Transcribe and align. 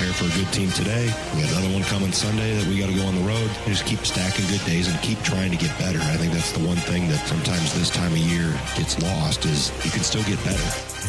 prepare 0.00 0.12
for 0.14 0.32
a 0.32 0.42
good 0.42 0.52
team 0.52 0.70
today. 0.70 1.12
We 1.34 1.42
got 1.42 1.52
another 1.52 1.72
one 1.74 1.82
coming 1.84 2.12
Sunday 2.12 2.56
that 2.56 2.66
we 2.66 2.78
got 2.78 2.88
to 2.88 2.94
go 2.94 3.04
on 3.04 3.14
the 3.14 3.22
road. 3.22 3.50
Just 3.66 3.84
keep 3.86 4.00
stacking 4.00 4.46
good 4.48 4.64
days 4.64 4.88
and 4.88 4.98
keep 5.02 5.20
trying 5.22 5.50
to 5.50 5.56
get 5.56 5.76
better. 5.78 5.98
I 5.98 6.16
think 6.16 6.32
that's 6.32 6.52
the 6.52 6.66
one 6.66 6.76
thing 6.76 7.08
that 7.08 7.26
sometimes 7.26 7.74
this 7.74 7.90
time 7.90 8.12
of 8.12 8.18
year 8.18 8.52
gets 8.76 9.00
lost 9.02 9.44
is 9.44 9.70
you 9.84 9.90
can 9.90 10.02
still 10.02 10.22
get 10.24 10.42
better. 10.44 10.62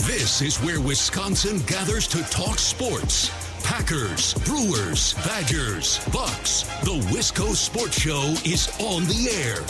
This 0.04 0.42
is 0.42 0.58
where 0.58 0.82
Wisconsin 0.82 1.60
gathers 1.68 2.08
to 2.10 2.22
talk 2.30 2.60
sports. 2.60 3.32
Packers, 3.64 4.34
Brewers, 4.46 5.14
Badgers, 5.26 6.00
Bucks. 6.12 6.64
The 6.84 7.00
Wisco 7.14 7.56
Sports 7.56 8.00
Show 8.00 8.34
is 8.44 8.68
on 8.80 9.04
the 9.06 9.30
air. 9.46 9.62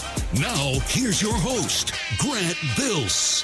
Now, 0.42 0.80
here's 0.88 1.22
your 1.22 1.36
host, 1.36 1.94
Grant 2.18 2.58
Bills. 2.78 3.44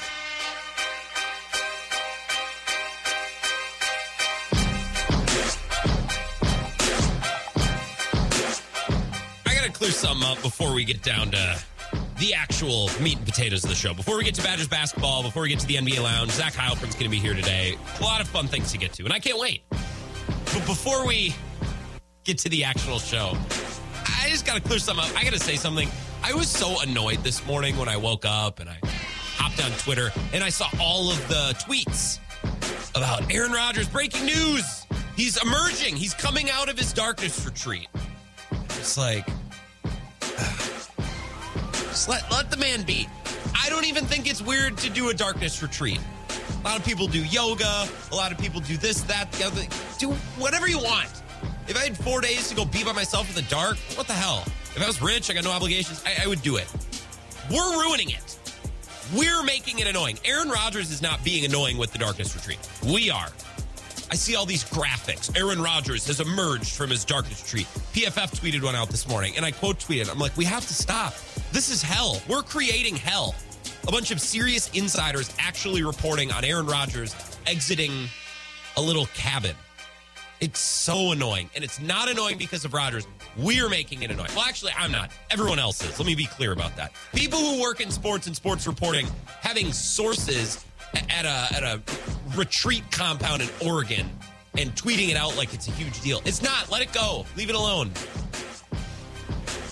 Up 10.28 10.42
before 10.42 10.74
we 10.74 10.84
get 10.84 11.02
down 11.02 11.30
to 11.30 11.58
the 12.18 12.34
actual 12.34 12.90
meat 13.00 13.16
and 13.16 13.24
potatoes 13.24 13.64
of 13.64 13.70
the 13.70 13.76
show. 13.76 13.94
Before 13.94 14.18
we 14.18 14.24
get 14.24 14.34
to 14.34 14.42
Badgers 14.42 14.68
basketball, 14.68 15.22
before 15.22 15.42
we 15.42 15.48
get 15.48 15.58
to 15.60 15.66
the 15.66 15.76
NBA 15.76 16.02
Lounge, 16.02 16.30
Zach 16.32 16.52
Heilprin's 16.52 16.94
going 16.94 17.04
to 17.04 17.08
be 17.08 17.18
here 17.18 17.32
today. 17.32 17.78
A 17.98 18.02
lot 18.02 18.20
of 18.20 18.28
fun 18.28 18.46
things 18.46 18.70
to 18.72 18.78
get 18.78 18.92
to, 18.94 19.04
and 19.04 19.12
I 19.12 19.20
can't 19.20 19.38
wait. 19.38 19.62
But 19.70 20.66
before 20.66 21.06
we 21.06 21.34
get 22.24 22.36
to 22.38 22.50
the 22.50 22.64
actual 22.64 22.98
show, 22.98 23.38
I 24.20 24.28
just 24.28 24.44
got 24.44 24.56
to 24.56 24.60
clear 24.60 24.78
something 24.78 25.08
up. 25.08 25.16
I 25.16 25.24
got 25.24 25.32
to 25.32 25.38
say 25.38 25.56
something. 25.56 25.88
I 26.22 26.34
was 26.34 26.48
so 26.48 26.82
annoyed 26.82 27.18
this 27.18 27.46
morning 27.46 27.78
when 27.78 27.88
I 27.88 27.96
woke 27.96 28.26
up 28.26 28.60
and 28.60 28.68
I 28.68 28.78
hopped 29.36 29.64
on 29.64 29.70
Twitter 29.78 30.10
and 30.34 30.44
I 30.44 30.50
saw 30.50 30.68
all 30.78 31.10
of 31.10 31.28
the 31.28 31.54
tweets 31.66 32.18
about 32.94 33.32
Aaron 33.32 33.52
Rodgers 33.52 33.88
breaking 33.88 34.26
news. 34.26 34.84
He's 35.16 35.42
emerging. 35.42 35.96
He's 35.96 36.12
coming 36.12 36.50
out 36.50 36.68
of 36.68 36.76
his 36.76 36.92
darkness 36.92 37.46
retreat. 37.46 37.88
It's 38.50 38.98
like, 38.98 39.26
just 41.98 42.08
let, 42.08 42.30
let 42.30 42.48
the 42.48 42.56
man 42.56 42.82
be. 42.82 43.08
I 43.60 43.68
don't 43.68 43.84
even 43.84 44.04
think 44.04 44.30
it's 44.30 44.40
weird 44.40 44.78
to 44.78 44.90
do 44.90 45.08
a 45.08 45.14
darkness 45.14 45.60
retreat. 45.62 45.98
A 46.60 46.64
lot 46.64 46.78
of 46.78 46.84
people 46.84 47.08
do 47.08 47.24
yoga. 47.24 47.88
A 48.12 48.14
lot 48.14 48.30
of 48.30 48.38
people 48.38 48.60
do 48.60 48.76
this, 48.76 49.00
that, 49.02 49.32
the 49.32 49.46
other. 49.46 49.62
Do 49.98 50.12
whatever 50.38 50.68
you 50.68 50.78
want. 50.78 51.10
If 51.66 51.76
I 51.76 51.80
had 51.80 51.96
four 51.96 52.20
days 52.20 52.48
to 52.50 52.54
go 52.54 52.64
be 52.64 52.84
by 52.84 52.92
myself 52.92 53.28
in 53.28 53.34
the 53.34 53.50
dark, 53.50 53.78
what 53.96 54.06
the 54.06 54.12
hell? 54.12 54.44
If 54.76 54.80
I 54.80 54.86
was 54.86 55.02
rich, 55.02 55.28
I 55.28 55.34
got 55.34 55.42
no 55.42 55.50
obligations, 55.50 56.04
I, 56.06 56.22
I 56.22 56.28
would 56.28 56.40
do 56.42 56.56
it. 56.56 56.72
We're 57.50 57.82
ruining 57.82 58.10
it. 58.10 58.38
We're 59.12 59.42
making 59.42 59.80
it 59.80 59.88
annoying. 59.88 60.20
Aaron 60.24 60.50
Rodgers 60.50 60.92
is 60.92 61.02
not 61.02 61.24
being 61.24 61.44
annoying 61.44 61.78
with 61.78 61.92
the 61.92 61.98
darkness 61.98 62.32
retreat. 62.36 62.60
We 62.86 63.10
are. 63.10 63.30
I 64.10 64.14
see 64.14 64.36
all 64.36 64.46
these 64.46 64.64
graphics. 64.64 65.36
Aaron 65.38 65.60
Rodgers 65.60 66.06
has 66.06 66.20
emerged 66.20 66.74
from 66.76 66.90
his 66.90 67.04
darkness 67.04 67.42
retreat. 67.42 67.66
PFF 67.92 68.40
tweeted 68.40 68.62
one 68.62 68.74
out 68.74 68.88
this 68.88 69.06
morning, 69.06 69.34
and 69.36 69.44
I 69.44 69.50
quote 69.50 69.78
tweeted. 69.78 70.10
I'm 70.10 70.18
like, 70.18 70.36
we 70.36 70.44
have 70.46 70.66
to 70.66 70.74
stop. 70.74 71.14
This 71.52 71.68
is 71.68 71.82
hell. 71.82 72.20
We're 72.28 72.42
creating 72.42 72.96
hell. 72.96 73.34
A 73.86 73.90
bunch 73.90 74.10
of 74.10 74.20
serious 74.20 74.70
insiders 74.70 75.32
actually 75.38 75.82
reporting 75.82 76.32
on 76.32 76.44
Aaron 76.44 76.66
Rodgers 76.66 77.14
exiting 77.46 78.08
a 78.76 78.80
little 78.80 79.06
cabin. 79.14 79.54
It's 80.40 80.60
so 80.60 81.12
annoying. 81.12 81.50
And 81.54 81.64
it's 81.64 81.80
not 81.80 82.08
annoying 82.08 82.38
because 82.38 82.64
of 82.64 82.72
Rodgers. 82.72 83.06
We're 83.36 83.68
making 83.68 84.02
it 84.02 84.10
annoying. 84.10 84.30
Well, 84.34 84.44
actually, 84.44 84.72
I'm 84.76 84.92
not. 84.92 85.10
Everyone 85.30 85.58
else 85.58 85.82
is. 85.82 85.98
Let 85.98 86.06
me 86.06 86.14
be 86.14 86.26
clear 86.26 86.52
about 86.52 86.76
that. 86.76 86.92
People 87.14 87.40
who 87.40 87.60
work 87.60 87.80
in 87.80 87.90
sports 87.90 88.26
and 88.26 88.36
sports 88.36 88.66
reporting 88.66 89.06
having 89.40 89.72
sources 89.72 90.64
at 90.94 91.24
a 91.24 91.56
at 91.56 91.62
a 91.62 91.80
retreat 92.36 92.84
compound 92.90 93.42
in 93.42 93.48
Oregon 93.64 94.08
and 94.56 94.74
tweeting 94.74 95.10
it 95.10 95.16
out 95.16 95.36
like 95.36 95.54
it's 95.54 95.68
a 95.68 95.72
huge 95.72 96.00
deal. 96.00 96.20
It's 96.24 96.42
not. 96.42 96.70
Let 96.70 96.82
it 96.82 96.92
go. 96.92 97.26
Leave 97.36 97.48
it 97.50 97.54
alone. 97.54 97.90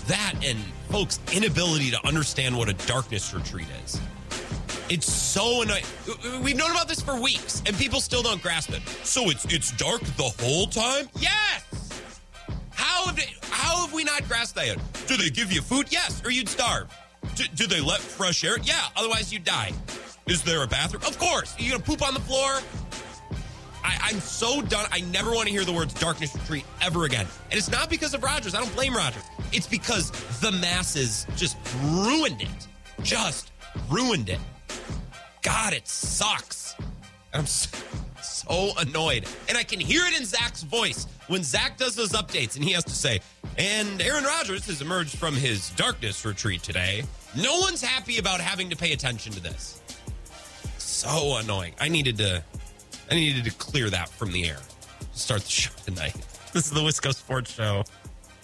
That 0.07 0.35
and 0.45 0.59
folks' 0.91 1.19
inability 1.33 1.91
to 1.91 2.07
understand 2.07 2.57
what 2.57 2.69
a 2.69 2.75
darkness 2.87 3.35
retreat 3.35 3.67
is. 3.85 4.01
It's 4.89 5.13
so 5.13 5.63
annoying. 5.63 5.83
We've 6.43 6.57
known 6.57 6.71
about 6.71 6.87
this 6.87 7.01
for 7.01 7.21
weeks, 7.21 7.61
and 7.67 7.77
people 7.77 8.01
still 8.01 8.23
don't 8.23 8.41
grasp 8.41 8.71
it. 8.71 8.83
So 9.05 9.31
it's 9.31 9.45
it's 9.47 9.73
dark 9.73 10.01
the 10.17 10.33
whole 10.41 10.67
time? 10.67 11.09
Yes. 11.19 11.65
How 12.71 13.07
have 13.07 13.17
they, 13.17 13.27
how 13.51 13.85
have 13.85 13.93
we 13.93 14.05
not 14.05 14.29
grasped 14.29 14.55
that? 14.57 14.79
Do 15.09 15.17
they 15.17 15.31
give 15.31 15.51
you 15.51 15.61
food? 15.61 15.87
Yes, 15.91 16.23
or 16.25 16.31
you'd 16.31 16.49
starve. 16.49 16.95
Do, 17.35 17.45
do 17.55 17.67
they 17.67 17.81
let 17.81 18.01
fresh 18.01 18.45
air? 18.45 18.59
Yeah, 18.63 18.87
otherwise 18.97 19.33
you'd 19.33 19.45
die. 19.45 19.73
Is 20.27 20.43
there 20.43 20.65
a 20.65 20.67
bathroom? 20.67 21.05
Of 21.07 21.19
course. 21.21 21.57
Are 21.57 21.63
you 21.63 21.71
gonna 21.71 21.85
poop 21.85 22.03
on 22.03 22.13
the 22.13 22.21
floor? 22.21 22.59
I, 23.85 23.97
I'm 24.03 24.19
so 24.19 24.61
done. 24.61 24.89
I 24.91 25.01
never 25.03 25.31
want 25.31 25.47
to 25.47 25.53
hear 25.53 25.65
the 25.65 25.73
words 25.73 25.95
darkness 25.95 26.35
retreat 26.35 26.65
ever 26.83 27.05
again. 27.05 27.27
And 27.53 27.57
it's 27.57 27.71
not 27.71 27.89
because 27.89 28.13
of 28.13 28.25
Rodgers. 28.25 28.53
I 28.53 28.59
don't 28.59 28.75
blame 28.75 28.95
Rodgers. 28.95 29.23
It's 29.53 29.69
because 29.69 30.11
the 30.41 30.51
masses 30.51 31.29
just 31.37 31.57
ruined 31.85 32.43
it. 32.43 32.67
Just 33.05 33.53
ruined 33.89 34.29
it. 34.29 34.41
God, 35.43 35.73
it 35.73 35.87
sucks. 35.87 36.75
I'm 37.33 37.47
so, 37.47 37.79
so 38.21 38.73
annoyed. 38.79 39.27
And 39.49 39.57
I 39.57 39.63
can 39.63 39.79
hear 39.79 40.05
it 40.07 40.19
in 40.19 40.25
Zach's 40.25 40.65
voice 40.65 41.07
when 41.29 41.45
Zach 41.45 41.77
does 41.77 41.95
those 41.95 42.11
updates 42.15 42.57
and 42.57 42.65
he 42.65 42.73
has 42.73 42.83
to 42.83 42.91
say, 42.91 43.21
and 43.59 44.03
Aaron 44.03 44.25
Rodgers 44.25 44.67
has 44.67 44.83
emerged 44.83 45.17
from 45.17 45.35
his 45.35 45.71
darkness 45.71 46.25
retreat 46.25 46.65
today. 46.65 47.05
No 47.37 47.61
one's 47.61 47.81
happy 47.81 48.19
about 48.19 48.41
having 48.41 48.71
to 48.71 48.77
pay 48.77 48.93
attention 48.93 49.33
to 49.33 49.41
this. 49.41 49.81
So 50.97 51.37
annoying. 51.37 51.75
I 51.79 51.91
needed 51.91 52.17
to 52.17 52.43
I 53.11 53.15
needed 53.15 53.45
to 53.45 53.51
clear 53.51 53.91
that 53.91 54.09
from 54.09 54.33
the 54.33 54.49
air. 54.49 54.57
Start 55.13 55.43
the 55.43 55.51
show 55.51 55.73
tonight. 55.85 56.17
This 56.55 56.65
is 56.65 56.71
the 56.71 56.81
Wisco 56.81 57.15
Sports 57.15 57.53
Show. 57.53 57.85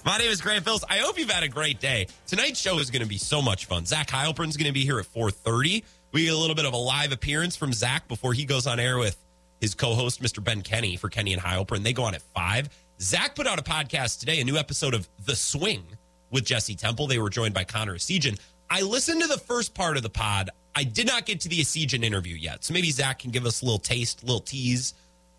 My 0.04 0.18
name 0.18 0.30
is 0.30 0.42
Grant 0.42 0.62
Phillips. 0.62 0.84
I 0.90 0.98
hope 0.98 1.18
you've 1.18 1.30
had 1.30 1.44
a 1.44 1.48
great 1.48 1.80
day. 1.80 2.08
Tonight's 2.26 2.60
show 2.60 2.78
is 2.78 2.90
going 2.90 3.00
to 3.00 3.08
be 3.08 3.16
so 3.16 3.40
much 3.40 3.64
fun. 3.64 3.86
Zach 3.86 4.08
Heilprin's 4.08 4.58
going 4.58 4.66
to 4.66 4.72
be 4.72 4.84
here 4.84 4.98
at 4.98 5.06
4.30. 5.06 5.82
We 6.12 6.24
get 6.24 6.34
a 6.34 6.36
little 6.36 6.54
bit 6.54 6.66
of 6.66 6.74
a 6.74 6.76
live 6.76 7.12
appearance 7.12 7.56
from 7.56 7.72
Zach 7.72 8.06
before 8.08 8.34
he 8.34 8.44
goes 8.44 8.66
on 8.66 8.78
air 8.78 8.98
with 8.98 9.16
his 9.62 9.74
co-host, 9.74 10.20
Mr. 10.22 10.44
Ben 10.44 10.60
Kenny, 10.60 10.96
for 10.96 11.08
Kenny 11.08 11.32
and 11.32 11.40
Heilprin. 11.40 11.84
They 11.84 11.94
go 11.94 12.02
on 12.02 12.14
at 12.14 12.20
5. 12.20 12.68
Zach 13.00 13.34
put 13.34 13.46
out 13.46 13.58
a 13.58 13.62
podcast 13.62 14.20
today, 14.20 14.42
a 14.42 14.44
new 14.44 14.58
episode 14.58 14.92
of 14.92 15.08
The 15.24 15.34
Swing 15.34 15.84
with 16.30 16.44
Jesse 16.44 16.74
Temple. 16.74 17.06
They 17.06 17.18
were 17.18 17.30
joined 17.30 17.54
by 17.54 17.64
Connor 17.64 17.94
Essegian. 17.94 18.38
I 18.70 18.82
listened 18.82 19.22
to 19.22 19.28
the 19.28 19.38
first 19.38 19.74
part 19.74 19.96
of 19.96 20.02
the 20.02 20.10
pod. 20.10 20.50
I 20.74 20.84
did 20.84 21.06
not 21.06 21.26
get 21.26 21.40
to 21.42 21.48
the 21.48 21.60
Essegian 21.60 22.02
interview 22.02 22.34
yet. 22.34 22.64
So 22.64 22.72
maybe 22.72 22.90
Zach 22.90 23.18
can 23.18 23.30
give 23.30 23.44
us 23.44 23.62
a 23.62 23.64
little 23.64 23.78
taste, 23.78 24.22
a 24.22 24.26
little 24.26 24.40
tease 24.40 24.94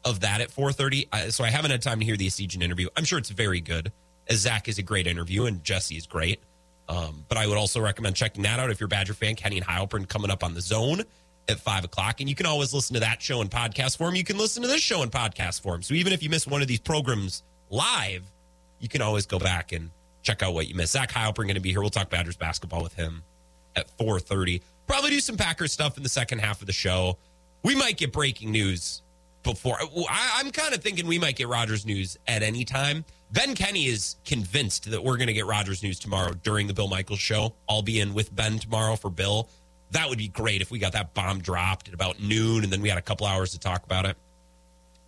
of 0.05 0.19
that 0.19 0.41
at 0.41 0.49
4.30. 0.49 1.31
So 1.31 1.43
I 1.43 1.49
haven't 1.49 1.71
had 1.71 1.81
time 1.81 1.99
to 1.99 2.05
hear 2.05 2.17
the 2.17 2.27
Essegian 2.27 2.61
interview. 2.61 2.87
I'm 2.95 3.05
sure 3.05 3.17
it's 3.17 3.29
very 3.29 3.61
good, 3.61 3.91
as 4.27 4.39
Zach 4.39 4.67
is 4.67 4.77
a 4.77 4.83
great 4.83 5.07
interview 5.07 5.45
and 5.45 5.63
Jesse 5.63 5.95
is 5.95 6.05
great. 6.05 6.41
Um, 6.89 7.25
but 7.29 7.37
I 7.37 7.47
would 7.47 7.57
also 7.57 7.79
recommend 7.79 8.15
checking 8.15 8.43
that 8.43 8.59
out 8.59 8.69
if 8.69 8.79
you're 8.79 8.85
a 8.85 8.89
Badger 8.89 9.13
fan. 9.13 9.35
Kenny 9.35 9.57
and 9.57 9.65
Heilprin 9.65 10.07
coming 10.07 10.29
up 10.29 10.43
on 10.43 10.53
the 10.53 10.61
zone 10.61 11.03
at 11.47 11.59
five 11.59 11.83
o'clock. 11.83 12.19
And 12.19 12.29
you 12.29 12.35
can 12.35 12.45
always 12.45 12.73
listen 12.73 12.93
to 12.95 12.99
that 13.01 13.21
show 13.21 13.41
in 13.41 13.47
podcast 13.47 13.97
form. 13.97 14.15
You 14.15 14.23
can 14.23 14.37
listen 14.37 14.61
to 14.63 14.67
this 14.67 14.81
show 14.81 15.01
in 15.01 15.09
podcast 15.09 15.61
form. 15.61 15.81
So 15.81 15.93
even 15.93 16.13
if 16.13 16.21
you 16.21 16.29
miss 16.29 16.45
one 16.45 16.61
of 16.61 16.67
these 16.67 16.79
programs 16.79 17.43
live, 17.69 18.23
you 18.79 18.89
can 18.89 19.01
always 19.01 19.25
go 19.25 19.39
back 19.39 19.71
and 19.71 19.89
check 20.23 20.41
out 20.41 20.53
what 20.53 20.67
you 20.67 20.75
missed. 20.75 20.93
Zach 20.93 21.11
Heilprin 21.11 21.43
going 21.43 21.55
to 21.55 21.59
be 21.59 21.69
here. 21.69 21.81
We'll 21.81 21.89
talk 21.89 22.09
Badgers 22.09 22.37
basketball 22.37 22.81
with 22.81 22.93
him 22.93 23.21
at 23.75 23.95
4.30. 23.97 24.61
Probably 24.87 25.11
do 25.11 25.19
some 25.19 25.37
Packers 25.37 25.71
stuff 25.71 25.97
in 25.97 26.03
the 26.03 26.09
second 26.09 26.39
half 26.39 26.61
of 26.61 26.67
the 26.67 26.73
show. 26.73 27.17
We 27.63 27.75
might 27.75 27.97
get 27.97 28.11
breaking 28.11 28.51
news 28.51 29.01
before. 29.43 29.77
I, 29.79 30.39
I'm 30.39 30.51
kind 30.51 30.73
of 30.73 30.81
thinking 30.81 31.05
we 31.05 31.19
might 31.19 31.35
get 31.35 31.47
Rodgers 31.47 31.85
news 31.85 32.17
at 32.27 32.41
any 32.41 32.65
time. 32.65 33.05
Ben 33.31 33.55
Kenny 33.55 33.85
is 33.85 34.15
convinced 34.25 34.89
that 34.91 35.03
we're 35.03 35.17
going 35.17 35.27
to 35.27 35.33
get 35.33 35.45
Rodgers 35.45 35.83
news 35.83 35.99
tomorrow 35.99 36.33
during 36.43 36.67
the 36.67 36.73
Bill 36.73 36.87
Michaels 36.87 37.19
show. 37.19 37.53
I'll 37.67 37.81
be 37.81 37.99
in 37.99 38.13
with 38.13 38.33
Ben 38.35 38.59
tomorrow 38.59 38.95
for 38.95 39.09
Bill. 39.09 39.49
That 39.91 40.09
would 40.09 40.17
be 40.17 40.27
great 40.27 40.61
if 40.61 40.71
we 40.71 40.79
got 40.79 40.93
that 40.93 41.13
bomb 41.13 41.39
dropped 41.39 41.87
at 41.87 41.93
about 41.93 42.19
noon 42.21 42.63
and 42.63 42.71
then 42.71 42.81
we 42.81 42.89
had 42.89 42.97
a 42.97 43.01
couple 43.01 43.27
hours 43.27 43.51
to 43.51 43.59
talk 43.59 43.83
about 43.83 44.05
it. 44.05 44.17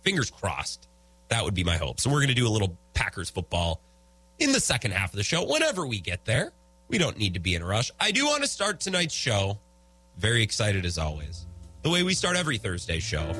Fingers 0.02 0.30
crossed. 0.30 0.88
That 1.28 1.44
would 1.44 1.54
be 1.54 1.64
my 1.64 1.76
hope. 1.76 2.00
So 2.00 2.08
we're 2.08 2.20
going 2.20 2.28
to 2.28 2.34
do 2.34 2.46
a 2.46 2.50
little 2.50 2.76
Packers 2.94 3.30
football 3.30 3.80
in 4.38 4.52
the 4.52 4.60
second 4.60 4.92
half 4.92 5.12
of 5.12 5.16
the 5.16 5.22
show 5.22 5.44
whenever 5.44 5.86
we 5.86 6.00
get 6.00 6.24
there. 6.24 6.52
We 6.88 6.98
don't 6.98 7.18
need 7.18 7.34
to 7.34 7.40
be 7.40 7.54
in 7.54 7.62
a 7.62 7.66
rush. 7.66 7.90
I 7.98 8.12
do 8.12 8.26
want 8.26 8.42
to 8.42 8.48
start 8.48 8.80
tonight's 8.80 9.14
show. 9.14 9.58
Very 10.16 10.42
excited 10.42 10.84
as 10.86 10.98
always. 10.98 11.46
The 11.82 11.90
way 11.90 12.02
we 12.02 12.14
start 12.14 12.36
every 12.36 12.58
Thursday 12.58 13.00
show 13.00 13.32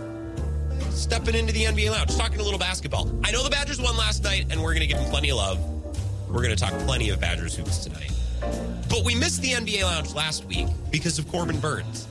stepping 0.96 1.34
into 1.34 1.52
the 1.52 1.64
NBA 1.64 1.90
lounge, 1.90 2.16
talking 2.16 2.40
a 2.40 2.42
little 2.42 2.58
basketball. 2.58 3.10
I 3.22 3.30
know 3.30 3.42
the 3.42 3.50
Badgers 3.50 3.80
won 3.80 3.96
last 3.96 4.24
night, 4.24 4.46
and 4.50 4.62
we're 4.62 4.72
going 4.72 4.80
to 4.80 4.86
give 4.86 4.98
them 4.98 5.10
plenty 5.10 5.30
of 5.30 5.36
love. 5.36 5.58
We're 6.28 6.42
going 6.42 6.56
to 6.56 6.56
talk 6.56 6.72
plenty 6.80 7.10
of 7.10 7.20
Badgers 7.20 7.54
hoops 7.54 7.84
tonight. 7.84 8.12
But 8.88 9.04
we 9.04 9.14
missed 9.14 9.42
the 9.42 9.52
NBA 9.52 9.82
lounge 9.82 10.14
last 10.14 10.44
week 10.46 10.66
because 10.90 11.18
of 11.18 11.28
Corbin 11.28 11.60
Burnes. 11.60 12.08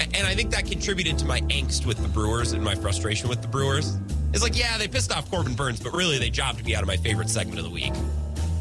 And 0.00 0.26
I 0.26 0.34
think 0.34 0.50
that 0.50 0.66
contributed 0.66 1.18
to 1.18 1.24
my 1.26 1.40
angst 1.42 1.86
with 1.86 1.98
the 1.98 2.08
Brewers 2.08 2.52
and 2.52 2.62
my 2.62 2.74
frustration 2.74 3.28
with 3.28 3.42
the 3.42 3.48
Brewers. 3.48 3.96
It's 4.32 4.42
like, 4.42 4.58
yeah, 4.58 4.76
they 4.78 4.88
pissed 4.88 5.12
off 5.16 5.30
Corbin 5.30 5.54
Burnes, 5.54 5.80
but 5.80 5.92
really 5.94 6.18
they 6.18 6.30
jobbed 6.30 6.64
me 6.64 6.74
out 6.74 6.82
of 6.82 6.88
my 6.88 6.96
favorite 6.96 7.30
segment 7.30 7.58
of 7.58 7.64
the 7.64 7.70
week. 7.70 7.92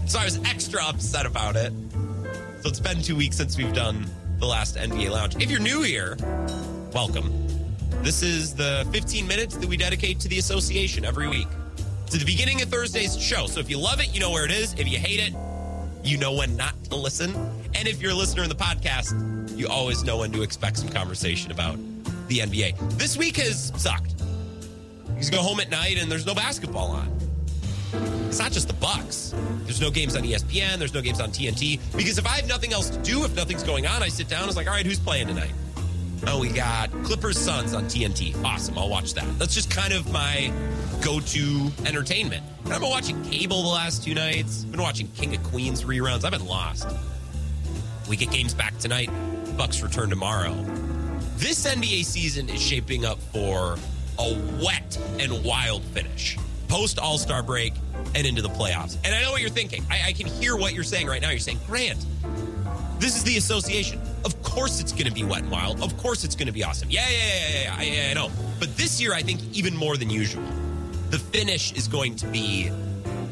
So 0.07 0.19
I 0.19 0.23
was 0.23 0.37
extra 0.45 0.83
upset 0.83 1.25
about 1.25 1.55
it. 1.55 1.73
So 2.61 2.69
it's 2.69 2.79
been 2.79 3.01
two 3.01 3.15
weeks 3.15 3.37
since 3.37 3.57
we've 3.57 3.73
done 3.73 4.05
the 4.39 4.45
last 4.45 4.75
NBA 4.77 5.09
lounge. 5.11 5.35
If 5.37 5.51
you're 5.51 5.59
new 5.59 5.81
here, 5.81 6.17
welcome. 6.93 7.31
This 8.03 8.21
is 8.23 8.53
the 8.55 8.87
15 8.91 9.27
minutes 9.27 9.57
that 9.57 9.67
we 9.67 9.77
dedicate 9.77 10.19
to 10.21 10.27
the 10.27 10.37
association 10.39 11.03
every 11.05 11.27
week. 11.27 11.47
to 12.11 12.17
the 12.17 12.25
beginning 12.25 12.61
of 12.61 12.69
Thursday's 12.69 13.19
show. 13.21 13.47
So 13.47 13.59
if 13.59 13.69
you 13.69 13.77
love 13.79 13.99
it, 13.99 14.13
you 14.13 14.19
know 14.19 14.31
where 14.31 14.45
it 14.45 14.51
is. 14.51 14.73
If 14.73 14.87
you 14.87 14.97
hate 14.97 15.19
it, 15.19 15.33
you 16.03 16.17
know 16.17 16.33
when 16.33 16.55
not 16.55 16.75
to 16.85 16.95
listen. 16.95 17.33
And 17.73 17.87
if 17.87 18.01
you're 18.01 18.11
a 18.11 18.15
listener 18.15 18.43
in 18.43 18.49
the 18.49 18.55
podcast, 18.55 19.57
you 19.57 19.67
always 19.67 20.03
know 20.03 20.19
when 20.19 20.31
to 20.31 20.41
expect 20.43 20.77
some 20.77 20.89
conversation 20.89 21.51
about 21.51 21.77
the 22.27 22.39
NBA. 22.39 22.97
This 22.97 23.17
week 23.17 23.37
has 23.37 23.71
sucked. 23.75 24.13
Go 25.29 25.39
home 25.39 25.59
at 25.59 25.69
night 25.69 25.97
and 25.97 26.11
there's 26.11 26.25
no 26.25 26.35
basketball 26.35 26.91
on. 26.91 27.11
It's 28.27 28.39
not 28.39 28.51
just 28.51 28.67
the 28.67 28.73
Bucks. 28.73 29.33
There's 29.63 29.81
no 29.81 29.89
games 29.89 30.15
on 30.15 30.23
ESPN. 30.23 30.77
There's 30.77 30.93
no 30.93 31.01
games 31.01 31.19
on 31.19 31.29
TNT. 31.29 31.79
Because 31.95 32.17
if 32.17 32.25
I 32.25 32.35
have 32.37 32.47
nothing 32.47 32.73
else 32.73 32.89
to 32.89 32.97
do, 32.99 33.23
if 33.23 33.35
nothing's 33.35 33.63
going 33.63 33.87
on, 33.87 34.03
I 34.03 34.09
sit 34.09 34.27
down. 34.27 34.41
And 34.41 34.49
it's 34.49 34.57
like, 34.57 34.67
all 34.67 34.73
right, 34.73 34.85
who's 34.85 34.99
playing 34.99 35.27
tonight? 35.27 35.51
Oh, 36.27 36.39
we 36.39 36.49
got 36.49 36.91
Clippers 37.03 37.37
Suns 37.37 37.73
on 37.73 37.85
TNT. 37.85 38.41
Awesome. 38.43 38.77
I'll 38.77 38.89
watch 38.89 39.13
that. 39.13 39.25
That's 39.39 39.53
just 39.53 39.69
kind 39.69 39.93
of 39.93 40.11
my 40.11 40.51
go 41.01 41.19
to 41.19 41.71
entertainment. 41.85 42.43
I've 42.65 42.81
been 42.81 42.89
watching 42.89 43.23
cable 43.23 43.63
the 43.63 43.69
last 43.69 44.03
two 44.03 44.13
nights. 44.13 44.63
I've 44.63 44.71
Been 44.71 44.81
watching 44.81 45.07
King 45.15 45.35
of 45.35 45.43
Queens 45.43 45.83
reruns. 45.83 46.25
I've 46.25 46.31
been 46.31 46.45
lost. 46.45 46.87
We 48.09 48.15
get 48.17 48.31
games 48.31 48.53
back 48.53 48.77
tonight. 48.79 49.09
Bucks 49.57 49.81
return 49.81 50.09
tomorrow. 50.09 50.53
This 51.37 51.65
NBA 51.65 52.05
season 52.05 52.49
is 52.49 52.61
shaping 52.61 53.05
up 53.05 53.19
for 53.31 53.77
a 54.19 54.37
wet 54.63 54.97
and 55.19 55.43
wild 55.43 55.83
finish. 55.85 56.37
Post 56.67 56.99
All 56.99 57.17
Star 57.17 57.43
break 57.43 57.73
and 58.15 58.25
into 58.25 58.41
the 58.41 58.49
playoffs. 58.49 58.97
And 59.03 59.13
I 59.13 59.21
know 59.21 59.31
what 59.31 59.41
you're 59.41 59.49
thinking. 59.49 59.83
I, 59.89 60.07
I 60.07 60.13
can 60.13 60.27
hear 60.27 60.55
what 60.55 60.73
you're 60.73 60.83
saying 60.83 61.07
right 61.07 61.21
now. 61.21 61.29
You're 61.29 61.39
saying, 61.39 61.59
Grant, 61.67 62.05
this 62.99 63.15
is 63.15 63.23
the 63.23 63.37
association. 63.37 64.01
Of 64.23 64.41
course 64.41 64.79
it's 64.79 64.91
going 64.91 65.05
to 65.05 65.11
be 65.11 65.23
wet 65.23 65.43
and 65.43 65.51
wild. 65.51 65.81
Of 65.81 65.97
course 65.97 66.23
it's 66.23 66.35
going 66.35 66.47
to 66.47 66.53
be 66.53 66.63
awesome. 66.63 66.89
Yeah, 66.89 67.07
yeah, 67.09 67.17
yeah, 67.17 67.49
yeah, 67.49 67.81
yeah, 67.81 68.03
yeah, 68.05 68.11
I 68.11 68.13
know. 68.13 68.31
But 68.59 68.75
this 68.77 68.99
year, 69.01 69.13
I 69.13 69.21
think 69.21 69.41
even 69.53 69.75
more 69.75 69.97
than 69.97 70.09
usual, 70.09 70.43
the 71.09 71.19
finish 71.19 71.73
is 71.73 71.87
going 71.87 72.15
to 72.17 72.27
be 72.27 72.71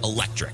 electric 0.03 0.53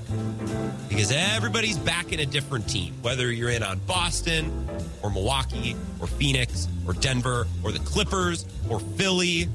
because 0.88 1.12
everybody's 1.12 1.76
back 1.78 2.12
in 2.12 2.20
a 2.20 2.26
different 2.26 2.68
team, 2.68 2.94
whether 3.02 3.32
you're 3.32 3.50
in 3.50 3.62
on 3.62 3.80
Boston 3.80 4.68
or 5.02 5.10
Milwaukee 5.10 5.76
or 6.00 6.06
Phoenix 6.06 6.68
or 6.86 6.92
Denver 6.92 7.46
or 7.62 7.72
the 7.72 7.78
Clippers 7.80 8.46
or 8.68 8.80
Philly, 8.80 9.48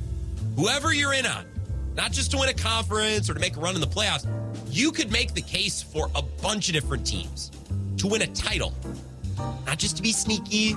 whoever 0.56 0.94
you're 0.94 1.14
in 1.14 1.26
on, 1.26 1.46
not 1.96 2.12
just 2.12 2.32
to 2.32 2.38
win 2.38 2.50
a 2.50 2.54
conference 2.54 3.30
or 3.30 3.34
to 3.34 3.40
make 3.40 3.58
a 3.58 3.60
run 3.60 3.76
in 3.76 3.82
the 3.82 3.88
playoffs, 3.88 4.28
you 4.70 4.92
could 4.92 5.12
make 5.12 5.34
the 5.34 5.42
case 5.42 5.82
for 5.82 6.10
a 6.16 6.22
bunch 6.22 6.68
of 6.70 6.74
different 6.74 7.06
teams 7.06 7.52
to 7.98 8.08
win 8.08 8.22
a 8.22 8.28
title 8.28 8.74
not 9.38 9.78
just 9.78 9.98
to 9.98 10.04
be 10.04 10.12
sneaky, 10.12 10.76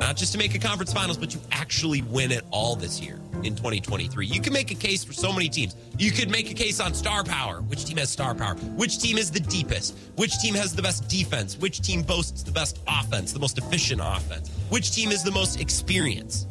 not 0.00 0.16
just 0.16 0.32
to 0.32 0.38
make 0.38 0.54
a 0.54 0.58
conference 0.58 0.92
finals, 0.92 1.16
but 1.16 1.30
to 1.30 1.38
actually 1.50 2.02
win 2.02 2.32
it 2.32 2.44
all 2.50 2.76
this 2.76 3.00
year 3.00 3.20
in 3.42 3.54
2023. 3.54 4.26
You 4.26 4.40
can 4.40 4.52
make 4.52 4.70
a 4.70 4.74
case 4.74 5.04
for 5.04 5.12
so 5.12 5.32
many 5.32 5.48
teams. 5.48 5.74
You 5.98 6.10
could 6.10 6.30
make 6.30 6.50
a 6.50 6.54
case 6.54 6.80
on 6.80 6.94
star 6.94 7.24
power. 7.24 7.60
Which 7.62 7.84
team 7.84 7.96
has 7.96 8.10
star 8.10 8.34
power? 8.34 8.54
Which 8.54 8.98
team 8.98 9.18
is 9.18 9.30
the 9.30 9.40
deepest? 9.40 9.96
Which 10.16 10.38
team 10.38 10.54
has 10.54 10.74
the 10.74 10.82
best 10.82 11.08
defense? 11.08 11.56
Which 11.58 11.80
team 11.80 12.02
boasts 12.02 12.42
the 12.42 12.52
best 12.52 12.78
offense, 12.86 13.32
the 13.32 13.40
most 13.40 13.58
efficient 13.58 14.00
offense? 14.02 14.48
Which 14.68 14.92
team 14.92 15.10
is 15.10 15.22
the 15.22 15.32
most 15.32 15.60
experienced? 15.60 16.48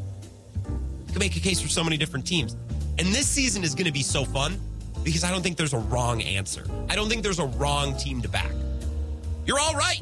You 1.12 1.16
can 1.16 1.28
make 1.28 1.36
a 1.36 1.42
case 1.42 1.60
for 1.60 1.68
so 1.68 1.84
many 1.84 1.98
different 1.98 2.25
teams. 2.25 2.56
And 2.98 3.10
this 3.10 3.28
season 3.28 3.66
is 3.66 3.75
going 3.75 3.86
to 3.86 3.92
be 3.92 4.02
so 4.02 4.24
fun 4.24 4.58
because 5.04 5.25
I 5.25 5.30
don't 5.30 5.42
think 5.42 5.58
there's 5.58 5.74
a 5.74 5.78
wrong 5.78 6.22
answer. 6.22 6.63
I 6.90 6.96
don't 6.96 7.10
think 7.10 7.22
there's 7.22 7.40
a 7.40 7.48
wrong 7.48 7.98
team 7.98 8.22
to 8.22 8.30
back. 8.30 8.50
You're 9.46 9.60
all 9.60 9.74
right. 9.74 10.02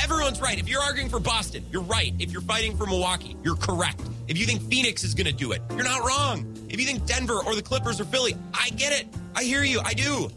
Everyone's 0.00 0.40
right. 0.40 0.56
If 0.56 0.68
you're 0.68 0.82
arguing 0.82 1.08
for 1.08 1.18
Boston, 1.18 1.66
you're 1.72 1.82
right. 1.82 2.14
If 2.20 2.30
you're 2.30 2.42
fighting 2.42 2.76
for 2.76 2.86
Milwaukee, 2.86 3.36
you're 3.42 3.56
correct. 3.56 4.02
If 4.28 4.38
you 4.38 4.46
think 4.46 4.62
Phoenix 4.70 5.02
is 5.02 5.14
going 5.14 5.26
to 5.26 5.32
do 5.32 5.50
it, 5.50 5.62
you're 5.70 5.82
not 5.82 6.06
wrong. 6.06 6.46
If 6.68 6.78
you 6.78 6.86
think 6.86 7.06
Denver 7.06 7.40
or 7.44 7.56
the 7.56 7.62
Clippers 7.62 8.00
or 8.00 8.04
Philly, 8.04 8.36
I 8.54 8.68
get 8.70 8.92
it. 8.92 9.08
I 9.34 9.42
hear 9.42 9.64
you. 9.64 9.80
I 9.84 9.94
do. 9.94 10.30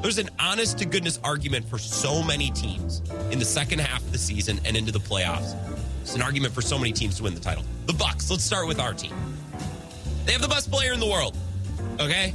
There's 0.00 0.16
an 0.16 0.30
honest 0.38 0.78
to 0.78 0.86
goodness 0.86 1.20
argument 1.22 1.68
for 1.68 1.76
so 1.76 2.22
many 2.22 2.50
teams 2.52 3.02
in 3.30 3.38
the 3.38 3.44
second 3.44 3.80
half 3.80 4.00
of 4.00 4.12
the 4.12 4.18
season 4.18 4.58
and 4.64 4.74
into 4.74 4.90
the 4.90 5.00
playoffs. 5.00 5.54
It's 6.10 6.16
an 6.16 6.22
argument 6.22 6.52
for 6.52 6.60
so 6.60 6.76
many 6.76 6.90
teams 6.90 7.18
to 7.18 7.22
win 7.22 7.36
the 7.36 7.40
title. 7.40 7.62
The 7.86 7.92
Bucks. 7.92 8.28
Let's 8.32 8.42
start 8.42 8.66
with 8.66 8.80
our 8.80 8.92
team. 8.92 9.12
They 10.24 10.32
have 10.32 10.42
the 10.42 10.48
best 10.48 10.68
player 10.68 10.92
in 10.92 10.98
the 10.98 11.06
world. 11.06 11.36
Okay? 12.00 12.34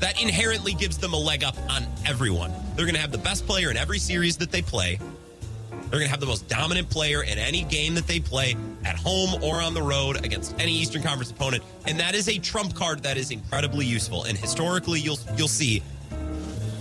That 0.00 0.20
inherently 0.20 0.74
gives 0.74 0.98
them 0.98 1.14
a 1.14 1.16
leg 1.16 1.42
up 1.42 1.56
on 1.70 1.86
everyone. 2.04 2.52
They're 2.76 2.84
going 2.84 2.96
to 2.96 3.00
have 3.00 3.12
the 3.12 3.16
best 3.16 3.46
player 3.46 3.70
in 3.70 3.78
every 3.78 3.98
series 3.98 4.36
that 4.36 4.52
they 4.52 4.60
play. 4.60 4.98
They're 5.70 6.00
going 6.00 6.02
to 6.02 6.10
have 6.10 6.20
the 6.20 6.26
most 6.26 6.46
dominant 6.46 6.90
player 6.90 7.22
in 7.22 7.38
any 7.38 7.64
game 7.64 7.94
that 7.94 8.06
they 8.06 8.20
play 8.20 8.56
at 8.84 8.96
home 8.96 9.42
or 9.42 9.62
on 9.62 9.72
the 9.72 9.80
road 9.80 10.22
against 10.22 10.54
any 10.58 10.74
Eastern 10.74 11.02
Conference 11.02 11.30
opponent, 11.30 11.62
and 11.86 11.98
that 11.98 12.14
is 12.14 12.28
a 12.28 12.36
trump 12.38 12.74
card 12.74 13.02
that 13.04 13.16
is 13.16 13.30
incredibly 13.30 13.86
useful. 13.86 14.24
And 14.24 14.36
historically, 14.36 15.00
you'll 15.00 15.18
you'll 15.38 15.48
see 15.48 15.82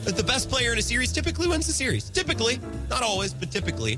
that 0.04 0.18
the 0.18 0.24
best 0.25 0.50
player 0.50 0.74
in 0.74 0.77
a 0.77 0.81
series 0.81 1.13
typically 1.13 1.48
wins 1.48 1.68
the 1.68 1.74
series. 1.74 2.10
Typically, 2.10 2.60
not 2.89 3.01
always, 3.01 3.33
but 3.33 3.50
typically. 3.50 3.98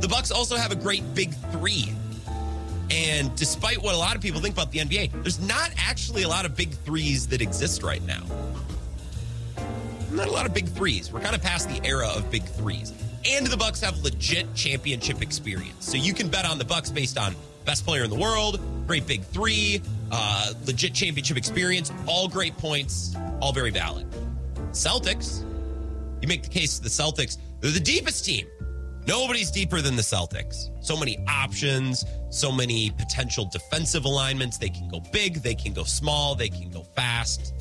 The 0.00 0.08
Bucks 0.08 0.30
also 0.30 0.56
have 0.56 0.72
a 0.72 0.76
great 0.76 1.02
big 1.14 1.34
3. 1.52 1.92
And 2.90 3.34
despite 3.36 3.82
what 3.82 3.94
a 3.94 3.98
lot 3.98 4.16
of 4.16 4.22
people 4.22 4.40
think 4.40 4.54
about 4.54 4.70
the 4.70 4.78
NBA, 4.78 5.22
there's 5.22 5.40
not 5.40 5.70
actually 5.76 6.22
a 6.22 6.28
lot 6.28 6.46
of 6.46 6.56
big 6.56 6.70
threes 6.70 7.26
that 7.28 7.42
exist 7.42 7.82
right 7.82 8.02
now 8.06 8.22
not 10.10 10.28
a 10.28 10.32
lot 10.32 10.46
of 10.46 10.54
big 10.54 10.68
threes. 10.68 11.12
We're 11.12 11.20
kind 11.20 11.34
of 11.34 11.42
past 11.42 11.68
the 11.68 11.84
era 11.86 12.08
of 12.08 12.30
big 12.30 12.44
threes. 12.44 12.92
And 13.28 13.46
the 13.46 13.56
Bucks 13.56 13.80
have 13.80 13.98
legit 14.02 14.52
championship 14.54 15.22
experience. 15.22 15.86
So 15.86 15.96
you 15.96 16.14
can 16.14 16.28
bet 16.28 16.44
on 16.44 16.58
the 16.58 16.64
Bucks 16.64 16.90
based 16.90 17.18
on 17.18 17.34
best 17.64 17.84
player 17.84 18.04
in 18.04 18.10
the 18.10 18.16
world, 18.16 18.60
great 18.86 19.06
big 19.06 19.22
three, 19.22 19.82
uh, 20.10 20.52
legit 20.66 20.94
championship 20.94 21.36
experience, 21.36 21.92
all 22.06 22.28
great 22.28 22.56
points, 22.56 23.14
all 23.40 23.52
very 23.52 23.70
valid. 23.70 24.06
Celtics, 24.72 25.44
you 26.22 26.28
make 26.28 26.42
the 26.42 26.48
case 26.48 26.78
the 26.78 26.88
Celtics, 26.88 27.36
they're 27.60 27.70
the 27.70 27.80
deepest 27.80 28.24
team. 28.24 28.46
Nobody's 29.08 29.50
deeper 29.50 29.80
than 29.80 29.96
the 29.96 30.02
Celtics. 30.02 30.68
So 30.84 30.94
many 30.94 31.18
options, 31.26 32.04
so 32.28 32.52
many 32.52 32.90
potential 32.90 33.48
defensive 33.50 34.04
alignments. 34.04 34.58
They 34.58 34.68
can 34.68 34.86
go 34.90 35.00
big, 35.00 35.36
they 35.36 35.54
can 35.54 35.72
go 35.72 35.82
small, 35.84 36.34
they 36.34 36.50
can 36.50 36.70
go 36.70 36.82
fast 36.82 37.54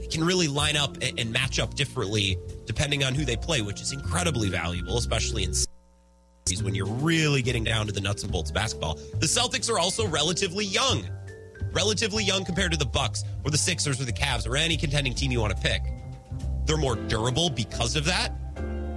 They 0.00 0.06
can 0.06 0.22
really 0.22 0.46
line 0.46 0.76
up 0.76 0.96
and, 1.02 1.32
match 1.32 1.58
up 1.58 1.74
differently 1.74 2.38
depending 2.64 3.02
on 3.02 3.16
who 3.16 3.24
they 3.24 3.34
play, 3.34 3.60
which 3.60 3.82
is 3.82 3.90
incredibly 3.90 4.50
valuable, 4.50 4.98
especially 4.98 5.42
in 5.42 5.52
when 6.62 6.76
you're 6.76 6.86
really 6.86 7.42
getting 7.42 7.64
down 7.64 7.86
to 7.86 7.92
the 7.92 8.00
nuts 8.00 8.22
and 8.22 8.30
bolts 8.30 8.50
of 8.50 8.54
basketball. 8.54 8.94
The 8.94 9.26
Celtics 9.26 9.68
are 9.68 9.80
also 9.80 10.06
relatively 10.06 10.64
young, 10.64 11.04
relatively 11.72 12.22
young 12.22 12.44
compared 12.44 12.70
to 12.70 12.78
the 12.78 12.86
Bucks 12.86 13.24
or 13.44 13.50
the 13.50 13.58
Sixers 13.58 14.00
or 14.00 14.04
the 14.04 14.12
Cavs 14.12 14.48
or 14.48 14.56
any 14.56 14.76
contending 14.76 15.12
team 15.12 15.32
you 15.32 15.40
want 15.40 15.56
to 15.56 15.60
pick. 15.60 15.82
They're 16.66 16.76
more 16.76 16.94
durable 16.94 17.50
because 17.50 17.96
of 17.96 18.04
that. 18.04 18.32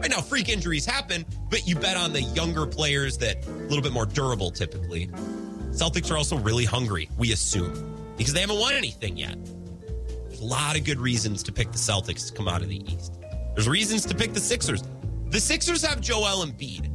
Right 0.01 0.10
now, 0.10 0.20
freak 0.20 0.50
injuries 0.50 0.84
happen, 0.84 1.24
but 1.51 1.67
you 1.67 1.75
bet 1.75 1.96
on 1.96 2.12
the 2.12 2.24
younger 2.24 2.65
players 2.65 3.20
that 3.20 3.46
a 3.46 3.50
little 3.51 3.84
bit 3.84 3.91
more 3.91 4.08
durable 4.08 4.50
typically. 4.50 5.05
Celtics 5.70 6.10
are 6.10 6.17
also 6.17 6.38
really 6.39 6.65
hungry, 6.65 7.08
we 7.20 7.34
assume, 7.34 7.96
because 8.17 8.34
they 8.34 8.41
haven't 8.41 8.58
won 8.60 8.74
anything 8.74 9.15
yet 9.15 9.38
There's 10.25 10.41
a 10.41 10.46
lot 10.46 10.75
of 10.75 10.86
good 10.86 11.00
reasons 11.00 11.43
to 11.43 11.51
pick 11.51 11.72
the 11.72 11.77
Celtics 11.77 12.27
to 12.29 12.34
come 12.34 12.48
out 12.48 12.63
of 12.63 12.67
the 12.70 12.84
East. 12.91 13.20
There's 13.53 13.70
reasons 13.70 14.03
to 14.08 14.15
pick 14.15 14.34
the 14.34 14.39
Sixers. 14.39 14.81
The 15.27 15.39
Sixers 15.39 15.84
have 15.86 16.01
Joel 16.01 16.48
Embiid. 16.48 16.88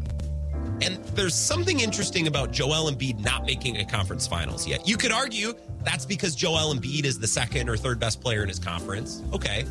And 0.82 0.96
there's 1.14 1.34
something 1.34 1.78
interesting 1.78 2.26
about 2.26 2.50
Joel 2.50 2.90
Embiid 2.90 3.20
not 3.20 3.46
making 3.46 3.76
a 3.76 3.84
conference 3.84 4.26
finals 4.26 4.66
yet. 4.66 4.86
You 4.88 4.96
could 4.96 5.12
argue 5.12 5.54
that's 5.84 6.04
because 6.04 6.34
Joel 6.34 6.74
Embiid 6.74 7.04
is 7.04 7.20
the 7.20 7.28
second 7.28 7.68
or 7.68 7.76
third 7.76 8.00
best 8.00 8.20
player 8.20 8.42
in 8.42 8.48
his 8.48 8.58
conference. 8.58 9.22
Okay. 9.32 9.64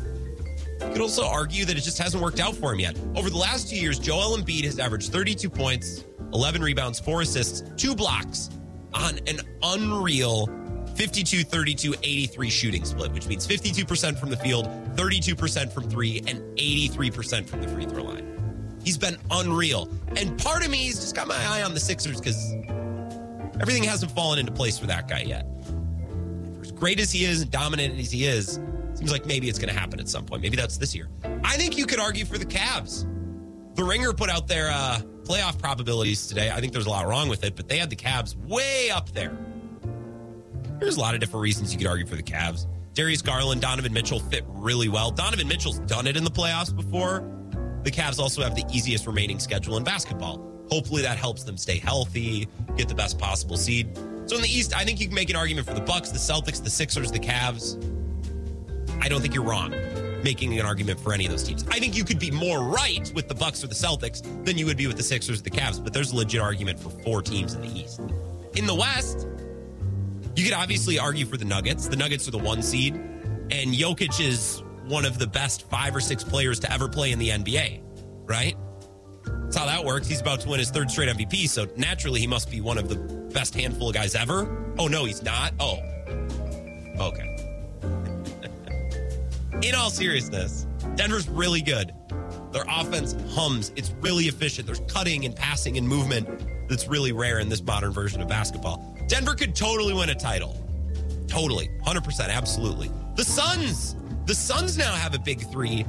You 0.80 0.92
could 0.92 1.00
also 1.00 1.26
argue 1.26 1.64
that 1.64 1.76
it 1.76 1.82
just 1.82 1.98
hasn't 1.98 2.22
worked 2.22 2.40
out 2.40 2.54
for 2.54 2.72
him 2.72 2.80
yet. 2.80 2.98
Over 3.14 3.30
the 3.30 3.36
last 3.36 3.70
two 3.70 3.76
years, 3.76 3.98
Joel 3.98 4.36
Embiid 4.36 4.64
has 4.64 4.78
averaged 4.78 5.12
32 5.12 5.48
points, 5.48 6.04
11 6.32 6.62
rebounds, 6.62 7.00
four 7.00 7.22
assists, 7.22 7.62
two 7.76 7.94
blocks 7.94 8.50
on 8.92 9.18
an 9.26 9.40
unreal 9.62 10.48
52 10.96 11.44
32 11.44 11.94
83 12.02 12.50
shooting 12.50 12.84
split, 12.84 13.12
which 13.12 13.26
means 13.26 13.46
52% 13.46 14.18
from 14.18 14.30
the 14.30 14.36
field, 14.36 14.66
32% 14.96 15.72
from 15.72 15.88
three, 15.88 16.22
and 16.26 16.40
83% 16.56 17.46
from 17.46 17.60
the 17.60 17.68
free 17.68 17.84
throw 17.84 18.02
line. 18.02 18.80
He's 18.82 18.96
been 18.96 19.18
unreal. 19.30 19.90
And 20.16 20.38
part 20.38 20.64
of 20.64 20.70
me 20.70 20.86
has 20.86 20.96
just 20.96 21.14
got 21.14 21.26
my 21.26 21.36
eye 21.36 21.62
on 21.62 21.74
the 21.74 21.80
Sixers 21.80 22.18
because 22.18 22.54
everything 23.60 23.82
hasn't 23.82 24.12
fallen 24.12 24.38
into 24.38 24.52
place 24.52 24.78
for 24.78 24.86
that 24.86 25.08
guy 25.08 25.22
yet. 25.22 25.44
For 26.54 26.62
as 26.62 26.72
great 26.72 27.00
as 27.00 27.10
he 27.10 27.24
is 27.24 27.42
and 27.42 27.50
dominant 27.50 27.98
as 27.98 28.10
he 28.10 28.26
is, 28.26 28.58
seems 28.96 29.12
like 29.12 29.26
maybe 29.26 29.48
it's 29.48 29.58
going 29.58 29.72
to 29.72 29.78
happen 29.78 30.00
at 30.00 30.08
some 30.08 30.24
point. 30.24 30.42
Maybe 30.42 30.56
that's 30.56 30.76
this 30.76 30.94
year. 30.94 31.08
I 31.44 31.56
think 31.56 31.76
you 31.76 31.86
could 31.86 32.00
argue 32.00 32.24
for 32.24 32.38
the 32.38 32.46
Cavs. 32.46 33.06
The 33.74 33.84
Ringer 33.84 34.12
put 34.12 34.30
out 34.30 34.48
their 34.48 34.70
uh, 34.70 35.00
playoff 35.24 35.58
probabilities 35.58 36.26
today. 36.26 36.50
I 36.50 36.60
think 36.60 36.72
there's 36.72 36.86
a 36.86 36.90
lot 36.90 37.06
wrong 37.06 37.28
with 37.28 37.44
it, 37.44 37.56
but 37.56 37.68
they 37.68 37.78
had 37.78 37.90
the 37.90 37.96
Cavs 37.96 38.34
way 38.36 38.90
up 38.90 39.10
there. 39.10 39.36
There's 40.78 40.96
a 40.96 41.00
lot 41.00 41.14
of 41.14 41.20
different 41.20 41.42
reasons 41.42 41.72
you 41.72 41.78
could 41.78 41.86
argue 41.86 42.06
for 42.06 42.16
the 42.16 42.22
Cavs. 42.22 42.66
Darius 42.94 43.20
Garland, 43.20 43.60
Donovan 43.60 43.92
Mitchell 43.92 44.20
fit 44.20 44.44
really 44.48 44.88
well. 44.88 45.10
Donovan 45.10 45.46
Mitchell's 45.46 45.78
done 45.80 46.06
it 46.06 46.16
in 46.16 46.24
the 46.24 46.30
playoffs 46.30 46.74
before. 46.74 47.30
The 47.82 47.90
Cavs 47.90 48.18
also 48.18 48.42
have 48.42 48.54
the 48.54 48.64
easiest 48.72 49.06
remaining 49.06 49.38
schedule 49.38 49.76
in 49.76 49.84
basketball. 49.84 50.42
Hopefully 50.70 51.02
that 51.02 51.18
helps 51.18 51.44
them 51.44 51.56
stay 51.56 51.78
healthy, 51.78 52.48
get 52.76 52.88
the 52.88 52.94
best 52.94 53.18
possible 53.18 53.56
seed. 53.56 53.96
So 54.26 54.36
in 54.36 54.42
the 54.42 54.48
East, 54.48 54.74
I 54.74 54.84
think 54.84 55.00
you 55.00 55.06
can 55.06 55.14
make 55.14 55.30
an 55.30 55.36
argument 55.36 55.66
for 55.66 55.74
the 55.74 55.80
Bucks, 55.82 56.10
the 56.10 56.18
Celtics, 56.18 56.62
the 56.62 56.70
Sixers, 56.70 57.12
the 57.12 57.20
Cavs. 57.20 57.76
I 59.00 59.08
don't 59.08 59.20
think 59.20 59.34
you're 59.34 59.44
wrong 59.44 59.74
making 60.26 60.58
an 60.58 60.66
argument 60.66 60.98
for 60.98 61.12
any 61.12 61.24
of 61.24 61.30
those 61.30 61.44
teams. 61.44 61.64
I 61.68 61.78
think 61.78 61.96
you 61.96 62.04
could 62.04 62.18
be 62.18 62.32
more 62.32 62.60
right 62.60 63.12
with 63.14 63.28
the 63.28 63.34
Bucks 63.34 63.62
or 63.62 63.68
the 63.68 63.76
Celtics 63.76 64.22
than 64.44 64.58
you 64.58 64.66
would 64.66 64.76
be 64.76 64.88
with 64.88 64.96
the 64.96 65.02
Sixers 65.04 65.38
or 65.38 65.42
the 65.44 65.50
Cavs, 65.50 65.82
but 65.82 65.92
there's 65.92 66.10
a 66.10 66.16
legit 66.16 66.40
argument 66.40 66.80
for 66.80 66.90
four 66.90 67.22
teams 67.22 67.54
in 67.54 67.62
the 67.62 67.68
East. 67.68 68.00
In 68.56 68.66
the 68.66 68.74
West, 68.74 69.28
you 70.34 70.44
could 70.44 70.52
obviously 70.52 70.98
argue 70.98 71.26
for 71.26 71.36
the 71.36 71.44
Nuggets. 71.44 71.86
The 71.86 71.94
Nuggets 71.94 72.26
are 72.26 72.32
the 72.32 72.38
one 72.38 72.60
seed, 72.60 72.96
and 72.96 73.72
Jokic 73.72 74.20
is 74.20 74.64
one 74.88 75.04
of 75.04 75.20
the 75.20 75.28
best 75.28 75.68
five 75.70 75.94
or 75.94 76.00
six 76.00 76.24
players 76.24 76.58
to 76.60 76.72
ever 76.72 76.88
play 76.88 77.12
in 77.12 77.20
the 77.20 77.28
NBA, 77.28 77.82
right? 78.28 78.56
That's 79.44 79.56
how 79.56 79.66
that 79.66 79.84
works. 79.84 80.08
He's 80.08 80.20
about 80.20 80.40
to 80.40 80.48
win 80.48 80.58
his 80.58 80.70
third 80.70 80.90
straight 80.90 81.08
MVP, 81.08 81.48
so 81.48 81.68
naturally 81.76 82.18
he 82.18 82.26
must 82.26 82.50
be 82.50 82.60
one 82.60 82.78
of 82.78 82.88
the 82.88 82.96
best 83.32 83.54
handful 83.54 83.90
of 83.90 83.94
guys 83.94 84.16
ever. 84.16 84.74
Oh, 84.76 84.88
no, 84.88 85.04
he's 85.04 85.22
not. 85.22 85.52
Oh, 85.60 85.78
okay 86.98 87.35
in 89.62 89.74
all 89.74 89.90
seriousness, 89.90 90.66
Denver's 90.96 91.28
really 91.28 91.62
good. 91.62 91.92
Their 92.52 92.64
offense 92.68 93.16
hums. 93.34 93.72
It's 93.76 93.92
really 94.00 94.24
efficient. 94.24 94.66
There's 94.66 94.80
cutting 94.88 95.24
and 95.24 95.34
passing 95.34 95.76
and 95.78 95.88
movement 95.88 96.28
that's 96.68 96.88
really 96.88 97.12
rare 97.12 97.38
in 97.38 97.48
this 97.48 97.62
modern 97.62 97.92
version 97.92 98.20
of 98.20 98.28
basketball. 98.28 98.96
Denver 99.08 99.34
could 99.34 99.54
totally 99.54 99.94
win 99.94 100.10
a 100.10 100.14
title. 100.14 100.56
Totally. 101.28 101.68
100%. 101.84 102.28
Absolutely. 102.28 102.90
The 103.14 103.24
Suns. 103.24 103.96
The 104.26 104.34
Suns 104.34 104.76
now 104.76 104.94
have 104.94 105.14
a 105.14 105.18
big 105.18 105.40
three 105.50 105.84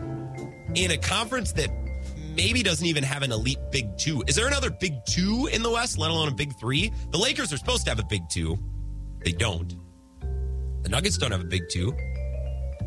in 0.75 0.91
a 0.91 0.97
conference 0.97 1.51
that 1.53 1.69
maybe 2.35 2.61
doesn't 2.61 2.85
even 2.85 3.03
have 3.03 3.23
an 3.23 3.31
elite 3.31 3.59
big 3.71 3.97
two. 3.97 4.23
Is 4.27 4.35
there 4.35 4.47
another 4.47 4.69
big 4.69 4.93
two 5.05 5.49
in 5.51 5.63
the 5.63 5.71
West, 5.71 5.97
let 5.97 6.11
alone 6.11 6.27
a 6.27 6.33
big 6.33 6.53
three? 6.59 6.91
The 7.11 7.17
Lakers 7.17 7.51
are 7.51 7.57
supposed 7.57 7.85
to 7.85 7.91
have 7.91 7.99
a 7.99 8.05
big 8.05 8.29
two. 8.29 8.57
They 9.23 9.31
don't. 9.31 9.75
The 10.83 10.89
Nuggets 10.89 11.17
don't 11.17 11.31
have 11.31 11.41
a 11.41 11.45
big 11.45 11.63
two 11.69 11.95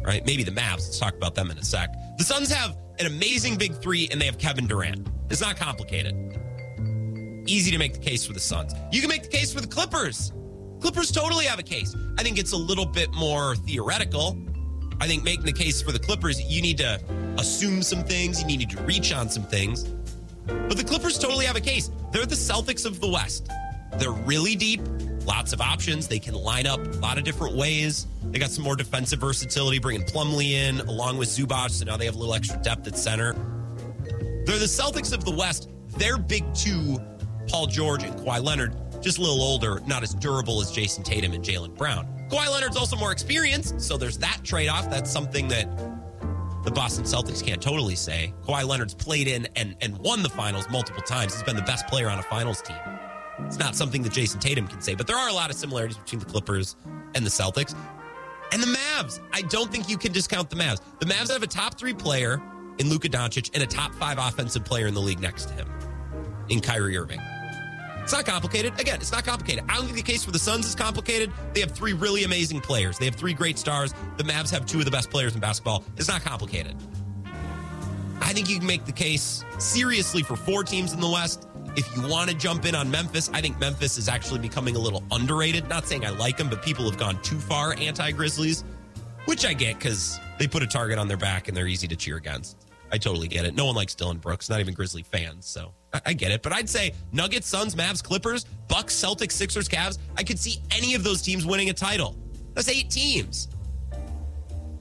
right? 0.02 0.24
Maybe 0.26 0.42
the 0.42 0.50
Mavs. 0.50 0.78
Let's 0.78 0.98
talk 0.98 1.14
about 1.14 1.34
them 1.34 1.50
in 1.50 1.58
a 1.58 1.64
sec. 1.64 1.94
The 2.18 2.24
Suns 2.24 2.50
have 2.50 2.76
an 2.98 3.06
amazing 3.06 3.56
big 3.56 3.74
three, 3.76 4.08
and 4.10 4.20
they 4.20 4.26
have 4.26 4.38
Kevin 4.38 4.66
Durant. 4.66 5.08
It's 5.30 5.40
not 5.40 5.56
complicated. 5.56 6.14
Easy 7.46 7.70
to 7.70 7.78
make 7.78 7.94
the 7.94 8.00
case 8.00 8.26
for 8.26 8.32
the 8.32 8.40
Suns. 8.40 8.74
You 8.92 9.00
can 9.00 9.08
make 9.08 9.22
the 9.22 9.28
case 9.28 9.52
for 9.52 9.60
the 9.60 9.66
Clippers. 9.66 10.32
Clippers 10.80 11.10
totally 11.10 11.44
have 11.44 11.58
a 11.58 11.62
case. 11.62 11.94
I 12.18 12.22
think 12.22 12.38
it's 12.38 12.52
a 12.52 12.56
little 12.56 12.86
bit 12.86 13.12
more 13.12 13.56
theoretical. 13.56 14.38
I 15.00 15.06
think 15.06 15.24
making 15.24 15.46
the 15.46 15.52
case 15.52 15.80
for 15.80 15.92
the 15.92 15.98
Clippers, 15.98 16.40
you 16.40 16.60
need 16.60 16.78
to 16.78 17.00
assume 17.38 17.82
some 17.82 18.04
things, 18.04 18.40
you 18.40 18.46
need 18.46 18.68
to 18.68 18.82
reach 18.82 19.12
on 19.12 19.28
some 19.28 19.44
things. 19.44 19.84
But 20.46 20.76
the 20.76 20.84
Clippers 20.84 21.18
totally 21.18 21.46
have 21.46 21.56
a 21.56 21.60
case. 21.60 21.90
They're 22.12 22.26
the 22.26 22.34
Celtics 22.34 22.84
of 22.84 23.00
the 23.00 23.08
West. 23.08 23.48
They're 23.98 24.10
really 24.10 24.56
deep, 24.56 24.80
lots 25.24 25.52
of 25.52 25.60
options. 25.60 26.08
They 26.08 26.18
can 26.18 26.34
line 26.34 26.66
up 26.66 26.80
a 26.80 26.98
lot 26.98 27.18
of 27.18 27.24
different 27.24 27.56
ways. 27.56 28.06
They 28.24 28.38
got 28.38 28.50
some 28.50 28.64
more 28.64 28.76
defensive 28.76 29.20
versatility, 29.20 29.78
bringing 29.78 30.06
Plumlee 30.06 30.52
in 30.52 30.80
along 30.80 31.18
with 31.18 31.28
Zubac. 31.28 31.70
So 31.70 31.84
now 31.84 31.96
they 31.96 32.06
have 32.06 32.14
a 32.14 32.18
little 32.18 32.34
extra 32.34 32.58
depth 32.62 32.86
at 32.86 32.96
center. 32.96 33.34
They're 34.46 34.58
the 34.58 34.66
Celtics 34.66 35.12
of 35.12 35.24
the 35.24 35.34
West. 35.34 35.68
Their 35.96 36.18
big 36.18 36.44
two, 36.54 36.98
Paul 37.48 37.66
George 37.66 38.02
and 38.02 38.14
Kawhi 38.18 38.42
Leonard, 38.42 38.74
just 39.02 39.18
a 39.18 39.20
little 39.20 39.42
older, 39.42 39.80
not 39.86 40.02
as 40.02 40.14
durable 40.14 40.60
as 40.60 40.70
Jayson 40.70 41.04
Tatum 41.04 41.32
and 41.32 41.44
Jaylen 41.44 41.76
Brown. 41.76 42.06
Kawhi 42.30 42.50
Leonard's 42.50 42.76
also 42.76 42.96
more 42.96 43.12
experienced, 43.12 43.80
so 43.80 43.96
there's 43.96 44.18
that 44.18 44.40
trade 44.44 44.68
off. 44.68 44.88
That's 44.88 45.10
something 45.10 45.48
that 45.48 45.68
the 46.64 46.70
Boston 46.70 47.04
Celtics 47.04 47.44
can't 47.44 47.60
totally 47.60 47.96
say. 47.96 48.32
Kawhi 48.44 48.64
Leonard's 48.64 48.94
played 48.94 49.28
in 49.28 49.48
and, 49.56 49.74
and 49.80 49.96
won 49.98 50.22
the 50.22 50.28
finals 50.28 50.68
multiple 50.70 51.02
times. 51.02 51.34
He's 51.34 51.42
been 51.42 51.56
the 51.56 51.62
best 51.62 51.86
player 51.86 52.08
on 52.08 52.18
a 52.18 52.22
finals 52.22 52.62
team. 52.62 52.76
It's 53.50 53.58
not 53.58 53.74
something 53.74 54.04
that 54.04 54.12
Jayson 54.12 54.38
Tatum 54.38 54.68
can 54.68 54.80
say, 54.80 54.94
but 54.94 55.08
there 55.08 55.16
are 55.16 55.28
a 55.28 55.32
lot 55.32 55.50
of 55.50 55.56
similarities 55.56 55.96
between 55.96 56.20
the 56.20 56.24
Clippers 56.24 56.76
and 57.16 57.26
the 57.26 57.30
Celtics. 57.30 57.74
And 58.52 58.62
the 58.62 58.68
Mavs. 58.68 59.18
I 59.32 59.42
don't 59.42 59.72
think 59.72 59.88
you 59.88 59.98
can 59.98 60.12
discount 60.12 60.50
the 60.50 60.54
Mavs. 60.54 60.80
The 61.00 61.06
Mavs 61.06 61.32
have 61.32 61.42
a 61.42 61.48
top 61.48 61.76
three 61.76 61.92
player 61.92 62.40
in 62.78 62.88
Luka 62.88 63.08
Doncic 63.08 63.50
and 63.52 63.60
a 63.60 63.66
top 63.66 63.92
five 63.96 64.18
offensive 64.18 64.64
player 64.64 64.86
in 64.86 64.94
the 64.94 65.00
league 65.00 65.18
next 65.18 65.46
to 65.46 65.54
him 65.54 65.68
in 66.48 66.60
Kyrie 66.60 66.96
Irving. 66.96 67.20
It's 68.04 68.12
not 68.12 68.24
complicated. 68.24 68.78
Again, 68.78 69.00
it's 69.00 69.10
not 69.10 69.24
complicated. 69.24 69.64
I 69.68 69.74
don't 69.74 69.86
think 69.86 69.96
the 69.96 70.02
case 70.02 70.24
for 70.24 70.30
the 70.30 70.38
Suns 70.38 70.64
is 70.64 70.76
complicated. 70.76 71.32
They 71.52 71.60
have 71.60 71.72
three 71.72 71.92
really 71.92 72.22
amazing 72.22 72.60
players. 72.60 72.98
They 72.98 73.06
have 73.06 73.16
three 73.16 73.34
great 73.34 73.58
stars. 73.58 73.92
The 74.16 74.22
Mavs 74.22 74.52
have 74.52 74.64
two 74.64 74.78
of 74.78 74.84
the 74.84 74.92
best 74.92 75.10
players 75.10 75.34
in 75.34 75.40
basketball. 75.40 75.82
It's 75.96 76.06
not 76.06 76.22
complicated. 76.22 76.76
I 78.20 78.32
think 78.32 78.48
you 78.48 78.58
can 78.58 78.66
make 78.68 78.84
the 78.84 78.92
case 78.92 79.44
seriously 79.58 80.22
for 80.22 80.36
four 80.36 80.62
teams 80.62 80.92
in 80.92 81.00
the 81.00 81.10
West 81.10 81.48
if 81.76 81.96
you 81.96 82.06
want 82.08 82.30
to 82.30 82.36
jump 82.36 82.64
in 82.66 82.74
on 82.74 82.90
Memphis, 82.90 83.30
I 83.32 83.40
think 83.40 83.58
Memphis 83.58 83.98
is 83.98 84.08
actually 84.08 84.40
becoming 84.40 84.76
a 84.76 84.78
little 84.78 85.02
underrated. 85.10 85.68
Not 85.68 85.86
saying 85.86 86.04
I 86.04 86.10
like 86.10 86.36
them, 86.36 86.48
but 86.48 86.62
people 86.62 86.84
have 86.84 86.98
gone 86.98 87.20
too 87.22 87.38
far 87.38 87.74
anti 87.78 88.10
Grizzlies, 88.12 88.64
which 89.24 89.44
I 89.44 89.52
get 89.52 89.78
because 89.78 90.18
they 90.38 90.46
put 90.46 90.62
a 90.62 90.66
target 90.66 90.98
on 90.98 91.08
their 91.08 91.16
back 91.16 91.48
and 91.48 91.56
they're 91.56 91.66
easy 91.66 91.88
to 91.88 91.96
cheer 91.96 92.16
against. 92.16 92.66
I 92.92 92.98
totally 92.98 93.28
get 93.28 93.44
it. 93.44 93.54
No 93.54 93.66
one 93.66 93.76
likes 93.76 93.94
Dillon 93.94 94.18
Brooks, 94.18 94.50
not 94.50 94.60
even 94.60 94.74
Grizzly 94.74 95.02
fans. 95.02 95.46
So 95.46 95.72
I, 95.92 96.00
I, 96.06 96.12
get 96.12 96.32
it. 96.32 96.42
But 96.42 96.52
I'd 96.52 96.68
say 96.68 96.92
Nuggets, 97.12 97.46
Suns, 97.46 97.74
Mavs, 97.76 98.02
Clippers, 98.02 98.44
Bucks, 98.66 98.94
Celtics, 98.94 99.32
Sixers, 99.32 99.68
Cavs. 99.68 99.98
I 100.16 100.24
could 100.24 100.38
see 100.38 100.60
any 100.70 100.94
of 100.94 101.04
those 101.04 101.22
teams 101.22 101.46
winning 101.46 101.70
a 101.70 101.72
title. 101.72 102.16
That's 102.54 102.68
eight 102.68 102.90
teams. 102.90 103.48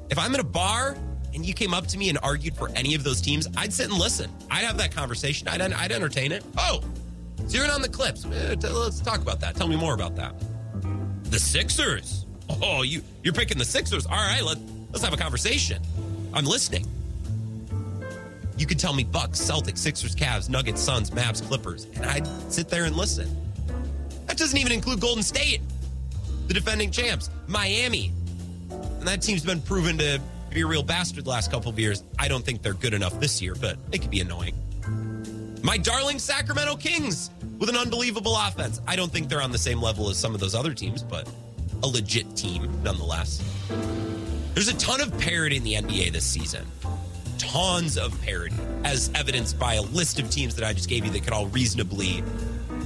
If 0.10 0.18
I'm 0.18 0.34
in 0.34 0.40
a 0.40 0.44
bar 0.44 0.98
and 1.34 1.46
you 1.46 1.54
came 1.54 1.74
up 1.74 1.88
to 1.88 1.98
me 1.98 2.10
and 2.10 2.18
argued 2.24 2.56
for 2.56 2.70
any 2.76 2.96
of 2.96 3.04
those 3.04 3.22
teams, 3.22 3.48
I'd 3.56 3.74
sit 3.74 3.90
and 3.90 3.98
listen. 3.98 4.32
I'd 4.50 4.64
have 4.64 4.78
that 4.78 4.92
conversation. 4.92 5.48
I'd, 5.48 5.62
I'd 5.62 5.92
entertain 5.92 6.32
it. 6.32 6.44
Oh, 6.58 6.82
zeroing 7.44 7.74
on 7.74 7.82
the 7.82 7.90
clips. 7.90 8.26
Eh, 8.26 8.56
let's 8.62 9.00
talk 9.00 9.22
about 9.22 9.40
that. 9.42 9.56
Tell 9.56 9.68
me 9.68 9.76
more 9.76 9.94
about 9.94 10.16
that. 10.16 10.34
The 11.26 11.40
Sixers. 11.40 12.26
Oh, 12.62 12.82
you 12.82 13.02
you're 13.24 13.34
picking 13.34 13.58
the 13.58 13.66
Sixers. 13.66 14.06
All 14.06 14.14
right, 14.14 14.44
let 14.44 14.58
let's 14.92 15.04
have 15.04 15.14
a 15.14 15.18
conversation. 15.18 15.82
I'm 16.34 16.46
listening. 16.46 16.86
You 18.58 18.66
could 18.66 18.80
tell 18.80 18.94
me 18.94 19.04
Bucks, 19.04 19.40
Celtics, 19.40 19.78
Sixers, 19.78 20.16
Cavs, 20.16 20.50
Nuggets, 20.50 20.82
Suns, 20.82 21.12
Mavs, 21.12 21.42
Clippers, 21.48 21.86
and 21.96 22.06
I'd 22.06 22.28
sit 22.52 22.68
there 22.68 22.86
and 22.86 22.96
listen. 22.96 23.30
That 24.26 24.38
doesn't 24.38 24.58
even 24.58 24.72
include 24.72 25.00
Golden 25.00 25.24
State, 25.24 25.62
the 26.48 26.54
defending 26.54 26.92
champs, 26.92 27.30
Miami, 27.48 28.12
and 28.70 29.08
that 29.08 29.22
team's 29.22 29.46
been 29.46 29.62
proven 29.62 29.98
to 30.00 30.20
be 30.56 30.62
a 30.62 30.68
real 30.68 30.84
bastard 30.84 31.28
last 31.28 31.52
couple 31.52 31.70
of 31.70 31.80
years. 31.80 32.04
I 32.18 32.28
don't 32.28 32.44
think 32.44 32.62
they're 32.62 32.74
good 32.74 32.94
enough 32.94 33.20
this 33.20 33.42
year, 33.42 33.56
but 33.56 33.78
they 33.92 33.98
could 33.98 34.12
be 34.12 34.22
annoying. 34.22 34.56
My 35.62 35.78
darling 35.78 36.20
Sacramento 36.20 36.78
Kings 36.78 37.30
with 37.58 37.70
an 37.70 37.76
unbelievable 37.76 38.36
offense. 38.36 38.82
I 38.88 38.96
don't 38.96 39.12
think 39.12 39.30
they're 39.30 39.42
on 39.42 39.52
the 39.52 39.58
same 39.58 39.82
level 39.82 40.10
as 40.10 40.18
some 40.18 40.34
of 40.34 40.40
those 40.40 40.56
other 40.56 40.74
teams, 40.74 41.04
but 41.04 41.30
a 41.84 41.88
legit 41.88 42.36
team 42.36 42.70
nonetheless. 42.84 43.44
There's 44.54 44.70
a 44.70 44.78
ton 44.78 45.02
of 45.02 45.18
parity 45.20 45.58
in 45.58 45.64
the 45.64 45.74
NBA 45.74 46.12
this 46.12 46.26
season. 46.26 46.66
Tons 47.38 47.98
of 47.98 48.20
parity, 48.22 48.56
as 48.84 49.12
evidenced 49.16 49.60
by 49.60 49.76
a 49.76 49.82
list 49.82 50.20
of 50.20 50.30
teams 50.30 50.56
that 50.56 50.66
I 50.66 50.74
just 50.74 50.90
gave 50.90 51.06
you 51.06 51.12
that 51.12 51.24
could 51.24 51.34
all 51.34 51.48
reasonably 51.48 52.24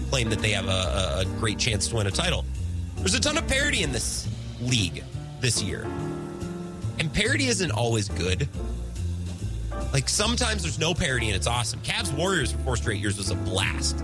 claim 0.10 0.30
that 0.30 0.40
they 0.40 0.52
have 0.52 0.68
a, 0.68 1.22
a 1.22 1.26
great 1.40 1.58
chance 1.58 1.88
to 1.88 1.96
win 1.96 2.08
a 2.08 2.12
title. 2.12 2.46
There's 2.98 3.16
a 3.16 3.20
ton 3.20 3.38
of 3.38 3.48
parity 3.48 3.84
in 3.84 3.92
this 3.92 4.28
league 4.62 5.04
this 5.42 5.62
year. 5.62 5.88
And 7.00 7.14
parody 7.14 7.48
isn't 7.48 7.72
always 7.72 8.08
good. 8.10 8.48
Like 9.92 10.10
sometimes 10.10 10.64
there's 10.64 10.80
no 10.80 10.94
parody 10.94 11.28
and 11.28 11.36
it's 11.36 11.48
awesome. 11.48 11.80
Cavs 11.82 12.16
Warriors 12.16 12.52
for 12.52 12.58
four 12.60 12.78
straight 12.78 13.00
years 13.00 13.18
was 13.18 13.30
a 13.30 13.36
blast. 13.36 14.04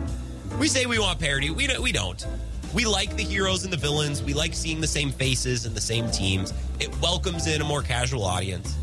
We 0.59 0.67
say 0.67 0.85
we 0.85 0.99
want 0.99 1.19
parody. 1.19 1.49
We 1.49 1.67
don't, 1.67 1.81
we 1.81 1.91
don't. 1.91 2.25
We 2.73 2.85
like 2.85 3.15
the 3.15 3.23
heroes 3.23 3.63
and 3.63 3.73
the 3.73 3.77
villains. 3.77 4.21
We 4.21 4.33
like 4.33 4.53
seeing 4.53 4.81
the 4.81 4.87
same 4.87 5.11
faces 5.11 5.65
and 5.65 5.75
the 5.75 5.81
same 5.81 6.11
teams. 6.11 6.53
It 6.79 6.95
welcomes 7.01 7.47
in 7.47 7.61
a 7.61 7.65
more 7.65 7.81
casual 7.81 8.23
audience. 8.23 8.75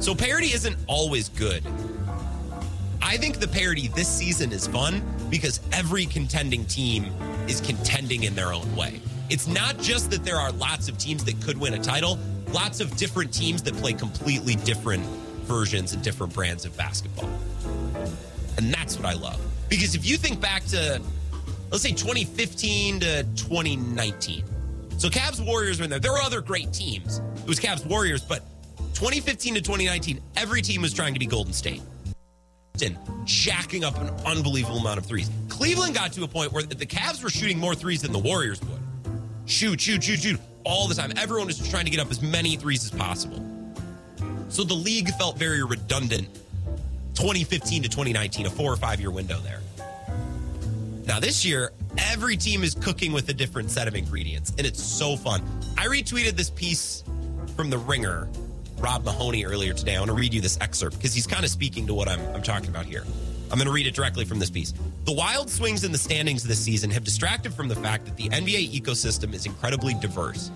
So 0.00 0.14
parody 0.14 0.52
isn't 0.52 0.76
always 0.86 1.30
good. 1.30 1.62
I 3.00 3.16
think 3.16 3.38
the 3.38 3.48
parody 3.48 3.88
this 3.88 4.08
season 4.08 4.52
is 4.52 4.66
fun 4.66 5.02
because 5.30 5.60
every 5.72 6.04
contending 6.06 6.66
team 6.66 7.06
is 7.48 7.60
contending 7.60 8.24
in 8.24 8.34
their 8.34 8.52
own 8.52 8.74
way. 8.76 9.00
It's 9.30 9.46
not 9.46 9.78
just 9.78 10.10
that 10.10 10.24
there 10.24 10.36
are 10.36 10.52
lots 10.52 10.88
of 10.88 10.98
teams 10.98 11.24
that 11.24 11.40
could 11.40 11.58
win 11.58 11.74
a 11.74 11.78
title, 11.78 12.18
lots 12.54 12.80
of 12.80 12.96
different 12.96 13.34
teams 13.34 13.62
that 13.64 13.74
play 13.74 13.92
completely 13.92 14.54
different 14.54 15.04
versions 15.42 15.92
and 15.92 16.02
different 16.02 16.32
brands 16.32 16.64
of 16.64 16.74
basketball. 16.76 17.28
And 18.56 18.72
that's 18.72 18.96
what 18.96 19.04
I 19.04 19.14
love. 19.14 19.40
Because 19.68 19.96
if 19.96 20.06
you 20.06 20.16
think 20.16 20.40
back 20.40 20.64
to, 20.66 21.02
let's 21.70 21.82
say 21.82 21.90
2015 21.90 23.00
to 23.00 23.24
2019. 23.34 24.44
So 24.96 25.08
Cavs 25.08 25.44
Warriors 25.44 25.80
were 25.80 25.84
in 25.84 25.90
there. 25.90 25.98
There 25.98 26.12
were 26.12 26.22
other 26.22 26.40
great 26.40 26.72
teams. 26.72 27.20
It 27.38 27.48
was 27.48 27.58
Cavs 27.58 27.84
Warriors, 27.84 28.22
but 28.22 28.42
2015 28.94 29.54
to 29.54 29.60
2019, 29.60 30.20
every 30.36 30.62
team 30.62 30.82
was 30.82 30.94
trying 30.94 31.14
to 31.14 31.20
be 31.20 31.26
Golden 31.26 31.52
State. 31.52 31.82
And 32.82 32.96
jacking 33.24 33.84
up 33.84 34.00
an 34.00 34.08
unbelievable 34.24 34.78
amount 34.78 34.98
of 34.98 35.06
threes. 35.06 35.28
Cleveland 35.48 35.94
got 35.94 36.12
to 36.12 36.22
a 36.22 36.28
point 36.28 36.52
where 36.52 36.62
the 36.62 36.86
Cavs 36.86 37.22
were 37.22 37.30
shooting 37.30 37.58
more 37.58 37.74
threes 37.74 38.02
than 38.02 38.12
the 38.12 38.18
Warriors 38.18 38.60
would. 38.62 38.80
Shoot, 39.46 39.80
shoot, 39.80 40.02
shoot, 40.02 40.20
shoot 40.20 40.40
all 40.64 40.88
the 40.88 40.94
time. 40.94 41.12
Everyone 41.16 41.48
is 41.48 41.58
just 41.58 41.70
trying 41.70 41.84
to 41.84 41.90
get 41.90 42.00
up 42.00 42.10
as 42.10 42.22
many 42.22 42.56
threes 42.56 42.84
as 42.84 42.90
possible. 42.90 43.42
So 44.48 44.64
the 44.64 44.74
league 44.74 45.08
felt 45.14 45.38
very 45.38 45.62
redundant 45.64 46.28
2015 47.14 47.82
to 47.84 47.88
2019, 47.88 48.46
a 48.46 48.50
four 48.50 48.72
or 48.72 48.76
five 48.76 49.00
year 49.00 49.10
window 49.10 49.38
there. 49.38 49.60
Now, 51.06 51.20
this 51.20 51.44
year, 51.44 51.72
every 51.98 52.36
team 52.36 52.64
is 52.64 52.74
cooking 52.74 53.12
with 53.12 53.28
a 53.28 53.34
different 53.34 53.70
set 53.70 53.86
of 53.88 53.94
ingredients, 53.94 54.52
and 54.56 54.66
it's 54.66 54.82
so 54.82 55.16
fun. 55.16 55.42
I 55.76 55.86
retweeted 55.86 56.32
this 56.32 56.50
piece 56.50 57.04
from 57.56 57.68
The 57.68 57.78
Ringer 57.78 58.28
Rob 58.78 59.04
Mahoney 59.04 59.44
earlier 59.44 59.74
today. 59.74 59.96
I 59.96 59.98
want 59.98 60.10
to 60.10 60.16
read 60.16 60.32
you 60.32 60.40
this 60.40 60.58
excerpt 60.60 60.96
because 60.96 61.14
he's 61.14 61.26
kind 61.26 61.44
of 61.44 61.50
speaking 61.50 61.86
to 61.88 61.94
what 61.94 62.08
I'm, 62.08 62.20
I'm 62.34 62.42
talking 62.42 62.70
about 62.70 62.86
here. 62.86 63.04
I'm 63.50 63.58
going 63.58 63.66
to 63.66 63.72
read 63.72 63.86
it 63.86 63.94
directly 63.94 64.24
from 64.24 64.38
this 64.38 64.50
piece. 64.50 64.72
The 65.04 65.12
wild 65.12 65.50
swings 65.50 65.84
in 65.84 65.92
the 65.92 65.98
standings 65.98 66.42
this 66.42 66.58
season 66.58 66.90
have 66.92 67.04
distracted 67.04 67.52
from 67.52 67.68
the 67.68 67.76
fact 67.76 68.06
that 68.06 68.16
the 68.16 68.30
NBA 68.30 68.80
ecosystem 68.80 69.34
is 69.34 69.44
incredibly 69.44 69.92
diverse, 69.92 70.50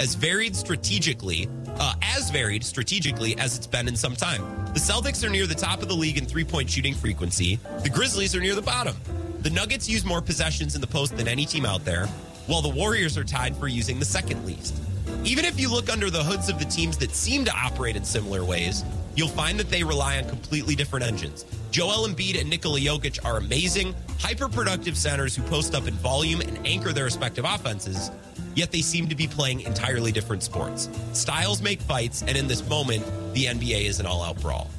as 0.00 0.14
varied 0.14 0.56
strategically, 0.56 1.46
uh, 1.78 1.92
as 2.00 2.30
varied 2.30 2.64
strategically 2.64 3.36
as 3.36 3.54
it's 3.54 3.66
been 3.66 3.86
in 3.86 3.94
some 3.94 4.16
time. 4.16 4.40
The 4.72 4.80
Celtics 4.80 5.22
are 5.22 5.28
near 5.28 5.46
the 5.46 5.54
top 5.54 5.82
of 5.82 5.88
the 5.88 5.94
league 5.94 6.16
in 6.16 6.24
three 6.24 6.42
point 6.42 6.70
shooting 6.70 6.94
frequency. 6.94 7.60
The 7.82 7.90
Grizzlies 7.90 8.34
are 8.34 8.40
near 8.40 8.54
the 8.54 8.62
bottom. 8.62 8.96
The 9.40 9.50
Nuggets 9.50 9.90
use 9.90 10.06
more 10.06 10.22
possessions 10.22 10.74
in 10.74 10.80
the 10.80 10.86
post 10.86 11.14
than 11.18 11.28
any 11.28 11.44
team 11.44 11.66
out 11.66 11.84
there, 11.84 12.06
while 12.46 12.62
the 12.62 12.70
Warriors 12.70 13.18
are 13.18 13.24
tied 13.24 13.54
for 13.54 13.68
using 13.68 13.98
the 13.98 14.06
second 14.06 14.46
least. 14.46 14.74
Even 15.22 15.44
if 15.44 15.60
you 15.60 15.70
look 15.70 15.92
under 15.92 16.08
the 16.08 16.24
hoods 16.24 16.48
of 16.48 16.58
the 16.58 16.64
teams 16.64 16.96
that 16.96 17.10
seem 17.10 17.44
to 17.44 17.52
operate 17.54 17.96
in 17.96 18.04
similar 18.04 18.42
ways, 18.42 18.84
you'll 19.14 19.28
find 19.28 19.58
that 19.58 19.70
they 19.70 19.82
rely 19.82 20.18
on 20.18 20.28
completely 20.28 20.74
different 20.74 21.04
engines. 21.04 21.44
Joel 21.70 22.06
Embiid 22.06 22.40
and 22.40 22.48
Nikola 22.48 22.80
Jokic 22.80 23.24
are 23.24 23.38
amazing, 23.38 23.94
hyper 24.18 24.48
productive 24.48 24.96
centers 24.96 25.34
who 25.34 25.42
post 25.44 25.74
up 25.74 25.86
in 25.86 25.94
volume 25.94 26.40
and 26.40 26.58
anchor 26.66 26.92
their 26.92 27.04
respective 27.04 27.44
offenses, 27.44 28.10
yet 28.54 28.70
they 28.70 28.82
seem 28.82 29.08
to 29.08 29.14
be 29.14 29.26
playing 29.26 29.60
entirely 29.62 30.12
different 30.12 30.42
sports. 30.42 30.88
Styles 31.12 31.62
make 31.62 31.80
fights, 31.80 32.22
and 32.22 32.36
in 32.36 32.46
this 32.46 32.66
moment, 32.68 33.04
the 33.34 33.46
NBA 33.46 33.86
is 33.86 34.00
an 34.00 34.06
all 34.06 34.22
out 34.22 34.40
brawl. 34.40 34.70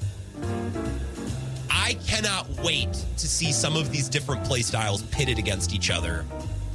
I 1.70 1.96
cannot 2.08 2.48
wait 2.63 2.94
to 2.94 3.28
see 3.28 3.52
some 3.52 3.75
of 3.75 3.92
these 3.92 4.08
different 4.08 4.44
play 4.46 4.62
styles 4.62 5.04
pitted 5.04 5.38
against 5.38 5.74
each 5.74 5.92
other 5.92 6.25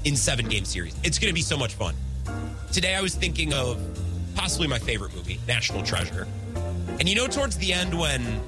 in 0.05 0.17
seven 0.17 0.49
game 0.49 0.65
series. 0.65 0.95
It's 1.03 1.19
going 1.19 1.31
to 1.31 1.35
be 1.35 1.43
so 1.43 1.57
much 1.57 1.75
fun. 1.75 1.95
Today, 2.73 2.95
I 2.95 3.00
was 3.00 3.15
thinking 3.15 3.53
of 3.53 3.81
possibly 4.35 4.69
my 4.69 4.79
favorite 4.79 5.15
movie, 5.15 5.41
National 5.49 5.83
Treasure. 5.83 6.27
And 6.99 7.09
you 7.09 7.14
know, 7.14 7.26
towards 7.26 7.57
the 7.59 7.73
end, 7.73 7.99
when 7.99 8.43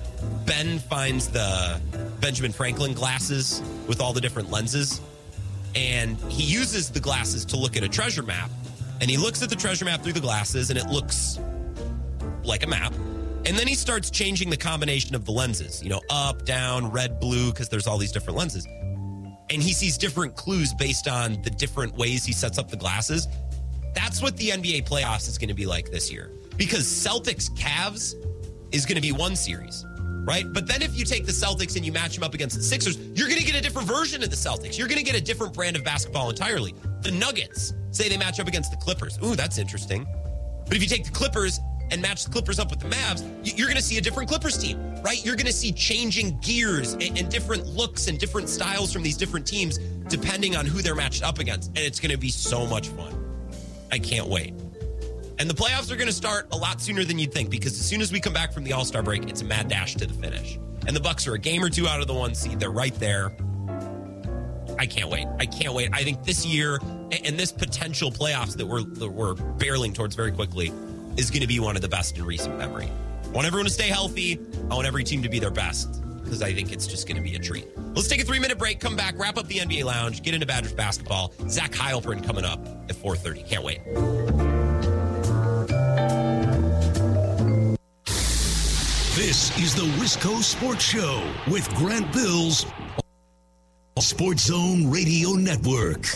Ben 0.45 0.78
finds 0.78 1.28
the 1.28 1.80
Benjamin 2.21 2.52
Franklin 2.52 2.92
glasses 2.95 3.62
with 3.87 4.00
all 4.00 4.12
the 4.12 4.21
different 4.21 4.50
lenses, 4.50 5.00
and 5.75 6.16
he 6.28 6.42
uses 6.42 6.90
the 6.90 7.00
glasses 7.00 7.45
to 7.47 7.57
look 7.57 7.76
at 7.76 7.85
a 7.85 7.88
treasure 7.88 8.23
map, 8.23 8.50
and 9.00 9.09
he 9.09 9.16
looks 9.16 9.42
at 9.42 9.50
the 9.50 9.57
treasure 9.57 9.85
map 9.85 10.02
through 10.02 10.12
the 10.12 10.21
glasses, 10.21 10.71
and 10.71 10.78
it 10.78 10.87
looks 10.87 11.38
like 12.42 12.64
a 12.64 12.66
map. 12.66 12.92
And 13.47 13.57
then 13.57 13.66
he 13.66 13.75
starts 13.75 14.11
changing 14.11 14.50
the 14.50 14.57
combination 14.57 15.14
of 15.14 15.25
the 15.25 15.33
lenses, 15.33 15.83
you 15.83 15.88
know, 15.88 16.02
up, 16.11 16.45
down, 16.45 16.90
red, 16.90 17.19
blue, 17.21 17.50
because 17.50 17.69
there's 17.69 17.87
all 17.87 17.97
these 17.97 18.12
different 18.12 18.37
lenses. 18.37 18.66
And 18.66 19.62
he 19.62 19.73
sees 19.73 19.97
different 19.97 20.37
clues 20.37 20.75
based 20.75 21.09
on 21.09 21.40
the 21.42 21.50
different 21.50 21.97
ways 21.97 22.25
he 22.25 22.33
sets 22.33 22.59
up 22.59 22.71
the 22.71 22.76
glasses. 22.76 23.28
That's 23.95 24.21
what 24.23 24.37
the 24.37 24.50
NBA 24.50 24.87
playoffs 24.87 25.28
is 25.28 25.38
going 25.38 25.49
to 25.49 25.54
be 25.54 25.66
like 25.66 25.90
this 25.90 26.12
year. 26.12 26.30
Because 26.57 26.85
Celtics 26.85 27.50
Cavs 27.57 28.14
is 28.73 28.87
going 28.87 28.97
to 28.97 29.03
be 29.03 29.12
one 29.12 29.37
series, 29.37 29.85
right? 30.25 30.50
But 30.53 30.67
then 30.67 30.83
if 30.83 30.97
you 30.97 31.05
take 31.05 31.27
the 31.27 31.33
Celtics 31.33 31.77
and 31.77 31.85
you 31.85 31.93
match 31.93 32.15
them 32.15 32.25
up 32.25 32.35
against 32.35 32.57
the 32.57 32.62
Sixers, 32.62 32.97
you're 33.15 33.29
going 33.29 33.41
to 33.41 33.45
get 33.45 33.55
a 33.57 33.61
different 33.61 33.89
version 33.89 34.23
of 34.23 34.31
the 34.31 34.37
Celtics. 34.37 34.79
You're 34.79 34.89
going 34.89 34.99
to 34.99 35.05
get 35.05 35.15
a 35.15 35.21
different 35.21 35.53
brand 35.53 35.77
of 35.77 35.85
basketball 35.85 36.31
entirely. 36.31 36.75
The 37.03 37.11
Nuggets 37.11 37.75
say 37.91 38.09
they 38.09 38.17
match 38.17 38.41
up 38.41 38.49
against 38.49 38.71
the 38.71 38.77
Clippers. 38.77 39.19
Ooh, 39.25 39.35
that's 39.35 39.59
interesting. 39.59 40.07
But 40.67 40.77
if 40.77 40.83
you 40.83 40.89
take 40.89 41.05
the 41.05 41.11
Clippers 41.11 41.59
and 41.91 42.00
match 42.00 42.25
the 42.25 42.31
Clippers 42.31 42.59
up 42.59 42.71
with 42.71 42.81
the 42.81 42.89
Mavs, 42.89 43.25
you're 43.43 43.67
going 43.67 43.77
to 43.77 43.83
see 43.83 43.99
a 43.99 44.00
different 44.00 44.29
Clippers 44.29 44.57
team, 44.57 44.79
right? 45.03 45.25
You're 45.25 45.37
going 45.37 45.47
to 45.47 45.53
see 45.53 45.73
changing 45.73 46.39
gears 46.41 46.93
and, 46.95 47.19
and, 47.19 47.29
different 47.29 47.67
looks 47.67 48.07
and 48.07 48.19
different 48.19 48.49
styles 48.49 48.93
from 48.93 49.03
these 49.03 49.17
different 49.17 49.47
teams 49.47 49.79
depending 50.09 50.55
on 50.57 50.67
who 50.67 50.83
they're 50.83 50.95
matched 50.95 51.23
up 51.23 51.39
against. 51.41 51.69
And 51.71 51.79
it's 51.79 51.99
going 51.99 52.12
to 52.12 52.19
be 52.19 52.31
so 52.31 52.67
much 52.67 52.89
fun. 52.89 53.17
I 53.91 53.99
can't 53.99 54.29
wait. 54.29 54.55
And 55.40 55.49
the 55.49 55.54
playoffs 55.54 55.90
are 55.90 55.97
going 55.97 56.06
to 56.06 56.12
start 56.12 56.49
a 56.52 56.56
lot 56.56 56.82
sooner 56.82 57.02
than 57.02 57.18
you'd 57.18 57.32
think 57.32 57.49
because 57.49 57.73
as 57.73 57.87
soon 57.87 58.02
as 58.02 58.12
we 58.12 58.20
come 58.20 58.35
back 58.35 58.52
from 58.52 58.62
the 58.62 58.75
All 58.75 58.85
Star 58.85 59.02
break, 59.02 59.26
it's 59.26 59.40
a 59.40 59.44
mad 59.47 59.68
dash 59.68 59.94
to 59.94 60.06
the 60.06 60.12
finish. 60.12 60.58
And 60.86 60.95
the 60.95 61.00
Bucks 61.00 61.26
are 61.26 61.32
a 61.32 61.38
game 61.38 61.65
or 61.65 61.71
two 61.71 61.88
out 61.88 62.02
of 62.02 62.06
the 62.06 62.12
one 62.12 62.34
seed. 62.34 62.60
They're 62.60 62.71
right 62.71 62.95
there. 62.97 63.32
I 64.78 64.84
can't 64.84 65.08
wait. 65.08 65.26
I 65.38 65.47
can't 65.47 65.73
wait. 65.73 65.88
I 65.95 66.04
think 66.04 66.25
this 66.25 66.45
year 66.45 66.78
and 67.25 67.38
this 67.38 67.52
potential 67.52 68.12
playoffs 68.12 68.54
that 68.58 68.67
we're 68.67 68.82
that 68.82 69.08
we're 69.08 69.34
barreling 69.34 69.95
towards 69.95 70.15
very 70.15 70.30
quickly 70.30 70.75
is 71.17 71.30
going 71.30 71.41
to 71.41 71.47
be 71.47 71.58
one 71.58 71.75
of 71.75 71.80
the 71.80 71.88
best 71.88 72.19
in 72.19 72.25
recent 72.26 72.58
memory. 72.58 72.91
I 73.25 73.28
want 73.28 73.47
everyone 73.47 73.65
to 73.65 73.73
stay 73.73 73.88
healthy. 73.88 74.38
I 74.71 74.75
want 74.75 74.86
every 74.86 75.04
team 75.04 75.23
to 75.23 75.30
be 75.30 75.38
their 75.38 75.50
best 75.50 76.02
because 76.23 76.43
I 76.43 76.52
think 76.52 76.71
it's 76.71 76.86
just 76.86 77.08
going 77.08 77.17
to 77.17 77.23
be 77.23 77.34
a 77.34 77.38
treat. 77.38 77.67
Let's 77.95 78.08
take 78.08 78.21
a 78.21 78.25
three 78.25 78.41
minute 78.41 78.58
break, 78.58 78.78
come 78.78 78.95
back, 78.95 79.19
wrap 79.19 79.38
up 79.38 79.47
the 79.47 79.56
NBA 79.56 79.84
Lounge, 79.84 80.23
get 80.23 80.34
into 80.34 80.47
Badgers 80.47 80.75
basketball. 80.75 81.32
Zach 81.49 81.73
Heilprin 81.73 82.23
coming 82.23 82.45
up 82.45 82.60
at 82.91 82.97
4.30. 82.97 83.49
Can't 83.49 83.65
wait. 83.65 84.50
This 89.21 89.54
is 89.59 89.75
the 89.75 89.83
Wisco 90.00 90.43
Sports 90.43 90.83
Show 90.83 91.23
with 91.52 91.69
Grant 91.75 92.11
Bills, 92.11 92.65
Sports 93.99 94.45
Zone 94.45 94.91
Radio 94.91 95.33
Network. 95.33 96.06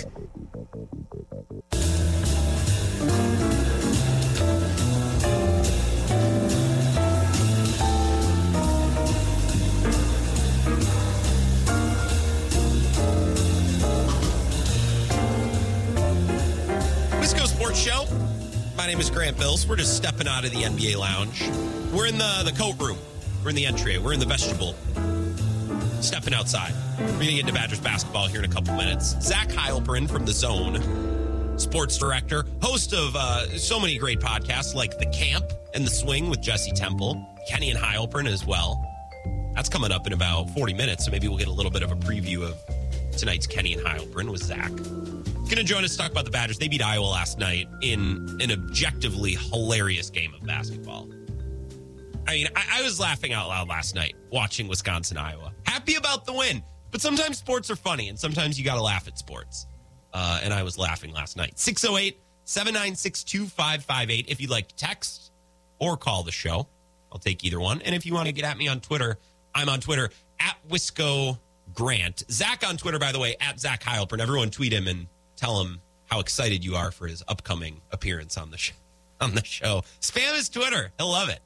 Grant 19.25 19.39
Bills. 19.39 19.67
We're 19.67 19.77
just 19.77 19.97
stepping 19.97 20.29
out 20.29 20.45
of 20.45 20.51
the 20.51 20.65
NBA 20.65 20.99
lounge. 20.99 21.49
We're 21.95 22.05
in 22.05 22.19
the, 22.19 22.43
the 22.45 22.53
coat 22.53 22.79
room. 22.79 22.99
We're 23.43 23.49
in 23.49 23.57
the 23.57 23.65
entry. 23.65 23.97
We're 23.97 24.13
in 24.13 24.21
the 24.21 24.27
vestibule. 24.27 24.75
Stepping 26.03 26.35
outside. 26.35 26.75
We're 26.99 27.07
going 27.07 27.21
to 27.21 27.33
get 27.33 27.41
into 27.41 27.55
Badgers 27.55 27.81
basketball 27.81 28.27
here 28.27 28.41
in 28.41 28.45
a 28.45 28.53
couple 28.53 28.75
minutes. 28.75 29.17
Zach 29.23 29.49
Heilprin 29.49 30.11
from 30.11 30.27
The 30.27 30.33
Zone, 30.33 31.59
sports 31.59 31.97
director, 31.97 32.45
host 32.61 32.93
of 32.93 33.17
uh, 33.17 33.57
so 33.57 33.81
many 33.81 33.97
great 33.97 34.21
podcasts 34.21 34.75
like 34.75 34.99
The 34.99 35.07
Camp 35.07 35.47
and 35.73 35.87
The 35.87 35.91
Swing 35.91 36.29
with 36.29 36.43
Jesse 36.43 36.73
Temple, 36.73 37.27
Kenny 37.49 37.71
and 37.71 37.81
Heilprin 37.81 38.29
as 38.29 38.45
well. 38.45 38.85
That's 39.55 39.71
coming 39.71 39.91
up 39.91 40.07
in 40.07 40.13
about 40.13 40.51
40 40.51 40.75
minutes, 40.75 41.07
so 41.07 41.11
maybe 41.11 41.29
we'll 41.29 41.39
get 41.39 41.49
a 41.49 41.53
little 41.53 41.73
bit 41.73 41.83
of 41.83 41.91
a 41.91 41.97
preview 41.97 42.43
of 42.43 42.63
tonight's 43.17 43.47
Kenny 43.47 43.73
and 43.73 43.87
Heilprin 43.87 44.31
with 44.31 44.43
Zach 44.43 44.71
going 45.45 45.59
to 45.59 45.65
join 45.65 45.85
us 45.85 45.93
to 45.93 45.99
talk 45.99 46.11
about 46.11 46.25
the 46.25 46.31
Badgers. 46.31 46.59
They 46.59 46.69
beat 46.69 46.83
Iowa 46.83 47.05
last 47.05 47.39
night 47.39 47.69
in 47.83 48.39
an 48.41 48.51
objectively 48.51 49.33
hilarious 49.35 50.11
game 50.11 50.33
of 50.35 50.43
basketball. 50.45 51.09
I 52.27 52.33
mean, 52.33 52.49
I, 52.57 52.81
I, 52.81 52.83
was 52.83 52.99
laughing 52.99 53.33
out 53.33 53.49
loud 53.49 53.69
last 53.69 53.95
night 53.95 54.15
watching 54.31 54.67
Wisconsin 54.67 55.19
Iowa. 55.19 55.53
Happy 55.67 55.97
about 55.97 56.25
the 56.25 56.33
win, 56.33 56.63
but 56.91 57.03
sometimes 57.03 57.37
sports 57.37 57.71
are 57.71 57.77
funny 57.77 58.09
and 58.09 58.19
sometimes 58.19 58.59
you 58.59 58.65
got 58.65 58.77
to 58.77 58.83
laugh 58.83 59.07
at 59.07 59.19
sports. 59.19 59.67
Uh, 60.13 60.41
and 60.43 60.55
I 60.55 60.63
was 60.63 60.79
laughing 60.79 61.13
last 61.13 61.37
night. 61.37 61.59
608 61.59 62.19
796 62.45 63.25
2558. 63.25 64.27
If 64.29 64.41
you'd 64.41 64.51
like 64.51 64.69
to 64.69 64.77
text 64.77 65.33
or 65.79 65.97
call 65.97 66.23
the 66.23 66.33
show, 66.33 66.69
I'll 67.13 67.19
take 67.19 67.45
either 67.45 67.61
one. 67.61 67.83
And 67.83 67.95
if 67.95 68.07
you 68.07 68.15
want 68.15 68.29
to 68.29 68.33
get 68.33 68.45
at 68.45 68.57
me 68.57 68.69
on 68.69 68.81
Twitter, 68.81 69.19
I'm 69.55 69.69
on 69.69 69.81
Twitter 69.81 70.09
at 70.41 70.57
Wisco 70.69 71.39
Grant. 71.75 72.23
Zach 72.31 72.67
on 72.67 72.77
Twitter, 72.77 72.99
by 72.99 73.13
the 73.13 73.19
way, 73.19 73.37
at 73.41 73.61
Zach 73.61 73.83
Heilprin. 73.83 74.21
Everyone 74.21 74.51
tweet 74.51 74.73
him 74.73 74.87
and 74.87 75.07
tell 75.45 75.61
him 75.61 75.81
how 76.07 76.21
excited 76.21 76.65
you 76.65 76.75
are 76.75 76.91
for 76.91 77.07
his 77.07 77.23
upcoming 77.29 77.81
appearance 77.93 78.39
on 78.39 78.51
the 78.51 78.57
show. 78.57 78.75
on 79.21 79.35
the 79.35 79.45
show. 79.45 79.83
Spam 80.01 80.35
his 80.35 80.49
Twitter. 80.49 80.91
He'll 80.99 81.11
love 81.11 81.29
it. 81.29 81.41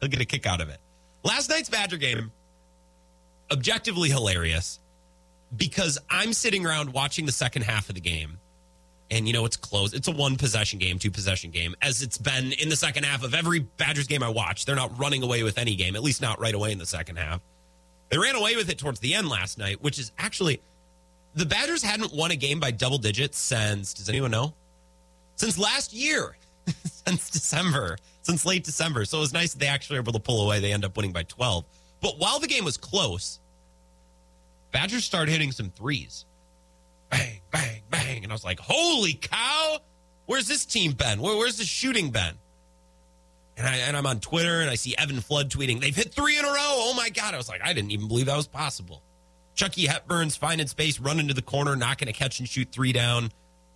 He'll 0.00 0.10
get 0.10 0.20
a 0.20 0.24
kick 0.24 0.46
out 0.46 0.60
of 0.60 0.68
it. 0.68 0.78
Last 1.22 1.48
night's 1.48 1.70
Badger 1.70 1.96
game, 1.96 2.32
objectively 3.50 4.08
hilarious 4.10 4.80
because 5.56 5.98
I'm 6.10 6.32
sitting 6.32 6.66
around 6.66 6.92
watching 6.92 7.26
the 7.26 7.32
second 7.32 7.62
half 7.62 7.88
of 7.88 7.94
the 7.94 8.00
game. 8.00 8.38
And 9.10 9.26
you 9.28 9.32
know 9.32 9.44
it's 9.44 9.56
close. 9.56 9.92
It's 9.92 10.08
a 10.08 10.12
one 10.12 10.36
possession 10.36 10.78
game, 10.78 10.98
two 10.98 11.10
possession 11.10 11.50
game, 11.50 11.76
as 11.80 12.02
it's 12.02 12.18
been 12.18 12.52
in 12.52 12.68
the 12.68 12.76
second 12.76 13.04
half 13.04 13.22
of 13.22 13.34
every 13.34 13.60
Badgers 13.60 14.06
game 14.06 14.22
I 14.22 14.30
watch. 14.30 14.64
They're 14.64 14.74
not 14.74 14.98
running 14.98 15.22
away 15.22 15.42
with 15.42 15.58
any 15.58 15.76
game, 15.76 15.94
at 15.94 16.02
least 16.02 16.20
not 16.20 16.40
right 16.40 16.54
away 16.54 16.72
in 16.72 16.78
the 16.78 16.86
second 16.86 17.16
half. 17.16 17.40
They 18.08 18.18
ran 18.18 18.34
away 18.34 18.56
with 18.56 18.68
it 18.70 18.78
towards 18.78 19.00
the 19.00 19.14
end 19.14 19.28
last 19.28 19.58
night, 19.58 19.82
which 19.82 19.98
is 19.98 20.10
actually 20.18 20.60
the 21.34 21.46
Badgers 21.46 21.82
hadn't 21.82 22.12
won 22.12 22.30
a 22.30 22.36
game 22.36 22.60
by 22.60 22.70
double 22.70 22.98
digits 22.98 23.38
since, 23.38 23.94
does 23.94 24.08
anyone 24.08 24.30
know? 24.30 24.54
Since 25.36 25.58
last 25.58 25.92
year, 25.92 26.36
since 26.84 27.30
December, 27.30 27.96
since 28.22 28.46
late 28.46 28.64
December. 28.64 29.04
So 29.04 29.18
it 29.18 29.20
was 29.20 29.32
nice 29.32 29.52
that 29.52 29.58
they 29.58 29.66
actually 29.66 29.96
were 29.96 30.02
able 30.02 30.12
to 30.12 30.20
pull 30.20 30.44
away. 30.44 30.60
They 30.60 30.72
end 30.72 30.84
up 30.84 30.96
winning 30.96 31.12
by 31.12 31.24
12. 31.24 31.64
But 32.00 32.18
while 32.18 32.38
the 32.38 32.46
game 32.46 32.64
was 32.64 32.76
close, 32.76 33.40
Badgers 34.72 35.04
started 35.04 35.32
hitting 35.32 35.52
some 35.52 35.70
threes. 35.70 36.24
Bang, 37.10 37.40
bang, 37.50 37.80
bang. 37.90 38.22
And 38.24 38.32
I 38.32 38.34
was 38.34 38.44
like, 38.44 38.60
holy 38.60 39.14
cow, 39.14 39.78
where's 40.26 40.46
this 40.46 40.64
team 40.64 40.92
been? 40.92 41.20
Where, 41.20 41.36
where's 41.36 41.58
the 41.58 41.64
shooting 41.64 42.10
been? 42.10 42.34
And, 43.56 43.66
I, 43.66 43.76
and 43.76 43.96
I'm 43.96 44.06
on 44.06 44.20
Twitter 44.20 44.60
and 44.60 44.70
I 44.70 44.74
see 44.74 44.96
Evan 44.98 45.20
Flood 45.20 45.48
tweeting, 45.48 45.80
they've 45.80 45.94
hit 45.94 46.12
three 46.12 46.38
in 46.38 46.44
a 46.44 46.48
row. 46.48 46.54
Oh 46.58 46.94
my 46.96 47.08
God. 47.08 47.34
I 47.34 47.36
was 47.36 47.48
like, 47.48 47.60
I 47.62 47.72
didn't 47.72 47.92
even 47.92 48.08
believe 48.08 48.26
that 48.26 48.36
was 48.36 48.48
possible. 48.48 49.02
Chucky 49.54 49.86
Hepburn's 49.86 50.36
finding 50.36 50.66
space, 50.66 50.98
running 50.98 51.28
to 51.28 51.34
the 51.34 51.42
corner, 51.42 51.76
not 51.76 51.98
going 51.98 52.12
to 52.12 52.18
catch 52.18 52.40
and 52.40 52.48
shoot 52.48 52.68
three 52.72 52.92
down 52.92 53.30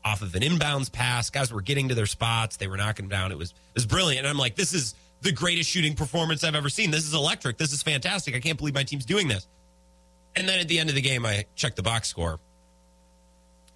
off 0.04 0.22
of 0.22 0.34
an 0.34 0.42
inbounds 0.42 0.90
pass. 0.90 1.30
Guys 1.30 1.52
were 1.52 1.60
getting 1.60 1.88
to 1.88 1.94
their 1.94 2.06
spots. 2.06 2.56
They 2.56 2.66
were 2.66 2.76
knocking 2.76 3.08
down. 3.08 3.32
It 3.32 3.38
was 3.38 3.50
it 3.50 3.74
was 3.74 3.86
brilliant. 3.86 4.20
And 4.20 4.28
I'm 4.28 4.38
like, 4.38 4.56
this 4.56 4.72
is 4.72 4.94
the 5.20 5.32
greatest 5.32 5.68
shooting 5.70 5.94
performance 5.94 6.44
I've 6.44 6.54
ever 6.54 6.68
seen. 6.68 6.90
This 6.90 7.06
is 7.06 7.14
electric. 7.14 7.58
This 7.58 7.72
is 7.72 7.82
fantastic. 7.82 8.34
I 8.34 8.40
can't 8.40 8.58
believe 8.58 8.74
my 8.74 8.84
team's 8.84 9.04
doing 9.04 9.28
this. 9.28 9.46
And 10.36 10.48
then 10.48 10.60
at 10.60 10.68
the 10.68 10.78
end 10.78 10.88
of 10.88 10.94
the 10.94 11.00
game, 11.00 11.26
I 11.26 11.46
checked 11.54 11.76
the 11.76 11.82
box 11.82 12.08
score. 12.08 12.38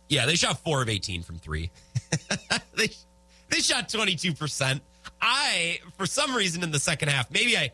Yeah, 0.08 0.26
they 0.26 0.36
shot 0.36 0.58
four 0.60 0.82
of 0.82 0.88
18 0.88 1.22
from 1.22 1.38
three. 1.38 1.70
they, 2.76 2.88
they 3.48 3.58
shot 3.60 3.88
22%. 3.88 4.80
I, 5.20 5.78
for 5.96 6.06
some 6.06 6.34
reason 6.34 6.62
in 6.62 6.70
the 6.70 6.78
second 6.78 7.08
half, 7.08 7.30
maybe 7.30 7.56
I, 7.56 7.72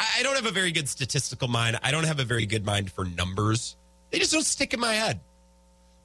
I 0.00 0.22
don't 0.22 0.34
have 0.36 0.46
a 0.46 0.50
very 0.50 0.72
good 0.72 0.88
statistical 0.88 1.46
mind. 1.46 1.78
I 1.82 1.90
don't 1.90 2.04
have 2.04 2.20
a 2.20 2.24
very 2.24 2.46
good 2.46 2.64
mind 2.64 2.90
for 2.90 3.04
numbers. 3.04 3.76
They 4.10 4.18
just 4.18 4.32
don't 4.32 4.44
stick 4.44 4.72
in 4.72 4.80
my 4.80 4.94
head. 4.94 5.20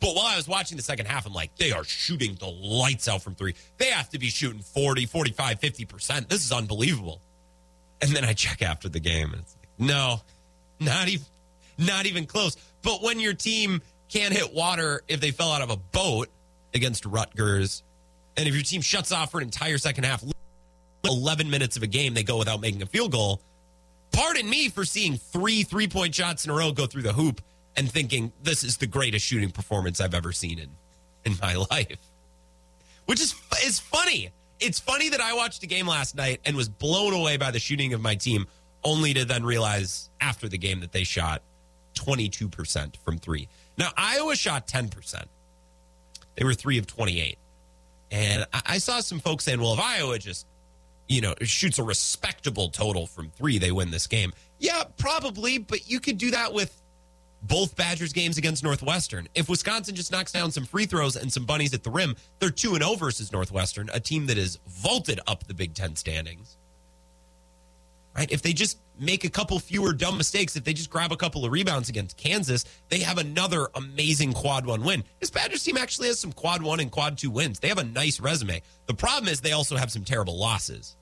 But 0.02 0.16
while 0.16 0.26
I 0.26 0.36
was 0.36 0.48
watching 0.48 0.76
the 0.76 0.84
second 0.84 1.06
half, 1.08 1.26
I'm 1.26 1.34
like, 1.34 1.56
they 1.56 1.72
are 1.72 1.86
shooting 1.86 2.36
the 2.36 2.48
lights 2.48 3.08
out 3.08 3.24
from 3.24 3.36
three. 3.36 3.56
They 3.78 3.88
have 3.88 4.10
to 4.10 4.20
be 4.20 4.28
shooting 4.28 4.60
40, 4.60 5.06
45, 5.06 5.62
50%. 5.62 6.28
This 6.28 6.44
is 6.44 6.52
unbelievable. 6.52 7.22
And 8.02 8.12
then 8.12 8.26
I 8.26 8.34
check 8.34 8.62
after 8.62 8.90
the 8.90 9.00
game 9.00 9.32
and 9.32 9.42
it's 9.42 9.56
like, 9.56 9.70
no, 9.80 10.22
not 10.80 11.08
even 11.08 11.26
not 11.78 12.06
even 12.06 12.26
close. 12.26 12.58
But 12.82 13.02
when 13.02 13.20
your 13.20 13.34
team 13.34 13.82
can't 14.10 14.34
hit 14.34 14.54
water 14.54 15.02
if 15.08 15.22
they 15.22 15.32
fell 15.32 15.52
out 15.52 15.62
of 15.62 15.70
a 15.70 15.78
boat 15.78 16.30
against 16.74 17.06
Rutgers, 17.06 17.84
and 18.38 18.48
if 18.48 18.54
your 18.54 18.64
team 18.64 18.82
shuts 18.82 19.12
off 19.12 19.32
for 19.32 19.40
an 19.40 19.44
entire 19.44 19.78
second 19.78 20.04
half, 20.04 20.24
11 21.06 21.50
minutes 21.50 21.78
of 21.78 21.84
a 21.84 21.88
game, 21.88 22.14
they 22.14 22.24
go 22.24 22.38
without 22.38 22.60
making 22.60 22.82
a 22.82 22.86
field 22.86 23.12
goal. 23.12 23.42
Pardon 24.12 24.50
me 24.50 24.70
for 24.70 24.86
seeing 24.86 25.18
three 25.18 25.64
three 25.64 25.88
point 25.88 26.16
shots 26.16 26.46
in 26.46 26.52
a 26.52 26.54
row 26.54 26.72
go 26.72 26.86
through 26.86 27.02
the 27.04 27.14
hoop 27.14 27.42
and 27.76 27.92
thinking 27.92 28.32
this 28.42 28.64
is 28.64 28.78
the 28.78 28.88
greatest 28.88 29.26
shooting 29.26 29.52
performance 29.52 30.00
I've 30.00 30.14
ever 30.14 30.32
seen 30.32 30.60
in, 30.60 30.70
in 31.26 31.38
my 31.42 31.56
life. 31.72 31.98
Which 33.06 33.22
is 33.22 33.36
is 33.64 33.80
funny. 33.80 34.32
It's 34.60 34.80
funny 34.80 35.10
that 35.10 35.20
I 35.20 35.34
watched 35.34 35.64
a 35.64 35.68
game 35.68 35.88
last 35.88 36.16
night 36.16 36.40
and 36.46 36.56
was 36.56 36.70
blown 36.70 37.14
away 37.14 37.36
by 37.38 37.52
the 37.52 37.60
shooting 37.60 37.94
of 37.94 38.02
my 38.02 38.16
team, 38.16 38.48
only 38.84 39.14
to 39.14 39.26
then 39.26 39.44
realize 39.44 40.10
after 40.22 40.48
the 40.48 40.58
game 40.58 40.80
that 40.80 40.94
they 40.94 41.04
shot 41.04 41.42
22% 41.96 42.96
from 42.98 43.18
three. 43.18 43.50
Now, 43.78 43.90
Iowa 43.98 44.36
shot 44.36 44.68
10%. 44.68 45.26
They 46.36 46.46
were 46.46 46.54
three 46.54 46.78
of 46.78 46.88
28. 46.88 47.38
And 48.12 48.46
I 48.54 48.78
saw 48.78 49.00
some 49.00 49.20
folks 49.20 49.44
saying, 49.44 49.60
well, 49.60 49.74
if 49.74 49.80
Iowa 49.80 50.20
just, 50.20 50.46
you 51.08 51.22
know, 51.22 51.36
shoots 51.42 51.80
a 51.80 51.84
respectable 51.84 52.70
total 52.70 53.08
from 53.08 53.30
three, 53.30 53.58
they 53.58 53.72
win 53.72 53.92
this 53.92 54.08
game. 54.08 54.34
Yeah, 54.60 54.84
probably, 54.98 55.58
but 55.58 55.90
you 55.90 56.00
could 56.00 56.18
do 56.18 56.32
that 56.32 56.54
with 56.54 56.82
both 57.44 57.76
Badgers 57.76 58.14
games 58.14 58.38
against 58.38 58.64
Northwestern. 58.64 59.28
If 59.36 59.50
Wisconsin 59.50 59.96
just 59.96 60.12
knocks 60.12 60.32
down 60.32 60.52
some 60.52 60.66
free 60.66 60.86
throws 60.86 61.16
and 61.16 61.32
some 61.32 61.46
bunnies 61.46 61.74
at 61.74 61.84
the 61.84 61.92
rim, 61.92 62.16
they're 62.40 62.50
2 62.50 62.74
and 62.74 62.84
0 62.84 62.96
versus 62.96 63.32
Northwestern, 63.32 63.90
a 63.94 64.00
team 64.00 64.26
that 64.28 64.38
has 64.38 64.60
vaulted 64.68 65.20
up 65.28 65.46
the 65.46 65.54
Big 65.54 65.74
10 65.76 65.96
standings. 65.96 66.58
Right? 68.16 68.32
If 68.32 68.42
they 68.42 68.54
just 68.54 68.80
make 68.98 69.26
a 69.26 69.30
couple 69.30 69.60
fewer 69.60 69.92
dumb 69.92 70.18
mistakes, 70.18 70.56
if 70.56 70.64
they 70.64 70.72
just 70.72 70.90
grab 70.90 71.12
a 71.12 71.18
couple 71.18 71.44
of 71.44 71.52
rebounds 71.52 71.90
against 71.90 72.16
Kansas, 72.16 72.64
they 72.88 73.00
have 73.00 73.18
another 73.18 73.68
amazing 73.76 74.32
quad 74.32 74.66
1 74.66 74.84
win. 74.84 75.04
This 75.20 75.30
Badgers 75.30 75.64
team 75.64 75.76
actually 75.78 76.08
has 76.08 76.20
some 76.20 76.32
quad 76.32 76.62
1 76.62 76.80
and 76.80 76.90
quad 76.90 77.18
2 77.18 77.30
wins. 77.30 77.60
They 77.60 77.68
have 77.68 77.78
a 77.78 77.84
nice 77.84 78.22
resume. 78.22 78.62
The 78.86 78.94
problem 78.94 79.28
is 79.28 79.42
they 79.42 79.52
also 79.52 79.76
have 79.76 79.92
some 79.92 80.06
terrible 80.06 80.38
losses. 80.38 80.96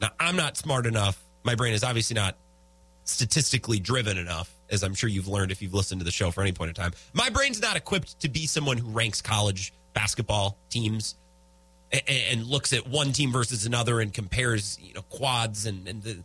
Now, 0.00 0.10
I'm 0.20 0.36
not 0.36 0.56
smart 0.56 0.86
enough. 0.86 1.20
My 1.42 1.56
brain 1.56 1.74
is 1.74 1.82
obviously 1.82 2.14
not 2.14 2.36
statistically 3.04 3.80
driven 3.80 4.16
enough, 4.16 4.54
as 4.70 4.84
I'm 4.84 4.94
sure 4.94 5.10
you've 5.10 5.26
learned 5.26 5.50
if 5.50 5.60
you've 5.60 5.74
listened 5.74 6.00
to 6.00 6.04
the 6.04 6.12
show 6.12 6.30
for 6.30 6.42
any 6.42 6.52
point 6.52 6.68
in 6.68 6.74
time. 6.74 6.92
My 7.14 7.30
brain's 7.30 7.60
not 7.60 7.76
equipped 7.76 8.20
to 8.20 8.28
be 8.28 8.46
someone 8.46 8.78
who 8.78 8.88
ranks 8.90 9.20
college 9.20 9.72
basketball 9.92 10.56
teams 10.70 11.16
and, 11.92 12.02
and 12.08 12.46
looks 12.46 12.72
at 12.72 12.86
one 12.86 13.12
team 13.12 13.32
versus 13.32 13.66
another 13.66 14.00
and 14.00 14.12
compares, 14.12 14.78
you 14.80 14.94
know, 14.94 15.02
quads 15.02 15.66
and, 15.66 15.86
and 15.88 16.02
the, 16.02 16.18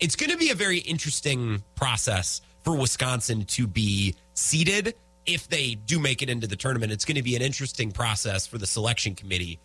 it's 0.00 0.16
going 0.16 0.30
to 0.30 0.36
be 0.36 0.50
a 0.50 0.54
very 0.54 0.78
interesting 0.78 1.62
process 1.76 2.40
for 2.64 2.76
Wisconsin 2.76 3.44
to 3.44 3.66
be 3.66 4.14
seeded 4.34 4.94
if 5.26 5.48
they 5.48 5.74
do 5.74 6.00
make 6.00 6.22
it 6.22 6.28
into 6.28 6.46
the 6.46 6.56
tournament. 6.56 6.90
It's 6.90 7.04
going 7.04 7.16
to 7.16 7.22
be 7.22 7.36
an 7.36 7.42
interesting 7.42 7.92
process 7.92 8.46
for 8.46 8.58
the 8.58 8.66
selection 8.66 9.14
committee 9.14 9.60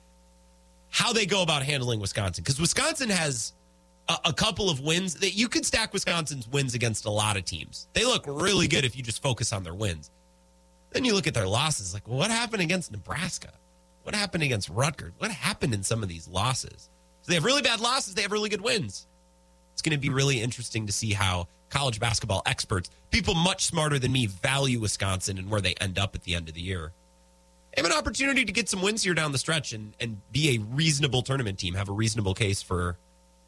how 0.89 1.13
they 1.13 1.25
go 1.25 1.43
about 1.43 1.63
handling 1.63 1.99
Wisconsin 1.99 2.43
because 2.43 2.59
Wisconsin 2.59 3.09
has 3.09 3.53
a, 4.09 4.17
a, 4.25 4.33
couple 4.33 4.69
of 4.69 4.79
wins 4.79 5.15
that 5.15 5.31
you 5.31 5.47
could 5.47 5.65
stack 5.65 5.93
Wisconsin's 5.93 6.47
wins 6.47 6.73
against 6.73 7.05
a 7.05 7.09
lot 7.09 7.37
of 7.37 7.45
teams. 7.45 7.87
They 7.93 8.05
look 8.05 8.23
really 8.27 8.67
good 8.67 8.85
if 8.85 8.95
you 8.95 9.03
just 9.03 9.21
focus 9.21 9.53
on 9.53 9.63
their 9.63 9.73
wins. 9.73 10.09
Then 10.91 11.03
you 11.03 11.13
look 11.13 11.27
at 11.27 11.33
their 11.33 11.47
losses, 11.47 11.93
like 11.93 12.07
well, 12.07 12.17
what 12.17 12.31
happened 12.31 12.61
against 12.61 12.91
Nebraska? 12.91 13.51
What 14.07 14.15
happened 14.15 14.41
against 14.41 14.69
Rutgers? 14.69 15.11
What 15.17 15.31
happened 15.31 15.73
in 15.73 15.83
some 15.83 16.01
of 16.01 16.07
these 16.07 16.29
losses? 16.29 16.89
So 17.23 17.29
they 17.29 17.33
have 17.33 17.43
really 17.43 17.61
bad 17.61 17.81
losses. 17.81 18.13
They 18.13 18.21
have 18.21 18.31
really 18.31 18.47
good 18.47 18.61
wins. 18.61 19.05
It's 19.73 19.81
going 19.81 19.91
to 19.91 19.99
be 19.99 20.07
really 20.07 20.39
interesting 20.39 20.85
to 20.85 20.93
see 20.93 21.11
how 21.11 21.49
college 21.69 21.99
basketball 21.99 22.41
experts, 22.45 22.89
people 23.11 23.35
much 23.35 23.65
smarter 23.65 23.99
than 23.99 24.13
me, 24.13 24.27
value 24.27 24.79
Wisconsin 24.79 25.37
and 25.37 25.49
where 25.49 25.59
they 25.59 25.73
end 25.81 25.99
up 25.99 26.15
at 26.15 26.23
the 26.23 26.35
end 26.35 26.47
of 26.47 26.55
the 26.55 26.61
year. 26.61 26.93
They 27.75 27.81
have 27.81 27.91
an 27.91 27.97
opportunity 27.97 28.45
to 28.45 28.51
get 28.53 28.69
some 28.69 28.81
wins 28.81 29.03
here 29.03 29.13
down 29.13 29.33
the 29.33 29.37
stretch 29.37 29.73
and, 29.73 29.93
and 29.99 30.21
be 30.31 30.55
a 30.55 30.59
reasonable 30.59 31.21
tournament 31.21 31.59
team, 31.59 31.73
have 31.73 31.89
a 31.89 31.93
reasonable 31.93 32.33
case 32.33 32.61
for 32.61 32.97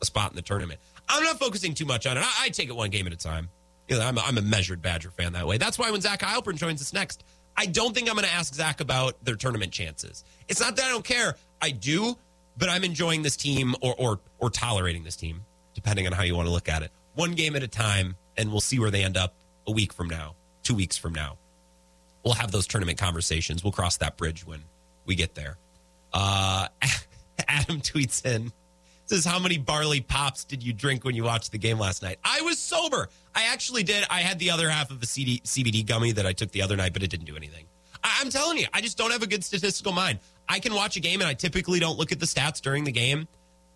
a 0.02 0.06
spot 0.06 0.32
in 0.34 0.36
the 0.36 0.42
tournament. 0.42 0.82
I'm 1.08 1.24
not 1.24 1.40
focusing 1.40 1.74
too 1.74 1.86
much 1.86 2.06
on 2.06 2.18
it. 2.18 2.20
I, 2.22 2.48
I 2.48 2.50
take 2.50 2.68
it 2.68 2.76
one 2.76 2.90
game 2.90 3.08
at 3.08 3.14
a 3.14 3.18
time. 3.18 3.48
You 3.88 3.98
know, 3.98 4.06
I'm, 4.06 4.18
a, 4.18 4.22
I'm 4.22 4.38
a 4.38 4.42
measured 4.42 4.82
Badger 4.82 5.10
fan 5.10 5.32
that 5.34 5.48
way. 5.48 5.58
That's 5.58 5.80
why 5.80 5.90
when 5.90 6.02
Zach 6.02 6.20
Heilprin 6.20 6.58
joins 6.58 6.82
us 6.82 6.92
next, 6.92 7.24
I 7.60 7.66
don't 7.66 7.94
think 7.94 8.08
I'm 8.08 8.16
going 8.16 8.26
to 8.26 8.34
ask 8.34 8.56
Zach 8.56 8.80
about 8.80 9.22
their 9.26 9.36
tournament 9.36 9.74
chances. 9.74 10.24
It's 10.48 10.62
not 10.62 10.78
that 10.78 10.86
I 10.86 10.90
don't 10.90 11.04
care. 11.04 11.36
I 11.62 11.72
do, 11.72 12.18
but 12.58 12.70
I'm 12.70 12.86
enjoying 12.86 13.22
this 13.22 13.36
team 13.36 13.76
or 13.82 13.94
or 13.98 14.20
or 14.40 14.50
tolerating 14.50 15.04
this 15.04 15.18
team, 15.18 15.42
depending 15.74 16.08
on 16.08 16.14
how 16.14 16.24
you 16.24 16.38
want 16.38 16.48
to 16.48 16.54
look 16.54 16.70
at 16.70 16.84
it. 16.84 16.92
One 17.16 17.34
game 17.34 17.58
at 17.58 17.64
a 17.64 17.68
time, 17.68 18.16
and 18.38 18.50
we'll 18.50 18.62
see 18.62 18.80
where 18.80 18.92
they 18.92 19.04
end 19.04 19.18
up 19.18 19.34
a 19.68 19.72
week 19.72 19.92
from 19.92 20.08
now, 20.08 20.36
two 20.64 20.74
weeks 20.74 20.96
from 20.96 21.14
now. 21.14 21.38
We'll 22.24 22.36
have 22.36 22.54
those 22.54 22.66
tournament 22.66 22.98
conversations. 22.98 23.62
We'll 23.62 23.74
cross 23.74 23.98
that 23.98 24.16
bridge 24.16 24.48
when 24.48 24.64
we 25.06 25.16
get 25.16 25.36
there. 25.36 25.58
Uh, 26.14 26.70
Adam 27.50 27.82
tweets 27.82 28.26
in 28.26 28.54
says, 29.10 29.26
How 29.26 29.40
many 29.40 29.58
barley 29.58 30.02
pops 30.02 30.44
did 30.44 30.64
you 30.64 30.72
drink 30.72 31.04
when 31.04 31.16
you 31.16 31.24
watched 31.24 31.52
the 31.52 31.58
game 31.58 31.80
last 31.80 32.02
night? 32.02 32.20
I 32.24 32.42
was 32.42 32.58
sober. 32.58 33.10
I 33.36 33.46
actually 33.52 33.84
did. 33.84 34.06
I 34.10 34.22
had 34.22 34.40
the 34.40 34.52
other 34.52 34.70
half 34.70 34.92
of 34.92 35.02
a 35.02 35.06
CD, 35.06 35.42
CBD 35.44 35.86
gummy 35.86 36.12
that 36.14 36.26
I 36.26 36.34
took 36.34 36.52
the 36.52 36.62
other 36.62 36.78
night, 36.78 36.94
but 36.94 37.04
it 37.04 37.10
didn't 37.10 37.26
do 37.26 37.36
anything. 37.36 37.66
I, 38.04 38.20
I'm 38.22 38.30
telling 38.30 38.58
you, 38.58 38.68
I 38.74 38.82
just 38.82 38.98
don't 38.98 39.12
have 39.12 39.24
a 39.24 39.28
good 39.28 39.44
statistical 39.44 39.92
mind. 39.92 40.20
I 40.48 40.60
can 40.60 40.74
watch 40.74 40.96
a 40.96 41.00
game 41.00 41.22
and 41.22 41.28
I 41.28 41.34
typically 41.34 41.80
don't 41.80 41.98
look 41.98 42.12
at 42.12 42.20
the 42.20 42.26
stats 42.26 42.62
during 42.62 42.84
the 42.84 42.92
game, 42.92 43.28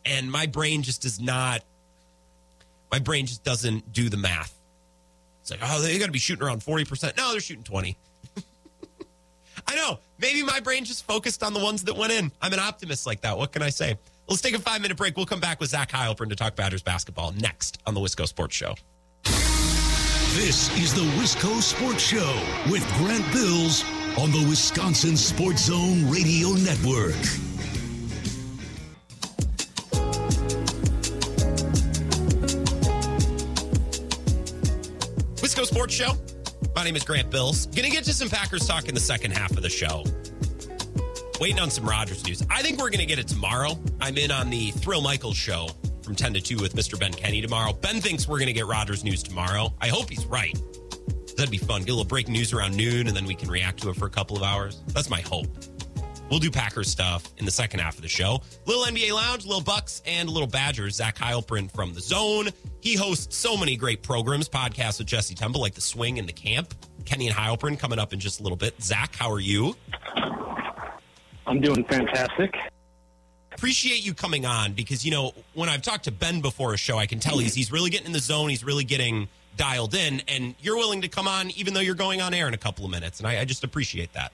and 0.06 0.32
my 0.32 0.46
brain 0.46 0.84
just 0.84 1.02
does 1.02 1.20
not, 1.20 1.64
my 2.92 3.00
brain 3.00 3.26
just 3.26 3.44
doesn't 3.44 3.92
do 3.92 4.10
the 4.10 4.18
math. 4.18 4.54
It's 5.42 5.52
like, 5.52 5.60
oh, 5.62 5.82
they 5.82 6.00
got 6.00 6.06
to 6.06 6.12
be 6.12 6.20
shooting 6.20 6.46
around 6.46 6.62
40%. 6.62 7.18
No, 7.18 7.32
they're 7.32 7.42
shooting 7.42 7.64
20. 7.64 7.98
I 9.68 9.76
know. 9.76 10.00
Maybe 10.20 10.42
my 10.42 10.62
brain 10.62 10.86
just 10.86 11.06
focused 11.06 11.44
on 11.44 11.54
the 11.54 11.60
ones 11.60 11.84
that 11.84 11.98
went 11.98 12.14
in. 12.14 12.32
I'm 12.42 12.54
an 12.54 12.60
optimist 12.60 13.06
like 13.06 13.22
that. 13.22 13.38
What 13.38 13.52
can 13.52 13.62
I 13.62 13.70
say? 13.70 13.98
Let's 14.34 14.42
take 14.42 14.56
a 14.56 14.60
five 14.60 14.82
minute 14.82 14.98
break. 14.98 15.16
We'll 15.16 15.28
come 15.28 15.40
back 15.40 15.60
with 15.60 15.70
Zach 15.70 15.92
Heilprin 15.92 16.30
to 16.30 16.36
talk 16.36 16.56
Badgers 16.56 16.82
basketball 16.82 17.34
next 17.34 17.78
on 17.86 17.94
the 17.94 18.00
Wisco 18.00 18.28
Sports 18.28 18.56
Show. 18.56 18.74
This 20.34 20.76
is 20.76 20.92
the 20.96 21.04
Wisco 21.20 21.62
Sports 21.62 22.02
Show 22.02 22.42
with 22.68 22.84
Grant 22.98 23.32
Bills 23.32 23.84
on 24.18 24.32
the 24.32 24.44
Wisconsin 24.50 25.18
Sports 25.18 25.66
Zone 25.66 26.10
Radio 26.10 26.50
Network. 26.54 27.14
Wisco 35.44 35.64
Sports 35.68 35.94
Show. 35.94 36.14
My 36.76 36.84
name 36.84 36.96
is 36.96 37.04
Grant 37.04 37.30
Bills. 37.30 37.68
Gonna 37.68 37.92
get 37.92 38.04
to 38.06 38.14
some 38.14 38.30
Packers 38.30 38.66
talk 38.66 38.90
in 38.90 38.96
the 38.96 39.00
second 39.00 39.30
half 39.38 39.52
of 39.52 39.62
the 39.62 39.70
show 39.70 40.04
waiting 41.44 41.60
on 41.60 41.70
some 41.70 41.84
Rodgers 41.84 42.26
news. 42.26 42.42
I 42.50 42.62
think 42.62 42.78
we're 42.80 42.90
going 42.90 43.02
to 43.02 43.06
get 43.06 43.20
it 43.20 43.28
tomorrow. 43.28 43.78
I'm 44.00 44.18
in 44.18 44.32
on 44.32 44.50
the 44.50 44.72
Thrill 44.72 45.02
Michaels 45.02 45.36
show 45.36 45.68
from 46.02 46.16
10 46.16 46.36
to 46.36 46.40
2 46.40 46.58
with 46.62 46.74
Mr. 46.74 46.98
Ben 46.98 47.12
Kenny 47.12 47.42
tomorrow. 47.42 47.74
Ben 47.74 48.00
thinks 48.00 48.30
we're 48.30 48.38
going 48.38 48.48
to 48.48 48.54
get 48.54 48.66
Rodgers 48.66 49.04
news 49.04 49.22
tomorrow. 49.22 49.74
I 49.82 49.90
hope 49.90 50.10
he's 50.10 50.26
right. 50.26 50.58
That'd 51.36 51.52
be 51.52 51.58
fun. 51.58 51.82
Get 51.82 51.90
a 51.90 51.96
little 51.96 52.06
breaking 52.06 52.32
news 52.32 52.54
around 52.54 52.78
noon, 52.78 53.08
and 53.08 53.18
then 53.18 53.26
we 53.26 53.36
can 53.36 53.50
react 53.50 53.82
to 53.82 53.90
it 53.90 53.98
for 53.98 54.06
a 54.06 54.10
couple 54.10 54.38
of 54.38 54.44
hours. 54.44 54.84
That's 54.88 55.10
my 55.10 55.20
hope. 55.20 55.48
We'll 56.30 56.40
do 56.40 56.50
Packers 56.50 56.90
stuff 56.90 57.26
in 57.38 57.44
the 57.44 57.52
second 57.52 57.82
half 57.82 57.98
of 57.98 58.04
the 58.04 58.08
show. 58.08 58.40
Little 58.66 58.86
NBA 58.86 59.14
Lounge, 59.14 59.46
little 59.46 59.62
Bucks, 59.62 60.02
and 60.06 60.30
little 60.30 60.48
Badgers. 60.48 60.96
Zach 60.96 61.18
Heilprin 61.18 61.70
from 61.76 61.94
The 61.94 62.00
Zone. 62.00 62.52
He 62.80 62.96
hosts 62.96 63.36
so 63.36 63.58
many 63.58 63.76
great 63.76 64.02
programs, 64.02 64.48
podcasts 64.48 65.00
with 65.00 65.08
Jesse 65.08 65.36
Temple, 65.36 65.60
like 65.60 65.74
The 65.74 65.82
Swing 65.82 66.20
and 66.20 66.30
The 66.30 66.34
Camp. 66.34 66.74
Kenny 67.04 67.28
and 67.28 67.36
Heilprin 67.36 67.78
coming 67.78 68.00
up 68.00 68.14
in 68.14 68.22
just 68.22 68.40
a 68.40 68.44
little 68.44 68.56
bit. 68.56 68.82
Zach, 68.82 69.14
how 69.18 69.30
are 69.30 69.42
you? 69.42 69.76
I'm 71.46 71.60
doing 71.60 71.84
fantastic. 71.86 72.56
Appreciate 73.54 74.04
you 74.04 74.14
coming 74.14 74.46
on 74.46 74.74
because 74.74 75.06
you 75.06 75.12
know 75.12 75.34
when 75.54 75.70
I've 75.70 75.82
talked 75.82 76.06
to 76.06 76.12
Ben 76.12 76.42
before 76.42 76.74
a 76.74 76.78
show, 76.78 76.98
I 76.98 77.06
can 77.06 77.20
tell 77.20 77.38
he's 77.38 77.54
he's 77.54 77.72
really 77.72 77.90
getting 77.90 78.08
in 78.08 78.12
the 78.12 78.20
zone. 78.20 78.50
He's 78.50 78.64
really 78.64 78.84
getting 78.84 79.28
dialed 79.56 79.94
in, 79.94 80.22
and 80.28 80.56
you're 80.60 80.78
willing 80.78 81.02
to 81.02 81.08
come 81.08 81.28
on 81.28 81.52
even 81.52 81.74
though 81.74 81.80
you're 81.80 81.96
going 81.96 82.22
on 82.22 82.34
air 82.34 82.48
in 82.48 82.54
a 82.54 82.58
couple 82.58 82.84
of 82.86 82.92
minutes, 82.92 83.20
and 83.20 83.28
I, 83.28 83.42
I 83.42 83.46
just 83.46 83.64
appreciate 83.64 84.14
that. 84.14 84.32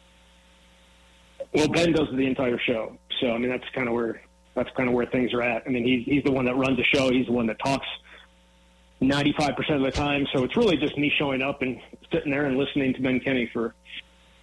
Well, 1.54 1.68
Ben 1.68 1.92
does 1.92 2.08
the 2.14 2.26
entire 2.26 2.60
show, 2.60 2.98
so 3.20 3.32
I 3.32 3.38
mean 3.38 3.50
that's 3.50 3.68
kind 3.74 3.88
of 3.88 3.94
where 3.94 4.22
that's 4.56 4.70
kind 4.76 4.88
of 4.88 4.96
where 4.96 5.06
things 5.06 5.34
are 5.34 5.42
at. 5.42 5.64
I 5.66 5.70
mean, 5.70 5.84
he's 5.84 6.06
he's 6.06 6.24
the 6.24 6.32
one 6.32 6.46
that 6.46 6.56
runs 6.56 6.78
the 6.78 6.84
show. 6.84 7.12
He's 7.12 7.26
the 7.26 7.34
one 7.34 7.48
that 7.48 7.60
talks 7.60 7.88
95% 9.02 9.76
of 9.76 9.82
the 9.82 9.92
time. 9.92 10.28
So 10.34 10.44
it's 10.44 10.58
really 10.58 10.78
just 10.78 10.98
me 10.98 11.12
showing 11.18 11.42
up 11.42 11.62
and 11.62 11.80
sitting 12.12 12.32
there 12.32 12.46
and 12.46 12.58
listening 12.58 12.94
to 12.94 13.02
Ben 13.02 13.20
Kenny 13.20 13.50
for 13.52 13.74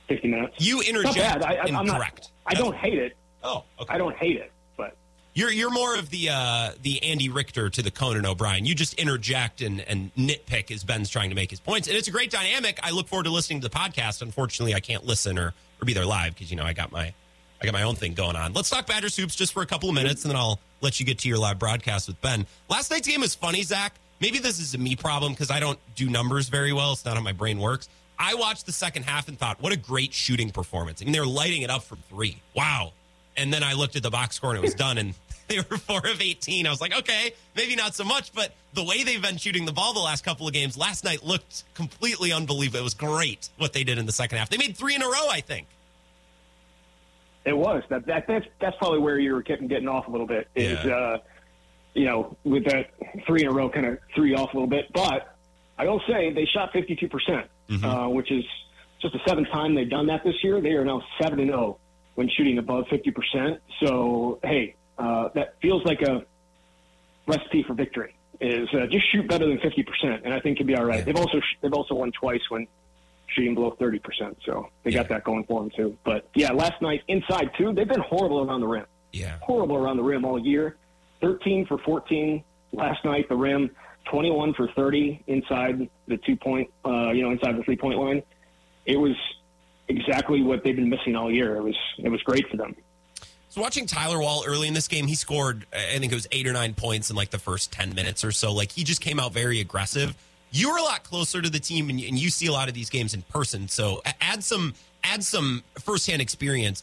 50 0.09 0.29
minutes. 0.29 0.55
You 0.59 0.81
interject 0.83 1.17
Not 1.17 1.41
bad. 1.41 1.43
I, 1.43 1.71
not, 1.71 1.87
incorrect. 1.87 2.31
I 2.47 2.55
don't 2.55 2.75
hate 2.75 2.99
it. 2.99 3.17
Oh, 3.43 3.65
okay. 3.81 3.95
I 3.95 3.99
don't 3.99 4.17
hate 4.17 4.37
it, 4.37 4.53
but 4.77 4.97
You're 5.35 5.51
you're 5.51 5.71
more 5.71 5.97
of 5.97 6.11
the 6.11 6.31
uh, 6.31 6.71
the 6.83 7.03
Andy 7.03 7.29
Richter 7.29 7.71
to 7.71 7.83
the 7.83 7.91
Conan 7.91 8.27
O'Brien. 8.27 8.65
You 8.67 8.75
just 8.75 8.95
interject 8.95 9.61
and, 9.61 9.81
and 9.83 10.15
nitpick 10.17 10.71
as 10.71 10.85
Ben's 10.85 11.11
trying 11.11 11.31
to 11.31 11.37
make 11.37 11.51
his 11.51 11.61
points, 11.61 11.89
and 11.89 11.97
it's 11.97 12.09
a 12.09 12.11
great 12.11 12.31
dynamic. 12.31 12.81
I 12.83 12.91
look 12.91 13.09
forward 13.09 13.25
to 13.25 13.31
listening 13.31 13.61
to 13.61 13.69
the 13.69 13.75
podcast. 13.75 14.23
Unfortunately, 14.23 14.75
I 14.75 14.81
can't 14.81 15.05
listen 15.05 15.39
or, 15.39 15.49
or 15.49 15.85
be 15.85 15.93
there 15.93 16.07
live 16.07 16.35
because 16.35 16.51
you 16.51 16.57
know 16.57 16.65
I 16.65 16.73
got 16.73 16.91
my 16.91 17.13
I 17.61 17.65
got 17.65 17.73
my 17.73 17.83
own 17.83 17.95
thing 17.95 18.15
going 18.15 18.37
on. 18.37 18.53
Let's 18.53 18.71
talk 18.71 18.87
Badgers 18.87 19.17
hoops 19.17 19.35
just 19.35 19.53
for 19.53 19.63
a 19.63 19.67
couple 19.67 19.89
of 19.89 19.95
minutes, 19.95 20.25
and 20.25 20.31
then 20.31 20.37
I'll 20.37 20.61
let 20.81 21.01
you 21.01 21.07
get 21.07 21.19
to 21.21 21.29
your 21.29 21.39
live 21.39 21.59
broadcast 21.59 22.09
with 22.09 22.21
Ben. 22.21 22.47
Last 22.69 22.91
night's 22.91 23.09
game 23.09 23.21
was 23.21 23.35
funny, 23.35 23.63
Zach. 23.63 23.95
Maybe 24.21 24.39
this 24.39 24.59
is 24.59 24.75
a 24.75 24.79
me 24.79 24.97
problem 24.97 25.33
because 25.33 25.51
I 25.51 25.61
don't 25.61 25.79
do 25.95 26.09
numbers 26.09 26.49
very 26.49 26.73
well. 26.73 26.93
It's 26.93 27.05
not 27.05 27.17
how 27.17 27.23
my 27.23 27.33
brain 27.33 27.59
works. 27.59 27.89
I 28.19 28.35
watched 28.35 28.67
the 28.67 28.73
second 28.73 29.05
half 29.05 29.29
and 29.29 29.39
thought, 29.39 29.61
what 29.61 29.73
a 29.73 29.77
great 29.77 30.13
shooting 30.15 30.51
performance. 30.51 31.03
I 31.03 31.05
mean, 31.05 31.13
they're 31.13 31.27
lighting 31.27 31.63
it 31.63 31.71
up 31.71 31.83
from 31.83 31.99
three. 32.09 32.41
Wow. 32.55 32.93
And 33.37 33.53
then 33.53 33.63
I 33.63 33.75
looked 33.75 33.97
at 33.97 34.03
the 34.03 34.11
box 34.11 34.37
score 34.37 34.51
and 34.51 34.59
it 34.59 34.63
was 34.63 34.75
done, 34.87 34.97
and 34.99 35.15
they 35.49 35.59
were 35.59 35.77
four 35.77 35.99
of 36.07 36.21
18. 36.21 36.67
I 36.67 36.71
was 36.71 36.81
like, 36.81 36.97
okay, 36.99 37.33
maybe 37.55 37.77
not 37.77 37.95
so 37.95 38.05
much, 38.05 38.33
but 38.33 38.55
the 38.73 38.83
way 38.85 39.05
they've 39.05 39.21
been 39.23 39.37
shooting 39.37 39.65
the 39.67 39.73
ball 39.73 39.93
the 39.93 40.01
last 40.01 40.25
couple 40.25 40.47
of 40.47 40.53
games, 40.55 40.77
last 40.79 41.05
night 41.05 41.23
looked 41.25 41.65
completely 41.75 42.33
unbelievable. 42.33 42.81
It 42.81 42.85
was 42.85 42.95
great 42.95 43.49
what 43.59 43.73
they 43.73 43.85
did 43.85 43.99
in 43.99 44.07
the 44.07 44.13
second 44.13 44.39
half. 44.39 44.49
They 44.49 44.57
made 44.59 44.77
three 44.77 44.95
in 44.95 45.03
a 45.03 45.07
row, 45.07 45.29
I 45.31 45.41
think. 45.41 45.67
it 47.45 47.57
was 47.57 47.83
that, 47.91 48.07
that 48.07 48.27
that's 48.27 48.47
that's 48.61 48.77
probably 48.79 48.99
where 48.99 49.19
you 49.19 49.33
were 49.35 49.43
getting 49.43 49.69
getting 49.69 49.89
off 49.89 50.09
a 50.09 50.11
little 50.11 50.27
bit. 50.27 50.49
Is 50.57 50.83
Yeah. 50.85 50.95
uh, 50.97 51.19
you 51.95 52.05
know 52.07 52.37
with 52.45 52.65
that 52.65 52.91
three 53.27 53.43
in 53.43 53.49
a 53.49 53.53
row 53.53 53.69
kind 53.69 53.87
of 53.87 53.99
threw 54.15 54.25
you 54.25 54.37
off 54.37 54.53
a 54.53 54.57
little 54.57 54.67
bit, 54.69 54.93
but 54.93 55.36
I 55.79 55.85
will 55.87 56.01
say 56.09 56.33
they 56.33 56.47
shot 56.47 56.73
52 56.73 57.09
percent, 57.09 57.47
uh, 57.85 58.07
which 58.09 58.31
is 58.31 58.45
just 59.01 59.13
the 59.13 59.21
seventh 59.27 59.49
time 59.51 59.75
they've 59.75 59.91
done 59.91 60.07
that 60.07 60.25
this 60.25 60.35
year. 60.43 60.61
They 60.61 60.71
are 60.71 60.85
now 60.85 61.03
seven 61.21 61.39
and 61.41 61.49
zero 61.51 61.79
when 62.15 62.29
shooting 62.37 62.59
above 62.59 62.87
50 62.89 63.11
percent. 63.11 63.61
So 63.85 64.39
hey, 64.43 64.75
uh, 64.99 65.29
that 65.35 65.57
feels 65.61 65.85
like 65.85 66.01
a 66.03 66.25
recipe 67.27 67.63
for 67.67 67.75
victory. 67.75 68.15
Is 68.41 68.69
uh, 68.75 68.87
just 68.91 69.11
shoot 69.13 69.27
better 69.29 69.47
than 69.47 69.59
50 69.61 69.83
percent, 69.83 70.23
and 70.25 70.35
I 70.35 70.41
think 70.41 70.59
you'll 70.59 70.67
be 70.69 70.75
all 70.77 70.85
right. 70.85 70.99
Yeah. 70.99 71.05
They've 71.05 71.17
also 71.17 71.41
they've 71.63 71.73
also 71.73 71.95
won 71.95 72.13
twice 72.13 72.43
when 72.51 72.67
shooting 73.29 73.55
below 73.55 73.75
30 73.79 73.99
percent, 73.99 74.37
so 74.45 74.69
they 74.85 74.91
got 74.93 75.09
that 75.09 75.25
going 75.25 75.45
for 75.45 75.61
them 75.63 75.71
too. 75.75 75.97
But 76.05 76.29
yeah, 76.35 76.53
last 76.53 76.81
night 76.83 77.03
inside 77.09 77.51
too, 77.57 77.73
they've 77.73 77.89
been 77.89 78.01
horrible 78.01 78.43
around 78.47 78.61
the 78.61 78.67
rim 78.69 78.85
Yeah. 79.13 79.39
horrible 79.43 79.77
around 79.77 79.97
the 79.97 80.03
rim 80.03 80.25
all 80.25 80.39
year. 80.39 80.77
13 81.23 81.65
for 81.67 81.79
14 81.79 82.45
last 82.73 83.03
night, 83.07 83.27
the 83.31 83.35
rim, 83.35 83.71
21 84.11 84.55
for 84.55 84.69
30 84.75 85.25
inside 85.27 85.89
the 86.07 86.17
two 86.19 86.37
point, 86.37 86.71
uh, 86.85 87.11
you 87.11 87.23
know, 87.23 87.31
inside 87.31 87.57
the 87.57 87.63
three 87.63 87.77
point 87.77 87.99
line. 87.99 88.23
It 88.85 88.97
was 88.97 89.17
exactly 89.89 90.43
what 90.43 90.63
they've 90.65 90.77
been 90.77 90.89
missing 90.91 91.17
all 91.17 91.31
year. 91.31 91.57
It 91.57 91.63
was, 91.63 91.77
it 91.99 92.09
was 92.09 92.23
great 92.23 92.49
for 92.49 92.57
them. 92.57 92.75
So 93.57 93.63
watching 93.63 93.87
Tyler 93.87 94.21
Wahl 94.21 94.45
early 94.47 94.69
in 94.69 94.75
this 94.75 94.87
game, 94.87 95.07
he 95.07 95.15
scored 95.15 95.67
I 95.73 95.99
think 95.99 96.13
it 96.13 96.15
was 96.15 96.27
eight 96.31 96.47
or 96.47 96.53
nine 96.53 96.75
points 96.75 97.09
in 97.09 97.17
like 97.17 97.31
the 97.31 97.39
first 97.39 97.73
ten 97.73 97.95
minutes 97.95 98.23
or 98.23 98.31
so. 98.31 98.53
Like 98.53 98.71
he 98.71 98.85
just 98.85 99.01
came 99.01 99.19
out 99.19 99.33
very 99.33 99.61
aggressive. 99.61 100.15
You 100.51 100.71
were 100.71 100.77
a 100.77 100.83
lot 100.83 101.05
closer 101.05 101.41
to 101.41 101.49
the 101.49 101.59
team, 101.59 101.89
and 101.89 101.99
you 101.99 102.29
see 102.29 102.49
a 102.49 102.53
lot 102.53 102.69
of 102.69 102.75
these 102.75 102.91
games 102.91 103.15
in 103.15 103.23
person. 103.23 103.67
So 103.69 104.03
add 104.21 104.45
some 104.45 104.75
add 105.03 105.25
some 105.25 105.65
firsthand 105.79 106.21
experience. 106.21 106.83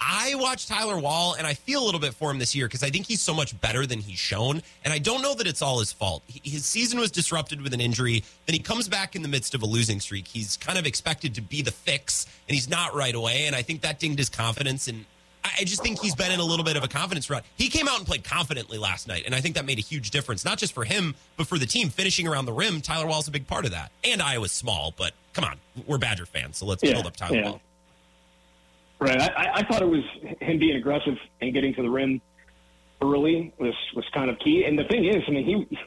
I 0.00 0.34
watched 0.36 0.68
Tyler 0.68 0.98
Wahl, 0.98 1.34
and 1.34 1.46
I 1.46 1.54
feel 1.54 1.82
a 1.82 1.86
little 1.86 2.00
bit 2.00 2.14
for 2.14 2.30
him 2.30 2.38
this 2.38 2.54
year 2.54 2.66
because 2.66 2.82
I 2.82 2.90
think 2.90 3.06
he's 3.06 3.20
so 3.20 3.32
much 3.34 3.58
better 3.60 3.86
than 3.86 3.98
he's 4.00 4.18
shown. 4.18 4.62
And 4.84 4.92
I 4.92 4.98
don't 4.98 5.22
know 5.22 5.34
that 5.34 5.46
it's 5.46 5.62
all 5.62 5.78
his 5.78 5.92
fault. 5.92 6.22
He- 6.26 6.50
His 6.50 6.64
season 6.66 6.98
was 7.00 7.10
disrupted 7.10 7.60
with 7.62 7.72
an 7.74 7.80
injury. 7.80 8.22
Then 8.46 8.54
he 8.54 8.60
comes 8.60 8.88
back 8.88 9.16
in 9.16 9.22
the 9.22 9.28
midst 9.28 9.54
of 9.54 9.62
a 9.62 9.66
losing 9.66 10.00
streak. 10.00 10.28
He's 10.28 10.56
kind 10.58 10.78
of 10.78 10.86
expected 10.86 11.34
to 11.36 11.40
be 11.40 11.62
the 11.62 11.70
fix, 11.72 12.26
and 12.48 12.54
he's 12.54 12.68
not 12.68 12.94
right 12.94 13.14
away. 13.14 13.46
And 13.46 13.56
I 13.56 13.62
think 13.62 13.80
that 13.82 13.98
dinged 13.98 14.18
his 14.18 14.28
confidence. 14.28 14.86
And 14.88 15.06
I 15.44 15.50
I 15.60 15.64
just 15.64 15.80
think 15.82 16.00
he's 16.00 16.14
been 16.16 16.32
in 16.32 16.40
a 16.40 16.44
little 16.44 16.64
bit 16.64 16.76
of 16.76 16.82
a 16.84 16.88
confidence 16.88 17.30
rut. 17.30 17.44
He 17.56 17.68
came 17.68 17.86
out 17.88 17.98
and 17.98 18.06
played 18.06 18.24
confidently 18.24 18.78
last 18.78 19.06
night, 19.08 19.22
and 19.26 19.34
I 19.34 19.40
think 19.40 19.54
that 19.54 19.64
made 19.64 19.78
a 19.78 19.82
huge 19.82 20.10
difference, 20.10 20.44
not 20.44 20.58
just 20.58 20.72
for 20.74 20.84
him, 20.84 21.14
but 21.36 21.46
for 21.46 21.56
the 21.56 21.66
team 21.66 21.88
finishing 21.88 22.26
around 22.26 22.46
the 22.46 22.52
rim. 22.52 22.80
Tyler 22.80 23.06
Wahl's 23.06 23.28
a 23.28 23.30
big 23.30 23.46
part 23.46 23.64
of 23.64 23.70
that. 23.70 23.92
And 24.04 24.20
Iowa's 24.20 24.50
small, 24.52 24.92
but 24.96 25.12
come 25.32 25.44
on, 25.44 25.56
we're 25.86 25.98
Badger 25.98 26.26
fans, 26.26 26.56
so 26.58 26.66
let's 26.66 26.82
Yeah, 26.82 26.94
build 26.94 27.06
up 27.06 27.16
Tyler 27.16 27.36
yeah. 27.36 27.44
Wahl. 27.50 27.60
Right. 28.98 29.20
I, 29.20 29.50
I- 29.56 29.62
thought 29.64 29.82
it 29.82 29.88
was 29.88 30.02
him 30.40 30.58
being 30.58 30.76
aggressive 30.76 31.14
and 31.40 31.52
getting 31.52 31.74
to 31.74 31.82
the 31.82 31.90
rim 31.90 32.20
early 33.02 33.52
was, 33.58 33.74
was 33.94 34.04
kind 34.14 34.30
of 34.30 34.38
key. 34.38 34.64
And 34.64 34.78
the 34.78 34.84
thing 34.84 35.04
is, 35.04 35.22
I 35.26 35.30
mean, 35.30 35.44
he 35.44 35.78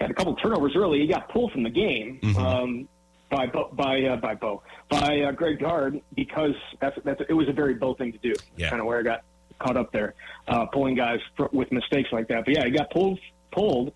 had 0.00 0.10
a 0.10 0.14
couple 0.14 0.34
turnovers 0.36 0.74
early. 0.76 1.00
He 1.00 1.06
got 1.06 1.28
pulled 1.30 1.52
from 1.52 1.62
the 1.62 1.70
game 1.70 2.18
um, 2.36 2.88
by 3.30 3.46
Bo, 3.46 3.70
by 3.72 4.02
uh, 4.02 4.16
by 4.16 4.34
Bo 4.34 4.62
by 4.88 5.20
uh, 5.20 5.32
Greg 5.32 5.60
Gard 5.60 6.00
because 6.16 6.54
that's 6.80 6.96
that's 7.04 7.20
it 7.28 7.32
was 7.34 7.48
a 7.48 7.52
very 7.52 7.74
Bo 7.74 7.94
thing 7.94 8.12
to 8.12 8.18
do. 8.18 8.34
Yeah. 8.56 8.70
Kind 8.70 8.80
of 8.80 8.86
where 8.86 8.98
I 8.98 9.02
got 9.02 9.22
caught 9.60 9.76
up 9.76 9.92
there, 9.92 10.14
uh, 10.48 10.66
pulling 10.66 10.94
guys 10.94 11.18
for, 11.36 11.48
with 11.52 11.70
mistakes 11.72 12.08
like 12.12 12.28
that. 12.28 12.44
But 12.44 12.56
yeah, 12.56 12.64
he 12.64 12.70
got 12.70 12.90
pulled 12.90 13.18
pulled, 13.52 13.92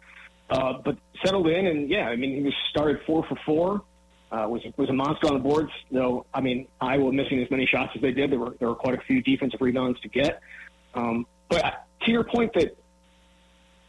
uh, 0.51 0.75
but 0.85 0.97
settled 1.25 1.49
in, 1.49 1.67
and 1.67 1.89
yeah, 1.91 2.09
I 2.09 2.17
mean, 2.17 2.37
he 2.37 2.43
was 2.43 2.55
started 2.71 3.01
four 3.07 3.25
for 3.29 3.37
four. 3.47 3.83
Uh, 4.33 4.49
was 4.49 4.63
was 4.79 4.89
a 4.89 4.93
monster 4.95 5.27
on 5.27 5.35
the 5.35 5.41
boards. 5.41 5.71
Though 5.91 6.25
I 6.33 6.41
mean, 6.41 6.67
Iowa 6.81 7.13
missing 7.13 7.43
as 7.43 7.51
many 7.51 7.67
shots 7.67 7.93
as 7.95 8.01
they 8.01 8.13
did. 8.13 8.33
There 8.33 8.39
were 8.39 8.57
there 8.59 8.69
were 8.69 8.75
quite 8.75 8.99
a 8.99 9.03
few 9.03 9.21
defensive 9.21 9.61
rebounds 9.61 10.01
to 10.01 10.09
get. 10.09 10.41
Um, 10.95 11.27
but 11.51 11.87
to 12.03 12.11
your 12.11 12.25
point 12.25 12.53
that 12.55 12.77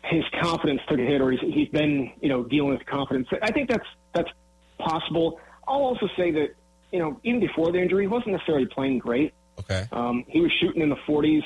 his 0.04 0.24
confidence 0.42 0.82
took 0.90 1.00
a 1.00 1.04
hit, 1.04 1.22
or 1.22 1.32
he's, 1.32 1.40
he's 1.42 1.70
been 1.70 2.12
you 2.22 2.30
know 2.30 2.44
dealing 2.44 2.72
with 2.72 2.86
confidence. 2.86 3.28
I 3.42 3.52
think 3.52 3.70
that's 3.70 3.88
that's 4.14 4.30
possible. 4.78 5.40
I'll 5.66 5.82
also 5.82 6.08
say 6.18 6.32
that 6.32 6.56
you 6.92 7.00
know 7.00 7.20
even 7.24 7.40
before 7.40 7.72
the 7.72 7.80
injury, 7.80 8.04
he 8.04 8.08
wasn't 8.08 8.34
necessarily 8.34 8.66
playing 8.66 9.00
great. 9.00 9.34
Okay. 9.60 9.86
Um, 9.92 10.26
he 10.28 10.42
was 10.42 10.52
shooting 10.60 10.82
in 10.82 10.90
the 10.90 10.98
40s, 11.08 11.44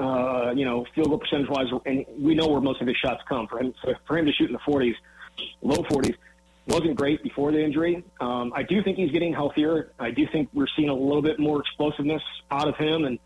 uh, 0.00 0.52
you 0.54 0.64
know, 0.64 0.86
field 0.94 1.08
goal 1.08 1.18
percentage 1.18 1.48
wise, 1.48 1.66
and 1.84 2.04
we 2.18 2.34
know 2.34 2.48
where 2.48 2.60
most 2.60 2.80
of 2.80 2.86
his 2.86 2.96
shots 2.96 3.22
come. 3.28 3.46
For 3.46 3.60
him, 3.60 3.74
so 3.84 3.92
for 4.06 4.18
him 4.18 4.26
to 4.26 4.32
shoot 4.32 4.46
in 4.46 4.52
the 4.52 4.58
40s, 4.60 4.94
low 5.62 5.82
40s, 5.84 6.14
wasn't 6.66 6.96
great 6.96 7.22
before 7.22 7.52
the 7.52 7.62
injury. 7.62 8.04
Um, 8.20 8.52
I 8.54 8.62
do 8.62 8.82
think 8.82 8.96
he's 8.96 9.12
getting 9.12 9.32
healthier. 9.32 9.92
I 9.98 10.10
do 10.10 10.26
think 10.32 10.48
we're 10.52 10.66
seeing 10.76 10.88
a 10.88 10.94
little 10.94 11.22
bit 11.22 11.38
more 11.38 11.60
explosiveness 11.60 12.22
out 12.50 12.68
of 12.68 12.76
him, 12.76 13.04
and 13.04 13.18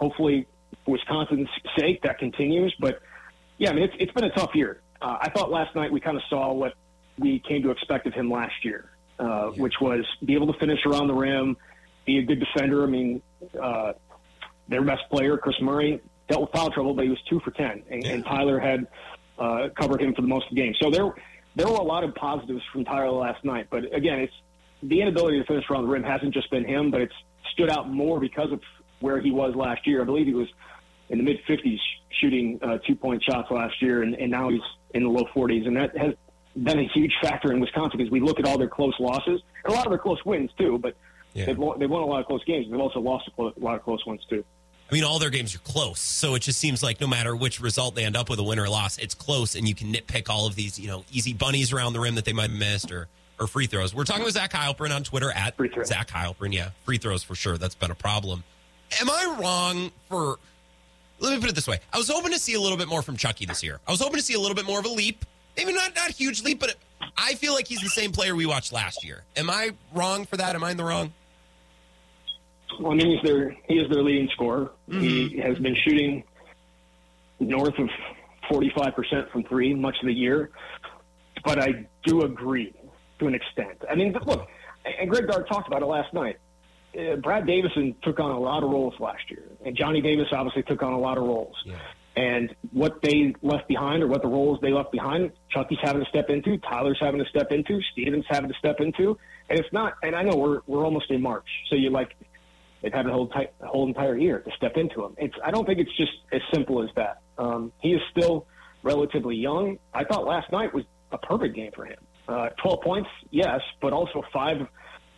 hopefully, 0.00 0.46
for 0.84 0.92
Wisconsin's 0.92 1.48
sake, 1.78 2.02
that 2.02 2.18
continues. 2.18 2.74
But 2.80 3.00
yeah, 3.58 3.70
I 3.70 3.74
mean, 3.74 3.84
it's, 3.84 3.94
it's 3.98 4.12
been 4.12 4.24
a 4.24 4.32
tough 4.32 4.50
year. 4.54 4.80
Uh, 5.00 5.18
I 5.20 5.30
thought 5.30 5.50
last 5.50 5.74
night 5.74 5.92
we 5.92 6.00
kind 6.00 6.16
of 6.16 6.22
saw 6.30 6.52
what 6.52 6.72
we 7.18 7.38
came 7.46 7.62
to 7.62 7.70
expect 7.70 8.06
of 8.06 8.14
him 8.14 8.30
last 8.30 8.64
year, 8.64 8.90
uh, 9.18 9.48
which 9.48 9.74
was 9.80 10.04
be 10.24 10.34
able 10.34 10.52
to 10.52 10.58
finish 10.58 10.80
around 10.86 11.08
the 11.08 11.14
rim, 11.14 11.56
be 12.06 12.18
a 12.18 12.22
good 12.22 12.40
defender. 12.40 12.82
I 12.82 12.86
mean, 12.86 13.22
uh, 13.62 13.92
their 14.68 14.82
best 14.82 15.02
player, 15.10 15.36
Kris 15.36 15.56
Murray, 15.60 16.00
dealt 16.28 16.42
with 16.42 16.50
foul 16.52 16.70
trouble, 16.70 16.94
but 16.94 17.04
he 17.04 17.10
was 17.10 17.20
two 17.28 17.40
for 17.40 17.50
ten, 17.50 17.82
and, 17.90 18.06
and 18.06 18.24
Tyler 18.24 18.58
had 18.58 18.86
uh, 19.38 19.68
covered 19.78 20.00
him 20.00 20.14
for 20.14 20.22
the 20.22 20.28
most 20.28 20.46
of 20.50 20.54
the 20.54 20.62
game. 20.62 20.74
So 20.80 20.90
there, 20.90 21.14
there 21.56 21.66
were 21.66 21.74
a 21.74 21.82
lot 21.82 22.04
of 22.04 22.14
positives 22.14 22.62
from 22.72 22.84
Tyler 22.84 23.10
last 23.10 23.44
night. 23.44 23.66
But 23.70 23.92
again, 23.94 24.20
it's 24.20 24.32
the 24.82 25.00
inability 25.00 25.40
to 25.40 25.46
finish 25.46 25.64
around 25.70 25.82
the 25.84 25.88
rim 25.88 26.04
hasn't 26.04 26.32
just 26.32 26.50
been 26.50 26.64
him, 26.64 26.90
but 26.90 27.00
it's 27.00 27.14
stood 27.52 27.70
out 27.70 27.90
more 27.90 28.20
because 28.20 28.52
of 28.52 28.60
where 29.00 29.20
he 29.20 29.30
was 29.30 29.56
last 29.56 29.86
year. 29.86 30.02
I 30.02 30.04
believe 30.04 30.26
he 30.26 30.34
was 30.34 30.48
in 31.08 31.18
the 31.18 31.24
mid 31.24 31.38
50s 31.48 31.78
shooting 32.20 32.58
uh, 32.62 32.78
two 32.86 32.94
point 32.94 33.24
shots 33.24 33.50
last 33.50 33.80
year, 33.80 34.02
and, 34.02 34.14
and 34.14 34.30
now 34.30 34.50
he's 34.50 34.60
in 34.94 35.02
the 35.02 35.08
low 35.08 35.24
40s, 35.34 35.66
and 35.66 35.76
that 35.76 35.96
has 35.96 36.12
been 36.62 36.78
a 36.78 36.88
huge 36.94 37.12
factor 37.22 37.52
in 37.52 37.60
Wisconsin 37.60 37.98
because 37.98 38.10
we 38.10 38.20
look 38.20 38.38
at 38.38 38.46
all 38.46 38.58
their 38.58 38.68
close 38.68 38.94
losses 39.00 39.40
and 39.64 39.72
a 39.72 39.76
lot 39.76 39.86
of 39.86 39.90
their 39.90 39.98
close 39.98 40.22
wins 40.24 40.50
too, 40.58 40.78
but. 40.78 40.96
Yeah. 41.34 41.44
They've, 41.44 41.58
won, 41.58 41.78
they've 41.78 41.90
won 41.90 42.00
a 42.02 42.06
lot 42.06 42.20
of 42.20 42.26
close 42.26 42.42
games. 42.44 42.66
They've 42.70 42.80
also 42.80 42.98
lost 42.98 43.28
a, 43.28 43.30
clo- 43.30 43.52
a 43.54 43.62
lot 43.62 43.74
of 43.74 43.82
close 43.82 44.06
ones 44.06 44.22
too. 44.30 44.42
I 44.88 44.94
mean, 44.94 45.02
all 45.02 45.18
their 45.18 45.30
games 45.30 45.54
are 45.54 45.58
close, 45.58 45.98
so 45.98 46.36
it 46.36 46.40
just 46.40 46.60
seems 46.60 46.82
like 46.82 47.00
no 47.00 47.08
matter 47.08 47.34
which 47.34 47.60
result 47.60 47.96
they 47.96 48.04
end 48.04 48.16
up 48.16 48.30
with, 48.30 48.38
a 48.38 48.42
win 48.42 48.58
or 48.58 48.66
a 48.66 48.70
loss, 48.70 48.98
it's 48.98 49.14
close, 49.14 49.56
and 49.56 49.66
you 49.68 49.74
can 49.74 49.92
nitpick 49.92 50.28
all 50.28 50.46
of 50.46 50.54
these, 50.54 50.78
you 50.78 50.86
know, 50.86 51.04
easy 51.10 51.32
bunnies 51.32 51.72
around 51.72 51.92
the 51.92 52.00
rim 52.00 52.14
that 52.14 52.24
they 52.24 52.32
might 52.32 52.50
have 52.50 52.58
missed 52.58 52.92
or 52.92 53.08
or 53.38 53.46
free 53.46 53.66
throws. 53.66 53.94
We're 53.94 54.04
talking 54.04 54.24
with 54.24 54.34
Zach 54.34 54.52
Heilprin 54.52 54.94
on 54.94 55.02
Twitter 55.02 55.30
at. 55.30 55.56
Zach 55.86 56.08
Heilprin. 56.08 56.54
Yeah, 56.54 56.70
free 56.84 56.98
throws 56.98 57.22
for 57.22 57.34
sure. 57.34 57.58
That's 57.58 57.74
been 57.74 57.90
a 57.90 57.96
problem. 57.96 58.44
Am 59.00 59.10
I 59.10 59.36
wrong 59.40 59.90
for? 60.08 60.38
Let 61.18 61.34
me 61.34 61.40
put 61.40 61.50
it 61.50 61.54
this 61.54 61.66
way: 61.66 61.80
I 61.92 61.98
was 61.98 62.08
hoping 62.08 62.32
to 62.32 62.38
see 62.38 62.54
a 62.54 62.60
little 62.60 62.78
bit 62.78 62.88
more 62.88 63.02
from 63.02 63.16
Chucky 63.16 63.44
this 63.44 63.62
year. 63.62 63.80
I 63.86 63.90
was 63.90 64.00
hoping 64.00 64.16
to 64.16 64.22
see 64.22 64.34
a 64.34 64.40
little 64.40 64.54
bit 64.54 64.66
more 64.66 64.78
of 64.78 64.84
a 64.84 64.90
leap. 64.90 65.24
Maybe 65.56 65.72
not 65.72 65.94
not 65.96 66.10
huge 66.10 66.42
leap, 66.42 66.60
but 66.60 66.76
I 67.18 67.34
feel 67.34 67.54
like 67.54 67.66
he's 67.66 67.80
the 67.80 67.88
same 67.88 68.12
player 68.12 68.36
we 68.36 68.46
watched 68.46 68.72
last 68.72 69.04
year. 69.04 69.24
Am 69.36 69.50
I 69.50 69.72
wrong 69.94 70.26
for 70.26 70.36
that? 70.36 70.54
Am 70.54 70.62
I 70.62 70.70
in 70.70 70.76
the 70.76 70.84
wrong? 70.84 71.12
Well, 72.80 72.92
I 72.92 72.94
mean, 72.96 73.12
he's 73.12 73.22
their 73.22 73.56
he 73.68 73.74
is 73.74 73.88
their 73.90 74.02
leading 74.02 74.28
scorer. 74.32 74.72
He 74.88 75.38
has 75.38 75.58
been 75.58 75.74
shooting 75.74 76.24
north 77.40 77.78
of 77.78 77.88
forty 78.48 78.70
five 78.76 78.94
percent 78.94 79.30
from 79.30 79.44
three 79.44 79.74
much 79.74 79.96
of 80.02 80.06
the 80.06 80.14
year. 80.14 80.50
But 81.44 81.62
I 81.62 81.86
do 82.04 82.22
agree 82.22 82.74
to 83.18 83.26
an 83.26 83.34
extent. 83.34 83.82
I 83.90 83.94
mean, 83.94 84.14
look, 84.26 84.48
and 84.84 85.08
Greg 85.08 85.28
Gard 85.28 85.46
talked 85.48 85.68
about 85.68 85.82
it 85.82 85.86
last 85.86 86.12
night. 86.12 86.38
Uh, 86.96 87.16
Brad 87.16 87.46
Davison 87.46 87.94
took 88.02 88.18
on 88.20 88.30
a 88.30 88.38
lot 88.38 88.62
of 88.62 88.70
roles 88.70 88.94
last 88.98 89.30
year, 89.30 89.44
and 89.64 89.76
Johnny 89.76 90.00
Davis 90.00 90.28
obviously 90.32 90.62
took 90.62 90.82
on 90.82 90.92
a 90.92 90.98
lot 90.98 91.18
of 91.18 91.24
roles. 91.24 91.54
Yeah. 91.64 91.76
And 92.16 92.54
what 92.72 93.02
they 93.02 93.34
left 93.42 93.68
behind 93.68 94.02
or 94.02 94.06
what 94.06 94.22
the 94.22 94.28
roles 94.28 94.58
they 94.62 94.72
left 94.72 94.90
behind, 94.90 95.32
Chucky's 95.50 95.78
having 95.82 96.02
to 96.02 96.08
step 96.08 96.30
into, 96.30 96.56
Tyler's 96.56 96.96
having 96.98 97.22
to 97.22 97.28
step 97.28 97.52
into, 97.52 97.78
Steven's 97.92 98.24
having 98.30 98.48
to 98.48 98.56
step 98.58 98.80
into. 98.80 99.18
And 99.50 99.58
it's 99.58 99.70
not, 99.70 99.94
and 100.02 100.16
I 100.16 100.22
know 100.22 100.34
we're, 100.34 100.60
we're 100.66 100.82
almost 100.82 101.10
in 101.10 101.20
March. 101.20 101.46
So 101.68 101.76
you're 101.76 101.92
like, 101.92 102.16
they've 102.86 102.94
had 102.94 103.04
the 103.06 103.12
whole, 103.12 103.26
ty- 103.26 103.48
the 103.60 103.66
whole 103.66 103.84
entire 103.88 104.16
year 104.16 104.38
to 104.38 104.50
step 104.56 104.76
into 104.76 105.04
him. 105.04 105.12
It's, 105.18 105.34
I 105.44 105.50
don't 105.50 105.66
think 105.66 105.80
it's 105.80 105.94
just 105.96 106.12
as 106.32 106.40
simple 106.54 106.80
as 106.84 106.88
that. 106.94 107.20
Um, 107.36 107.72
he 107.82 107.92
is 107.92 108.00
still 108.16 108.46
relatively 108.84 109.34
young. 109.34 109.78
I 109.92 110.04
thought 110.04 110.24
last 110.24 110.52
night 110.52 110.72
was 110.72 110.84
a 111.10 111.18
perfect 111.18 111.56
game 111.56 111.72
for 111.74 111.84
him. 111.84 111.98
Uh, 112.28 112.50
12 112.62 112.80
points, 112.82 113.08
yes, 113.32 113.60
but 113.82 113.92
also 113.92 114.22
five 114.32 114.58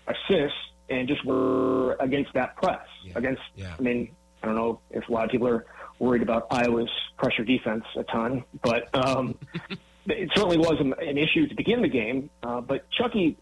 assists 0.07 0.57
and 0.88 1.07
just 1.07 1.22
were 1.26 1.92
against 2.00 2.33
that 2.33 2.57
press. 2.57 2.81
Yeah. 3.04 3.12
Against, 3.16 3.42
Yeah. 3.54 3.74
I 3.78 3.83
mean, 3.83 4.14
I 4.42 4.46
don't 4.46 4.54
know 4.57 4.81
if 4.90 5.07
a 5.07 5.12
lot 5.12 5.26
of 5.26 5.31
people 5.31 5.46
are 5.48 5.66
worried 5.98 6.22
about 6.22 6.46
Iowa's 6.50 6.90
pressure 7.18 7.44
defense 7.44 7.85
a 7.96 8.04
ton, 8.04 8.44
but 8.62 8.88
um, 8.94 9.35
it 10.07 10.31
certainly 10.35 10.57
was 10.57 10.76
an, 10.81 10.94
an 11.07 11.18
issue 11.18 11.46
to 11.48 11.54
begin 11.54 11.83
the 11.83 11.88
game. 11.88 12.31
Uh, 12.42 12.62
but 12.62 12.90
Chucky, 12.92 13.37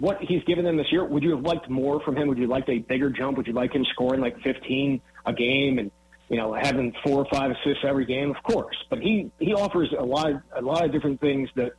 what 0.00 0.18
he's 0.20 0.42
given 0.44 0.64
them 0.64 0.76
this 0.76 0.86
year, 0.90 1.04
would 1.04 1.22
you 1.22 1.30
have 1.36 1.44
liked 1.44 1.68
more 1.68 2.00
from 2.00 2.16
him? 2.16 2.28
Would 2.28 2.38
you 2.38 2.46
like 2.46 2.68
a 2.68 2.78
bigger 2.78 3.10
jump? 3.10 3.36
Would 3.36 3.46
you 3.46 3.52
like 3.52 3.72
him 3.72 3.84
scoring 3.92 4.20
like 4.20 4.40
15 4.42 5.00
a 5.26 5.32
game 5.32 5.78
and 5.78 5.90
you 6.28 6.36
know 6.36 6.54
having 6.54 6.92
four 7.04 7.18
or 7.18 7.26
five 7.30 7.50
assists 7.50 7.84
every 7.86 8.06
game? 8.06 8.30
Of 8.30 8.42
course, 8.42 8.76
but 8.88 9.00
he 9.00 9.30
he 9.38 9.52
offers 9.54 9.94
a 9.96 10.04
lot 10.04 10.42
a 10.56 10.62
lot 10.62 10.84
of 10.84 10.92
different 10.92 11.20
things 11.20 11.48
that 11.54 11.72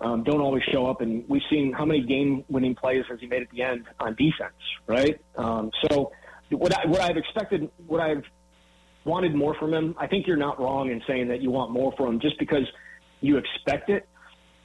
um, 0.00 0.22
don't 0.22 0.40
always 0.40 0.62
show 0.72 0.86
up. 0.86 1.00
And 1.00 1.24
we've 1.28 1.42
seen 1.50 1.72
how 1.72 1.84
many 1.84 2.02
game-winning 2.02 2.74
plays 2.74 3.04
has 3.10 3.18
he 3.20 3.26
made 3.26 3.42
at 3.42 3.50
the 3.50 3.62
end 3.62 3.86
on 3.98 4.14
defense, 4.14 4.54
right? 4.86 5.20
Um, 5.36 5.70
so 5.88 6.12
what 6.50 6.72
I 6.74 6.86
what 6.86 7.00
I've 7.00 7.16
expected, 7.16 7.70
what 7.86 8.00
I've 8.00 8.22
wanted 9.04 9.34
more 9.34 9.54
from 9.56 9.74
him. 9.74 9.94
I 9.98 10.06
think 10.06 10.26
you're 10.26 10.36
not 10.36 10.58
wrong 10.60 10.90
in 10.90 11.02
saying 11.06 11.28
that 11.28 11.42
you 11.42 11.50
want 11.50 11.72
more 11.72 11.92
from 11.96 12.14
him 12.14 12.20
just 12.20 12.38
because 12.38 12.66
you 13.20 13.36
expect 13.36 13.90
it. 13.90 14.08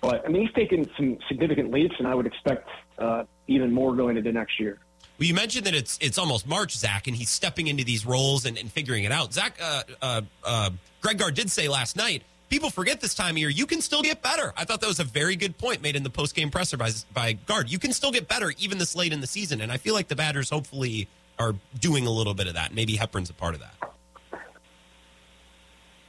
But 0.02 0.26
I 0.26 0.30
mean, 0.30 0.44
he's 0.44 0.54
taken 0.54 0.90
some 0.96 1.18
significant 1.28 1.72
leaps, 1.72 1.96
and 2.00 2.08
I 2.08 2.16
would 2.16 2.26
expect 2.26 2.70
uh, 2.98 3.24
even 3.48 3.72
more 3.74 3.96
going 3.96 4.18
into 4.18 4.32
next 4.32 4.60
year. 4.60 4.80
Well, 5.18 5.28
you 5.28 5.34
mentioned 5.34 5.66
that 5.66 5.76
it's 5.76 5.98
it's 6.02 6.18
almost 6.18 6.48
March, 6.48 6.78
Zach, 6.78 7.08
and 7.08 7.16
he's 7.16 7.30
stepping 7.30 7.68
into 7.68 7.84
these 7.84 8.06
roles 8.06 8.46
and, 8.46 8.58
and 8.58 8.72
figuring 8.72 9.04
it 9.04 9.12
out. 9.12 9.34
Zach, 9.34 9.58
uh, 9.62 9.84
uh, 10.02 10.22
uh, 10.44 10.70
Greg 11.02 11.18
Gard 11.18 11.36
did 11.36 11.52
say 11.52 11.68
last 11.68 11.98
night, 11.98 12.24
people 12.50 12.70
forget 12.70 13.02
this 13.02 13.14
time 13.14 13.36
of 13.36 13.38
year, 13.38 13.50
you 13.50 13.66
can 13.66 13.82
still 13.82 14.02
get 14.02 14.22
better. 14.22 14.54
I 14.58 14.66
thought 14.66 14.82
that 14.82 14.88
was 14.88 15.00
a 15.00 15.04
very 15.04 15.36
good 15.36 15.58
point 15.58 15.82
made 15.82 15.96
in 15.96 16.04
the 16.04 16.10
post 16.10 16.36
game 16.36 16.50
presser 16.50 16.78
by, 16.78 16.92
by 17.14 17.34
Gard. 17.34 17.70
You 17.70 17.80
can 17.80 17.94
still 17.94 18.12
get 18.12 18.28
better 18.28 18.54
even 18.58 18.78
this 18.78 18.96
late 18.96 19.12
in 19.12 19.22
the 19.22 19.28
season, 19.28 19.62
and 19.62 19.72
I 19.72 19.78
feel 19.78 19.94
like 19.94 20.08
the 20.08 20.16
Badgers 20.16 20.50
hopefully 20.50 21.08
are 21.38 21.54
doing 21.80 22.06
a 22.08 22.12
little 22.12 22.34
bit 22.34 22.48
of 22.48 22.56
that. 22.56 22.74
Maybe 22.74 22.96
Hepburn's 22.96 23.30
a 23.30 23.34
part 23.34 23.56
of 23.56 23.62
that. 23.62 23.76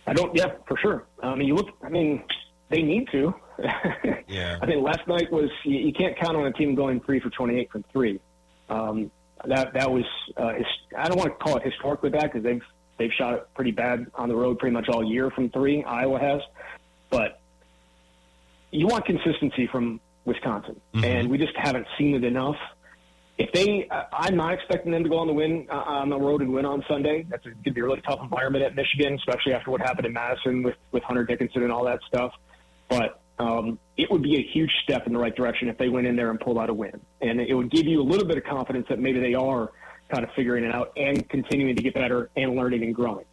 I 0.06 0.12
don't, 0.12 0.34
yeah, 0.34 0.52
for 0.66 0.76
sure. 0.76 1.06
I 1.22 1.34
mean, 1.36 1.46
you 1.46 1.54
look, 1.54 1.68
I 1.82 1.88
mean, 1.88 2.24
they 2.68 2.82
need 2.82 3.08
to. 3.12 3.34
Yeah. 4.28 4.58
I 4.62 4.66
think 4.66 4.82
last 4.82 5.06
night 5.06 5.30
was, 5.32 5.50
you, 5.64 5.78
you 5.78 5.92
can't 5.92 6.18
count 6.18 6.36
on 6.36 6.46
a 6.46 6.52
team 6.52 6.74
going 6.74 7.00
three 7.00 7.20
for 7.20 7.30
28 7.30 7.70
from 7.70 7.84
three. 7.92 8.20
Um, 8.68 9.10
that, 9.44 9.72
that 9.74 9.90
was, 9.90 10.04
uh, 10.36 10.52
I 10.96 11.08
don't 11.08 11.18
want 11.18 11.30
to 11.30 11.44
call 11.44 11.56
it 11.56 11.62
historically 11.64 12.10
bad 12.10 12.24
because 12.24 12.42
they've, 12.42 12.62
they've 12.98 13.12
shot 13.16 13.34
it 13.34 13.48
pretty 13.54 13.72
bad 13.72 14.06
on 14.14 14.28
the 14.28 14.36
road 14.36 14.58
pretty 14.58 14.74
much 14.74 14.88
all 14.88 15.04
year 15.04 15.30
from 15.30 15.50
three. 15.50 15.82
Iowa 15.82 16.20
has, 16.20 16.40
but 17.10 17.40
you 18.70 18.86
want 18.86 19.04
consistency 19.04 19.66
from 19.66 20.00
Wisconsin, 20.24 20.80
and 21.04 21.30
we 21.30 21.38
just 21.38 21.56
haven't 21.56 21.86
seen 21.98 22.14
it 22.14 22.24
enough. 22.24 22.56
If 23.38 23.52
they, 23.52 23.88
I'm 24.12 24.36
not 24.36 24.52
expecting 24.52 24.92
them 24.92 25.02
to 25.02 25.08
go 25.08 25.18
on 25.18 25.26
the 25.26 25.32
win 25.32 25.66
uh, 25.70 25.74
on 25.74 26.10
the 26.10 26.18
road 26.18 26.42
and 26.42 26.52
win 26.52 26.66
on 26.66 26.84
Sunday. 26.86 27.26
That's 27.28 27.42
going 27.42 27.56
to 27.64 27.70
be 27.72 27.80
a 27.80 27.84
really 27.84 28.02
tough 28.02 28.20
environment 28.22 28.64
at 28.64 28.76
Michigan, 28.76 29.14
especially 29.14 29.54
after 29.54 29.70
what 29.70 29.80
happened 29.80 30.06
in 30.06 30.12
Madison 30.12 30.62
with 30.62 30.76
with 30.92 31.02
Hunter 31.04 31.24
Dickinson 31.24 31.62
and 31.62 31.72
all 31.72 31.84
that 31.86 32.00
stuff. 32.06 32.32
But 32.88 33.19
um, 33.40 33.78
it 33.96 34.10
would 34.10 34.22
be 34.22 34.36
a 34.36 34.42
huge 34.52 34.70
step 34.82 35.06
in 35.06 35.12
the 35.14 35.18
right 35.18 35.34
direction 35.34 35.68
if 35.68 35.78
they 35.78 35.88
went 35.88 36.06
in 36.06 36.14
there 36.14 36.30
and 36.30 36.38
pulled 36.38 36.58
out 36.58 36.68
a 36.68 36.74
win, 36.74 37.00
and 37.22 37.40
it 37.40 37.54
would 37.54 37.70
give 37.70 37.86
you 37.86 38.00
a 38.00 38.04
little 38.04 38.26
bit 38.26 38.36
of 38.36 38.44
confidence 38.44 38.86
that 38.90 38.98
maybe 38.98 39.18
they 39.18 39.34
are 39.34 39.72
kind 40.10 40.24
of 40.24 40.30
figuring 40.36 40.64
it 40.64 40.74
out 40.74 40.92
and 40.96 41.26
continuing 41.28 41.74
to 41.74 41.82
get 41.82 41.94
better 41.94 42.28
and 42.36 42.54
learning 42.54 42.82
and 42.82 42.94
growing. 42.94 43.24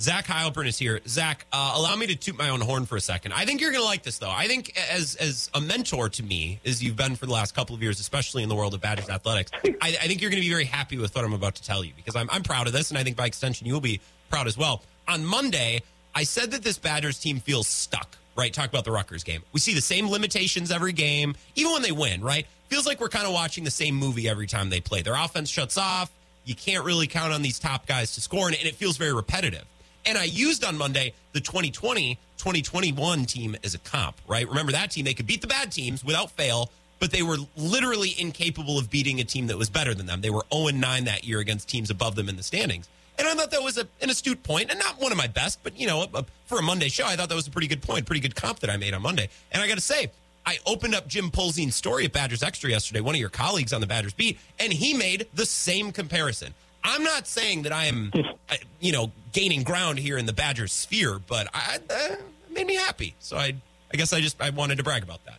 Zach 0.00 0.26
Heilprin 0.26 0.66
is 0.66 0.76
here. 0.76 1.00
Zach, 1.06 1.46
uh, 1.52 1.72
allow 1.76 1.94
me 1.94 2.06
to 2.08 2.16
toot 2.16 2.36
my 2.36 2.48
own 2.48 2.60
horn 2.60 2.84
for 2.84 2.96
a 2.96 3.00
second. 3.00 3.32
I 3.32 3.44
think 3.44 3.60
you're 3.60 3.70
going 3.70 3.82
to 3.82 3.86
like 3.86 4.02
this, 4.02 4.18
though. 4.18 4.30
I 4.30 4.46
think 4.48 4.76
as 4.90 5.14
as 5.16 5.50
a 5.54 5.60
mentor 5.60 6.08
to 6.10 6.22
me, 6.22 6.60
as 6.64 6.82
you've 6.82 6.96
been 6.96 7.16
for 7.16 7.26
the 7.26 7.32
last 7.32 7.54
couple 7.54 7.74
of 7.74 7.82
years, 7.82 8.00
especially 8.00 8.42
in 8.42 8.48
the 8.48 8.54
world 8.54 8.74
of 8.74 8.80
Badgers 8.80 9.08
athletics, 9.08 9.50
I, 9.64 9.74
I 9.82 10.06
think 10.06 10.20
you're 10.20 10.30
going 10.30 10.42
to 10.42 10.46
be 10.46 10.50
very 10.50 10.64
happy 10.64 10.98
with 10.98 11.14
what 11.14 11.24
I'm 11.24 11.32
about 11.32 11.56
to 11.56 11.62
tell 11.62 11.84
you 11.84 11.92
because 11.96 12.16
I'm, 12.16 12.28
I'm 12.30 12.42
proud 12.42 12.66
of 12.66 12.72
this, 12.72 12.90
and 12.90 12.98
I 12.98 13.02
think 13.02 13.16
by 13.16 13.26
extension 13.26 13.66
you'll 13.66 13.80
be 13.80 14.00
proud 14.30 14.46
as 14.46 14.58
well. 14.58 14.82
On 15.08 15.24
Monday, 15.24 15.82
I 16.14 16.24
said 16.24 16.50
that 16.52 16.62
this 16.62 16.78
Badgers 16.78 17.18
team 17.18 17.40
feels 17.40 17.66
stuck. 17.66 18.16
Right, 18.36 18.52
talk 18.52 18.68
about 18.68 18.84
the 18.84 18.90
Rutgers 18.90 19.22
game. 19.22 19.42
We 19.52 19.60
see 19.60 19.74
the 19.74 19.80
same 19.80 20.08
limitations 20.08 20.72
every 20.72 20.92
game, 20.92 21.36
even 21.54 21.72
when 21.72 21.82
they 21.82 21.92
win. 21.92 22.22
Right, 22.22 22.46
feels 22.68 22.86
like 22.86 23.00
we're 23.00 23.08
kind 23.08 23.26
of 23.26 23.32
watching 23.32 23.64
the 23.64 23.70
same 23.70 23.94
movie 23.94 24.28
every 24.28 24.46
time 24.46 24.70
they 24.70 24.80
play. 24.80 25.02
Their 25.02 25.14
offense 25.14 25.48
shuts 25.48 25.78
off. 25.78 26.10
You 26.44 26.54
can't 26.54 26.84
really 26.84 27.06
count 27.06 27.32
on 27.32 27.42
these 27.42 27.58
top 27.58 27.86
guys 27.86 28.14
to 28.14 28.20
score, 28.20 28.48
and 28.48 28.56
it 28.56 28.74
feels 28.74 28.96
very 28.96 29.14
repetitive. 29.14 29.64
And 30.06 30.18
I 30.18 30.24
used 30.24 30.64
on 30.64 30.76
Monday 30.76 31.14
the 31.32 31.40
2020 31.40 32.18
2021 32.36 33.24
team 33.24 33.56
as 33.64 33.74
a 33.74 33.78
comp, 33.78 34.16
right? 34.28 34.46
Remember 34.46 34.72
that 34.72 34.90
team? 34.90 35.04
They 35.04 35.14
could 35.14 35.26
beat 35.26 35.40
the 35.40 35.46
bad 35.46 35.72
teams 35.72 36.04
without 36.04 36.30
fail, 36.32 36.70
but 36.98 37.10
they 37.10 37.22
were 37.22 37.38
literally 37.56 38.14
incapable 38.18 38.78
of 38.78 38.90
beating 38.90 39.20
a 39.20 39.24
team 39.24 39.46
that 39.46 39.56
was 39.56 39.70
better 39.70 39.94
than 39.94 40.06
them. 40.06 40.20
They 40.20 40.30
were 40.30 40.44
0 40.52 40.68
9 40.68 41.04
that 41.04 41.24
year 41.24 41.38
against 41.38 41.68
teams 41.68 41.90
above 41.90 42.16
them 42.16 42.28
in 42.28 42.36
the 42.36 42.42
standings. 42.42 42.88
And 43.18 43.28
I 43.28 43.34
thought 43.34 43.50
that 43.52 43.62
was 43.62 43.78
a, 43.78 43.86
an 44.00 44.10
astute 44.10 44.42
point, 44.42 44.70
and 44.70 44.78
not 44.78 45.00
one 45.00 45.12
of 45.12 45.18
my 45.18 45.28
best, 45.28 45.60
but 45.62 45.78
you 45.78 45.86
know, 45.86 46.06
a, 46.14 46.24
for 46.46 46.58
a 46.58 46.62
Monday 46.62 46.88
show, 46.88 47.06
I 47.06 47.16
thought 47.16 47.28
that 47.28 47.34
was 47.34 47.46
a 47.46 47.50
pretty 47.50 47.68
good 47.68 47.82
point, 47.82 48.06
pretty 48.06 48.20
good 48.20 48.34
comp 48.34 48.60
that 48.60 48.70
I 48.70 48.76
made 48.76 48.94
on 48.94 49.02
Monday. 49.02 49.28
And 49.52 49.62
I 49.62 49.68
got 49.68 49.76
to 49.76 49.80
say, 49.80 50.10
I 50.46 50.58
opened 50.66 50.94
up 50.94 51.06
Jim 51.06 51.30
Polzin's 51.30 51.76
story 51.76 52.04
at 52.04 52.12
Badgers 52.12 52.42
Extra 52.42 52.70
yesterday, 52.70 53.00
one 53.00 53.14
of 53.14 53.20
your 53.20 53.30
colleagues 53.30 53.72
on 53.72 53.80
the 53.80 53.86
Badgers 53.86 54.12
beat, 54.12 54.38
and 54.58 54.72
he 54.72 54.94
made 54.94 55.26
the 55.34 55.46
same 55.46 55.92
comparison. 55.92 56.54
I'm 56.82 57.02
not 57.02 57.26
saying 57.26 57.62
that 57.62 57.72
I 57.72 57.86
am, 57.86 58.12
you 58.80 58.92
know, 58.92 59.10
gaining 59.32 59.62
ground 59.62 59.98
here 59.98 60.18
in 60.18 60.26
the 60.26 60.34
Badgers 60.34 60.72
sphere, 60.72 61.18
but 61.26 61.48
I, 61.54 61.76
uh, 61.88 61.96
it 62.16 62.20
made 62.50 62.66
me 62.66 62.74
happy. 62.74 63.14
So 63.20 63.36
I, 63.36 63.54
I 63.92 63.96
guess 63.96 64.12
I 64.12 64.20
just 64.20 64.40
I 64.42 64.50
wanted 64.50 64.76
to 64.78 64.84
brag 64.84 65.02
about 65.02 65.24
that. 65.24 65.38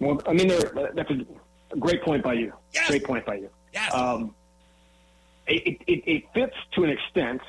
Well, 0.00 0.22
I 0.26 0.32
mean, 0.32 0.48
that's 0.48 1.10
a 1.10 1.76
great 1.76 2.02
point 2.02 2.22
by 2.22 2.34
you. 2.34 2.52
Yes. 2.72 2.88
Great 2.88 3.04
point 3.04 3.26
by 3.26 3.34
you. 3.34 3.50
Yes. 3.72 3.92
Um, 3.92 4.34
it, 5.48 5.80
it, 5.86 6.02
it 6.06 6.24
fits 6.34 6.54
to 6.74 6.84
an 6.84 6.90
extent. 6.90 7.40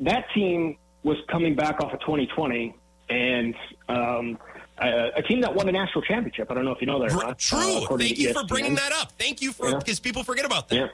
That 0.00 0.26
team 0.34 0.76
was 1.02 1.16
coming 1.30 1.54
back 1.54 1.80
off 1.80 1.92
of 1.92 2.00
2020 2.00 2.74
and 3.10 3.54
um, 3.88 4.38
a, 4.78 5.10
a 5.16 5.22
team 5.22 5.40
that 5.42 5.54
won 5.54 5.68
a 5.68 5.72
national 5.72 6.02
championship. 6.02 6.50
I 6.50 6.54
don't 6.54 6.64
know 6.64 6.72
if 6.72 6.80
you 6.80 6.86
know 6.86 7.00
that 7.00 7.12
or 7.12 7.16
not. 7.22 7.38
True. 7.38 7.58
uh, 7.58 7.96
Thank 7.96 8.18
you 8.18 8.32
for 8.32 8.44
bringing 8.44 8.74
that 8.76 8.92
up. 8.92 9.12
Thank 9.18 9.42
you 9.42 9.52
for 9.52 9.68
Yeah. 9.70 9.78
because 9.78 10.00
people 10.00 10.22
forget 10.24 10.44
about 10.44 10.68
that. 10.68 10.76
Yeah. 10.76 10.86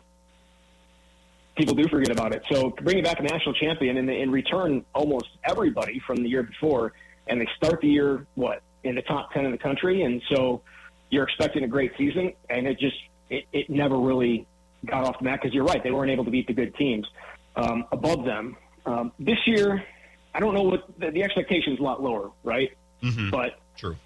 People 1.57 1.75
do 1.75 1.87
forget 1.89 2.11
about 2.11 2.33
it. 2.35 2.43
So 2.51 2.71
bringing 2.83 3.05
back 3.05 3.21
a 3.21 3.23
national 3.23 3.55
champion 3.55 3.97
and 3.99 4.09
in 4.09 4.31
return 4.31 4.85
almost 4.95 5.27
everybody 5.45 6.01
from 6.07 6.23
the 6.23 6.29
year 6.29 6.43
before, 6.43 6.93
and 7.27 7.41
they 7.41 7.49
start 7.57 7.81
the 7.81 7.89
year 7.89 8.27
what 8.35 8.63
in 8.85 8.95
the 8.95 9.03
top 9.03 9.33
ten 9.33 9.45
in 9.45 9.51
the 9.51 9.59
country, 9.59 10.03
and 10.03 10.23
so 10.33 10.63
you're 11.11 11.25
expecting 11.25 11.65
a 11.65 11.69
great 11.69 11.93
season, 11.99 12.33
and 12.49 12.67
it 12.67 12.79
just 12.79 12.97
it, 13.29 13.45
it 13.53 13.69
never 13.69 13.99
really 13.99 14.47
got 14.87 15.05
off 15.05 15.19
the 15.19 15.25
mat 15.25 15.41
because 15.41 15.55
you're 15.55 15.65
right 15.65 15.83
they 15.83 15.91
weren't 15.91 16.11
able 16.11 16.25
to 16.25 16.31
beat 16.31 16.47
the 16.47 16.53
good 16.53 16.75
teams 16.77 17.07
um, 17.57 17.85
above 17.93 18.25
them. 18.25 18.57
Um, 18.87 19.13
this 19.19 19.39
year, 19.47 19.85
I 20.35 20.41
don't 20.41 20.55
know 20.55 20.63
what 20.63 20.87
the, 20.99 21.11
the 21.11 21.23
expectation 21.23 21.75
is 21.75 21.79
a 21.81 21.83
lot 21.83 22.03
lower, 22.03 22.31
right? 22.45 22.71
Mhm. 23.03 23.31
But 23.31 23.59
True. 23.77 23.97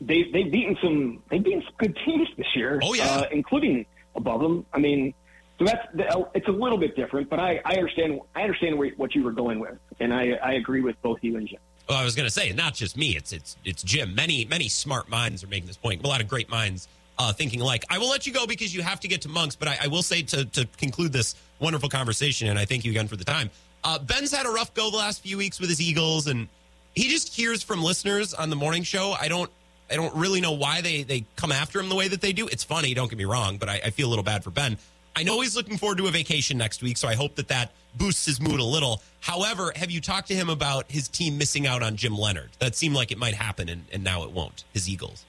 they 0.00 0.24
they've 0.32 0.50
beaten 0.50 0.76
some 0.82 1.22
they've 1.30 1.42
beaten 1.42 1.62
some 1.62 1.74
good 1.78 1.98
teams 2.04 2.28
this 2.36 2.46
year. 2.54 2.80
Oh, 2.82 2.94
yeah. 2.94 3.04
uh, 3.06 3.24
including 3.32 3.86
above 4.14 4.40
them. 4.40 4.66
I 4.72 4.78
mean, 4.78 5.14
so 5.58 5.64
that's 5.64 5.86
the, 5.94 6.28
it's 6.34 6.48
a 6.48 6.52
little 6.52 6.78
bit 6.78 6.96
different, 6.96 7.30
but 7.30 7.38
I, 7.38 7.60
I 7.64 7.74
understand 7.74 8.20
I 8.34 8.42
understand 8.42 8.78
where, 8.78 8.90
what 8.96 9.14
you 9.14 9.22
were 9.22 9.32
going 9.32 9.58
with, 9.60 9.78
and 10.00 10.12
I 10.12 10.32
I 10.42 10.52
agree 10.54 10.80
with 10.80 11.00
both 11.02 11.18
you 11.22 11.36
and 11.36 11.48
Jim. 11.48 11.58
Well, 11.88 11.98
I 11.98 12.04
was 12.04 12.14
going 12.16 12.26
to 12.26 12.32
say, 12.32 12.50
not 12.52 12.74
just 12.74 12.96
me. 12.96 13.16
It's 13.16 13.32
it's 13.32 13.56
it's 13.64 13.82
Jim. 13.82 14.14
Many 14.14 14.44
many 14.46 14.68
smart 14.68 15.08
minds 15.08 15.44
are 15.44 15.48
making 15.48 15.66
this 15.66 15.76
point. 15.76 16.02
A 16.04 16.06
lot 16.08 16.20
of 16.20 16.28
great 16.28 16.48
minds 16.48 16.88
uh, 17.18 17.32
thinking 17.32 17.60
alike. 17.60 17.84
I 17.90 17.98
will 17.98 18.08
let 18.08 18.26
you 18.26 18.32
go 18.32 18.46
because 18.46 18.74
you 18.74 18.82
have 18.82 19.00
to 19.00 19.08
get 19.08 19.22
to 19.22 19.28
monks. 19.28 19.56
But 19.56 19.68
I, 19.68 19.78
I 19.82 19.86
will 19.88 20.02
say 20.02 20.22
to 20.22 20.44
to 20.44 20.66
conclude 20.76 21.12
this 21.12 21.34
wonderful 21.60 21.88
conversation, 21.88 22.48
and 22.48 22.58
I 22.58 22.64
thank 22.64 22.84
you 22.84 22.90
again 22.90 23.08
for 23.08 23.16
the 23.16 23.24
time. 23.24 23.50
Uh, 23.82 23.98
Ben's 23.98 24.32
had 24.32 24.46
a 24.46 24.50
rough 24.50 24.72
go 24.74 24.90
the 24.90 24.96
last 24.96 25.22
few 25.22 25.36
weeks 25.36 25.60
with 25.60 25.68
his 25.68 25.80
Eagles, 25.80 26.26
and 26.26 26.48
he 26.94 27.08
just 27.08 27.34
hears 27.34 27.62
from 27.62 27.82
listeners 27.82 28.32
on 28.34 28.50
the 28.50 28.56
morning 28.56 28.82
show. 28.82 29.12
I 29.12 29.28
don't 29.28 29.50
I 29.90 29.96
don't 29.96 30.14
really 30.14 30.40
know 30.40 30.52
why 30.52 30.80
they 30.80 31.02
they 31.02 31.24
come 31.36 31.52
after 31.52 31.78
him 31.80 31.88
the 31.88 31.94
way 31.94 32.08
that 32.08 32.20
they 32.20 32.32
do. 32.32 32.46
It's 32.48 32.64
funny, 32.64 32.94
don't 32.94 33.10
get 33.10 33.18
me 33.18 33.24
wrong, 33.26 33.58
but 33.58 33.68
I, 33.68 33.80
I 33.84 33.90
feel 33.90 34.08
a 34.08 34.10
little 34.10 34.24
bad 34.24 34.42
for 34.42 34.50
Ben. 34.50 34.78
I 35.16 35.22
know 35.22 35.40
he's 35.40 35.54
looking 35.54 35.78
forward 35.78 35.98
to 35.98 36.08
a 36.08 36.10
vacation 36.10 36.58
next 36.58 36.82
week, 36.82 36.96
so 36.96 37.06
I 37.06 37.14
hope 37.14 37.36
that 37.36 37.48
that 37.48 37.70
boosts 37.96 38.26
his 38.26 38.40
mood 38.40 38.58
a 38.58 38.64
little. 38.64 39.00
However, 39.20 39.72
have 39.76 39.90
you 39.90 40.00
talked 40.00 40.28
to 40.28 40.34
him 40.34 40.48
about 40.48 40.90
his 40.90 41.06
team 41.06 41.38
missing 41.38 41.66
out 41.66 41.82
on 41.82 41.94
Jim 41.94 42.16
Leonhard? 42.16 42.50
That 42.58 42.74
seemed 42.74 42.96
like 42.96 43.12
it 43.12 43.18
might 43.18 43.34
happen, 43.34 43.68
and, 43.68 43.84
and 43.92 44.02
now 44.02 44.24
it 44.24 44.32
won't. 44.32 44.64
His 44.72 44.88
Eagles. 44.88 45.24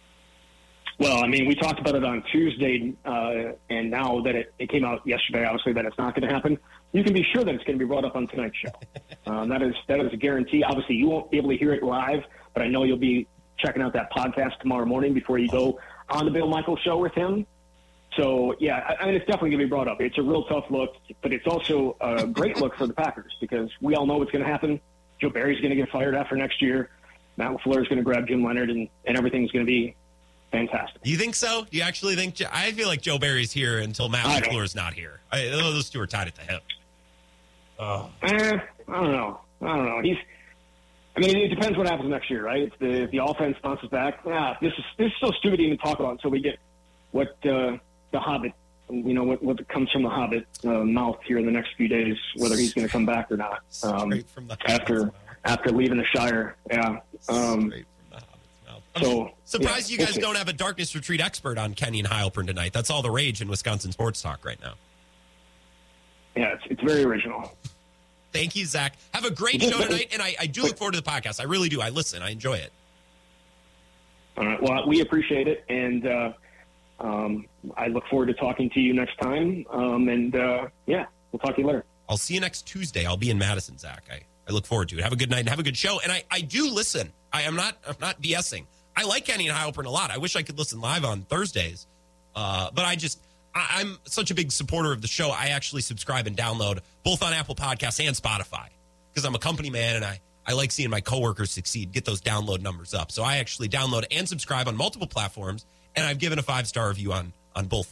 Well, 0.98 1.24
I 1.24 1.28
mean, 1.28 1.46
we 1.46 1.56
talked 1.56 1.80
about 1.80 1.96
it 1.96 2.06
on 2.06 2.24
Tuesday, 2.32 2.94
uh, 3.04 3.54
and 3.70 3.92
now 3.92 4.22
that 4.22 4.36
it, 4.36 4.54
it 4.60 4.70
came 4.70 4.86
out 4.86 5.06
yesterday, 5.06 5.46
obviously 5.46 5.74
that 5.74 5.86
it's 5.86 5.98
not 5.98 6.16
going 6.16 6.28
to 6.28 6.34
happen. 6.34 6.58
you 6.94 7.04
can 7.04 7.12
be 7.12 7.26
sure 7.34 7.44
that 7.44 7.54
it's 7.54 7.66
going 7.66 7.78
to 7.78 7.84
be 7.84 7.88
brought 7.88 8.06
up 8.06 8.16
on 8.16 8.28
tonight's 8.28 8.58
show. 8.58 8.72
Um, 9.28 9.50
that 9.50 9.64
is 9.64 9.74
that 9.88 10.00
is 10.02 10.14
a 10.14 10.18
guarantee. 10.18 10.64
Obviously, 10.64 10.98
you 10.98 11.08
won't 11.08 11.32
be 11.32 11.38
able 11.38 11.50
to 11.50 11.58
hear 11.58 11.74
it 11.74 11.82
live, 11.82 12.24
but 12.54 12.62
I 12.62 12.68
know 12.68 12.84
you'll 12.84 12.98
be 12.98 13.28
checking 13.58 13.82
out 13.82 13.94
that 13.94 14.12
podcast 14.12 14.60
tomorrow 14.60 14.86
morning 14.86 15.16
before 15.16 15.40
you 15.40 15.50
go 15.50 15.80
on 16.10 16.26
the 16.26 16.32
Bill 16.32 16.48
Michaels 16.48 16.80
show 16.82 16.98
with 17.00 17.12
him. 17.16 17.48
So 18.16 18.54
yeah, 18.60 18.86
I, 18.88 19.02
I 19.02 19.06
mean 19.08 19.16
it's 19.16 19.26
definitely 19.26 19.50
going 19.50 19.62
to 19.62 19.66
be 19.66 19.70
brought 19.70 19.88
up. 19.88 20.00
It's 20.00 20.20
a 20.20 20.22
real 20.22 20.44
tough 20.44 20.66
look, 20.70 20.92
but 21.24 21.34
it's 21.34 21.48
also 21.48 21.98
a 22.00 22.28
great 22.28 22.58
look 22.58 22.76
for 22.76 22.86
the 22.86 22.94
Packers 22.94 23.36
because 23.42 23.72
we 23.82 23.96
all 23.96 24.06
know 24.06 24.18
what's 24.18 24.30
going 24.30 24.44
to 24.44 24.52
happen. 24.52 24.80
Joe 25.20 25.32
Barry's 25.32 25.60
going 25.60 25.72
to 25.72 25.76
get 25.76 25.90
fired 25.90 26.14
after 26.14 26.36
next 26.36 26.62
year. 26.62 26.92
Matt 27.38 27.52
LaFleur 27.52 27.82
is 27.82 27.88
going 27.88 27.98
to 27.98 28.04
grab 28.04 28.28
Jim 28.28 28.44
Leonhard, 28.44 28.70
and, 28.70 28.88
and 29.06 29.18
everything's 29.18 29.50
going 29.50 29.66
to 29.66 29.70
be 29.70 29.96
fantastic. 30.56 31.02
Do 31.04 31.10
you 31.10 31.18
think 31.18 31.36
so? 31.36 31.66
Do 31.70 31.78
you 31.78 31.84
actually 31.84 32.16
think? 32.16 32.42
I 32.52 32.72
feel 32.72 32.88
like 32.88 33.02
Joe 33.02 33.18
Barry's 33.18 33.52
here 33.52 33.80
until 33.80 34.10
Matt 34.10 34.26
LaFleur 34.26 34.64
is 34.64 34.76
not 34.76 34.94
here. 34.94 35.20
I, 35.32 35.48
those 35.50 35.90
two 35.90 36.00
are 36.00 36.08
tied 36.08 36.28
at 36.28 36.36
the 36.36 36.42
hip. 36.42 36.64
Oh. 37.80 38.10
Eh, 38.24 38.58
I 38.88 38.94
don't 38.94 39.12
know. 39.12 39.40
I 39.62 39.76
don't 39.76 39.86
know. 39.86 40.02
He's. 40.02 40.18
I 41.18 41.22
mean, 41.22 41.38
it 41.38 41.48
depends 41.48 41.78
what 41.78 41.88
happens 41.88 42.10
next 42.10 42.30
year, 42.30 42.44
right? 42.44 42.64
If 42.64 42.80
the 42.80 43.04
if 43.04 43.12
the 43.12 43.24
offense 43.24 43.58
bounces 43.64 43.90
back, 43.90 44.20
ah, 44.26 44.58
this 44.62 44.74
is 44.78 44.84
this 44.98 45.08
is 45.08 45.14
so 45.22 45.32
stupid 45.40 45.58
to 45.58 45.64
even 45.64 45.78
talk 45.78 46.00
about 46.00 46.12
until 46.12 46.32
we 46.32 46.42
get 46.42 46.60
what 47.12 47.30
uh, 47.46 47.78
the 48.12 48.20
Hobbit, 48.20 48.54
you 48.90 49.14
know, 49.14 49.24
what 49.24 49.42
what 49.42 49.68
comes 49.70 49.90
from 49.92 50.04
the 50.04 50.10
Hobbit 50.10 50.46
uh, 50.66 50.84
mouth 50.84 51.18
here 51.26 51.38
in 51.38 51.46
the 51.46 51.52
next 51.52 51.70
few 51.78 51.88
days, 51.88 52.18
whether 52.38 52.58
he's 52.58 52.74
going 52.74 52.86
to 52.86 52.92
come 52.92 53.06
back 53.06 53.32
or 53.32 53.38
not. 53.38 53.64
Um, 53.84 54.14
after 54.68 55.12
after 55.46 55.72
leaving 55.72 55.98
the 55.98 56.06
Shire, 56.14 56.58
yeah. 56.70 57.00
Um, 57.30 57.72
so 59.00 59.32
surprised 59.46 59.90
yeah, 59.90 60.00
you 60.00 60.06
guys 60.06 60.18
don't 60.18 60.36
have 60.36 60.48
a 60.48 60.54
darkness 60.54 60.96
retreat 60.96 61.22
expert 61.22 61.58
on 61.58 61.74
Kenny 61.74 62.00
and 62.00 62.08
Heilprin 62.08 62.48
tonight. 62.48 62.74
That's 62.74 62.90
all 62.90 63.02
the 63.02 63.12
rage 63.12 63.42
in 63.42 63.48
Wisconsin 63.48 63.92
sports 63.92 64.22
talk 64.22 64.46
right 64.46 64.60
now. 64.62 64.74
Yeah, 66.36 66.54
it's, 66.54 66.64
it's 66.70 66.82
very 66.82 67.04
original. 67.04 67.56
Thank 68.34 68.56
you, 68.56 68.66
Zach. 68.66 68.96
Have 69.14 69.24
a 69.24 69.32
great 69.32 69.62
show 69.62 69.82
tonight, 69.82 70.10
and 70.12 70.22
I, 70.22 70.36
I 70.40 70.48
do 70.48 70.64
look 70.64 70.78
forward 70.78 70.94
to 70.96 71.02
the 71.02 71.10
podcast. 71.10 71.40
I 71.40 71.44
really 71.44 71.70
do. 71.70 71.82
I 71.82 71.90
listen. 71.90 72.22
I 72.22 72.32
enjoy 72.32 72.56
it. 72.56 72.72
All 74.38 74.46
right. 74.46 74.62
Well, 74.62 74.88
we 74.88 75.00
appreciate 75.00 75.48
it, 75.48 75.64
and 75.70 76.06
uh, 76.06 76.34
um, 77.00 77.46
I 77.78 77.88
look 77.88 78.06
forward 78.08 78.28
to 78.28 78.34
talking 78.34 78.70
to 78.72 78.82
you 78.82 78.94
next 78.94 79.18
time. 79.20 79.66
Um, 79.70 80.10
and 80.10 80.36
uh, 80.36 80.68
yeah, 80.86 81.06
we'll 81.32 81.40
talk 81.40 81.56
to 81.56 81.62
you 81.62 81.68
later. 81.68 81.86
I'll 82.10 82.18
see 82.18 82.34
you 82.34 82.42
next 82.42 82.64
Tuesday. 82.64 83.06
I'll 83.06 83.18
be 83.18 83.30
in 83.30 83.38
Madison, 83.38 83.78
Zach. 83.78 84.04
I, 84.12 84.22
I 84.48 84.52
look 84.52 84.66
forward 84.66 84.90
to 84.90 84.98
it. 84.98 85.04
Have 85.04 85.14
a 85.14 85.16
good 85.18 85.30
night 85.30 85.40
and 85.40 85.50
have 85.50 85.60
a 85.60 85.64
good 85.64 85.78
show. 85.78 86.00
And 86.02 86.12
I, 86.12 86.24
I 86.30 86.42
do 86.42 86.70
listen. 86.70 87.14
I 87.32 87.44
am 87.44 87.56
not 87.56 87.78
I'm 87.88 87.96
not 88.00 88.22
BSing. 88.22 88.66
I 88.96 89.04
like 89.04 89.26
Kenny 89.26 89.48
and 89.48 89.58
Heilprin 89.58 89.86
a 89.86 89.90
lot. 89.90 90.12
I 90.12 90.18
wish 90.18 90.36
I 90.36 90.44
could 90.44 90.58
listen 90.58 90.80
live 90.80 91.06
on 91.06 91.24
Thursdays, 91.24 91.88
uh, 92.36 92.70
but 92.74 92.86
I 92.86 92.96
just 92.96 93.20
I, 93.54 93.82
am 93.82 93.98
such 94.06 94.32
a 94.32 94.36
big 94.36 94.52
supporter 94.52 94.92
of 94.92 95.02
the 95.02 95.08
show. 95.08 95.30
I 95.30 95.48
actually 95.48 95.82
subscribe 95.82 96.28
and 96.28 96.36
download 96.36 96.80
both 97.04 97.24
on 97.24 97.34
Apple 97.34 97.56
Podcasts 97.56 98.06
and 98.06 98.16
Spotify 98.16 98.68
because 99.14 99.26
I'm 99.26 99.36
a 99.36 99.40
company 99.40 99.70
man 99.70 99.98
and 99.98 100.06
I 100.06 100.20
I 100.48 100.54
like 100.54 100.72
seeing 100.72 100.90
my 100.90 101.02
coworkers 101.02 101.52
succeed, 101.52 101.92
get 101.92 102.06
those 102.06 102.22
download 102.22 102.62
numbers 102.62 102.94
up. 102.94 103.12
So 103.12 103.24
I 103.24 103.38
actually 103.38 103.68
download 103.68 104.06
and 104.12 104.30
subscribe 104.30 104.68
on 104.68 104.78
multiple 104.78 105.08
platforms, 105.08 105.66
and 105.96 106.06
I've 106.06 106.20
given 106.20 106.38
a 106.38 106.44
five 106.44 106.68
star 106.68 106.90
review 106.90 107.14
on 107.14 107.34
on 107.56 107.66
both 107.68 107.92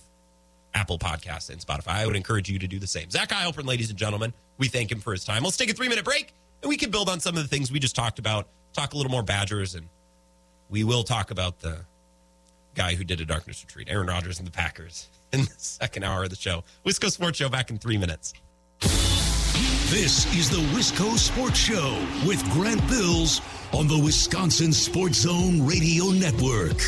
Apple 0.74 1.00
Podcasts 1.00 1.50
and 1.50 1.60
Spotify. 1.60 1.94
I 1.94 2.06
would 2.06 2.16
encourage 2.16 2.50
you 2.50 2.60
to 2.60 2.68
do 2.68 2.80
the 2.80 2.88
same. 2.88 3.10
Zach 3.10 3.30
Heilprin, 3.30 3.66
ladies 3.66 3.90
and 3.90 3.98
gentlemen, 3.98 4.34
we 4.58 4.68
thank 4.68 4.92
him 4.92 5.00
for 5.00 5.12
his 5.12 5.24
time. 5.24 5.44
Let's 5.44 5.58
take 5.58 5.70
a 5.70 5.74
three 5.74 5.90
minute 5.90 6.06
break 6.06 6.34
and 6.62 6.70
we 6.70 6.78
can 6.78 6.92
build 6.92 7.10
on 7.10 7.20
some 7.20 7.36
of 7.36 7.44
the 7.44 7.50
things 7.50 7.72
we 7.72 7.80
just 7.80 7.96
talked 7.96 8.20
about, 8.20 8.48
talk 8.74 8.94
a 8.94 8.98
little 8.98 9.12
more 9.12 9.24
Badgers, 9.24 9.76
and 9.76 9.88
we 10.74 10.84
will 10.84 11.04
talk 11.04 11.30
about 11.30 11.60
the 11.60 11.78
guy 12.74 12.96
who 12.96 13.04
did 13.04 13.22
a 13.22 13.26
darkness 13.26 13.64
retreat, 13.64 13.88
Aaron 13.92 14.08
Rodgers 14.08 14.40
and 14.40 14.48
the 14.48 14.52
Packers, 14.52 15.08
in 15.32 15.42
the 15.42 15.54
second 15.56 16.04
hour 16.04 16.24
of 16.24 16.32
the 16.32 16.36
show. 16.36 16.64
Wisco 16.84 17.12
Sports 17.12 17.38
Show 17.38 17.48
back 17.48 17.70
in 17.70 17.78
three 17.78 17.96
minutes. 17.96 18.34
This 18.82 20.26
is 20.36 20.50
the 20.50 20.58
Wisco 20.76 21.16
Sports 21.16 21.60
Show 21.60 22.04
with 22.26 22.44
Grant 22.54 22.82
Bills 22.90 23.40
on 23.72 23.88
the 23.88 24.00
Wisconsin 24.00 24.74
Sports 24.74 25.20
Zone 25.20 25.64
Radio 25.64 26.06
Network. 26.06 26.80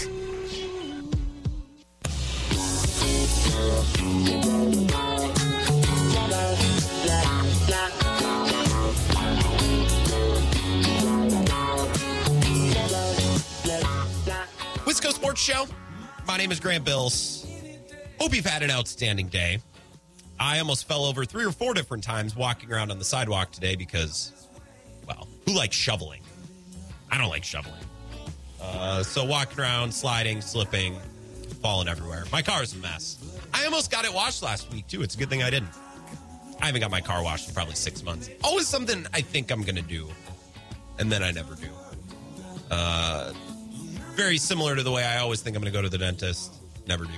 Sports 15.11 15.41
Show. 15.41 15.67
My 16.27 16.37
name 16.37 16.51
is 16.51 16.59
Grant 16.59 16.83
Bills. 16.83 17.45
Hope 18.19 18.35
you've 18.35 18.45
had 18.45 18.63
an 18.63 18.71
outstanding 18.71 19.27
day. 19.27 19.59
I 20.39 20.59
almost 20.59 20.87
fell 20.87 21.05
over 21.05 21.25
three 21.25 21.45
or 21.45 21.51
four 21.51 21.73
different 21.73 22.03
times 22.03 22.35
walking 22.35 22.71
around 22.71 22.91
on 22.91 22.99
the 22.99 23.05
sidewalk 23.05 23.51
today 23.51 23.75
because, 23.75 24.47
well, 25.07 25.27
who 25.45 25.53
likes 25.53 25.75
shoveling? 25.75 26.21
I 27.11 27.17
don't 27.17 27.29
like 27.29 27.43
shoveling. 27.43 27.83
Uh, 28.61 29.03
so 29.03 29.23
walking 29.23 29.59
around, 29.59 29.93
sliding, 29.93 30.41
slipping, 30.41 30.97
falling 31.61 31.87
everywhere. 31.87 32.25
My 32.31 32.41
car 32.41 32.63
is 32.63 32.73
a 32.73 32.77
mess. 32.77 33.17
I 33.53 33.65
almost 33.65 33.91
got 33.91 34.05
it 34.05 34.13
washed 34.13 34.43
last 34.43 34.71
week 34.73 34.87
too. 34.87 35.01
It's 35.01 35.15
a 35.15 35.17
good 35.17 35.29
thing 35.29 35.43
I 35.43 35.49
didn't. 35.49 35.69
I 36.61 36.67
haven't 36.67 36.81
got 36.81 36.91
my 36.91 37.01
car 37.01 37.23
washed 37.23 37.47
in 37.47 37.53
probably 37.53 37.75
six 37.75 38.03
months. 38.03 38.29
Always 38.43 38.67
something 38.67 39.05
I 39.13 39.21
think 39.21 39.51
I'm 39.51 39.63
to 39.63 39.81
do, 39.81 40.07
and 40.99 41.11
then 41.11 41.21
I 41.21 41.31
never 41.31 41.55
do. 41.55 41.67
Uh, 42.71 43.33
very 44.15 44.37
similar 44.37 44.75
to 44.75 44.83
the 44.83 44.91
way 44.91 45.03
I 45.03 45.17
always 45.17 45.41
think 45.41 45.55
I'm 45.55 45.61
going 45.61 45.71
to 45.71 45.77
go 45.77 45.81
to 45.81 45.89
the 45.89 45.97
dentist, 45.97 46.53
never 46.87 47.05
do. 47.05 47.11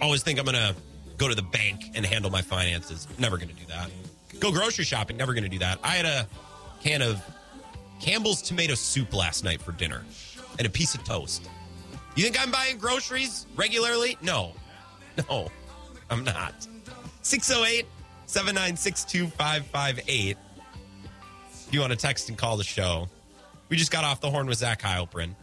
Always 0.00 0.22
think 0.22 0.38
I'm 0.38 0.44
going 0.44 0.56
to 0.56 0.74
go 1.16 1.28
to 1.28 1.34
the 1.34 1.42
bank 1.42 1.92
and 1.94 2.04
handle 2.04 2.30
my 2.30 2.42
finances, 2.42 3.06
never 3.18 3.36
going 3.36 3.48
to 3.48 3.54
do 3.54 3.66
that. 3.68 3.90
Go 4.40 4.50
grocery 4.50 4.84
shopping, 4.84 5.16
never 5.16 5.32
going 5.32 5.44
to 5.44 5.50
do 5.50 5.58
that. 5.60 5.78
I 5.82 5.90
had 5.90 6.06
a 6.06 6.26
can 6.82 7.02
of 7.02 7.22
Campbell's 8.00 8.42
tomato 8.42 8.74
soup 8.74 9.14
last 9.14 9.44
night 9.44 9.62
for 9.62 9.72
dinner 9.72 10.04
and 10.58 10.66
a 10.66 10.70
piece 10.70 10.94
of 10.94 11.04
toast. 11.04 11.48
You 12.16 12.24
think 12.24 12.40
I'm 12.40 12.50
buying 12.50 12.78
groceries 12.78 13.46
regularly? 13.56 14.16
No. 14.22 14.52
No, 15.30 15.48
I'm 16.10 16.24
not. 16.24 16.66
608 17.22 17.86
796 18.26 19.04
2558. 19.04 20.36
If 21.66 21.72
you 21.72 21.80
want 21.80 21.92
to 21.92 21.96
text 21.96 22.28
and 22.28 22.36
call 22.36 22.56
the 22.56 22.64
show, 22.64 23.08
we 23.68 23.76
just 23.76 23.92
got 23.92 24.04
off 24.04 24.20
the 24.20 24.30
horn 24.30 24.46
with 24.46 24.58
Zach 24.58 24.82
Heilprin, 24.82 25.34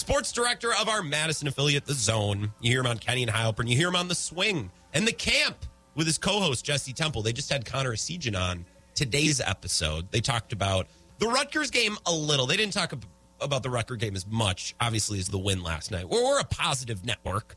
sports 0.00 0.32
director 0.32 0.72
of 0.80 0.88
our 0.88 1.02
Madison 1.02 1.46
affiliate, 1.46 1.84
The 1.84 1.92
Zone. 1.92 2.52
You 2.60 2.70
hear 2.70 2.80
him 2.80 2.86
on 2.86 2.98
Kenny 2.98 3.22
and 3.22 3.30
Heilprin. 3.30 3.68
You 3.68 3.76
hear 3.76 3.88
him 3.88 3.96
on 3.96 4.08
The 4.08 4.14
Swing 4.14 4.70
and 4.94 5.06
The 5.06 5.12
Camp 5.12 5.56
with 5.94 6.06
his 6.06 6.16
co 6.16 6.40
host, 6.40 6.64
Jesse 6.64 6.94
Temple. 6.94 7.20
They 7.20 7.34
just 7.34 7.52
had 7.52 7.66
Connor 7.66 7.92
Essegian 7.92 8.34
on 8.34 8.64
today's 8.94 9.42
episode. 9.42 10.10
They 10.10 10.20
talked 10.20 10.54
about 10.54 10.86
the 11.18 11.28
Rutgers 11.28 11.70
game 11.70 11.98
a 12.06 12.12
little. 12.12 12.46
They 12.46 12.56
didn't 12.56 12.72
talk 12.72 12.94
about 13.42 13.62
the 13.62 13.68
Rutgers 13.68 13.98
game 13.98 14.16
as 14.16 14.26
much, 14.26 14.74
obviously, 14.80 15.18
as 15.18 15.28
the 15.28 15.38
win 15.38 15.62
last 15.62 15.90
night. 15.90 16.08
We're, 16.08 16.24
we're 16.24 16.40
a 16.40 16.44
positive 16.44 17.04
network. 17.04 17.56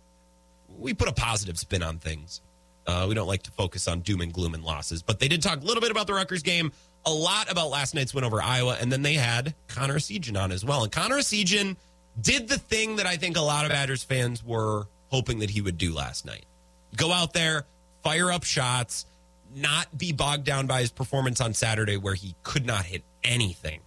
We 0.67 0.93
put 0.93 1.07
a 1.07 1.13
positive 1.13 1.57
spin 1.57 1.81
on 1.81 1.97
things. 1.97 2.41
Uh, 2.85 3.05
we 3.07 3.15
don't 3.15 3.27
like 3.27 3.43
to 3.43 3.51
focus 3.51 3.87
on 3.87 4.01
doom 4.01 4.19
and 4.19 4.33
gloom 4.33 4.53
and 4.53 4.65
losses, 4.65 5.01
but 5.01 5.19
they 5.19 5.29
did 5.29 5.41
talk 5.41 5.61
a 5.61 5.63
little 5.63 5.79
bit 5.79 5.91
about 5.91 6.07
the 6.07 6.13
Rutgers 6.13 6.43
game, 6.43 6.73
a 7.05 7.13
lot 7.13 7.49
about 7.49 7.69
last 7.69 7.95
night's 7.95 8.13
win 8.13 8.25
over 8.25 8.41
Iowa, 8.41 8.77
and 8.81 8.91
then 8.91 9.01
they 9.01 9.13
had 9.13 9.55
Connor 9.69 9.95
Essegian 9.95 10.37
on 10.37 10.51
as 10.51 10.65
well. 10.65 10.83
And 10.83 10.91
Connor 10.91 11.19
Essegian 11.19 11.77
did 12.19 12.47
the 12.47 12.57
thing 12.57 12.97
that 12.97 13.05
I 13.05 13.17
think 13.17 13.37
a 13.37 13.41
lot 13.41 13.65
of 13.65 13.71
Badgers 13.71 14.03
fans 14.03 14.43
were 14.43 14.87
hoping 15.09 15.39
that 15.39 15.49
he 15.49 15.61
would 15.61 15.77
do 15.77 15.93
last 15.93 16.25
night 16.25 16.45
go 16.95 17.11
out 17.11 17.33
there, 17.33 17.65
fire 18.03 18.31
up 18.31 18.43
shots, 18.43 19.05
not 19.55 19.95
be 19.97 20.11
bogged 20.11 20.43
down 20.43 20.67
by 20.67 20.81
his 20.81 20.91
performance 20.91 21.41
on 21.41 21.53
Saturday 21.53 21.97
where 21.97 22.13
he 22.13 22.35
could 22.43 22.65
not 22.65 22.85
hit 22.85 23.03
anything. 23.23 23.79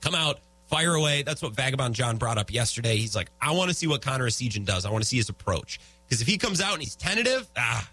Come 0.00 0.14
out, 0.14 0.40
fire 0.66 0.94
away. 0.94 1.22
That's 1.22 1.42
what 1.42 1.52
Vagabond 1.52 1.94
John 1.94 2.16
brought 2.16 2.38
up 2.38 2.52
yesterday. 2.52 2.96
He's 2.96 3.16
like, 3.16 3.30
I 3.40 3.52
want 3.52 3.70
to 3.70 3.74
see 3.74 3.86
what 3.86 4.02
Connor 4.02 4.26
Essegian 4.26 4.64
does. 4.64 4.84
I 4.84 4.90
want 4.90 5.02
to 5.02 5.08
see 5.08 5.16
his 5.16 5.28
approach. 5.28 5.80
Because 6.06 6.22
if 6.22 6.28
he 6.28 6.38
comes 6.38 6.60
out 6.60 6.74
and 6.74 6.82
he's 6.82 6.96
tentative, 6.96 7.46
ah, 7.56 7.88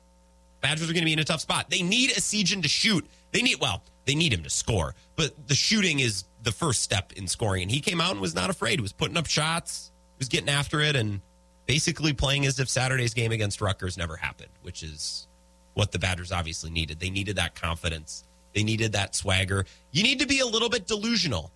Badgers 0.61 0.89
are 0.89 0.93
going 0.93 1.01
to 1.01 1.05
be 1.05 1.13
in 1.13 1.19
a 1.19 1.25
tough 1.25 1.41
spot. 1.41 1.69
They 1.69 1.81
need 1.81 2.11
Essegian 2.11 2.61
to 2.61 2.67
shoot. 2.67 3.05
They 3.31 3.41
need, 3.41 3.59
well, 3.59 3.83
they 4.05 4.15
need 4.15 4.33
him 4.33 4.43
to 4.43 4.49
score. 4.49 4.95
But 5.15 5.47
the 5.47 5.55
shooting 5.55 5.99
is 5.99 6.25
the 6.45 6.51
first 6.51 6.81
step 6.81 7.11
in 7.13 7.27
scoring. 7.27 7.63
And 7.63 7.71
he 7.71 7.81
came 7.81 7.99
out 7.99 8.11
and 8.11 8.21
was 8.21 8.33
not 8.33 8.49
afraid. 8.49 8.79
He 8.79 8.81
was 8.81 8.93
putting 8.93 9.17
up 9.17 9.27
shots, 9.27 9.91
he 10.15 10.19
was 10.19 10.29
getting 10.29 10.49
after 10.49 10.79
it, 10.79 10.95
and 10.95 11.19
basically 11.65 12.13
playing 12.13 12.45
as 12.45 12.59
if 12.59 12.69
Saturday's 12.69 13.13
game 13.13 13.31
against 13.31 13.59
Rutgers 13.59 13.97
never 13.97 14.15
happened, 14.15 14.51
which 14.61 14.83
is 14.83 15.27
what 15.73 15.91
the 15.91 15.99
Badgers 15.99 16.31
obviously 16.31 16.69
needed. 16.69 16.99
They 16.99 17.09
needed 17.09 17.35
that 17.35 17.55
confidence. 17.55 18.23
They 18.53 18.63
needed 18.63 18.93
that 18.93 19.15
swagger. 19.15 19.65
You 19.91 20.03
need 20.03 20.19
to 20.19 20.27
be 20.27 20.39
a 20.39 20.45
little 20.45 20.69
bit 20.69 20.87
delusional 20.87 21.51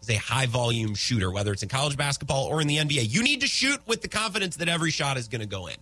as 0.00 0.10
a 0.10 0.16
high 0.16 0.46
volume 0.46 0.94
shooter, 0.94 1.30
whether 1.30 1.52
it's 1.52 1.62
in 1.62 1.68
college 1.68 1.96
basketball 1.96 2.46
or 2.46 2.60
in 2.60 2.66
the 2.66 2.78
NBA. 2.78 3.08
You 3.08 3.22
need 3.22 3.40
to 3.42 3.46
shoot 3.46 3.80
with 3.86 4.02
the 4.02 4.08
confidence 4.08 4.56
that 4.56 4.68
every 4.68 4.90
shot 4.90 5.16
is 5.16 5.28
going 5.28 5.40
to 5.40 5.46
go 5.46 5.68
in. 5.68 5.76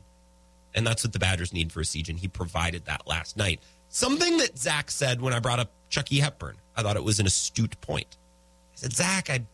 And 0.75 0.87
that's 0.87 1.05
what 1.05 1.13
the 1.13 1.19
Badgers 1.19 1.53
need 1.53 1.73
for 1.73 1.81
a 1.81 1.85
siege, 1.85 2.09
and 2.09 2.19
he 2.19 2.29
provided 2.29 2.87
that 2.87 3.07
last 3.07 3.37
night. 3.37 3.61
Something 3.89 4.39
that 4.39 4.59
Zach 4.59 4.91
said 4.91 5.21
when 5.21 5.35
I 5.35 5.39
brought 5.39 5.59
up 5.59 5.71
Chucky 5.91 6.19
Hepburn, 6.21 6.57
I 6.77 6.83
thought 6.83 6.97
it 6.97 7.05
was 7.05 7.21
an 7.21 7.27
astute 7.27 7.79
point. 7.83 8.17
Said, 8.83 8.93
Zach, 8.93 9.31
I'm 9.31 9.47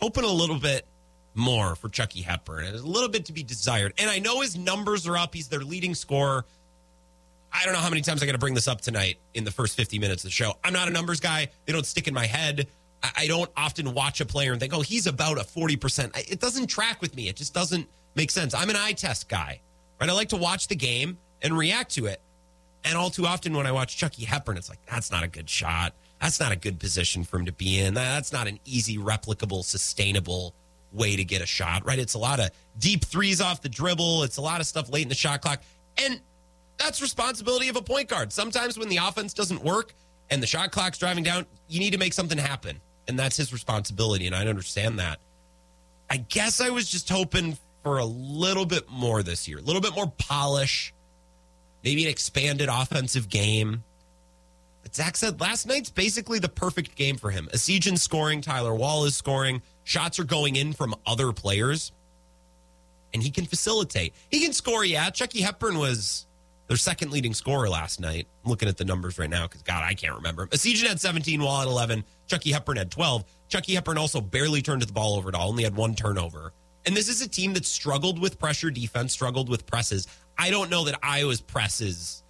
hoping 0.00 0.24
a 0.24 0.32
little 0.32 0.58
bit 0.58 0.84
more 1.34 1.76
for 1.76 1.88
Chucky 1.88 2.20
Hepburn. 2.20 2.66
A 2.66 2.72
little 2.78 3.08
bit 3.08 3.26
to 3.26 3.32
be 3.32 3.44
desired. 3.44 3.94
And 3.96 4.10
I 4.10 4.18
know 4.18 4.40
his 4.40 4.58
numbers 4.58 5.06
are 5.06 5.16
up. 5.16 5.32
He's 5.32 5.46
their 5.46 5.60
leading 5.60 5.94
scorer. 5.94 6.44
I 7.52 7.64
don't 7.64 7.74
know 7.74 7.78
how 7.78 7.90
many 7.90 8.02
times 8.02 8.24
I 8.24 8.26
got 8.26 8.32
to 8.32 8.38
bring 8.38 8.54
this 8.54 8.66
up 8.66 8.80
tonight 8.80 9.18
in 9.34 9.44
the 9.44 9.52
first 9.52 9.76
50 9.76 10.00
minutes 10.00 10.24
of 10.24 10.28
the 10.28 10.32
show. 10.32 10.54
I'm 10.64 10.72
not 10.72 10.88
a 10.88 10.90
numbers 10.90 11.20
guy. 11.20 11.48
They 11.64 11.72
don't 11.72 11.86
stick 11.86 12.08
in 12.08 12.14
my 12.14 12.26
head. 12.26 12.66
I, 13.04 13.10
I 13.18 13.26
don't 13.28 13.50
often 13.56 13.94
watch 13.94 14.20
a 14.20 14.26
player 14.26 14.50
and 14.50 14.60
think, 14.60 14.74
oh, 14.74 14.80
he's 14.80 15.06
about 15.06 15.38
a 15.38 15.44
40%. 15.44 16.28
It 16.28 16.40
doesn't 16.40 16.66
track 16.66 17.00
with 17.00 17.14
me. 17.14 17.28
It 17.28 17.36
just 17.36 17.54
doesn't 17.54 17.86
make 18.16 18.32
sense. 18.32 18.52
I'm 18.52 18.68
an 18.68 18.76
eye 18.76 18.94
test 18.94 19.28
guy, 19.28 19.60
right? 20.00 20.10
I 20.10 20.12
like 20.12 20.30
to 20.30 20.36
watch 20.36 20.66
the 20.66 20.76
game 20.76 21.18
and 21.40 21.56
react 21.56 21.92
to 21.94 22.06
it. 22.06 22.20
And 22.84 22.98
all 22.98 23.10
too 23.10 23.26
often 23.26 23.54
when 23.54 23.64
I 23.64 23.70
watch 23.70 23.96
Chucky 23.96 24.24
Hepburn, 24.24 24.56
it's 24.56 24.68
like, 24.68 24.84
that's 24.86 25.12
not 25.12 25.22
a 25.22 25.28
good 25.28 25.48
shot. 25.48 25.94
That's 26.22 26.38
not 26.38 26.52
a 26.52 26.56
good 26.56 26.78
position 26.78 27.24
for 27.24 27.40
him 27.40 27.46
to 27.46 27.52
be 27.52 27.80
in. 27.80 27.94
That's 27.94 28.32
not 28.32 28.46
an 28.46 28.60
easy, 28.64 28.96
replicable, 28.96 29.64
sustainable 29.64 30.54
way 30.92 31.16
to 31.16 31.24
get 31.24 31.42
a 31.42 31.46
shot, 31.46 31.84
right? 31.84 31.98
It's 31.98 32.14
a 32.14 32.18
lot 32.18 32.38
of 32.38 32.50
deep 32.78 33.04
threes 33.04 33.40
off 33.40 33.60
the 33.60 33.68
dribble. 33.68 34.22
It's 34.22 34.36
a 34.36 34.40
lot 34.40 34.60
of 34.60 34.66
stuff 34.68 34.88
late 34.88 35.02
in 35.02 35.08
the 35.08 35.16
shot 35.16 35.42
clock. 35.42 35.62
And 35.98 36.20
that's 36.78 37.02
responsibility 37.02 37.68
of 37.68 37.76
a 37.76 37.82
point 37.82 38.08
guard. 38.08 38.32
Sometimes 38.32 38.78
when 38.78 38.88
the 38.88 38.98
offense 38.98 39.34
doesn't 39.34 39.64
work 39.64 39.94
and 40.30 40.40
the 40.40 40.46
shot 40.46 40.70
clock's 40.70 40.96
driving 40.96 41.24
down, 41.24 41.44
you 41.68 41.80
need 41.80 41.90
to 41.90 41.98
make 41.98 42.12
something 42.12 42.38
happen. 42.38 42.80
And 43.08 43.18
that's 43.18 43.36
his 43.36 43.52
responsibility. 43.52 44.28
And 44.28 44.36
I 44.36 44.46
understand 44.46 45.00
that. 45.00 45.18
I 46.08 46.18
guess 46.18 46.60
I 46.60 46.70
was 46.70 46.88
just 46.88 47.08
hoping 47.08 47.58
for 47.82 47.98
a 47.98 48.04
little 48.04 48.64
bit 48.64 48.88
more 48.88 49.24
this 49.24 49.48
year, 49.48 49.58
a 49.58 49.62
little 49.62 49.82
bit 49.82 49.94
more 49.96 50.12
polish, 50.18 50.94
maybe 51.82 52.04
an 52.04 52.10
expanded 52.10 52.68
offensive 52.70 53.28
game. 53.28 53.82
But 54.82 54.94
Zach 54.94 55.16
said 55.16 55.40
last 55.40 55.66
night's 55.66 55.90
basically 55.90 56.38
the 56.38 56.48
perfect 56.48 56.96
game 56.96 57.16
for 57.16 57.30
him. 57.30 57.48
Essegian's 57.52 58.02
scoring, 58.02 58.40
Tyler 58.40 58.74
Wahl 58.74 59.04
is 59.04 59.16
scoring, 59.16 59.62
shots 59.84 60.18
are 60.18 60.24
going 60.24 60.56
in 60.56 60.72
from 60.72 60.94
other 61.06 61.32
players, 61.32 61.92
and 63.14 63.22
he 63.22 63.30
can 63.30 63.46
facilitate. 63.46 64.14
He 64.30 64.40
can 64.40 64.52
score, 64.52 64.84
yeah. 64.84 65.10
Chucky 65.10 65.40
Hepburn 65.40 65.78
was 65.78 66.26
their 66.68 66.76
second 66.76 67.12
leading 67.12 67.34
scorer 67.34 67.68
last 67.68 68.00
night. 68.00 68.26
I'm 68.44 68.50
looking 68.50 68.68
at 68.68 68.76
the 68.76 68.84
numbers 68.84 69.18
right 69.18 69.30
now 69.30 69.46
because, 69.46 69.62
God, 69.62 69.84
I 69.84 69.94
can't 69.94 70.16
remember. 70.16 70.46
Essegian 70.48 70.88
had 70.88 71.00
17, 71.00 71.42
Wahl 71.42 71.60
had 71.60 71.68
11, 71.68 72.04
Chucky 72.26 72.52
Hepburn 72.52 72.76
had 72.76 72.90
12. 72.90 73.24
Chucky 73.48 73.74
Hepburn 73.74 73.98
also 73.98 74.20
barely 74.20 74.62
turned 74.62 74.82
the 74.82 74.92
ball 74.92 75.16
over 75.16 75.28
at 75.28 75.34
all, 75.34 75.50
only 75.50 75.64
had 75.64 75.76
one 75.76 75.94
turnover. 75.94 76.52
And 76.86 76.96
this 76.96 77.08
is 77.08 77.22
a 77.22 77.28
team 77.28 77.52
that 77.52 77.64
struggled 77.64 78.18
with 78.18 78.38
pressure 78.38 78.70
defense, 78.70 79.12
struggled 79.12 79.48
with 79.48 79.66
presses. 79.66 80.06
I 80.38 80.50
don't 80.50 80.70
know 80.70 80.84
that 80.84 80.98
Iowa's 81.02 81.40
press 81.40 81.80
is 81.80 82.21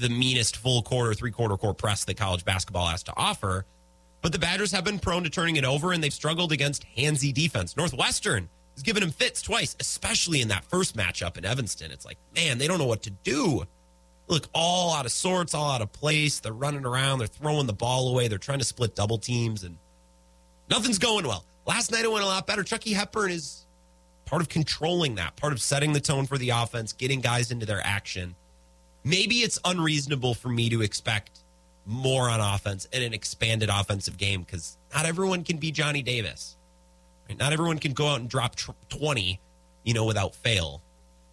the 0.00 0.08
meanest 0.08 0.56
full 0.56 0.82
quarter, 0.82 1.14
three 1.14 1.30
quarter 1.30 1.56
court 1.56 1.78
press 1.78 2.04
that 2.04 2.16
college 2.16 2.44
basketball 2.44 2.86
has 2.86 3.02
to 3.04 3.12
offer. 3.16 3.64
But 4.20 4.32
the 4.32 4.38
Badgers 4.38 4.72
have 4.72 4.84
been 4.84 4.98
prone 4.98 5.24
to 5.24 5.30
turning 5.30 5.56
it 5.56 5.64
over, 5.64 5.92
and 5.92 6.02
they've 6.02 6.12
struggled 6.12 6.52
against 6.52 6.86
handsy 6.96 7.34
defense. 7.34 7.76
Northwestern 7.76 8.48
has 8.74 8.82
given 8.82 9.02
them 9.02 9.10
fits 9.10 9.42
twice, 9.42 9.76
especially 9.80 10.40
in 10.40 10.48
that 10.48 10.64
first 10.64 10.96
matchup 10.96 11.36
in 11.36 11.44
Evanston. 11.44 11.90
It's 11.90 12.04
like, 12.04 12.18
man, 12.34 12.58
they 12.58 12.68
don't 12.68 12.78
know 12.78 12.86
what 12.86 13.02
to 13.02 13.10
do. 13.10 13.64
Look, 14.28 14.46
all 14.54 14.94
out 14.94 15.04
of 15.04 15.12
sorts, 15.12 15.54
all 15.54 15.72
out 15.72 15.82
of 15.82 15.92
place. 15.92 16.40
They're 16.40 16.52
running 16.52 16.86
around, 16.86 17.18
they're 17.18 17.26
throwing 17.26 17.66
the 17.66 17.72
ball 17.72 18.08
away, 18.08 18.28
they're 18.28 18.38
trying 18.38 18.60
to 18.60 18.64
split 18.64 18.94
double 18.94 19.18
teams, 19.18 19.64
and 19.64 19.76
nothing's 20.70 20.98
going 20.98 21.26
well. 21.26 21.44
Last 21.66 21.90
night 21.90 22.04
it 22.04 22.10
went 22.10 22.24
a 22.24 22.28
lot 22.28 22.46
better. 22.46 22.62
Chucky 22.62 22.92
Hepburn 22.92 23.30
is 23.30 23.66
part 24.24 24.40
of 24.40 24.48
controlling 24.48 25.16
that, 25.16 25.36
part 25.36 25.52
of 25.52 25.60
setting 25.60 25.92
the 25.92 26.00
tone 26.00 26.26
for 26.26 26.38
the 26.38 26.50
offense, 26.50 26.92
getting 26.92 27.20
guys 27.20 27.50
into 27.50 27.66
their 27.66 27.84
action. 27.84 28.34
Maybe 29.04 29.36
it's 29.36 29.58
unreasonable 29.64 30.34
for 30.34 30.48
me 30.48 30.70
to 30.70 30.82
expect 30.82 31.40
more 31.84 32.28
on 32.28 32.40
offense 32.40 32.86
and 32.92 33.02
an 33.02 33.12
expanded 33.12 33.68
offensive 33.68 34.16
game 34.16 34.42
because 34.42 34.78
not 34.94 35.06
everyone 35.06 35.42
can 35.44 35.56
be 35.56 35.72
Johnny 35.72 36.02
Davis. 36.02 36.56
Right? 37.28 37.38
Not 37.38 37.52
everyone 37.52 37.78
can 37.78 37.92
go 37.92 38.06
out 38.06 38.20
and 38.20 38.28
drop 38.28 38.56
20, 38.88 39.40
you 39.84 39.94
know, 39.94 40.04
without 40.04 40.34
fail. 40.34 40.82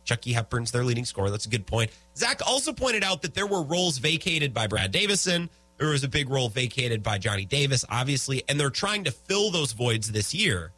Chucky 0.06 0.32
Hepburn's 0.32 0.72
their 0.72 0.84
leading 0.84 1.06
scorer. 1.06 1.30
That's 1.30 1.46
a 1.46 1.50
good 1.50 1.68
point. 1.68 1.92
Zach 2.18 2.42
also 2.48 2.74
pointed 2.74 3.04
out 3.04 3.22
that 3.22 3.36
there 3.36 3.46
were 3.46 3.62
roles 3.62 4.00
vacated 4.00 4.54
by 4.54 4.66
Brad 4.66 4.92
Davison. 4.92 5.50
There 5.78 5.90
was 5.90 6.04
a 6.04 6.10
big 6.10 6.30
role 6.30 6.50
vacated 6.50 7.04
by 7.04 7.20
Johnny 7.20 7.46
Davis, 7.46 7.86
obviously, 7.90 8.44
and 8.50 8.60
they're 8.60 8.72
trying 8.72 9.04
to 9.04 9.12
fill 9.12 9.52
those 9.52 9.72
voids 9.72 10.12
this 10.12 10.34
year. 10.34 10.72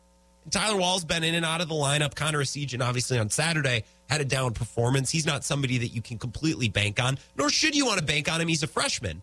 Tyler 0.50 0.78
Wahl's 0.78 1.06
been 1.06 1.24
in 1.24 1.36
and 1.36 1.46
out 1.46 1.62
of 1.62 1.70
the 1.70 1.76
lineup. 1.76 2.16
Connor 2.16 2.39
Essegian, 2.39 2.84
obviously, 2.84 3.20
on 3.20 3.30
Saturday 3.30 3.84
had 4.10 4.22
a 4.22 4.26
down 4.26 4.54
performance. 4.54 5.12
He's 5.12 5.26
not 5.26 5.44
somebody 5.44 5.78
that 5.80 5.89
you 5.89 6.02
can 6.02 6.18
completely 6.18 6.68
bank 6.68 7.02
on, 7.02 7.20
nor 7.38 7.50
should 7.50 7.76
you 7.76 7.86
want 7.86 8.00
to 8.00 8.06
bank 8.06 8.32
on 8.32 8.42
him. 8.42 8.48
He's 8.48 8.64
a 8.64 8.68
freshman. 8.68 9.22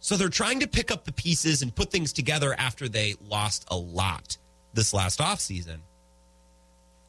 So 0.00 0.16
they're 0.16 0.28
trying 0.28 0.60
to 0.60 0.68
pick 0.68 0.90
up 0.90 1.04
the 1.04 1.12
pieces 1.12 1.62
and 1.62 1.74
put 1.74 1.90
things 1.90 2.12
together 2.12 2.54
after 2.58 2.88
they 2.88 3.14
lost 3.28 3.66
a 3.70 3.76
lot 3.76 4.36
this 4.74 4.92
last 4.92 5.20
offseason. 5.20 5.78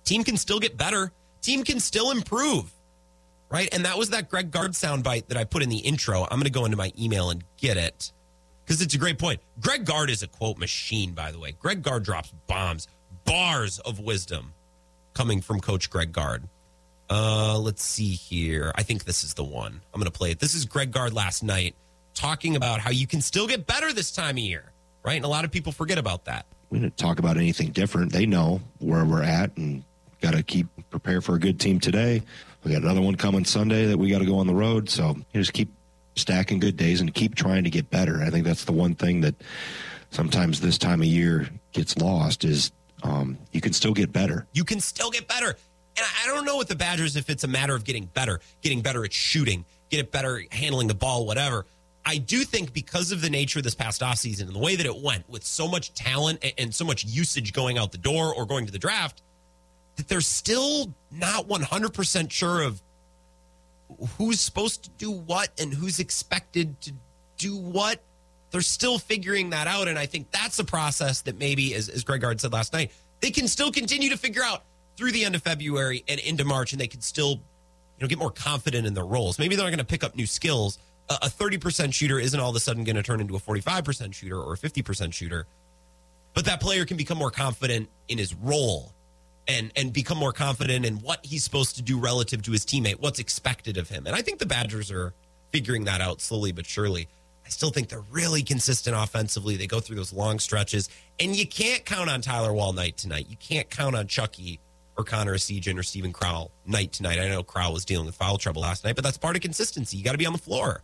Team 0.06 0.24
can 0.24 0.38
still 0.38 0.60
get 0.60 0.78
better. 0.78 1.12
Team 1.41 1.64
can 1.64 1.80
still 1.80 2.12
improve. 2.12 2.72
Right? 3.49 3.70
And 3.72 3.86
that 3.86 3.97
was 3.97 4.12
that 4.12 4.30
Greg 4.30 4.49
Gard 4.49 4.72
soundbite 4.72 5.28
that 5.28 5.38
I 5.38 5.43
put 5.43 5.62
in 5.62 5.70
the 5.70 5.78
intro. 5.78 6.24
I'm 6.24 6.39
going 6.39 6.43
to 6.43 6.49
go 6.49 6.66
into 6.66 6.78
my 6.78 6.91
email 6.97 7.30
and 7.30 7.43
get 7.58 7.78
it 7.78 8.12
because 8.64 8.82
it's 8.82 8.93
a 8.93 8.97
great 8.97 9.20
point. 9.20 9.39
Greg 9.59 9.86
Gard 9.86 10.09
is 10.09 10.24
a 10.24 10.28
quote 10.28 10.57
machine, 10.57 11.14
by 11.14 11.32
the 11.32 11.39
way. 11.39 11.51
Greg 11.59 11.82
Gard 11.82 12.03
drops 12.03 12.34
bombs, 12.47 12.88
bars 13.26 13.80
of 13.80 13.99
wisdom 13.99 14.53
coming 15.14 15.41
from 15.41 15.59
Coach 15.59 15.89
Greg 15.89 16.11
Gard. 16.11 16.43
Uh, 17.09 17.57
let's 17.59 17.84
see 17.84 18.09
here. 18.09 18.72
I 18.76 18.84
think 18.84 19.03
this 19.03 19.24
is 19.24 19.34
the 19.34 19.43
one. 19.43 19.82
I'm 19.93 19.99
going 19.99 20.11
to 20.11 20.18
play 20.18 20.32
it. 20.32 20.39
This 20.39 20.55
is 20.55 20.66
Greg 20.66 20.91
Gard 20.91 21.14
last 21.14 21.43
night 21.43 21.76
talking 22.14 22.55
about 22.55 22.80
how 22.80 22.91
you 22.91 23.07
can 23.07 23.22
still 23.22 23.47
get 23.47 23.68
better 23.68 23.91
this 23.93 24.11
time 24.11 24.36
of 24.36 24.39
year, 24.39 24.72
right? 25.03 25.16
And 25.16 25.26
a 25.26 25.30
lot 25.30 25.45
of 25.45 25.51
people 25.51 25.72
forget 25.72 25.97
about 25.97 26.26
that. 26.26 26.45
We 26.70 26.80
didn't 26.80 26.97
talk 26.97 27.20
about 27.20 27.38
anything 27.38 27.72
different. 27.72 28.11
They 28.11 28.26
know 28.26 28.61
where 28.80 29.05
we're 29.05 29.24
at 29.24 29.55
and 29.57 29.84
got 30.22 30.34
to 30.34 30.41
keep 30.41 30.68
prepare 30.89 31.22
for 31.22 31.36
a 31.36 31.39
good 31.39 31.59
team 31.59 31.80
today. 31.80 32.24
We 32.64 32.72
got 32.72 32.82
another 32.82 33.01
one 33.01 33.16
coming 33.16 33.45
Sunday 33.45 33.86
that 33.88 33.97
we 33.97 34.09
got 34.09 34.20
to 34.20 34.26
go 34.26 34.38
on 34.38 34.47
the 34.47 34.55
road. 34.55 34.89
So 34.89 35.16
you 35.34 35.41
just 35.41 35.53
keep 35.53 35.72
stacking 36.16 36.59
good 36.59 36.78
days 36.78 37.01
and 37.01 37.14
keep 37.14 37.36
trying 37.36 37.64
to 37.64 37.70
get 37.70 37.89
better. 37.89 38.22
I 38.22 38.30
think 38.30 38.45
that's 38.45 38.66
the 38.66 38.72
one 38.72 38.95
thing 38.95 39.22
that 39.22 39.36
sometimes 40.11 40.61
this 40.61 40.78
time 40.78 41.01
of 41.01 41.07
year 41.07 41.49
gets 41.72 41.97
lost 41.97 42.45
is 42.45 42.72
um, 43.03 43.38
you 43.51 43.61
can 43.61 43.74
still 43.74 43.93
get 43.93 44.11
better. 44.11 44.47
You 44.53 44.64
can 44.64 44.80
still 44.80 45.11
get 45.11 45.28
better. 45.28 45.57
And 45.95 46.05
I 46.24 46.28
don't 46.28 46.45
know 46.45 46.57
with 46.57 46.68
the 46.68 46.76
Badgers 46.76 47.16
if 47.16 47.30
it's 47.30 47.43
a 47.43 47.47
matter 47.47 47.76
of 47.76 47.84
getting 47.84 48.05
better, 48.05 48.39
getting 48.61 48.82
better 48.82 49.03
at 49.03 49.14
shooting, 49.14 49.66
get 49.89 49.99
it 49.99 50.11
better 50.11 50.41
handling 50.51 50.88
the 50.88 50.95
ball, 50.95 51.26
whatever. 51.26 51.66
I 52.05 52.18
do 52.18 52.43
think 52.43 52.74
because 52.74 53.11
of 53.11 53.22
the 53.22 53.30
nature 53.30 53.59
of 53.59 53.64
this 53.64 53.76
past 53.76 54.01
offseason 54.01 54.41
and 54.41 54.53
the 54.53 54.59
way 54.59 54.76
that 54.76 54.86
it 54.86 55.01
went 55.01 55.30
with 55.30 55.45
so 55.45 55.68
much 55.68 55.93
talent 55.93 56.43
and 56.57 56.74
so 56.74 56.84
much 56.84 57.05
usage 57.05 57.53
going 57.53 57.78
out 57.78 57.91
the 57.91 57.97
door 57.97 58.34
or 58.34 58.45
going 58.45 58.66
to 58.66 58.72
the 58.72 58.80
draft, 58.80 59.22
that 59.95 60.07
they're 60.07 60.22
still 60.22 60.93
not 61.11 61.47
100% 61.47 62.32
sure 62.32 62.64
of 62.64 62.82
who's 64.17 64.39
supposed 64.39 64.83
to 64.83 64.89
do 64.91 65.11
what 65.11 65.49
and 65.59 65.73
who's 65.73 65.99
expected 65.99 66.79
to 66.81 66.93
do 67.37 67.57
what. 67.57 68.01
They're 68.51 68.61
still 68.61 68.99
figuring 68.99 69.49
that 69.49 69.67
out. 69.67 69.87
And 69.87 69.97
I 69.97 70.05
think 70.05 70.31
that's 70.31 70.59
a 70.59 70.63
process 70.63 71.21
that 71.21 71.39
maybe, 71.39 71.73
as, 71.73 71.89
as 71.89 72.03
Greg 72.03 72.21
Gard 72.21 72.39
said 72.39 72.53
last 72.53 72.71
night, 72.71 72.91
they 73.19 73.31
can 73.31 73.47
still 73.47 73.71
continue 73.71 74.09
to 74.09 74.17
figure 74.17 74.43
out 74.43 74.63
through 74.95 75.11
the 75.11 75.25
end 75.25 75.35
of 75.35 75.41
February 75.41 76.03
and 76.07 76.19
into 76.19 76.45
March, 76.45 76.71
and 76.71 76.79
they 76.79 76.87
can 76.87 77.01
still, 77.01 77.31
you 77.31 78.01
know, 78.01 78.07
get 78.07 78.19
more 78.19 78.31
confident 78.31 78.85
in 78.85 78.93
their 78.93 79.05
roles. 79.05 79.39
Maybe 79.39 79.55
they're 79.55 79.65
not 79.65 79.71
going 79.71 79.79
to 79.79 79.85
pick 79.85 80.03
up 80.03 80.15
new 80.15 80.27
skills. 80.27 80.77
A, 81.09 81.27
30% 81.27 81.93
shooter 81.93 82.19
isn't 82.19 82.39
all 82.39 82.49
of 82.49 82.55
a 82.55 82.59
sudden 82.59 82.83
going 82.83 82.95
to 82.95 83.03
turn 83.03 83.19
into 83.19 83.35
a 83.35 83.39
45% 83.39 84.13
shooter 84.13 84.39
or 84.39 84.53
a 84.53 84.57
50% 84.57 85.13
shooter, 85.13 85.47
but 86.33 86.45
that 86.45 86.61
player 86.61 86.85
can 86.85 86.95
become 86.95 87.17
more 87.17 87.31
confident 87.31 87.89
in 88.07 88.17
his 88.17 88.33
role 88.35 88.93
and 89.47 89.71
and 89.75 89.91
become 89.91 90.17
more 90.17 90.33
confident 90.33 90.85
in 90.85 90.95
what 90.95 91.25
he's 91.25 91.43
supposed 91.43 91.75
to 91.75 91.81
do 91.81 91.99
relative 91.99 92.41
to 92.43 92.51
his 92.51 92.65
teammate, 92.65 92.99
what's 92.99 93.19
expected 93.19 93.77
of 93.77 93.89
him. 93.89 94.07
And 94.07 94.15
I 94.15 94.21
think 94.21 94.39
the 94.39 94.45
Badgers 94.45 94.91
are 94.91 95.13
figuring 95.51 95.85
that 95.85 96.01
out 96.01 96.21
slowly 96.21 96.51
but 96.51 96.65
surely. 96.65 97.07
I 97.45 97.49
still 97.49 97.71
think 97.71 97.89
they're 97.89 97.99
really 98.09 98.41
consistent 98.41 98.95
offensively. 98.95 99.57
They 99.57 99.67
go 99.67 99.81
through 99.81 99.97
those 99.97 100.13
long 100.13 100.39
stretches, 100.39 100.89
and 101.19 101.35
you 101.35 101.45
can't 101.45 101.83
count 101.83 102.09
on 102.09 102.21
Tyler 102.21 102.53
Wahl 102.53 102.71
night 102.71 102.95
tonight. 102.97 103.27
You 103.29 103.35
can't 103.35 103.69
count 103.69 103.95
on 103.95 104.07
Chucky 104.07 104.61
or 104.97 105.03
Connor 105.03 105.35
Essegian 105.35 105.77
or 105.77 105.83
Stephen 105.83 106.13
Crowell 106.13 106.51
night 106.65 106.93
tonight. 106.93 107.19
I 107.19 107.27
know 107.27 107.43
Crowell 107.43 107.73
was 107.73 107.85
dealing 107.85 108.05
with 108.05 108.15
foul 108.15 108.37
trouble 108.37 108.61
last 108.61 108.85
night, 108.85 108.95
but 108.95 109.03
that's 109.03 109.17
part 109.17 109.35
of 109.35 109.41
consistency. 109.41 109.97
You 109.97 110.03
got 110.03 110.13
to 110.13 110.17
be 110.17 110.25
on 110.25 110.33
the 110.33 110.39
floor, 110.39 110.83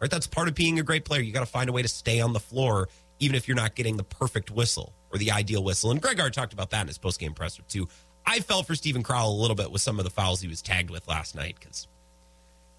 right? 0.00 0.10
That's 0.10 0.26
part 0.26 0.48
of 0.48 0.54
being 0.54 0.78
a 0.78 0.82
great 0.82 1.04
player. 1.04 1.20
You 1.20 1.32
got 1.32 1.40
to 1.40 1.46
find 1.46 1.68
a 1.68 1.72
way 1.72 1.82
to 1.82 1.88
stay 1.88 2.20
on 2.20 2.32
the 2.32 2.40
floor, 2.40 2.88
even 3.18 3.36
if 3.36 3.48
you're 3.48 3.56
not 3.56 3.74
getting 3.74 3.96
the 3.96 4.04
perfect 4.04 4.50
whistle 4.50 4.92
or 5.10 5.18
the 5.18 5.30
ideal 5.30 5.62
whistle. 5.62 5.90
And 5.90 6.00
Greg 6.00 6.16
Gard 6.16 6.34
talked 6.34 6.52
about 6.52 6.70
that 6.70 6.82
in 6.82 6.88
his 6.88 6.98
postgame 6.98 7.34
presser 7.34 7.62
too. 7.68 7.88
I 8.24 8.40
fell 8.40 8.62
for 8.62 8.74
Stephen 8.74 9.02
Crowell 9.02 9.32
a 9.32 9.40
little 9.40 9.56
bit 9.56 9.70
with 9.70 9.82
some 9.82 9.98
of 9.98 10.04
the 10.04 10.10
fouls 10.10 10.40
he 10.40 10.48
was 10.48 10.60
tagged 10.60 10.90
with 10.90 11.06
last 11.06 11.34
night 11.34 11.56
because, 11.58 11.86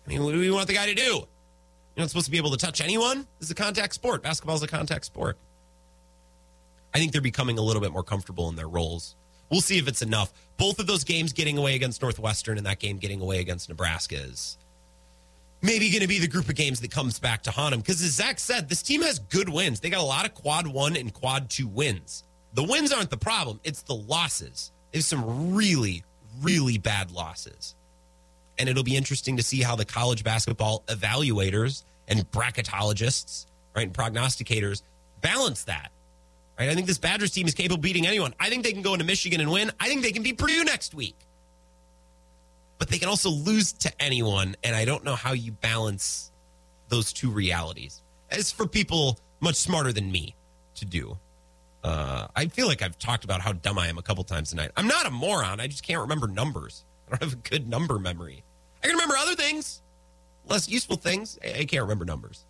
I 0.06 0.10
mean, 0.10 0.24
what 0.24 0.34
do 0.34 0.40
we 0.40 0.52
want 0.52 0.68
the 0.68 0.74
guy 0.74 0.88
to 0.88 0.96
do? 0.96 1.04
You're 1.04 2.04
not 2.04 2.10
supposed 2.10 2.26
to 2.26 2.32
be 2.32 2.38
able 2.38 2.52
to 2.52 2.58
touch 2.58 2.82
anyone. 2.82 3.28
This 3.40 3.48
is 3.48 3.52
a 3.52 3.56
contact 3.56 3.94
sport. 3.94 4.22
Basketball 4.22 4.56
is 4.56 4.64
a 4.64 4.68
contact 4.68 5.06
sport. 5.06 5.38
I 6.94 7.00
think 7.00 7.12
they're 7.12 7.22
becoming 7.22 7.58
a 7.58 7.62
little 7.62 7.82
bit 7.82 7.92
more 7.92 8.04
comfortable 8.04 8.50
in 8.50 8.56
their 8.56 8.68
roles. 8.68 9.16
We'll 9.50 9.62
see 9.62 9.78
if 9.78 9.88
it's 9.88 10.02
enough. 10.02 10.34
Both 10.58 10.80
of 10.80 10.88
those 10.88 11.04
games 11.04 11.34
getting 11.34 11.58
away 11.58 11.76
against 11.76 12.02
Northwestern 12.02 12.58
and 12.58 12.66
that 12.66 12.80
game 12.80 12.98
getting 12.98 13.22
away 13.22 13.40
against 13.40 13.70
Nebraska 13.70 14.18
is 14.18 14.58
maybe 15.62 15.90
going 15.90 16.02
to 16.02 16.08
be 16.08 16.20
the 16.20 16.28
group 16.28 16.50
of 16.50 16.56
games 16.56 16.82
that 16.82 16.92
comes 16.92 17.20
back 17.20 17.44
to 17.44 17.52
haunt 17.52 17.72
them. 17.72 17.80
Because 17.80 18.02
as 18.02 18.12
Zach 18.12 18.40
said, 18.40 18.70
this 18.70 18.82
team 18.82 19.02
has 19.02 19.20
good 19.20 19.50
wins. 19.50 19.80
They 19.80 19.90
got 19.90 20.02
a 20.02 20.06
lot 20.06 20.26
of 20.26 20.34
quad 20.34 20.68
one 20.68 20.96
and 20.96 21.14
quad 21.14 21.50
two 21.50 21.68
wins. 21.68 22.24
The 22.54 22.64
wins 22.64 22.92
aren't 22.92 23.10
the 23.10 23.18
problem, 23.18 23.60
it's 23.64 23.82
the 23.84 23.96
losses. 23.96 24.72
There's 24.92 25.06
some 25.06 25.54
really, 25.54 26.04
really 26.42 26.78
bad 26.78 27.12
losses. 27.12 27.76
And 28.58 28.68
it'll 28.68 28.84
be 28.84 28.96
interesting 28.96 29.38
to 29.38 29.44
see 29.44 29.62
how 29.62 29.76
the 29.76 29.86
college 29.86 30.24
basketball 30.24 30.84
evaluators 30.88 31.84
and 32.08 32.30
bracketologists, 32.32 33.46
right, 33.76 33.86
and 33.86 33.94
prognosticators 33.94 34.82
balance 35.22 35.66
that. 35.66 35.92
Right? 36.58 36.70
I 36.70 36.74
think 36.74 36.88
this 36.88 36.98
Badgers 36.98 37.32
team 37.32 37.46
is 37.46 37.54
capable 37.54 37.76
of 37.76 37.82
beating 37.82 38.08
anyone. 38.08 38.34
I 38.40 38.50
think 38.50 38.64
they 38.64 38.72
can 38.72 38.82
go 38.82 38.94
into 38.94 39.06
Michigan 39.06 39.42
and 39.42 39.52
win. 39.52 39.72
I 39.80 39.88
think 39.88 40.02
they 40.02 40.12
can 40.12 40.24
beat 40.24 40.40
Purdue 40.40 40.64
next 40.64 40.96
week. 40.96 41.16
But 42.78 42.90
they 42.90 43.00
can 43.00 43.10
also 43.10 43.30
lose 43.30 43.74
to 43.74 44.02
anyone, 44.02 44.56
and 44.64 44.76
I 44.76 44.86
don't 44.86 45.04
know 45.04 45.16
how 45.16 45.34
you 45.34 45.52
balance 45.52 46.32
those 46.90 47.12
two 47.12 47.30
realities. 47.30 48.04
It's 48.30 48.52
for 48.52 48.68
people 48.68 49.20
much 49.40 49.56
smarter 49.56 49.92
than 49.92 50.12
me 50.12 50.36
to 50.76 50.86
do. 50.86 51.18
Uh, 51.84 52.28
I 52.36 52.48
feel 52.48 52.68
like 52.68 52.82
I've 52.82 52.98
talked 53.00 53.24
about 53.24 53.42
how 53.42 53.54
dumb 53.54 53.80
I 53.80 53.88
am 53.88 53.98
a 53.98 54.02
couple 54.02 54.24
times 54.24 54.50
tonight. 54.50 54.72
I'm 54.76 54.88
not 54.88 55.06
a 55.06 55.12
moron. 55.12 55.60
I 55.60 55.68
just 55.68 55.84
can't 55.84 56.02
remember 56.02 56.28
numbers. 56.28 56.84
I 57.08 57.12
don't 57.12 57.24
have 57.24 57.34
a 57.34 57.50
good 57.50 57.68
number 57.70 57.98
memory. 58.00 58.44
I 58.84 58.88
can 58.88 58.96
remember 58.96 59.16
other 59.18 59.36
things, 59.36 59.82
less 60.48 60.68
useful 60.68 60.98
things. 60.98 61.40
I 61.44 61.66
can't 61.66 61.84
remember 61.84 62.06
numbers. 62.06 62.46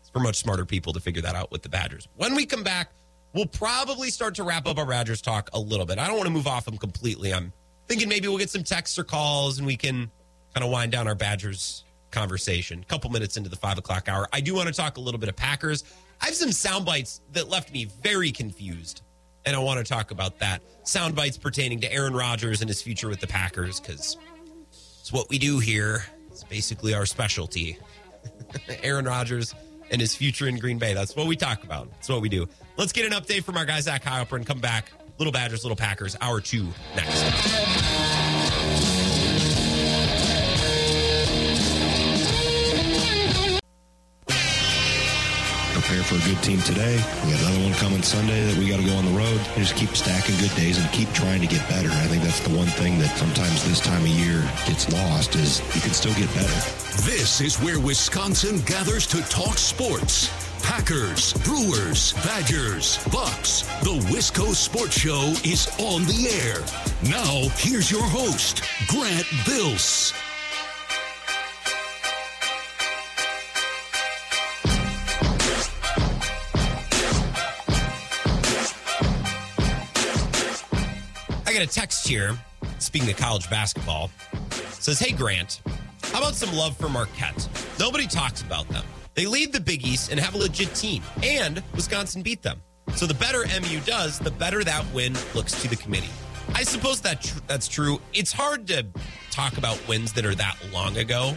It's 0.00 0.10
for 0.10 0.20
much 0.20 0.36
smarter 0.36 0.64
people 0.64 0.92
to 0.94 1.00
figure 1.00 1.22
that 1.22 1.34
out 1.34 1.50
with 1.50 1.62
the 1.62 1.68
Badgers. 1.68 2.08
When 2.16 2.34
we 2.34 2.46
come 2.46 2.62
back, 2.62 2.90
we'll 3.32 3.46
probably 3.46 4.10
start 4.10 4.34
to 4.36 4.42
wrap 4.42 4.66
up 4.66 4.78
our 4.78 4.86
Badgers 4.86 5.22
talk 5.22 5.50
a 5.52 5.60
little 5.60 5.86
bit. 5.86 5.98
I 5.98 6.06
don't 6.06 6.16
want 6.16 6.26
to 6.26 6.32
move 6.32 6.46
off 6.46 6.64
them 6.64 6.78
completely. 6.78 7.32
I'm 7.32 7.52
thinking 7.90 8.08
maybe 8.08 8.28
we'll 8.28 8.38
get 8.38 8.48
some 8.48 8.62
texts 8.62 8.96
or 9.00 9.02
calls 9.02 9.58
and 9.58 9.66
we 9.66 9.76
can 9.76 10.08
kind 10.54 10.64
of 10.64 10.70
wind 10.70 10.92
down 10.92 11.08
our 11.08 11.16
Badgers 11.16 11.82
conversation. 12.12 12.78
A 12.80 12.84
couple 12.84 13.10
minutes 13.10 13.36
into 13.36 13.50
the 13.50 13.56
five 13.56 13.78
o'clock 13.78 14.08
hour. 14.08 14.28
I 14.32 14.40
do 14.40 14.54
want 14.54 14.68
to 14.68 14.72
talk 14.72 14.96
a 14.96 15.00
little 15.00 15.18
bit 15.18 15.28
of 15.28 15.34
Packers. 15.34 15.82
I 16.20 16.26
have 16.26 16.36
some 16.36 16.52
sound 16.52 16.86
bites 16.86 17.20
that 17.32 17.48
left 17.48 17.72
me 17.72 17.86
very 18.00 18.30
confused, 18.30 19.02
and 19.44 19.56
I 19.56 19.58
want 19.58 19.84
to 19.84 19.92
talk 19.92 20.12
about 20.12 20.38
that. 20.38 20.62
Sound 20.84 21.16
bites 21.16 21.36
pertaining 21.36 21.80
to 21.80 21.92
Aaron 21.92 22.14
Rodgers 22.14 22.60
and 22.60 22.68
his 22.68 22.80
future 22.80 23.08
with 23.08 23.18
the 23.18 23.26
Packers, 23.26 23.80
because 23.80 24.16
it's 25.00 25.12
what 25.12 25.28
we 25.28 25.38
do 25.38 25.58
here. 25.58 26.04
It's 26.28 26.44
basically 26.44 26.94
our 26.94 27.06
specialty. 27.06 27.76
Aaron 28.84 29.06
Rodgers 29.06 29.52
and 29.90 30.00
his 30.00 30.14
future 30.14 30.46
in 30.46 30.60
Green 30.60 30.78
Bay. 30.78 30.94
That's 30.94 31.16
what 31.16 31.26
we 31.26 31.34
talk 31.34 31.64
about. 31.64 31.90
That's 31.90 32.08
what 32.08 32.20
we 32.20 32.28
do. 32.28 32.46
Let's 32.76 32.92
get 32.92 33.04
an 33.04 33.20
update 33.20 33.42
from 33.42 33.56
our 33.56 33.64
guy, 33.64 33.80
Zach 33.80 34.04
Heilprin, 34.04 34.36
and 34.36 34.46
come 34.46 34.60
back. 34.60 34.92
Little 35.20 35.32
Badgers, 35.32 35.64
Little 35.64 35.76
Packers, 35.76 36.16
hour 36.22 36.40
two 36.40 36.68
next. 36.96 37.20
prepare 45.72 46.02
for 46.02 46.14
a 46.14 46.34
good 46.34 46.42
team 46.42 46.60
today. 46.62 46.96
We 47.24 47.32
got 47.32 47.40
another 47.42 47.62
one 47.64 47.72
coming 47.74 48.02
Sunday 48.02 48.46
that 48.46 48.56
we 48.56 48.68
got 48.68 48.80
to 48.80 48.86
go 48.86 48.94
on 48.94 49.04
the 49.04 49.10
road. 49.10 49.40
And 49.56 49.56
just 49.56 49.76
keep 49.76 49.90
stacking 49.90 50.36
good 50.38 50.54
days 50.56 50.78
and 50.78 50.90
keep 50.90 51.12
trying 51.12 51.42
to 51.42 51.46
get 51.46 51.68
better. 51.68 51.90
I 51.90 52.06
think 52.06 52.22
that's 52.22 52.40
the 52.40 52.56
one 52.56 52.66
thing 52.66 52.98
that 53.00 53.16
sometimes 53.18 53.62
this 53.68 53.80
time 53.80 54.00
of 54.00 54.08
year 54.08 54.40
gets 54.66 54.90
lost 54.90 55.34
is 55.34 55.60
you 55.74 55.82
can 55.82 55.92
still 55.92 56.14
get 56.14 56.32
better. 56.34 56.48
This 57.02 57.42
is 57.42 57.60
where 57.60 57.78
Wisconsin 57.78 58.60
gathers 58.60 59.06
to 59.08 59.20
talk 59.28 59.58
sports. 59.58 60.49
Packers, 60.62 61.32
Brewers, 61.44 62.12
Badgers, 62.24 62.98
Bucks. 63.12 63.62
The 63.82 63.98
Wisco 64.10 64.54
Sports 64.54 64.98
Show 64.98 65.34
is 65.44 65.68
on 65.78 66.04
the 66.04 66.28
air. 66.44 66.60
Now, 67.10 67.48
here's 67.56 67.90
your 67.90 68.02
host, 68.02 68.62
Grant 68.88 69.26
Bills. 69.46 70.12
I 81.46 81.52
got 81.52 81.62
a 81.62 81.66
text 81.66 82.06
here, 82.06 82.38
speaking 82.78 83.10
of 83.10 83.16
college 83.16 83.50
basketball, 83.50 84.10
says, 84.78 84.98
Hey, 84.98 85.12
Grant, 85.12 85.60
how 86.12 86.18
about 86.18 86.34
some 86.34 86.54
love 86.54 86.76
for 86.76 86.88
Marquette? 86.88 87.48
Nobody 87.78 88.06
talks 88.06 88.42
about 88.42 88.68
them. 88.68 88.84
They 89.14 89.26
lead 89.26 89.52
the 89.52 89.60
Big 89.60 89.86
East 89.86 90.10
and 90.10 90.20
have 90.20 90.34
a 90.34 90.38
legit 90.38 90.74
team, 90.74 91.02
and 91.22 91.62
Wisconsin 91.74 92.22
beat 92.22 92.42
them. 92.42 92.62
So 92.94 93.06
the 93.06 93.14
better 93.14 93.44
MU 93.60 93.80
does, 93.80 94.18
the 94.18 94.30
better 94.30 94.64
that 94.64 94.84
win 94.92 95.16
looks 95.34 95.60
to 95.62 95.68
the 95.68 95.76
committee. 95.76 96.10
I 96.54 96.64
suppose 96.64 97.00
that 97.02 97.22
tr- 97.22 97.38
that's 97.46 97.68
true. 97.68 98.00
It's 98.12 98.32
hard 98.32 98.66
to 98.68 98.86
talk 99.30 99.56
about 99.58 99.80
wins 99.88 100.12
that 100.14 100.24
are 100.24 100.34
that 100.34 100.56
long 100.72 100.96
ago. 100.96 101.36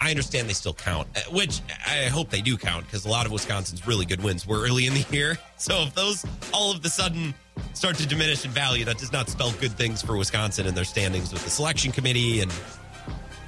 I 0.00 0.10
understand 0.10 0.48
they 0.48 0.54
still 0.54 0.74
count, 0.74 1.08
uh, 1.14 1.20
which 1.30 1.60
I 1.86 2.04
hope 2.04 2.30
they 2.30 2.40
do 2.40 2.56
count 2.56 2.86
because 2.86 3.04
a 3.04 3.08
lot 3.08 3.26
of 3.26 3.32
Wisconsin's 3.32 3.86
really 3.86 4.06
good 4.06 4.22
wins 4.22 4.46
were 4.46 4.62
early 4.62 4.86
in 4.86 4.94
the 4.94 5.04
year. 5.10 5.38
So 5.56 5.82
if 5.82 5.94
those 5.94 6.24
all 6.52 6.72
of 6.72 6.82
the 6.82 6.88
sudden 6.88 7.34
start 7.74 7.96
to 7.96 8.06
diminish 8.06 8.44
in 8.44 8.50
value, 8.50 8.84
that 8.86 8.98
does 8.98 9.12
not 9.12 9.28
spell 9.28 9.52
good 9.60 9.72
things 9.72 10.00
for 10.00 10.16
Wisconsin 10.16 10.66
and 10.66 10.76
their 10.76 10.84
standings 10.84 11.32
with 11.32 11.44
the 11.44 11.50
selection 11.50 11.92
committee 11.92 12.40
and 12.40 12.52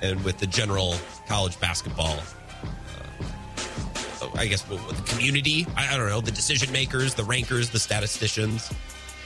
and 0.03 0.23
with 0.25 0.39
the 0.39 0.47
general 0.47 0.97
college 1.27 1.59
basketball. 1.61 2.18
I 4.35 4.47
guess 4.47 4.68
with 4.68 4.87
the 4.89 5.03
community. 5.11 5.66
I, 5.77 5.95
I, 5.95 5.97
don't 5.97 6.09
know 6.09 6.20
the 6.20 6.31
decision 6.31 6.73
makers, 6.73 7.14
the 7.14 7.25
rankers, 7.25 7.70
the 7.70 7.79
statisticians, 7.79 8.73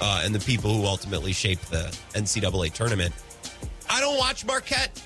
uh, 0.01 0.22
and 0.24 0.34
the 0.34 0.40
people 0.40 0.74
who 0.74 0.86
ultimately 0.86 1.32
shape 1.32 1.61
the 1.62 1.97
NCAA 2.14 2.72
tournament. 2.72 3.14
I 3.88 4.01
don't 4.01 4.18
watch 4.18 4.44
Marquette 4.44 5.01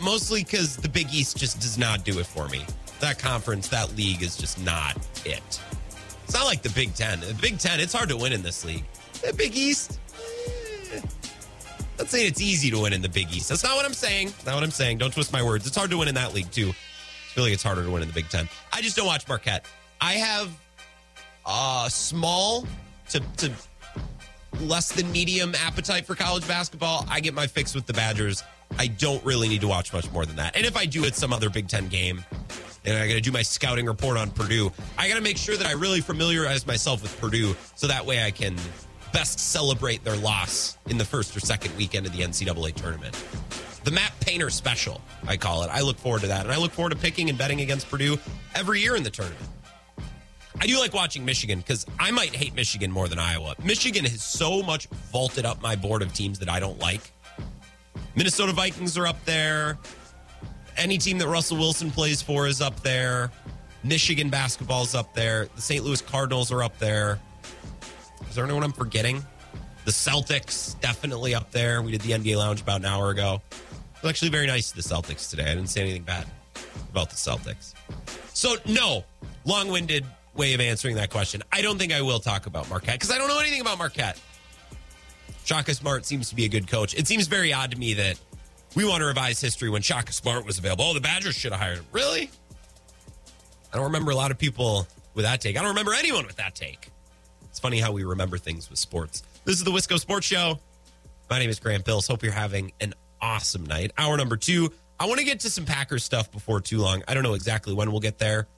mostly 0.00 0.44
because 0.44 0.76
the 0.76 0.88
Big 0.88 1.12
East 1.12 1.36
just 1.36 1.60
does 1.60 1.78
not 1.78 2.04
do 2.04 2.18
it 2.18 2.26
for 2.26 2.48
me. 2.48 2.64
That 3.00 3.18
conference, 3.18 3.68
that 3.68 3.94
league 3.96 4.22
is 4.22 4.36
just 4.36 4.62
not 4.64 4.96
it. 5.24 5.60
It's 6.24 6.34
not 6.34 6.44
like 6.44 6.62
the 6.62 6.70
Big 6.70 6.94
Ten. 6.94 7.20
The 7.20 7.34
Big 7.40 7.58
Ten, 7.58 7.80
it's 7.80 7.92
hard 7.92 8.08
to 8.10 8.16
win 8.16 8.32
in 8.32 8.42
this 8.42 8.64
league. 8.64 8.84
The 9.26 9.32
Big 9.32 9.56
East, 9.56 9.98
eh, 10.92 11.00
let's 11.98 12.10
say 12.10 12.26
it's 12.26 12.40
easy 12.40 12.70
to 12.70 12.80
win 12.82 12.92
in 12.92 13.02
the 13.02 13.08
Big 13.08 13.32
East. 13.32 13.48
That's 13.48 13.64
not 13.64 13.76
what 13.76 13.84
I'm 13.84 13.94
saying. 13.94 14.28
That's 14.28 14.46
not 14.46 14.54
what 14.54 14.64
I'm 14.64 14.70
saying. 14.70 14.98
Don't 14.98 15.12
twist 15.12 15.32
my 15.32 15.42
words. 15.42 15.66
It's 15.66 15.76
hard 15.76 15.90
to 15.90 15.98
win 15.98 16.08
in 16.08 16.14
that 16.16 16.34
league 16.34 16.50
too. 16.50 16.72
I 17.38 17.40
feel 17.40 17.44
like 17.44 17.54
it's 17.54 17.62
harder 17.62 17.84
to 17.84 17.90
win 17.92 18.02
in 18.02 18.08
the 18.08 18.14
Big 18.14 18.28
Ten. 18.28 18.48
I 18.72 18.82
just 18.82 18.96
don't 18.96 19.06
watch 19.06 19.28
Marquette. 19.28 19.64
I 20.00 20.14
have 20.14 20.50
a 21.46 21.86
small 21.88 22.66
to, 23.10 23.20
to 23.36 23.52
less 24.62 24.90
than 24.90 25.12
medium 25.12 25.54
appetite 25.54 26.04
for 26.04 26.16
college 26.16 26.48
basketball. 26.48 27.06
I 27.08 27.20
get 27.20 27.34
my 27.34 27.46
fix 27.46 27.76
with 27.76 27.86
the 27.86 27.92
Badgers. 27.92 28.42
I 28.76 28.88
don't 28.88 29.24
really 29.24 29.48
need 29.48 29.60
to 29.60 29.68
watch 29.68 29.92
much 29.92 30.10
more 30.10 30.26
than 30.26 30.34
that. 30.34 30.56
And 30.56 30.66
if 30.66 30.76
I 30.76 30.84
do, 30.84 31.04
it's 31.04 31.16
some 31.16 31.32
other 31.32 31.48
Big 31.48 31.68
Ten 31.68 31.86
game. 31.86 32.24
And 32.84 32.98
I 32.98 33.06
got 33.06 33.14
to 33.14 33.20
do 33.20 33.30
my 33.30 33.42
scouting 33.42 33.86
report 33.86 34.16
on 34.16 34.32
Purdue. 34.32 34.72
I 34.98 35.08
got 35.08 35.14
to 35.14 35.20
make 35.20 35.36
sure 35.36 35.56
that 35.56 35.66
I 35.68 35.74
really 35.74 36.00
familiarize 36.00 36.66
myself 36.66 37.02
with 37.02 37.20
Purdue 37.20 37.54
so 37.76 37.86
that 37.86 38.04
way 38.04 38.24
I 38.24 38.32
can 38.32 38.56
best 39.12 39.38
celebrate 39.38 40.02
their 40.02 40.16
loss 40.16 40.76
in 40.88 40.98
the 40.98 41.04
first 41.04 41.36
or 41.36 41.40
second 41.40 41.76
weekend 41.76 42.04
of 42.04 42.12
the 42.12 42.22
NCAA 42.22 42.74
tournament. 42.74 43.14
The 43.88 43.94
Matt 43.94 44.12
Painter 44.20 44.50
special, 44.50 45.00
I 45.26 45.38
call 45.38 45.62
it. 45.62 45.70
I 45.72 45.80
look 45.80 45.96
forward 45.96 46.20
to 46.20 46.26
that. 46.26 46.44
And 46.44 46.52
I 46.52 46.58
look 46.58 46.72
forward 46.72 46.90
to 46.90 46.96
picking 46.96 47.30
and 47.30 47.38
betting 47.38 47.62
against 47.62 47.88
Purdue 47.88 48.18
every 48.54 48.82
year 48.82 48.96
in 48.96 49.02
the 49.02 49.08
tournament. 49.08 49.40
I 50.60 50.66
do 50.66 50.78
like 50.78 50.92
watching 50.92 51.24
Michigan 51.24 51.60
because 51.60 51.86
I 51.98 52.10
might 52.10 52.36
hate 52.36 52.54
Michigan 52.54 52.92
more 52.92 53.08
than 53.08 53.18
Iowa. 53.18 53.54
Michigan 53.64 54.04
has 54.04 54.22
so 54.22 54.62
much 54.62 54.88
vaulted 55.10 55.46
up 55.46 55.62
my 55.62 55.74
board 55.74 56.02
of 56.02 56.12
teams 56.12 56.38
that 56.40 56.50
I 56.50 56.60
don't 56.60 56.78
like. 56.78 57.00
Minnesota 58.14 58.52
Vikings 58.52 58.98
are 58.98 59.06
up 59.06 59.24
there. 59.24 59.78
Any 60.76 60.98
team 60.98 61.16
that 61.16 61.28
Russell 61.28 61.56
Wilson 61.56 61.90
plays 61.90 62.20
for 62.20 62.46
is 62.46 62.60
up 62.60 62.78
there. 62.80 63.30
Michigan 63.84 64.28
basketball's 64.28 64.94
up 64.94 65.14
there. 65.14 65.48
The 65.56 65.62
St. 65.62 65.82
Louis 65.82 66.02
Cardinals 66.02 66.52
are 66.52 66.62
up 66.62 66.78
there. 66.78 67.20
Is 68.28 68.34
there 68.34 68.44
anyone 68.44 68.64
I'm 68.64 68.72
forgetting? 68.72 69.24
The 69.86 69.92
Celtics 69.92 70.78
definitely 70.82 71.34
up 71.34 71.50
there. 71.52 71.80
We 71.80 71.92
did 71.92 72.02
the 72.02 72.10
NBA 72.10 72.36
Lounge 72.36 72.60
about 72.60 72.80
an 72.80 72.84
hour 72.84 73.08
ago. 73.08 73.40
Actually 74.06 74.30
very 74.30 74.46
nice 74.46 74.70
to 74.70 74.76
the 74.76 74.82
Celtics 74.82 75.28
today. 75.28 75.44
I 75.44 75.54
didn't 75.54 75.68
say 75.68 75.82
anything 75.82 76.02
bad 76.02 76.26
about 76.90 77.10
the 77.10 77.16
Celtics. 77.16 77.74
So 78.32 78.56
no, 78.66 79.04
long-winded 79.44 80.06
way 80.34 80.54
of 80.54 80.60
answering 80.60 80.96
that 80.96 81.10
question. 81.10 81.42
I 81.52 81.62
don't 81.62 81.78
think 81.78 81.92
I 81.92 82.00
will 82.00 82.20
talk 82.20 82.46
about 82.46 82.70
Marquette 82.70 82.94
because 82.94 83.10
I 83.10 83.18
don't 83.18 83.28
know 83.28 83.40
anything 83.40 83.60
about 83.60 83.76
Marquette. 83.78 84.20
Shaka 85.44 85.74
Smart 85.74 86.06
seems 86.06 86.28
to 86.28 86.36
be 86.36 86.44
a 86.44 86.48
good 86.48 86.68
coach. 86.68 86.94
It 86.94 87.06
seems 87.06 87.26
very 87.26 87.52
odd 87.52 87.72
to 87.72 87.78
me 87.78 87.94
that 87.94 88.20
we 88.74 88.84
want 88.84 89.00
to 89.00 89.06
revise 89.06 89.40
history 89.40 89.68
when 89.68 89.82
Shaka 89.82 90.12
Smart 90.12 90.46
was 90.46 90.58
available. 90.58 90.84
Oh, 90.84 90.94
the 90.94 91.00
Badgers 91.00 91.34
should 91.34 91.52
have 91.52 91.60
hired 91.60 91.78
him. 91.78 91.86
Really? 91.90 92.30
I 93.72 93.76
don't 93.76 93.86
remember 93.86 94.12
a 94.12 94.14
lot 94.14 94.30
of 94.30 94.38
people 94.38 94.86
with 95.14 95.24
that 95.24 95.40
take. 95.40 95.56
I 95.56 95.60
don't 95.60 95.70
remember 95.70 95.94
anyone 95.94 96.26
with 96.26 96.36
that 96.36 96.54
take. 96.54 96.90
It's 97.44 97.58
funny 97.58 97.80
how 97.80 97.92
we 97.92 98.04
remember 98.04 98.38
things 98.38 98.70
with 98.70 98.78
sports. 98.78 99.22
This 99.44 99.56
is 99.56 99.64
the 99.64 99.70
Wisco 99.70 99.98
Sports 99.98 100.26
Show. 100.26 100.58
My 101.28 101.38
name 101.38 101.50
is 101.50 101.58
Grant 101.58 101.84
Bills. 101.84 102.06
Hope 102.06 102.22
you're 102.22 102.32
having 102.32 102.72
an 102.80 102.94
awesome 103.20 103.64
night. 103.64 103.92
Hour 103.98 104.16
number 104.16 104.36
two. 104.36 104.72
I 105.00 105.06
want 105.06 105.18
to 105.20 105.24
get 105.24 105.40
to 105.40 105.50
some 105.50 105.64
Packers 105.64 106.02
stuff 106.04 106.30
before 106.32 106.60
too 106.60 106.78
long. 106.78 107.02
I 107.06 107.14
don't 107.14 107.22
know 107.22 107.34
exactly 107.34 107.72
when 107.72 107.90
we'll 107.90 108.00
get 108.00 108.18
there. 108.18 108.48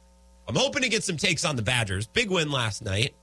I'm 0.49 0.57
hoping 0.57 0.83
to 0.83 0.89
get 0.89 1.05
some 1.05 1.17
takes 1.17 1.45
on 1.45 1.57
the 1.57 1.63
Badgers. 1.63 2.07
Big 2.07 2.31
win 2.31 2.51
last 2.51 2.83
night. 2.83 3.15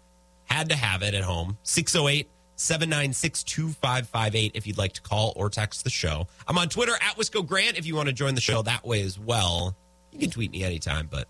Had 0.45 0.69
to 0.69 0.75
have 0.75 1.01
it 1.01 1.13
at 1.13 1.23
home. 1.23 1.57
608 1.63 2.29
796 2.55 3.43
2558 3.43 4.51
if 4.55 4.65
you'd 4.65 4.77
like 4.77 4.93
to 4.93 5.01
call 5.01 5.33
or 5.35 5.49
text 5.49 5.83
the 5.83 5.89
show. 5.89 6.27
I'm 6.47 6.57
on 6.57 6.69
Twitter 6.69 6.93
at 6.93 7.17
Wisco 7.17 7.45
Grant 7.45 7.77
if 7.77 7.85
you 7.85 7.95
want 7.95 8.07
to 8.07 8.13
join 8.13 8.35
the 8.35 8.41
show 8.41 8.61
that 8.61 8.85
way 8.85 9.01
as 9.01 9.19
well. 9.19 9.75
You 10.11 10.19
can 10.19 10.29
tweet 10.29 10.51
me 10.51 10.63
anytime, 10.63 11.07
but 11.07 11.27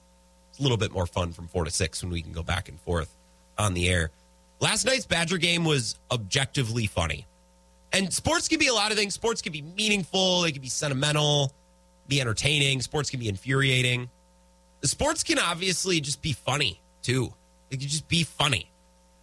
it's 0.49 0.59
a 0.59 0.61
little 0.61 0.77
bit 0.77 0.91
more 0.91 1.05
fun 1.05 1.31
from 1.31 1.47
four 1.47 1.65
to 1.65 1.71
six 1.71 2.01
when 2.03 2.11
we 2.11 2.21
can 2.21 2.31
go 2.31 2.43
back 2.43 2.69
and 2.69 2.79
forth 2.81 3.13
on 3.57 3.73
the 3.73 3.89
air. 3.89 4.11
Last 4.59 4.85
night's 4.85 5.05
Badger 5.05 5.37
game 5.37 5.65
was 5.65 5.99
objectively 6.11 6.87
funny. 6.87 7.25
And 7.93 8.11
sports 8.13 8.47
can 8.47 8.59
be 8.59 8.67
a 8.67 8.73
lot 8.73 8.91
of 8.91 8.97
things. 8.97 9.13
Sports 9.13 9.41
can 9.41 9.51
be 9.51 9.61
meaningful, 9.61 10.41
they 10.41 10.51
can 10.51 10.61
be 10.61 10.69
sentimental, 10.69 11.53
be 12.07 12.21
entertaining. 12.21 12.81
Sports 12.81 13.09
can 13.09 13.19
be 13.19 13.29
infuriating. 13.29 14.09
Sports 14.83 15.23
can 15.23 15.39
obviously 15.39 15.99
just 15.99 16.21
be 16.21 16.33
funny 16.33 16.81
too. 17.01 17.33
It 17.69 17.79
can 17.79 17.87
just 17.87 18.07
be 18.07 18.23
funny. 18.23 18.71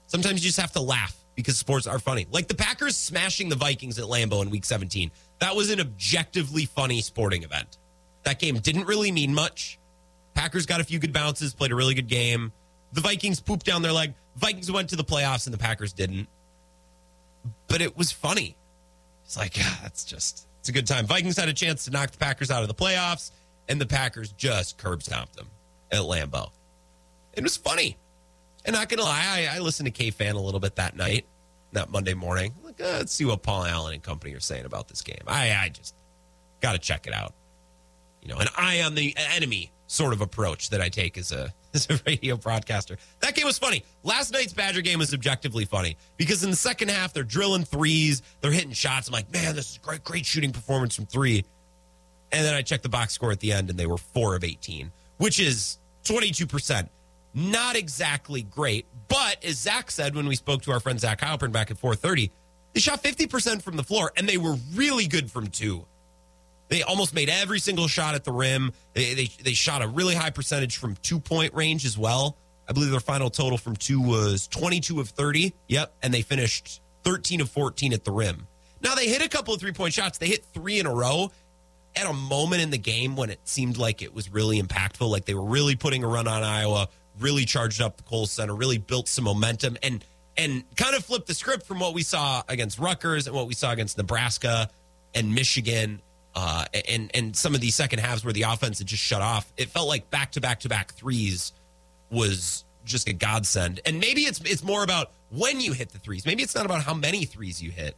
Sometimes 0.06 0.44
you 0.44 0.48
just 0.48 0.60
have 0.60 0.72
to 0.72 0.80
laugh 0.80 1.16
because 1.34 1.58
sports 1.58 1.86
are 1.86 1.98
funny. 1.98 2.26
Like 2.30 2.48
the 2.48 2.54
Packers 2.54 2.96
smashing 2.96 3.48
the 3.48 3.56
Vikings 3.56 3.98
at 3.98 4.04
Lambeau 4.04 4.42
in 4.42 4.50
week 4.50 4.64
17. 4.64 5.10
That 5.40 5.56
was 5.56 5.70
an 5.70 5.80
objectively 5.80 6.66
funny 6.66 7.00
sporting 7.00 7.42
event. 7.42 7.78
That 8.24 8.38
game 8.38 8.58
didn't 8.58 8.86
really 8.86 9.12
mean 9.12 9.34
much. 9.34 9.78
Packers 10.34 10.66
got 10.66 10.80
a 10.80 10.84
few 10.84 10.98
good 10.98 11.12
bounces, 11.12 11.54
played 11.54 11.72
a 11.72 11.74
really 11.74 11.94
good 11.94 12.08
game. 12.08 12.52
The 12.92 13.00
Vikings 13.00 13.40
pooped 13.40 13.66
down 13.66 13.82
their 13.82 13.92
leg. 13.92 14.14
Vikings 14.36 14.70
went 14.70 14.90
to 14.90 14.96
the 14.96 15.04
playoffs 15.04 15.46
and 15.46 15.54
the 15.54 15.58
Packers 15.58 15.92
didn't. 15.92 16.28
But 17.68 17.82
it 17.82 17.96
was 17.96 18.12
funny. 18.12 18.56
It's 19.24 19.36
like, 19.36 19.56
yeah, 19.56 19.74
that's 19.82 20.04
just, 20.04 20.46
it's 20.60 20.68
a 20.68 20.72
good 20.72 20.86
time. 20.86 21.06
Vikings 21.06 21.36
had 21.36 21.48
a 21.48 21.52
chance 21.52 21.84
to 21.86 21.90
knock 21.90 22.10
the 22.10 22.18
Packers 22.18 22.50
out 22.50 22.62
of 22.62 22.68
the 22.68 22.74
playoffs, 22.74 23.30
and 23.68 23.80
the 23.80 23.86
Packers 23.86 24.32
just 24.32 24.78
curb 24.78 25.02
stomped 25.02 25.36
them 25.36 25.48
at 25.90 26.00
Lambeau. 26.00 26.50
It 27.32 27.42
was 27.42 27.56
funny. 27.56 27.96
And 28.64 28.74
not 28.74 28.88
going 28.88 28.98
to 28.98 29.04
lie, 29.04 29.48
I, 29.52 29.56
I 29.56 29.58
listened 29.58 29.92
to 29.92 30.02
KFAN 30.02 30.34
a 30.34 30.38
little 30.38 30.60
bit 30.60 30.76
that 30.76 30.96
night, 30.96 31.26
that 31.72 31.90
Monday 31.90 32.14
morning. 32.14 32.54
Like, 32.62 32.80
uh, 32.80 32.98
let's 32.98 33.12
see 33.12 33.24
what 33.24 33.42
Paul 33.42 33.64
Allen 33.64 33.94
and 33.94 34.02
company 34.02 34.34
are 34.34 34.40
saying 34.40 34.64
about 34.64 34.88
this 34.88 35.02
game. 35.02 35.22
I, 35.26 35.52
I 35.52 35.68
just 35.68 35.94
got 36.60 36.72
to 36.72 36.78
check 36.78 37.06
it 37.06 37.12
out. 37.12 37.34
You 38.22 38.28
know, 38.28 38.38
an 38.38 38.48
eye 38.56 38.82
on 38.82 38.94
the 38.94 39.14
enemy 39.34 39.70
sort 39.86 40.14
of 40.14 40.22
approach 40.22 40.70
that 40.70 40.80
I 40.80 40.88
take 40.88 41.18
as 41.18 41.30
a 41.30 41.52
as 41.74 41.88
a 41.90 42.00
radio 42.06 42.36
broadcaster. 42.36 42.96
That 43.20 43.34
game 43.34 43.46
was 43.46 43.58
funny. 43.58 43.84
Last 44.02 44.32
night's 44.32 44.52
Badger 44.52 44.80
game 44.80 44.98
was 44.98 45.12
objectively 45.12 45.64
funny 45.64 45.96
because 46.16 46.44
in 46.44 46.50
the 46.50 46.56
second 46.56 46.90
half 46.90 47.12
they're 47.12 47.22
drilling 47.24 47.64
threes, 47.64 48.22
they're 48.40 48.52
hitting 48.52 48.72
shots. 48.72 49.08
I'm 49.08 49.12
like, 49.12 49.32
man, 49.32 49.54
this 49.54 49.72
is 49.72 49.78
great, 49.78 50.04
great 50.04 50.26
shooting 50.26 50.52
performance 50.52 50.94
from 50.94 51.06
three. 51.06 51.44
And 52.32 52.44
then 52.44 52.54
I 52.54 52.62
checked 52.62 52.82
the 52.82 52.88
box 52.88 53.12
score 53.12 53.30
at 53.30 53.40
the 53.40 53.52
end, 53.52 53.70
and 53.70 53.78
they 53.78 53.86
were 53.86 53.98
four 53.98 54.34
of 54.34 54.42
18, 54.42 54.90
which 55.18 55.38
is 55.38 55.78
22 56.04 56.46
percent 56.46 56.90
not 57.34 57.76
exactly 57.76 58.42
great. 58.42 58.86
But 59.08 59.44
as 59.44 59.58
Zach 59.58 59.90
said 59.90 60.14
when 60.14 60.26
we 60.26 60.36
spoke 60.36 60.62
to 60.62 60.72
our 60.72 60.80
friend 60.80 60.98
Zach 60.98 61.20
Heilprin 61.20 61.52
back 61.52 61.70
at 61.70 61.76
4:30, 61.76 62.30
they 62.72 62.80
shot 62.80 63.02
50% 63.02 63.62
from 63.62 63.76
the 63.76 63.84
floor 63.84 64.12
and 64.16 64.28
they 64.28 64.38
were 64.38 64.56
really 64.74 65.06
good 65.06 65.30
from 65.30 65.48
two. 65.48 65.86
They 66.68 66.82
almost 66.82 67.14
made 67.14 67.28
every 67.28 67.58
single 67.58 67.88
shot 67.88 68.14
at 68.14 68.24
the 68.24 68.32
rim. 68.32 68.72
They, 68.94 69.14
they, 69.14 69.30
they 69.42 69.52
shot 69.52 69.82
a 69.82 69.88
really 69.88 70.14
high 70.14 70.30
percentage 70.30 70.78
from 70.78 70.96
two 71.02 71.20
point 71.20 71.54
range 71.54 71.84
as 71.84 71.98
well. 71.98 72.36
I 72.68 72.72
believe 72.72 72.90
their 72.90 73.00
final 73.00 73.30
total 73.30 73.58
from 73.58 73.76
two 73.76 74.00
was 74.00 74.48
22 74.48 75.00
of 75.00 75.10
30. 75.10 75.54
Yep. 75.68 75.94
And 76.02 76.14
they 76.14 76.22
finished 76.22 76.80
13 77.04 77.42
of 77.42 77.50
14 77.50 77.92
at 77.92 78.04
the 78.04 78.10
rim. 78.10 78.46
Now 78.80 78.94
they 78.94 79.08
hit 79.08 79.24
a 79.24 79.28
couple 79.28 79.54
of 79.54 79.60
three 79.60 79.72
point 79.72 79.94
shots. 79.94 80.18
They 80.18 80.26
hit 80.26 80.44
three 80.52 80.78
in 80.78 80.86
a 80.86 80.94
row 80.94 81.30
at 81.96 82.06
a 82.06 82.12
moment 82.12 82.62
in 82.62 82.70
the 82.70 82.78
game 82.78 83.16
when 83.16 83.30
it 83.30 83.40
seemed 83.44 83.76
like 83.76 84.02
it 84.02 84.14
was 84.14 84.30
really 84.30 84.60
impactful. 84.60 85.08
Like 85.08 85.24
they 85.24 85.34
were 85.34 85.44
really 85.44 85.76
putting 85.76 86.04
a 86.04 86.08
run 86.08 86.26
on 86.26 86.42
Iowa, 86.42 86.88
really 87.18 87.44
charged 87.44 87.80
up 87.80 87.96
the 87.96 88.02
Kohl 88.02 88.26
Center, 88.26 88.54
really 88.54 88.78
built 88.78 89.08
some 89.08 89.24
momentum 89.24 89.76
and 89.82 90.04
and 90.36 90.64
kind 90.76 90.96
of 90.96 91.04
flipped 91.04 91.28
the 91.28 91.34
script 91.34 91.64
from 91.64 91.78
what 91.78 91.94
we 91.94 92.02
saw 92.02 92.42
against 92.48 92.78
Rutgers 92.78 93.28
and 93.28 93.36
what 93.36 93.46
we 93.46 93.54
saw 93.54 93.70
against 93.70 93.96
Nebraska 93.96 94.68
and 95.14 95.32
Michigan. 95.34 96.02
Uh, 96.34 96.64
and 96.88 97.10
and 97.14 97.36
some 97.36 97.54
of 97.54 97.60
these 97.60 97.74
second 97.74 98.00
halves 98.00 98.24
where 98.24 98.32
the 98.32 98.42
offense 98.42 98.78
had 98.78 98.88
just 98.88 99.02
shut 99.02 99.22
off, 99.22 99.52
it 99.56 99.68
felt 99.68 99.88
like 99.88 100.10
back 100.10 100.32
to 100.32 100.40
back 100.40 100.60
to 100.60 100.68
back 100.68 100.92
threes 100.92 101.52
was 102.10 102.64
just 102.84 103.08
a 103.08 103.12
godsend. 103.12 103.80
And 103.86 104.00
maybe 104.00 104.22
it's 104.22 104.40
it's 104.40 104.64
more 104.64 104.82
about 104.82 105.12
when 105.30 105.60
you 105.60 105.72
hit 105.72 105.90
the 105.90 105.98
threes. 105.98 106.26
Maybe 106.26 106.42
it's 106.42 106.54
not 106.54 106.66
about 106.66 106.82
how 106.82 106.94
many 106.94 107.24
threes 107.24 107.62
you 107.62 107.70
hit. 107.70 107.96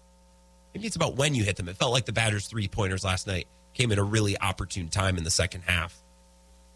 Maybe 0.74 0.87
it's 0.87 0.97
about 0.97 1.16
when 1.16 1.34
you 1.34 1.45
hit 1.45 1.57
them. 1.57 1.68
It 1.68 1.76
felt 1.76 1.93
like 1.93 2.05
the 2.05 2.12
Badgers' 2.12 2.47
three 2.47 2.68
pointers 2.68 3.03
last 3.03 3.26
night 3.26 3.47
came 3.72 3.93
at 3.93 3.99
a 3.99 4.03
really 4.03 4.39
opportune 4.39 4.89
time 4.89 5.16
in 5.16 5.24
the 5.24 5.30
second 5.30 5.62
half. 5.62 5.97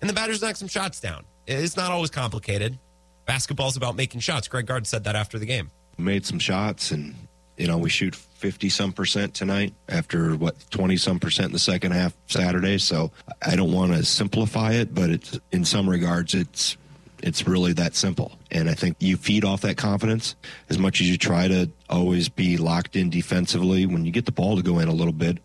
And 0.00 0.08
the 0.08 0.14
Badgers 0.14 0.40
knocked 0.40 0.56
some 0.56 0.68
shots 0.68 1.00
down. 1.00 1.24
It's 1.46 1.76
not 1.76 1.90
always 1.90 2.10
complicated. 2.10 2.78
Basketball's 3.26 3.76
about 3.76 3.96
making 3.96 4.20
shots. 4.20 4.48
Greg 4.48 4.66
Gard 4.66 4.86
said 4.86 5.04
that 5.04 5.16
after 5.16 5.38
the 5.38 5.46
game. 5.46 5.70
Made 5.98 6.24
some 6.24 6.38
shots, 6.38 6.90
and 6.90 7.14
you 7.60 7.66
know 7.66 7.76
we 7.76 7.90
shoot 7.90 8.16
fifty 8.16 8.70
some 8.70 8.90
percent 8.90 9.34
tonight 9.34 9.74
after 9.86 10.34
what 10.34 10.56
twenty 10.70 10.96
some 10.96 11.20
percent 11.20 11.46
in 11.46 11.52
the 11.52 11.58
second 11.58 11.92
half 11.92 12.16
Saturday. 12.26 12.78
So 12.78 13.12
I 13.46 13.54
don't 13.54 13.72
want 13.72 13.92
to 13.92 14.02
simplify 14.02 14.72
it, 14.72 14.94
but 14.94 15.10
it's 15.10 15.38
in 15.52 15.66
some 15.66 15.88
regards 15.88 16.34
it's 16.34 16.78
it's 17.22 17.46
really 17.46 17.74
that 17.74 17.94
simple. 17.94 18.32
And 18.50 18.70
I 18.70 18.72
think 18.72 18.96
you 18.98 19.18
feed 19.18 19.44
off 19.44 19.60
that 19.60 19.76
confidence 19.76 20.36
as 20.70 20.78
much 20.78 21.02
as 21.02 21.10
you 21.10 21.18
try 21.18 21.48
to 21.48 21.70
always 21.90 22.30
be 22.30 22.56
locked 22.56 22.96
in 22.96 23.10
defensively. 23.10 23.84
When 23.84 24.06
you 24.06 24.10
get 24.10 24.24
the 24.24 24.32
ball 24.32 24.56
to 24.56 24.62
go 24.62 24.78
in 24.78 24.88
a 24.88 24.94
little 24.94 25.12
bit, 25.12 25.36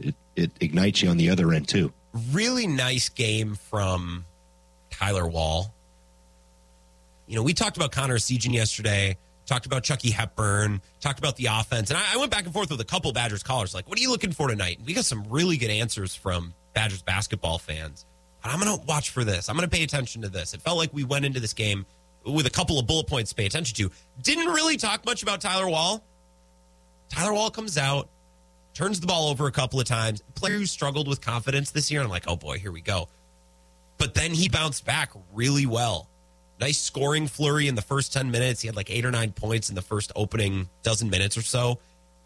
it, 0.00 0.14
it 0.36 0.52
ignites 0.60 1.02
you 1.02 1.08
on 1.08 1.16
the 1.16 1.30
other 1.30 1.52
end 1.52 1.66
too. 1.66 1.92
Really 2.30 2.68
nice 2.68 3.08
game 3.08 3.56
from 3.56 4.26
Tyler 4.90 5.26
Wahl. 5.26 5.74
You 7.26 7.34
know, 7.34 7.42
we 7.42 7.52
talked 7.52 7.76
about 7.76 7.90
Connor 7.90 8.16
Essegian 8.16 8.52
yesterday, 8.52 9.16
talked 9.46 9.66
about 9.66 9.82
Chucky 9.84 10.10
Hepburn, 10.10 10.80
talked 11.00 11.18
about 11.18 11.36
the 11.36 11.46
offense. 11.46 11.90
And 11.90 11.98
I, 11.98 12.14
I 12.14 12.16
went 12.16 12.30
back 12.30 12.44
and 12.44 12.52
forth 12.52 12.70
with 12.70 12.80
a 12.80 12.84
couple 12.84 13.12
Badgers 13.12 13.42
callers, 13.42 13.74
like, 13.74 13.88
what 13.88 13.98
are 13.98 14.02
you 14.02 14.10
looking 14.10 14.32
for 14.32 14.48
tonight? 14.48 14.78
And 14.78 14.86
we 14.86 14.94
got 14.94 15.04
some 15.04 15.24
really 15.28 15.56
good 15.56 15.70
answers 15.70 16.14
from 16.14 16.54
Badgers 16.72 17.02
basketball 17.02 17.58
fans. 17.58 18.06
But 18.42 18.52
I'm 18.52 18.60
going 18.60 18.78
to 18.78 18.84
watch 18.86 19.10
for 19.10 19.24
this. 19.24 19.48
I'm 19.48 19.56
going 19.56 19.68
to 19.68 19.74
pay 19.74 19.84
attention 19.84 20.22
to 20.22 20.28
this. 20.28 20.54
It 20.54 20.60
felt 20.60 20.76
like 20.76 20.92
we 20.92 21.04
went 21.04 21.24
into 21.24 21.40
this 21.40 21.52
game 21.54 21.86
with 22.24 22.46
a 22.46 22.50
couple 22.50 22.78
of 22.78 22.86
bullet 22.86 23.06
points 23.06 23.30
to 23.30 23.36
pay 23.36 23.46
attention 23.46 23.76
to. 23.76 23.90
Didn't 24.22 24.46
really 24.46 24.76
talk 24.76 25.04
much 25.04 25.22
about 25.22 25.40
Tyler 25.40 25.68
Wahl. 25.68 26.04
Tyler 27.08 27.32
Wahl 27.32 27.50
comes 27.50 27.78
out, 27.78 28.08
turns 28.72 29.00
the 29.00 29.06
ball 29.06 29.28
over 29.28 29.46
a 29.46 29.52
couple 29.52 29.78
of 29.80 29.86
times. 29.86 30.22
Player 30.34 30.58
who 30.58 30.66
struggled 30.66 31.08
with 31.08 31.20
confidence 31.20 31.70
this 31.70 31.90
year. 31.90 32.02
I'm 32.02 32.08
like, 32.08 32.24
oh 32.26 32.36
boy, 32.36 32.58
here 32.58 32.72
we 32.72 32.80
go. 32.80 33.08
But 33.98 34.14
then 34.14 34.32
he 34.32 34.48
bounced 34.48 34.84
back 34.84 35.12
really 35.32 35.66
well. 35.66 36.08
Nice 36.60 36.78
scoring 36.78 37.26
flurry 37.26 37.68
in 37.68 37.74
the 37.74 37.82
first 37.82 38.12
10 38.12 38.30
minutes. 38.30 38.60
He 38.60 38.68
had 38.68 38.76
like 38.76 38.90
eight 38.90 39.04
or 39.04 39.10
nine 39.10 39.32
points 39.32 39.68
in 39.68 39.74
the 39.74 39.82
first 39.82 40.12
opening 40.14 40.68
dozen 40.82 41.10
minutes 41.10 41.36
or 41.36 41.42
so. 41.42 41.78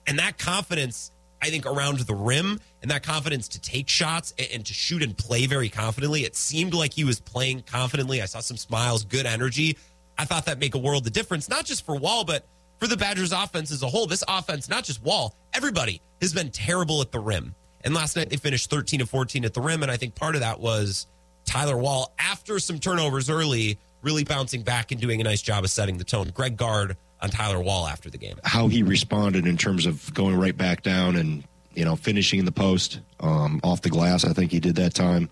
And 0.06 0.18
that 0.18 0.38
confidence, 0.38 1.10
I 1.42 1.48
think, 1.50 1.66
around 1.66 2.00
the 2.00 2.14
rim 2.14 2.60
and 2.82 2.90
that 2.90 3.02
confidence 3.02 3.48
to 3.48 3.60
take 3.60 3.88
shots 3.88 4.34
and, 4.38 4.48
and 4.52 4.66
to 4.66 4.74
shoot 4.74 5.02
and 5.02 5.16
play 5.16 5.46
very 5.46 5.68
confidently, 5.68 6.24
it 6.24 6.36
seemed 6.36 6.74
like 6.74 6.92
he 6.92 7.04
was 7.04 7.20
playing 7.20 7.62
confidently. 7.62 8.20
I 8.20 8.26
saw 8.26 8.40
some 8.40 8.56
smiles, 8.56 9.04
good 9.04 9.26
energy. 9.26 9.76
I 10.18 10.24
thought 10.24 10.46
that 10.46 10.58
make 10.58 10.74
a 10.74 10.78
world 10.78 11.06
of 11.06 11.12
difference, 11.12 11.48
not 11.48 11.64
just 11.64 11.86
for 11.86 11.96
Wahl, 11.96 12.24
but 12.24 12.46
for 12.78 12.86
the 12.86 12.96
Badgers 12.96 13.32
offense 13.32 13.70
as 13.70 13.82
a 13.82 13.88
whole. 13.88 14.06
This 14.06 14.24
offense, 14.28 14.68
not 14.68 14.84
just 14.84 15.02
Wahl, 15.02 15.36
everybody 15.54 16.00
has 16.20 16.32
been 16.32 16.50
terrible 16.50 17.00
at 17.00 17.12
the 17.12 17.20
rim. 17.20 17.54
And 17.82 17.94
last 17.94 18.16
night 18.16 18.28
they 18.28 18.36
finished 18.36 18.70
13 18.70 19.00
to 19.00 19.06
14 19.06 19.44
at 19.44 19.54
the 19.54 19.60
rim. 19.60 19.82
And 19.82 19.90
I 19.90 19.96
think 19.96 20.14
part 20.14 20.34
of 20.34 20.40
that 20.40 20.60
was 20.60 21.06
Tyler 21.44 21.78
Wahl, 21.78 22.12
after 22.18 22.58
some 22.58 22.78
turnovers 22.78 23.30
early, 23.30 23.78
really 24.02 24.24
bouncing 24.24 24.62
back 24.62 24.92
and 24.92 25.00
doing 25.00 25.20
a 25.20 25.24
nice 25.24 25.42
job 25.42 25.64
of 25.64 25.70
setting 25.70 25.98
the 25.98 26.04
tone. 26.04 26.30
Greg 26.34 26.56
Gard 26.56 26.96
on 27.20 27.30
Tyler 27.30 27.60
Wahl 27.60 27.86
after 27.86 28.10
the 28.10 28.18
game. 28.18 28.36
How 28.44 28.68
he 28.68 28.82
responded 28.82 29.46
in 29.46 29.56
terms 29.56 29.86
of 29.86 30.12
going 30.14 30.36
right 30.38 30.56
back 30.56 30.82
down 30.82 31.16
and 31.16 31.44
you 31.74 31.84
know 31.84 31.96
finishing 31.96 32.38
in 32.38 32.44
the 32.44 32.52
post 32.52 33.00
um, 33.20 33.60
off 33.62 33.82
the 33.82 33.90
glass. 33.90 34.24
I 34.24 34.32
think 34.32 34.52
he 34.52 34.60
did 34.60 34.76
that 34.76 34.94
time. 34.94 35.28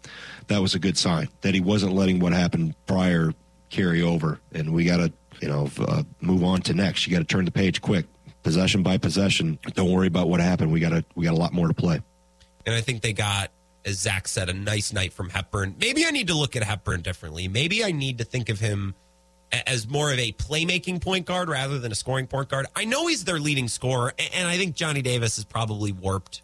That 0.48 0.60
was 0.60 0.74
a 0.74 0.78
good 0.78 0.98
sign 0.98 1.28
that 1.40 1.54
he 1.54 1.60
wasn't 1.60 1.92
letting 1.92 2.18
what 2.20 2.32
happened 2.32 2.74
prior 2.86 3.32
carry 3.70 4.02
over. 4.02 4.40
And 4.52 4.72
we 4.72 4.84
got 4.84 4.98
to 4.98 5.12
you 5.40 5.48
know 5.48 5.70
uh, 5.80 6.02
move 6.20 6.44
on 6.44 6.62
to 6.62 6.74
next. 6.74 7.06
You 7.06 7.12
got 7.12 7.20
to 7.20 7.24
turn 7.24 7.44
the 7.44 7.50
page 7.50 7.80
quick, 7.80 8.06
possession 8.42 8.82
by 8.82 8.98
possession. 8.98 9.58
Don't 9.74 9.90
worry 9.92 10.08
about 10.08 10.28
what 10.28 10.40
happened. 10.40 10.72
We 10.72 10.80
got 10.80 10.90
to 10.90 11.04
we 11.14 11.24
got 11.24 11.34
a 11.34 11.38
lot 11.38 11.52
more 11.52 11.68
to 11.68 11.74
play. 11.74 12.00
And 12.64 12.74
I 12.74 12.80
think 12.80 13.02
they 13.02 13.12
got 13.12 13.52
as 13.86 14.00
Zach 14.00 14.26
said, 14.26 14.48
a 14.48 14.52
nice 14.52 14.92
night 14.92 15.12
from 15.12 15.30
Hepburn. 15.30 15.76
Maybe 15.80 16.04
I 16.04 16.10
need 16.10 16.26
to 16.26 16.34
look 16.34 16.56
at 16.56 16.64
Hepburn 16.64 17.02
differently. 17.02 17.46
Maybe 17.46 17.84
I 17.84 17.92
need 17.92 18.18
to 18.18 18.24
think 18.24 18.48
of 18.48 18.58
him 18.58 18.94
as 19.52 19.88
more 19.88 20.12
of 20.12 20.18
a 20.18 20.32
playmaking 20.32 21.00
point 21.00 21.24
guard 21.24 21.48
rather 21.48 21.78
than 21.78 21.92
a 21.92 21.94
scoring 21.94 22.26
point 22.26 22.48
guard. 22.48 22.66
I 22.74 22.84
know 22.84 23.06
he's 23.06 23.24
their 23.24 23.38
leading 23.38 23.68
scorer, 23.68 24.12
and 24.34 24.48
I 24.48 24.56
think 24.56 24.74
Johnny 24.74 25.02
Davis 25.02 25.36
has 25.36 25.44
probably 25.44 25.92
warped 25.92 26.42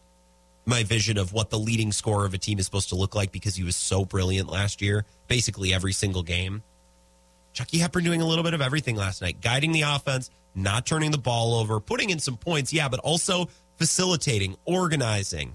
my 0.65 0.85
vision 0.85 1.19
of 1.19 1.33
what 1.33 1.51
the 1.51 1.59
leading 1.59 1.91
scorer 1.91 2.25
of 2.25 2.33
a 2.33 2.39
team 2.39 2.61
is 2.61 2.65
supposed 2.65 2.91
to 2.91 2.95
look 2.95 3.17
like 3.17 3.33
because 3.33 3.57
he 3.57 3.65
was 3.65 3.75
so 3.75 4.05
brilliant 4.05 4.49
last 4.49 4.81
year, 4.81 5.05
basically 5.27 5.75
every 5.75 5.93
single 5.93 6.23
game. 6.23 6.63
Chucky 7.53 7.79
Hepburn 7.79 8.05
doing 8.05 8.23
a 8.23 8.27
little 8.27 8.45
bit 8.45 8.55
of 8.55 8.63
everything 8.63 8.95
last 8.95 9.21
night, 9.21 9.41
guiding 9.41 9.73
the 9.73 9.83
offense, 9.83 10.31
not 10.55 10.87
turning 10.87 11.11
the 11.11 11.19
ball 11.19 11.55
over, 11.55 11.81
putting 11.81 12.11
in 12.11 12.21
some 12.21 12.37
points, 12.37 12.73
yeah, 12.73 12.89
but 12.89 13.01
also 13.01 13.49
facilitating, 13.77 14.57
organizing, 14.65 15.55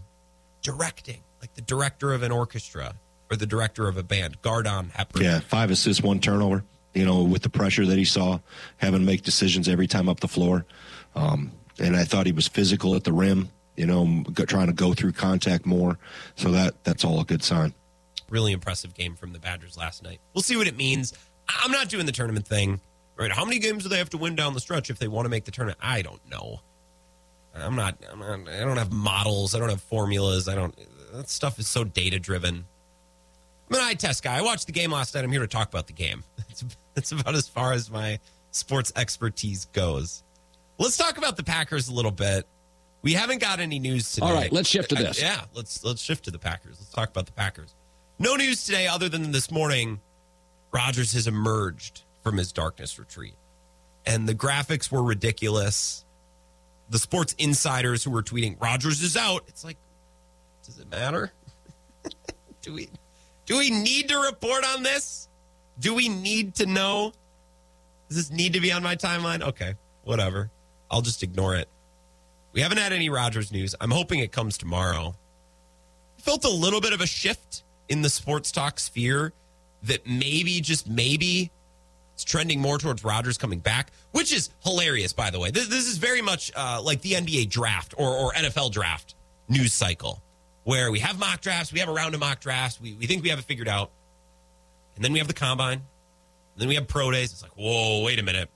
directing 0.61 1.23
like 1.47 1.55
the 1.55 1.61
director 1.61 2.13
of 2.13 2.23
an 2.23 2.31
orchestra 2.31 2.95
or 3.31 3.37
the 3.37 3.45
director 3.45 3.87
of 3.87 3.97
a 3.97 4.03
band, 4.03 4.41
Gard 4.41 4.67
on 4.67 4.89
Hepburn. 4.89 5.23
Yeah, 5.23 5.39
five 5.39 5.71
assists, 5.71 6.03
one 6.03 6.19
turnover. 6.19 6.63
You 6.93 7.05
know, 7.05 7.23
with 7.23 7.43
the 7.43 7.49
pressure 7.49 7.85
that 7.85 7.97
he 7.97 8.05
saw, 8.05 8.39
having 8.77 9.01
to 9.01 9.05
make 9.05 9.21
decisions 9.21 9.69
every 9.69 9.85
time 9.85 10.09
up 10.09 10.19
the 10.19 10.27
floor. 10.27 10.65
Um, 11.13 11.51
and 11.79 11.95
I 11.95 12.05
thought 12.05 12.25
he 12.25 12.31
was 12.31 12.47
physical 12.47 12.95
at 12.95 13.03
the 13.03 13.13
rim. 13.13 13.49
You 13.75 13.85
know, 13.85 14.23
trying 14.47 14.67
to 14.67 14.73
go 14.73 14.93
through 14.93 15.11
contact 15.11 15.65
more. 15.65 15.99
So 16.35 16.51
that 16.51 16.83
that's 16.83 17.05
all 17.05 17.19
a 17.19 17.23
good 17.23 17.43
sign. 17.43 17.73
Really 18.29 18.51
impressive 18.51 18.95
game 18.95 19.15
from 19.15 19.31
the 19.31 19.39
Badgers 19.39 19.77
last 19.77 20.03
night. 20.03 20.19
We'll 20.33 20.41
see 20.41 20.57
what 20.57 20.67
it 20.67 20.75
means. 20.75 21.13
I'm 21.47 21.71
not 21.71 21.87
doing 21.87 22.07
the 22.07 22.11
tournament 22.11 22.47
thing. 22.47 22.81
Right? 23.15 23.31
How 23.31 23.45
many 23.45 23.59
games 23.59 23.83
do 23.83 23.89
they 23.89 23.99
have 23.99 24.09
to 24.11 24.17
win 24.17 24.35
down 24.35 24.53
the 24.53 24.59
stretch 24.59 24.89
if 24.89 24.99
they 24.99 25.07
want 25.07 25.25
to 25.25 25.29
make 25.29 25.45
the 25.45 25.51
tournament? 25.51 25.79
I 25.81 26.01
don't 26.01 26.21
know. 26.29 26.61
I'm 27.55 27.75
not, 27.75 27.97
I'm 28.11 28.19
not. 28.19 28.49
I 28.49 28.59
don't 28.59 28.77
have 28.77 28.91
models. 28.91 29.55
I 29.55 29.59
don't 29.59 29.69
have 29.69 29.81
formulas. 29.81 30.47
I 30.47 30.55
don't. 30.55 30.77
That 31.17 31.29
stuff 31.29 31.57
is 31.57 31.67
so 31.67 31.83
data 31.83 32.19
driven. 32.19 32.65
I'm 33.69 33.75
an 33.75 33.81
eye 33.81 33.95
test 33.95 34.23
guy. 34.23 34.37
I 34.37 34.43
watched 34.43 34.67
the 34.67 34.71
game 34.71 34.91
last 34.91 35.15
night. 35.15 35.23
I'm 35.23 35.31
here 35.31 35.41
to 35.41 35.47
talk 35.47 35.67
about 35.67 35.87
the 35.87 35.93
game. 35.93 36.23
That's, 36.47 36.77
that's 36.93 37.11
about 37.11 37.35
as 37.35 37.47
far 37.47 37.73
as 37.73 37.91
my 37.91 38.19
sports 38.51 38.91
expertise 38.95 39.65
goes. 39.65 40.23
Let's 40.79 40.97
talk 40.97 41.17
about 41.17 41.37
the 41.37 41.43
Packers 41.43 41.89
a 41.89 41.93
little 41.93 42.11
bit. 42.11 42.47
We 43.03 43.13
haven't 43.13 43.41
got 43.41 43.59
any 43.59 43.77
news 43.79 44.11
today. 44.11 44.25
All 44.25 44.33
right, 44.33 44.51
let's 44.51 44.69
shift 44.69 44.89
to 44.89 44.95
this. 44.95 45.21
yeah, 45.21 45.41
let's 45.53 45.83
let's 45.83 46.01
shift 46.01 46.25
to 46.25 46.31
the 46.31 46.39
Packers. 46.39 46.77
Let's 46.79 46.91
talk 46.91 47.09
about 47.09 47.25
the 47.27 47.31
Packers. 47.31 47.75
No 48.17 48.35
news 48.35 48.65
today 48.65 48.87
other 48.87 49.09
than 49.09 49.31
this 49.31 49.51
morning. 49.51 49.99
Rodgers 50.71 51.13
has 51.13 51.27
emerged 51.27 52.03
from 52.23 52.37
his 52.37 52.51
darkness 52.51 52.97
retreat, 52.97 53.35
and 54.05 54.27
the 54.27 54.35
graphics 54.35 54.91
were 54.91 55.03
ridiculous. 55.03 56.05
The 56.89 56.99
sports 56.99 57.33
insiders 57.37 58.03
who 58.03 58.11
were 58.11 58.23
tweeting 58.23 58.59
Rodgers 58.59 59.03
is 59.03 59.15
out. 59.17 59.43
It's 59.47 59.63
like, 59.63 59.77
does 60.67 60.79
it 60.79 60.91
matter? 60.91 61.31
do 62.61 62.73
we 62.73 62.89
do 63.45 63.57
we 63.57 63.71
need 63.71 64.09
to 64.09 64.19
report 64.19 64.65
on 64.65 64.83
this? 64.83 65.29
Do 65.79 65.95
we 65.95 66.09
need 66.09 66.55
to 66.55 66.65
know? 66.65 67.13
Does 68.09 68.17
this 68.17 68.31
need 68.31 68.53
to 68.53 68.59
be 68.59 68.71
on 68.71 68.83
my 68.83 68.95
timeline? 68.95 69.41
Okay, 69.41 69.75
whatever. 70.03 70.51
I'll 70.91 71.01
just 71.01 71.23
ignore 71.23 71.55
it. 71.55 71.69
We 72.51 72.61
haven't 72.61 72.77
had 72.79 72.91
any 72.91 73.09
Rodgers 73.09 73.51
news. 73.51 73.75
I'm 73.79 73.91
hoping 73.91 74.19
it 74.19 74.31
comes 74.31 74.57
tomorrow. 74.57 75.15
Felt 76.17 76.43
a 76.43 76.49
little 76.49 76.81
bit 76.81 76.93
of 76.93 77.01
a 77.01 77.07
shift 77.07 77.63
in 77.87 78.01
the 78.01 78.09
sports 78.09 78.51
talk 78.51 78.79
sphere 78.79 79.31
that 79.83 80.05
maybe, 80.07 80.59
just 80.59 80.89
maybe, 80.89 81.51
it's 82.13 82.23
trending 82.23 82.59
more 82.59 82.79
towards 82.79 83.03
Rodgers 83.03 83.37
coming 83.37 83.59
back, 83.59 83.91
which 84.11 84.33
is 84.33 84.49
hilarious, 84.63 85.13
by 85.13 85.29
the 85.29 85.39
way. 85.39 85.51
This, 85.51 85.67
this 85.67 85.87
is 85.87 85.97
very 85.97 86.21
much 86.21 86.51
uh, 86.55 86.81
like 86.83 87.01
the 87.01 87.11
NBA 87.11 87.49
draft 87.49 87.93
or, 87.97 88.09
or 88.09 88.33
NFL 88.33 88.71
draft 88.71 89.15
news 89.47 89.73
cycle, 89.73 90.21
where 90.67 90.91
we 90.91 90.99
have 90.99 91.17
mock 91.17 91.39
drafts, 91.39 91.71
we 91.71 91.79
have 91.79 91.87
a 91.87 91.93
round 91.93 92.13
of 92.13 92.19
mock 92.19 92.41
drafts, 92.41 92.81
we, 92.81 92.93
we 92.95 93.05
think 93.05 93.23
we 93.23 93.29
have 93.29 93.39
it 93.39 93.45
figured 93.45 93.69
out. 93.69 93.89
And 94.97 95.05
then 95.05 95.13
we 95.13 95.19
have 95.19 95.29
the 95.29 95.33
combine, 95.33 95.81
then 96.57 96.67
we 96.67 96.75
have 96.75 96.89
pro 96.89 97.09
days. 97.09 97.31
It's 97.31 97.41
like, 97.41 97.55
whoa, 97.55 98.03
wait 98.03 98.19
a 98.19 98.23
minute. 98.23 98.49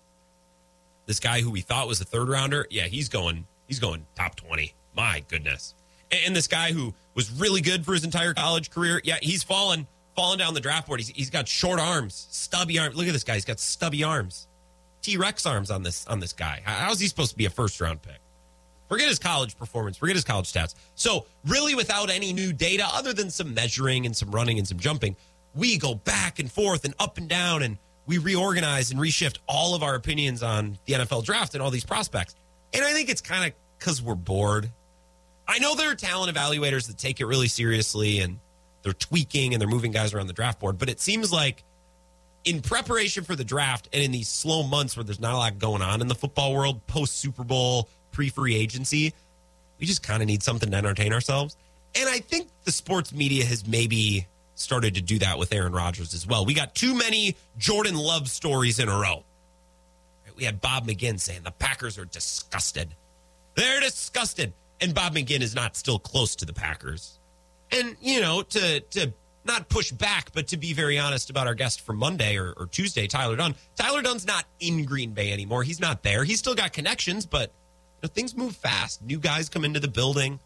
This 1.05 1.21
guy 1.21 1.39
who 1.39 1.49
we 1.49 1.61
thought 1.61 1.87
was 1.87 2.01
a 2.01 2.03
third 2.03 2.27
rounder, 2.27 2.67
yeah, 2.69 2.83
he's 2.83 3.07
going, 3.07 3.47
he's 3.65 3.79
going 3.79 4.05
top 4.13 4.35
20. 4.35 4.73
My 4.93 5.23
goodness. 5.29 5.73
And, 6.11 6.19
and 6.25 6.35
this 6.35 6.47
guy 6.47 6.73
who 6.73 6.93
was 7.15 7.31
really 7.31 7.61
good 7.61 7.85
for 7.85 7.93
his 7.93 8.03
entire 8.03 8.33
college 8.33 8.71
career, 8.71 8.99
yeah, 9.05 9.19
he's 9.21 9.41
fallen 9.41 9.87
fallen 10.13 10.37
down 10.37 10.53
the 10.53 10.59
draft 10.59 10.87
board. 10.87 10.99
He's, 10.99 11.09
he's 11.09 11.29
got 11.29 11.47
short 11.47 11.79
arms, 11.79 12.27
stubby 12.29 12.77
arms. 12.77 12.97
Look 12.97 13.07
at 13.07 13.13
this 13.13 13.23
guy. 13.23 13.35
He's 13.35 13.45
got 13.45 13.61
stubby 13.61 14.03
arms, 14.03 14.49
T 15.01 15.15
Rex 15.15 15.45
arms 15.45 15.71
on 15.71 15.83
this 15.83 16.05
on 16.07 16.19
this 16.19 16.33
guy. 16.33 16.61
How's 16.65 16.99
he 16.99 17.07
supposed 17.07 17.31
to 17.31 17.37
be 17.37 17.45
a 17.45 17.49
first 17.49 17.79
round 17.79 18.01
pick? 18.01 18.20
Forget 18.91 19.07
his 19.07 19.19
college 19.19 19.57
performance. 19.57 19.95
Forget 19.95 20.17
his 20.17 20.25
college 20.25 20.51
stats. 20.51 20.75
So 20.95 21.25
really, 21.45 21.75
without 21.75 22.09
any 22.09 22.33
new 22.33 22.51
data 22.51 22.85
other 22.91 23.13
than 23.13 23.29
some 23.29 23.53
measuring 23.53 24.05
and 24.05 24.13
some 24.13 24.31
running 24.31 24.57
and 24.57 24.67
some 24.67 24.79
jumping, 24.79 25.15
we 25.55 25.77
go 25.77 25.95
back 25.95 26.39
and 26.39 26.51
forth 26.51 26.83
and 26.83 26.93
up 26.99 27.17
and 27.17 27.29
down 27.29 27.63
and 27.63 27.77
we 28.05 28.17
reorganize 28.17 28.91
and 28.91 28.99
reshift 28.99 29.37
all 29.47 29.75
of 29.75 29.81
our 29.81 29.95
opinions 29.95 30.43
on 30.43 30.77
the 30.87 30.95
NFL 30.95 31.23
draft 31.23 31.53
and 31.53 31.63
all 31.63 31.71
these 31.71 31.85
prospects. 31.85 32.35
And 32.73 32.83
I 32.83 32.91
think 32.91 33.07
it's 33.07 33.21
kind 33.21 33.45
of 33.45 33.53
because 33.79 34.01
we're 34.01 34.13
bored. 34.13 34.69
I 35.47 35.59
know 35.59 35.73
there 35.73 35.91
are 35.91 35.95
talent 35.95 36.35
evaluators 36.35 36.87
that 36.87 36.97
take 36.97 37.21
it 37.21 37.25
really 37.27 37.47
seriously 37.47 38.19
and 38.19 38.39
they're 38.83 38.91
tweaking 38.91 39.53
and 39.53 39.61
they're 39.61 39.69
moving 39.69 39.93
guys 39.93 40.13
around 40.13 40.27
the 40.27 40.33
draft 40.33 40.59
board. 40.59 40.77
But 40.77 40.89
it 40.89 40.99
seems 40.99 41.31
like 41.31 41.63
in 42.43 42.59
preparation 42.59 43.23
for 43.23 43.37
the 43.37 43.45
draft 43.45 43.87
and 43.93 44.03
in 44.03 44.11
these 44.11 44.27
slow 44.27 44.63
months 44.63 44.97
where 44.97 45.05
there's 45.05 45.21
not 45.21 45.33
a 45.33 45.37
lot 45.37 45.59
going 45.59 45.81
on 45.81 46.01
in 46.01 46.09
the 46.09 46.15
football 46.15 46.53
world, 46.53 46.85
post 46.87 47.17
Super 47.17 47.45
Bowl, 47.45 47.87
pre 48.11 48.29
free 48.29 48.55
agency, 48.55 49.13
we 49.79 49.85
just 49.85 50.03
kind 50.03 50.21
of 50.21 50.27
need 50.27 50.43
something 50.43 50.71
to 50.71 50.77
entertain 50.77 51.13
ourselves. 51.13 51.57
And 51.95 52.07
I 52.07 52.19
think 52.19 52.49
the 52.63 52.71
sports 52.71 53.13
media 53.13 53.45
has 53.45 53.67
maybe 53.67 54.27
started 54.55 54.95
to 54.95 55.01
do 55.01 55.19
that 55.19 55.37
with 55.37 55.53
Aaron 55.53 55.73
Rodgers 55.73 56.13
as 56.13 56.25
well. 56.25 56.45
We 56.45 56.53
got 56.53 56.75
too 56.75 56.95
many 56.95 57.35
Jordan 57.57 57.95
Love 57.95 58.29
stories 58.29 58.79
in 58.79 58.87
a 58.87 58.97
row. 58.97 59.23
We 60.35 60.45
had 60.45 60.61
Bob 60.61 60.87
McGinn 60.87 61.19
saying 61.19 61.41
the 61.43 61.51
Packers 61.51 61.97
are 61.97 62.05
disgusted. 62.05 62.95
They're 63.55 63.81
disgusted. 63.81 64.53
And 64.79 64.95
Bob 64.95 65.13
McGinn 65.13 65.41
is 65.41 65.53
not 65.53 65.75
still 65.75 65.99
close 65.99 66.35
to 66.37 66.45
the 66.45 66.53
Packers 66.53 67.19
and 67.71 67.95
you 68.01 68.21
know 68.21 68.41
to 68.41 68.79
to 68.81 69.13
not 69.43 69.69
push 69.69 69.91
back, 69.91 70.31
but 70.33 70.47
to 70.49 70.57
be 70.57 70.71
very 70.73 70.99
honest 70.99 71.31
about 71.31 71.47
our 71.47 71.55
guest 71.55 71.81
from 71.81 71.97
Monday 71.97 72.37
or, 72.37 72.53
or, 72.57 72.67
Tuesday, 72.67 73.07
Tyler 73.07 73.35
Dunne. 73.35 73.55
Tyler 73.75 74.03
Dunne's 74.03 74.27
not 74.27 74.45
in 74.59 74.85
Green 74.85 75.13
Bay 75.13 75.33
anymore. 75.33 75.63
He's 75.63 75.79
not 75.79 76.03
there. 76.03 76.23
He's 76.23 76.37
still 76.37 76.53
got 76.53 76.73
connections, 76.73 77.25
but 77.25 77.51
know, 78.03 78.09
things 78.09 78.35
move 78.35 78.55
fast. 78.55 79.01
New 79.01 79.19
guys 79.19 79.49
come 79.49 79.65
into 79.65 79.79
the 79.79 79.87
building. 79.87 80.39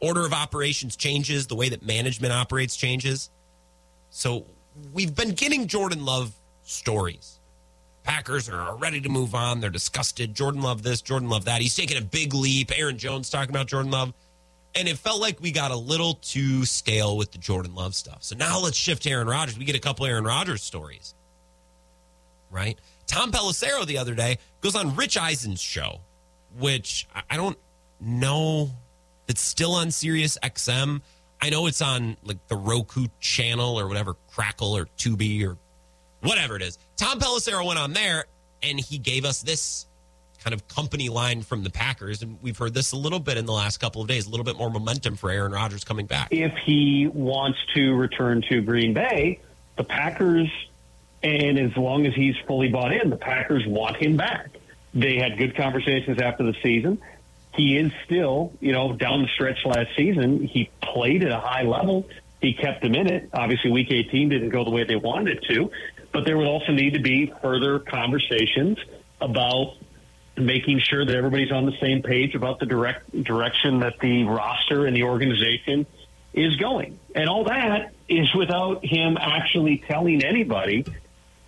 Order 0.00 0.26
of 0.26 0.32
operations 0.32 0.96
changes. 0.96 1.46
The 1.46 1.54
way 1.54 1.68
that 1.68 1.82
management 1.82 2.32
operates 2.32 2.76
changes. 2.76 3.30
So 4.10 4.46
we've 4.92 5.14
been 5.14 5.30
getting 5.30 5.66
Jordan 5.66 6.04
Love 6.04 6.34
stories. 6.62 7.38
Packers 8.02 8.48
are 8.48 8.76
ready 8.76 9.00
to 9.00 9.08
move 9.08 9.34
on. 9.34 9.60
They're 9.60 9.70
disgusted. 9.70 10.34
Jordan 10.34 10.60
Love 10.60 10.82
this, 10.82 11.02
Jordan 11.02 11.28
Love 11.28 11.44
that. 11.44 11.60
He's 11.60 11.76
taking 11.76 11.96
a 11.96 12.00
big 12.02 12.34
leap. 12.34 12.72
Aaron 12.76 12.98
Jones 12.98 13.30
talking 13.30 13.50
about 13.50 13.68
Jordan 13.68 13.92
Love. 13.92 14.12
And 14.74 14.88
it 14.88 14.96
felt 14.98 15.20
like 15.20 15.40
we 15.40 15.52
got 15.52 15.70
a 15.70 15.76
little 15.76 16.14
too 16.14 16.64
stale 16.64 17.16
with 17.16 17.30
the 17.30 17.38
Jordan 17.38 17.74
Love 17.74 17.94
stuff. 17.94 18.18
So 18.20 18.34
now 18.34 18.58
let's 18.58 18.76
shift 18.76 19.02
to 19.02 19.10
Aaron 19.10 19.28
Rodgers. 19.28 19.58
We 19.58 19.64
get 19.64 19.76
a 19.76 19.80
couple 19.80 20.06
Aaron 20.06 20.24
Rodgers 20.24 20.62
stories, 20.62 21.14
right? 22.50 22.78
Tom 23.06 23.30
Pelissero 23.30 23.84
the 23.86 23.98
other 23.98 24.14
day 24.14 24.38
goes 24.62 24.74
on 24.74 24.96
Rich 24.96 25.18
Eisen's 25.18 25.60
show, 25.60 26.00
which 26.58 27.08
I 27.30 27.36
don't 27.36 27.58
know 28.00 28.70
it's 29.28 29.40
still 29.40 29.72
on 29.74 29.90
Sirius 29.90 30.36
XM. 30.42 31.00
I 31.40 31.50
know 31.50 31.66
it's 31.66 31.80
on 31.80 32.16
like 32.22 32.46
the 32.48 32.56
Roku 32.56 33.06
channel 33.20 33.78
or 33.78 33.88
whatever, 33.88 34.14
Crackle 34.30 34.76
or 34.76 34.86
Tubi 34.98 35.46
or 35.46 35.56
whatever 36.20 36.56
it 36.56 36.62
is. 36.62 36.78
Tom 36.96 37.18
Pelissero 37.18 37.66
went 37.66 37.78
on 37.78 37.92
there 37.92 38.26
and 38.62 38.78
he 38.78 38.98
gave 38.98 39.24
us 39.24 39.42
this 39.42 39.86
kind 40.44 40.52
of 40.54 40.66
company 40.68 41.08
line 41.08 41.42
from 41.42 41.62
the 41.62 41.70
Packers. 41.70 42.22
And 42.22 42.38
we've 42.42 42.58
heard 42.58 42.74
this 42.74 42.92
a 42.92 42.96
little 42.96 43.20
bit 43.20 43.38
in 43.38 43.46
the 43.46 43.52
last 43.52 43.78
couple 43.78 44.02
of 44.02 44.08
days, 44.08 44.26
a 44.26 44.30
little 44.30 44.44
bit 44.44 44.56
more 44.56 44.70
momentum 44.70 45.16
for 45.16 45.30
Aaron 45.30 45.52
Rodgers 45.52 45.84
coming 45.84 46.06
back. 46.06 46.28
If 46.30 46.52
he 46.64 47.08
wants 47.12 47.58
to 47.74 47.94
return 47.94 48.42
to 48.50 48.60
Green 48.60 48.92
Bay, 48.92 49.40
the 49.76 49.84
Packers, 49.84 50.50
and 51.22 51.58
as 51.58 51.76
long 51.76 52.06
as 52.06 52.14
he's 52.14 52.36
fully 52.46 52.68
bought 52.68 52.92
in, 52.92 53.08
the 53.08 53.16
Packers 53.16 53.64
want 53.66 53.96
him 53.96 54.16
back. 54.16 54.50
They 54.94 55.16
had 55.16 55.38
good 55.38 55.56
conversations 55.56 56.20
after 56.20 56.44
the 56.44 56.54
season. 56.62 57.00
He 57.54 57.76
is 57.76 57.92
still, 58.04 58.52
you 58.60 58.72
know, 58.72 58.94
down 58.94 59.22
the 59.22 59.28
stretch 59.28 59.64
last 59.64 59.88
season, 59.96 60.42
he 60.44 60.70
played 60.82 61.22
at 61.24 61.32
a 61.32 61.40
high 61.40 61.62
level. 61.62 62.08
He 62.40 62.54
kept 62.54 62.82
them 62.82 62.94
in 62.94 63.06
it. 63.06 63.30
Obviously, 63.32 63.70
week 63.70 63.90
18 63.90 64.30
didn't 64.30 64.48
go 64.48 64.64
the 64.64 64.70
way 64.70 64.84
they 64.84 64.96
wanted 64.96 65.36
it 65.36 65.44
to, 65.48 65.70
but 66.12 66.24
there 66.24 66.36
would 66.36 66.46
also 66.46 66.72
need 66.72 66.94
to 66.94 67.00
be 67.00 67.32
further 67.42 67.78
conversations 67.78 68.78
about 69.20 69.74
making 70.36 70.80
sure 70.80 71.04
that 71.04 71.14
everybody's 71.14 71.52
on 71.52 71.66
the 71.66 71.76
same 71.80 72.02
page 72.02 72.34
about 72.34 72.58
the 72.58 72.66
direct 72.66 73.10
direction 73.22 73.80
that 73.80 73.98
the 74.00 74.24
roster 74.24 74.86
and 74.86 74.96
the 74.96 75.02
organization 75.02 75.86
is 76.32 76.56
going. 76.56 76.98
And 77.14 77.28
all 77.28 77.44
that 77.44 77.92
is 78.08 78.34
without 78.34 78.84
him 78.84 79.18
actually 79.20 79.84
telling 79.86 80.24
anybody, 80.24 80.86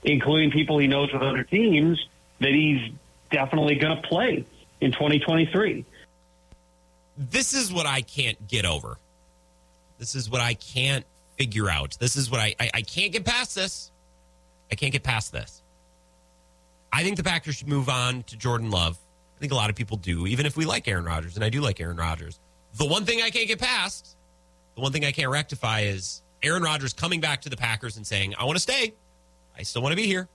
including 0.03 0.51
people 0.51 0.79
he 0.79 0.87
knows 0.87 1.13
with 1.13 1.23
other 1.23 1.45
teams, 1.45 1.99
that 2.41 2.51
he's 2.51 2.93
definitely 3.35 3.75
going 3.75 4.01
to 4.01 4.09
play 4.09 4.45
in 4.81 4.93
2023. 4.93 5.85
This 7.19 7.53
is 7.53 7.73
what 7.73 7.87
I 7.87 8.01
can't 8.01 8.49
get 8.49 8.65
over. 8.65 8.99
This 9.99 10.15
is 10.15 10.31
what 10.31 10.41
I 10.41 10.55
can't 10.55 11.05
figure 11.37 11.69
out. 11.69 11.97
This 11.99 12.17
is 12.17 12.31
what 12.31 12.41
I, 12.41 12.55
I, 12.59 12.71
I 12.75 12.83
can't 12.83 13.13
get 13.13 13.25
past 13.25 13.55
this. 13.55 13.91
I 14.71 14.77
can't 14.77 14.93
get 14.93 15.03
past 15.03 15.33
this. 15.33 15.63
I 16.93 17.03
think 17.03 17.17
the 17.17 17.25
Packers 17.25 17.57
should 17.57 17.69
move 17.69 17.89
on 17.89 18.23
to 18.25 18.37
Jordan 18.37 18.71
Love. 18.71 18.99
I 19.37 19.41
think 19.41 19.53
a 19.53 19.57
lot 19.57 19.69
of 19.69 19.77
people 19.77 19.97
do, 19.97 20.27
even 20.27 20.47
if 20.47 20.57
we 20.57 20.65
like 20.65 20.87
Aaron 20.87 21.05
Rodgers, 21.05 21.35
and 21.35 21.45
I 21.45 21.49
do 21.49 21.61
like 21.61 21.81
Aaron 21.81 21.97
Rodgers. 21.97 22.39
The 22.75 22.87
one 22.87 23.05
thing 23.05 23.21
I 23.21 23.31
can't 23.31 23.49
get 23.49 23.59
past, 23.59 24.17
the 24.77 24.81
one 24.81 24.93
thing 24.93 25.05
I 25.05 25.11
can't 25.11 25.31
rectify 25.31 25.81
is 25.81 26.23
Aaron 26.43 26.63
Rodgers 26.63 26.93
coming 26.93 27.21
back 27.21 27.43
to 27.43 27.49
the 27.49 27.57
Packers 27.57 27.97
and 27.97 28.07
saying, 28.07 28.35
I 28.39 28.45
want 28.45 28.57
to 28.57 28.63
stay. 28.63 28.95
I 29.57 29.63
still 29.63 29.83
want 29.83 29.93
to 29.93 29.97
be 29.97 30.07
here. 30.07 30.29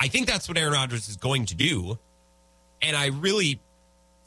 I 0.00 0.08
think 0.08 0.26
that's 0.26 0.48
what 0.48 0.56
Aaron 0.56 0.72
Rodgers 0.72 1.08
is 1.08 1.16
going 1.16 1.46
to 1.46 1.54
do. 1.54 1.98
And 2.80 2.96
I 2.96 3.08
really 3.08 3.60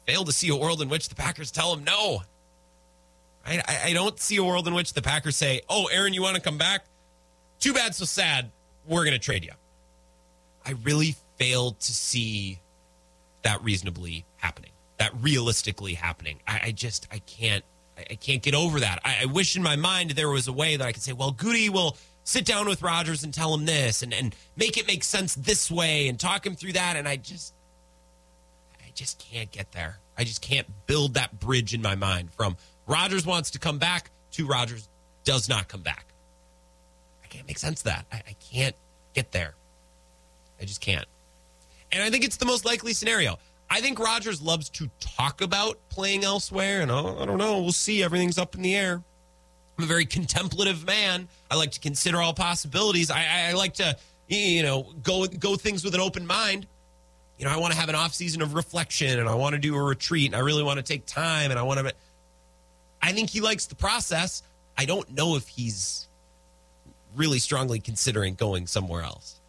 fail 0.06 0.24
to 0.24 0.32
see 0.32 0.50
a 0.50 0.56
world 0.56 0.82
in 0.82 0.90
which 0.90 1.10
the 1.10 1.16
Packers 1.16 1.50
tell 1.50 1.74
him 1.74 1.84
no. 1.84 2.22
I, 3.46 3.62
I 3.86 3.94
don't 3.94 4.18
see 4.20 4.38
a 4.38 4.44
world 4.44 4.68
in 4.68 4.76
which 4.76 4.94
the 4.94 5.02
Packers 5.02 5.36
say, 5.36 5.62
Oh, 5.68 5.88
Aaron, 5.92 6.14
you 6.14 6.22
want 6.22 6.36
to 6.36 6.42
come 6.42 6.58
back? 6.58 6.86
Too 7.60 7.74
bad, 7.74 7.96
so 7.96 8.06
sad. 8.06 8.52
We're 8.86 9.04
going 9.04 9.14
to 9.14 9.20
trade 9.20 9.44
you. 9.44 9.52
I 10.66 10.72
really 10.84 11.16
failed 11.38 11.80
to 11.80 11.92
see 11.92 12.60
that 13.42 13.64
reasonably 13.64 14.26
happening, 14.38 14.72
that 14.98 15.12
realistically 15.20 15.96
happening. 15.96 16.40
I, 16.48 16.62
I 16.66 16.72
just, 16.72 17.08
I 17.12 17.20
can't, 17.20 17.64
I, 17.98 18.16
can't 18.16 18.42
get 18.42 18.56
over 18.56 18.80
that. 18.80 19.00
I, 19.04 19.24
I, 19.24 19.26
wish 19.26 19.56
in 19.56 19.64
my 19.64 19.76
mind 19.76 20.12
there 20.12 20.30
was 20.30 20.48
a 20.48 20.54
way 20.54 20.78
that 20.78 20.86
I 20.86 20.92
could 20.94 21.04
say, 21.04 21.14
well, 21.14 21.34
Gutey 21.34 21.70
will 21.70 21.98
sit 22.24 22.46
down 22.46 22.68
with 22.68 22.82
Rodgers 22.82 23.24
and 23.24 23.34
tell 23.34 23.54
him 23.54 23.66
this 23.66 24.02
and, 24.02 24.14
and 24.14 24.36
make 24.56 24.78
it 24.78 24.88
make 24.88 25.04
sense 25.04 25.36
this 25.36 25.70
way 25.70 26.08
and 26.08 26.20
talk 26.20 26.46
him 26.46 26.56
through 26.56 26.74
that. 26.74 26.96
And 26.96 27.08
I 27.08 27.18
just, 27.18 27.54
I 28.80 28.92
just 28.94 29.20
can't 29.20 29.52
get 29.52 29.72
there. 29.72 30.00
I 30.18 30.24
just 30.24 30.42
can't 30.42 30.68
build 30.88 31.16
that 31.16 31.40
bridge 31.40 31.74
in 31.74 31.82
my 31.82 31.96
mind 31.96 32.32
from 32.34 32.56
Rodgers 32.88 33.26
wants 33.26 33.52
to 33.52 33.60
come 33.60 33.80
back 33.80 34.12
to 34.32 34.46
Rodgers 34.46 34.88
does 35.24 35.50
not 35.50 35.68
come 35.68 35.82
back. 35.82 36.06
I 37.24 37.28
can't 37.28 37.48
make 37.48 37.58
sense 37.58 37.82
of 37.82 37.86
that. 37.86 38.06
I, 38.12 38.18
I 38.18 38.36
can't 38.40 38.76
get 39.14 39.32
there. 39.32 39.56
I 40.62 40.66
just 40.66 40.82
can't. 40.82 41.06
And 41.92 42.04
I 42.04 42.10
think 42.10 42.24
it's 42.24 42.38
the 42.38 42.46
most 42.46 42.66
likely 42.66 42.94
scenario. 42.94 43.38
I 43.70 43.82
think 43.82 44.00
Rodgers 44.00 44.42
loves 44.42 44.70
to 44.72 44.90
talk 45.00 45.42
about 45.42 45.78
playing 45.90 46.24
elsewhere, 46.24 46.82
and 46.82 46.92
oh, 46.92 47.18
I 47.20 47.26
don't 47.26 47.38
know. 47.38 47.60
We'll 47.60 47.72
see. 47.72 48.04
Everything's 48.04 48.38
up 48.38 48.56
in 48.56 48.62
the 48.62 48.76
air. 48.76 49.02
I'm 49.78 49.84
a 49.84 49.88
very 49.88 50.06
contemplative 50.06 50.86
man. 50.86 51.28
I 51.50 51.56
like 51.56 51.72
to 51.72 51.80
consider 51.80 52.22
all 52.22 52.34
possibilities. 52.34 53.10
I, 53.10 53.50
I 53.50 53.54
like 53.54 53.76
to, 53.76 53.98
you 54.28 54.64
know, 54.64 54.94
go 55.02 55.26
go 55.26 55.56
things 55.56 55.84
with 55.84 55.96
an 55.96 56.02
open 56.02 56.28
mind. 56.28 56.68
You 57.38 57.46
know, 57.46 57.52
I 57.52 57.58
want 57.58 57.74
to 57.74 57.80
have 57.80 57.90
an 57.90 57.96
off 57.96 58.14
season 58.14 58.42
of 58.42 58.54
reflection, 58.54 59.20
and 59.20 59.28
I 59.28 59.36
want 59.36 59.54
to 59.54 59.60
do 59.60 59.76
a 59.76 59.82
retreat, 59.82 60.28
and 60.28 60.36
I 60.36 60.40
really 60.40 60.64
want 60.64 60.78
to 60.78 60.84
take 60.84 61.06
time, 61.06 61.50
and 61.50 61.60
I 61.60 61.64
want 61.64 61.80
to. 61.80 61.94
I 63.02 63.12
think 63.12 63.30
he 63.30 63.42
likes 63.42 63.66
the 63.66 63.76
process. 63.76 64.44
I 64.78 64.86
don't 64.86 65.12
know 65.12 65.36
if 65.36 65.48
he's 65.48 66.08
really 67.16 67.40
strongly 67.40 67.80
considering 67.80 68.36
going 68.36 68.68
somewhere 68.68 69.04
else. 69.04 69.40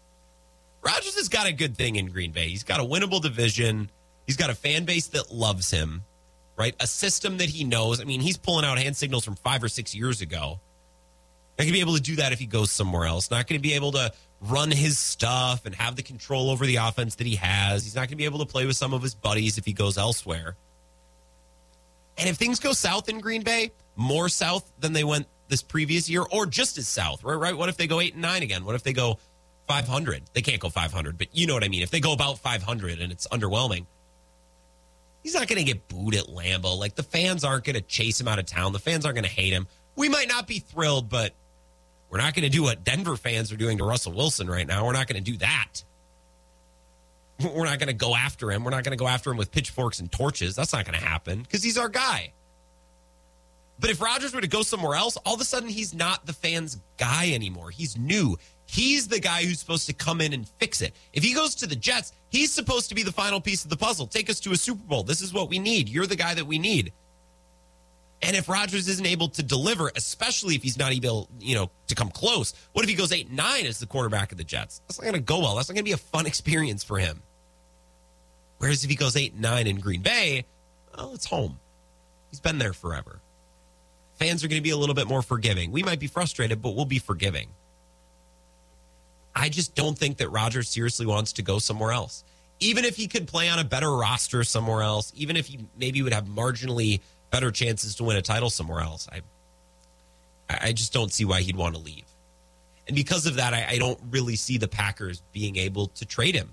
Rodgers 0.82 1.16
has 1.16 1.28
got 1.28 1.46
a 1.46 1.52
good 1.52 1.76
thing 1.76 1.96
in 1.96 2.06
Green 2.06 2.32
Bay. 2.32 2.48
He's 2.48 2.62
got 2.62 2.80
a 2.80 2.82
winnable 2.82 3.22
division. 3.22 3.90
He's 4.26 4.36
got 4.36 4.50
a 4.50 4.54
fan 4.54 4.84
base 4.84 5.08
that 5.08 5.32
loves 5.32 5.70
him, 5.70 6.02
right? 6.56 6.74
A 6.80 6.86
system 6.86 7.38
that 7.38 7.48
he 7.48 7.64
knows. 7.64 8.00
I 8.00 8.04
mean, 8.04 8.20
he's 8.20 8.36
pulling 8.36 8.64
out 8.64 8.78
hand 8.78 8.96
signals 8.96 9.24
from 9.24 9.36
five 9.36 9.62
or 9.62 9.68
six 9.68 9.94
years 9.94 10.20
ago. 10.20 10.60
Not 11.58 11.64
going 11.64 11.68
to 11.68 11.72
be 11.72 11.80
able 11.80 11.94
to 11.94 12.02
do 12.02 12.16
that 12.16 12.32
if 12.32 12.38
he 12.38 12.46
goes 12.46 12.70
somewhere 12.70 13.04
else. 13.04 13.30
Not 13.30 13.46
going 13.46 13.60
to 13.60 13.62
be 13.62 13.74
able 13.74 13.92
to 13.92 14.12
run 14.40 14.70
his 14.70 14.98
stuff 14.98 15.64
and 15.66 15.74
have 15.74 15.96
the 15.96 16.02
control 16.02 16.50
over 16.50 16.66
the 16.66 16.76
offense 16.76 17.14
that 17.16 17.26
he 17.26 17.36
has. 17.36 17.84
He's 17.84 17.94
not 17.94 18.00
going 18.00 18.10
to 18.10 18.16
be 18.16 18.24
able 18.24 18.40
to 18.40 18.46
play 18.46 18.66
with 18.66 18.76
some 18.76 18.92
of 18.92 19.02
his 19.02 19.14
buddies 19.14 19.56
if 19.56 19.64
he 19.64 19.72
goes 19.72 19.96
elsewhere. 19.96 20.56
And 22.18 22.28
if 22.28 22.36
things 22.36 22.60
go 22.60 22.72
south 22.72 23.08
in 23.08 23.20
Green 23.20 23.42
Bay, 23.42 23.70
more 23.96 24.28
south 24.28 24.70
than 24.78 24.92
they 24.92 25.04
went 25.04 25.26
this 25.48 25.62
previous 25.62 26.08
year, 26.08 26.24
or 26.30 26.46
just 26.46 26.78
as 26.78 26.88
south, 26.88 27.22
right? 27.22 27.34
Right? 27.34 27.56
What 27.56 27.68
if 27.68 27.76
they 27.76 27.86
go 27.86 28.00
eight 28.00 28.14
and 28.14 28.22
nine 28.22 28.42
again? 28.42 28.64
What 28.64 28.74
if 28.74 28.82
they 28.82 28.92
go 28.92 29.18
500? 29.68 30.22
They 30.32 30.42
can't 30.42 30.60
go 30.60 30.68
500, 30.68 31.18
but 31.18 31.28
you 31.32 31.46
know 31.46 31.54
what 31.54 31.64
I 31.64 31.68
mean. 31.68 31.82
If 31.82 31.90
they 31.90 32.00
go 32.00 32.12
about 32.12 32.38
500 32.38 33.00
and 33.00 33.12
it's 33.12 33.26
underwhelming, 33.28 33.86
he's 35.24 35.34
not 35.34 35.48
going 35.48 35.58
to 35.58 35.64
get 35.64 35.88
booed 35.88 36.14
at 36.14 36.26
Lambeau. 36.26 36.78
Like 36.78 36.94
the 36.94 37.02
fans 37.02 37.42
aren't 37.42 37.64
going 37.64 37.74
to 37.74 37.80
chase 37.80 38.20
him 38.20 38.28
out 38.28 38.38
of 38.38 38.46
town. 38.46 38.72
The 38.72 38.78
fans 38.78 39.04
aren't 39.04 39.16
going 39.16 39.24
to 39.24 39.30
hate 39.30 39.52
him. 39.52 39.66
We 39.96 40.08
might 40.08 40.28
not 40.28 40.46
be 40.46 40.60
thrilled, 40.60 41.08
but 41.08 41.34
we're 42.10 42.18
not 42.18 42.34
going 42.34 42.44
to 42.44 42.50
do 42.50 42.62
what 42.62 42.84
Denver 42.84 43.16
fans 43.16 43.50
are 43.50 43.56
doing 43.56 43.78
to 43.78 43.84
Russell 43.84 44.12
Wilson 44.12 44.48
right 44.48 44.66
now. 44.66 44.86
We're 44.86 44.92
not 44.92 45.08
going 45.08 45.22
to 45.22 45.30
do 45.32 45.38
that. 45.38 45.82
We're 47.40 47.64
not 47.64 47.80
going 47.80 47.88
to 47.88 47.94
go 47.94 48.14
after 48.14 48.52
him. 48.52 48.62
We're 48.62 48.70
not 48.70 48.84
going 48.84 48.96
to 48.96 49.02
go 49.02 49.08
after 49.08 49.28
him 49.32 49.36
with 49.36 49.50
pitchforks 49.50 49.98
and 49.98 50.12
torches. 50.12 50.54
That's 50.54 50.72
not 50.72 50.84
going 50.84 50.96
to 50.96 51.04
happen 51.04 51.42
because 51.42 51.64
he's 51.64 51.76
our 51.76 51.88
guy. 51.88 52.32
But 53.80 53.90
if 53.90 54.00
Rodgers 54.00 54.32
were 54.32 54.40
to 54.40 54.46
go 54.46 54.62
somewhere 54.62 54.94
else, 54.94 55.16
all 55.16 55.34
of 55.34 55.40
a 55.40 55.44
sudden 55.44 55.68
he's 55.68 55.92
not 55.92 56.26
the 56.26 56.32
fans' 56.32 56.78
guy 56.96 57.32
anymore. 57.32 57.70
He's 57.70 57.98
new. 57.98 58.36
He's 58.66 59.08
the 59.08 59.20
guy 59.20 59.44
who's 59.44 59.58
supposed 59.60 59.86
to 59.86 59.92
come 59.92 60.20
in 60.20 60.32
and 60.32 60.48
fix 60.58 60.80
it. 60.80 60.94
If 61.12 61.22
he 61.22 61.34
goes 61.34 61.54
to 61.56 61.66
the 61.66 61.76
Jets, 61.76 62.12
he's 62.30 62.52
supposed 62.52 62.88
to 62.88 62.94
be 62.94 63.02
the 63.02 63.12
final 63.12 63.40
piece 63.40 63.64
of 63.64 63.70
the 63.70 63.76
puzzle. 63.76 64.06
Take 64.06 64.30
us 64.30 64.40
to 64.40 64.52
a 64.52 64.56
Super 64.56 64.82
Bowl. 64.82 65.02
This 65.02 65.20
is 65.20 65.32
what 65.32 65.48
we 65.48 65.58
need. 65.58 65.88
You're 65.88 66.06
the 66.06 66.16
guy 66.16 66.34
that 66.34 66.46
we 66.46 66.58
need. 66.58 66.92
And 68.22 68.34
if 68.34 68.48
Rodgers 68.48 68.88
isn't 68.88 69.06
able 69.06 69.28
to 69.28 69.42
deliver, 69.42 69.90
especially 69.96 70.54
if 70.54 70.62
he's 70.62 70.78
not 70.78 70.92
able, 70.92 71.28
you 71.38 71.54
know, 71.54 71.70
to 71.88 71.94
come 71.94 72.08
close, 72.08 72.54
what 72.72 72.82
if 72.82 72.88
he 72.88 72.94
goes 72.94 73.12
eight 73.12 73.30
nine 73.30 73.66
as 73.66 73.78
the 73.78 73.86
quarterback 73.86 74.32
of 74.32 74.38
the 74.38 74.44
Jets? 74.44 74.80
That's 74.86 74.98
not 74.98 75.04
going 75.04 75.14
to 75.14 75.20
go 75.20 75.40
well. 75.40 75.56
That's 75.56 75.68
not 75.68 75.74
going 75.74 75.84
to 75.84 75.88
be 75.88 75.92
a 75.92 75.98
fun 75.98 76.24
experience 76.24 76.82
for 76.82 76.98
him. 76.98 77.22
Whereas 78.58 78.82
if 78.82 78.88
he 78.88 78.96
goes 78.96 79.14
eight 79.14 79.34
nine 79.34 79.66
in 79.66 79.78
Green 79.78 80.00
Bay, 80.00 80.46
well, 80.96 81.12
it's 81.12 81.26
home. 81.26 81.58
He's 82.30 82.40
been 82.40 82.58
there 82.58 82.72
forever. 82.72 83.20
Fans 84.14 84.42
are 84.42 84.48
going 84.48 84.60
to 84.60 84.64
be 84.64 84.70
a 84.70 84.76
little 84.76 84.94
bit 84.94 85.06
more 85.06 85.22
forgiving. 85.22 85.70
We 85.70 85.82
might 85.82 86.00
be 86.00 86.06
frustrated, 86.06 86.62
but 86.62 86.74
we'll 86.74 86.86
be 86.86 87.00
forgiving. 87.00 87.48
I 89.34 89.48
just 89.48 89.74
don't 89.74 89.98
think 89.98 90.18
that 90.18 90.28
Rodgers 90.30 90.68
seriously 90.68 91.06
wants 91.06 91.32
to 91.34 91.42
go 91.42 91.58
somewhere 91.58 91.92
else. 91.92 92.24
Even 92.60 92.84
if 92.84 92.96
he 92.96 93.08
could 93.08 93.26
play 93.26 93.48
on 93.48 93.58
a 93.58 93.64
better 93.64 93.94
roster 93.94 94.44
somewhere 94.44 94.82
else, 94.82 95.12
even 95.16 95.36
if 95.36 95.46
he 95.46 95.66
maybe 95.76 96.02
would 96.02 96.12
have 96.12 96.26
marginally 96.26 97.00
better 97.30 97.50
chances 97.50 97.96
to 97.96 98.04
win 98.04 98.16
a 98.16 98.22
title 98.22 98.48
somewhere 98.48 98.80
else. 98.80 99.08
I 99.10 99.22
I 100.48 100.72
just 100.72 100.92
don't 100.92 101.12
see 101.12 101.24
why 101.24 101.40
he'd 101.40 101.56
want 101.56 101.74
to 101.74 101.80
leave. 101.80 102.04
And 102.86 102.94
because 102.94 103.26
of 103.26 103.36
that, 103.36 103.54
I, 103.54 103.66
I 103.70 103.78
don't 103.78 103.98
really 104.10 104.36
see 104.36 104.58
the 104.58 104.68
Packers 104.68 105.22
being 105.32 105.56
able 105.56 105.88
to 105.88 106.04
trade 106.04 106.34
him. 106.34 106.52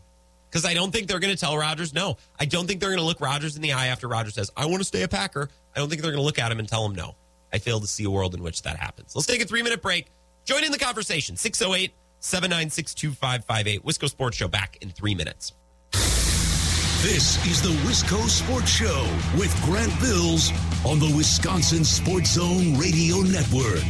Because 0.50 0.66
I 0.66 0.74
don't 0.74 0.92
think 0.92 1.08
they're 1.08 1.20
going 1.20 1.34
to 1.34 1.40
tell 1.40 1.58
Rodgers 1.58 1.94
no. 1.94 2.18
I 2.40 2.46
don't 2.46 2.68
think 2.68 2.80
they're 2.80 2.90
going 2.90 3.00
to 3.00 3.06
look 3.06 3.22
Rodgers 3.22 3.56
in 3.56 3.62
the 3.62 3.74
eye 3.74 3.88
after 3.88 4.08
Rodgers 4.08 4.36
says, 4.36 4.52
I 4.56 4.66
want 4.66 4.80
to 4.80 4.86
stay 4.86 5.04
a 5.04 5.08
Packer. 5.08 5.50
I 5.76 5.80
don't 5.80 5.90
think 5.90 6.02
they're 6.02 6.12
going 6.12 6.22
to 6.22 6.26
look 6.26 6.40
at 6.40 6.52
him 6.52 6.60
and 6.60 6.68
tell 6.68 6.86
him 6.86 6.96
no. 6.96 7.16
I 7.54 7.60
fail 7.60 7.80
to 7.80 7.88
see 7.88 8.04
a 8.06 8.10
world 8.10 8.34
in 8.34 8.44
which 8.44 8.62
that 8.64 8.78
happens. 8.78 9.16
Let's 9.16 9.28
take 9.28 9.42
a 9.42 9.46
three 9.46 9.62
minute 9.62 9.82
break. 9.82 10.08
Join 10.46 10.64
in 10.64 10.72
the 10.72 10.80
conversation 10.80 11.36
608 11.38 11.94
796 12.22 12.94
2558. 12.96 13.84
Wisco 13.84 14.10
Sports 14.10 14.38
Show 14.38 14.48
back 14.48 14.78
in 14.82 14.90
three 14.90 15.16
minutes. 15.16 15.54
This 17.02 17.44
is 17.48 17.62
the 17.64 17.76
Wisco 17.88 18.30
Sports 18.30 18.70
Show 18.70 19.08
with 19.36 19.52
Grant 19.64 19.92
Bills 20.00 20.52
on 20.86 21.00
the 21.00 21.12
Wisconsin 21.18 21.84
Sports 21.84 22.34
Zone 22.34 22.78
Radio 22.78 23.22
Network. 23.22 23.82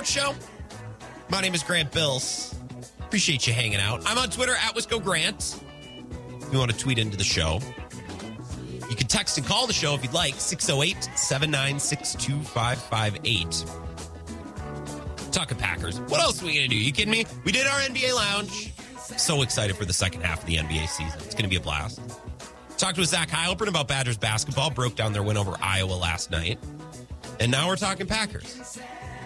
Sports 0.00 0.12
Show. 0.12 0.34
My 1.28 1.42
name 1.42 1.54
is 1.54 1.62
Grant 1.62 1.92
Bills. 1.92 2.54
Appreciate 3.00 3.46
you 3.46 3.52
hanging 3.52 3.80
out. 3.80 4.02
I'm 4.06 4.16
on 4.16 4.30
Twitter 4.30 4.54
at 4.54 4.74
Wisco 4.74 5.02
Grant. 5.02 5.60
If 6.40 6.50
you 6.50 6.58
want 6.58 6.70
to 6.70 6.78
tweet 6.78 6.98
into 6.98 7.18
the 7.18 7.24
show, 7.24 7.60
you 8.88 8.96
can 8.96 9.08
text 9.08 9.36
and 9.36 9.46
call 9.46 9.66
the 9.66 9.74
show 9.74 9.94
if 9.94 10.02
you'd 10.02 10.14
like 10.14 10.36
608 10.36 11.10
796 11.16 12.14
2558. 12.14 13.64
Talking 15.32 15.58
Packers. 15.58 16.00
What 16.00 16.20
else 16.20 16.42
are 16.42 16.46
we 16.46 16.54
going 16.54 16.70
to 16.70 16.74
do? 16.74 16.78
You 16.78 16.92
kidding 16.92 17.12
me? 17.12 17.26
We 17.44 17.52
did 17.52 17.66
our 17.66 17.80
NBA 17.80 18.14
lounge. 18.14 18.72
So 19.18 19.42
excited 19.42 19.76
for 19.76 19.84
the 19.84 19.92
second 19.92 20.22
half 20.22 20.40
of 20.40 20.46
the 20.46 20.56
NBA 20.56 20.88
season. 20.88 21.20
It's 21.26 21.34
going 21.34 21.44
to 21.44 21.50
be 21.50 21.56
a 21.56 21.60
blast. 21.60 22.00
Talked 22.78 22.96
with 22.96 23.08
Zach 23.08 23.28
Heilprin 23.28 23.68
about 23.68 23.86
Badgers 23.86 24.16
basketball, 24.16 24.70
broke 24.70 24.94
down 24.94 25.12
their 25.12 25.22
win 25.22 25.36
over 25.36 25.54
Iowa 25.60 25.92
last 25.92 26.30
night. 26.30 26.58
And 27.38 27.52
now 27.52 27.68
we're 27.68 27.76
talking 27.76 28.06
Packers 28.06 28.78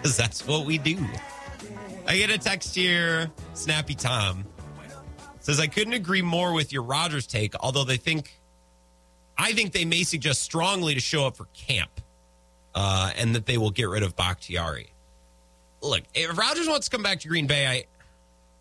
because 0.05 0.17
that's 0.17 0.45
what 0.45 0.67
we 0.67 0.77
do. 0.77 0.99
I 2.07 2.15
get 2.15 2.29
a 2.29 2.37
text 2.37 2.75
here, 2.75 3.31
Snappy 3.55 3.95
Tom 3.95 4.45
says, 5.39 5.59
I 5.59 5.65
couldn't 5.65 5.93
agree 5.93 6.21
more 6.21 6.53
with 6.53 6.71
your 6.71 6.83
Rodgers 6.83 7.25
take, 7.25 7.55
although 7.59 7.83
they 7.83 7.97
think, 7.97 8.39
I 9.35 9.53
think 9.53 9.73
they 9.73 9.83
may 9.83 10.03
suggest 10.03 10.43
strongly 10.43 10.93
to 10.93 10.99
show 10.99 11.25
up 11.25 11.37
for 11.37 11.47
camp 11.55 11.89
uh, 12.75 13.13
and 13.17 13.33
that 13.33 13.47
they 13.47 13.57
will 13.57 13.71
get 13.71 13.89
rid 13.89 14.03
of 14.03 14.15
Bakhtiari. 14.15 14.91
Look, 15.81 16.03
if 16.13 16.37
Rodgers 16.37 16.67
wants 16.67 16.87
to 16.87 16.95
come 16.95 17.01
back 17.01 17.21
to 17.21 17.27
Green 17.27 17.47
Bay, 17.47 17.65
I, 17.65 17.85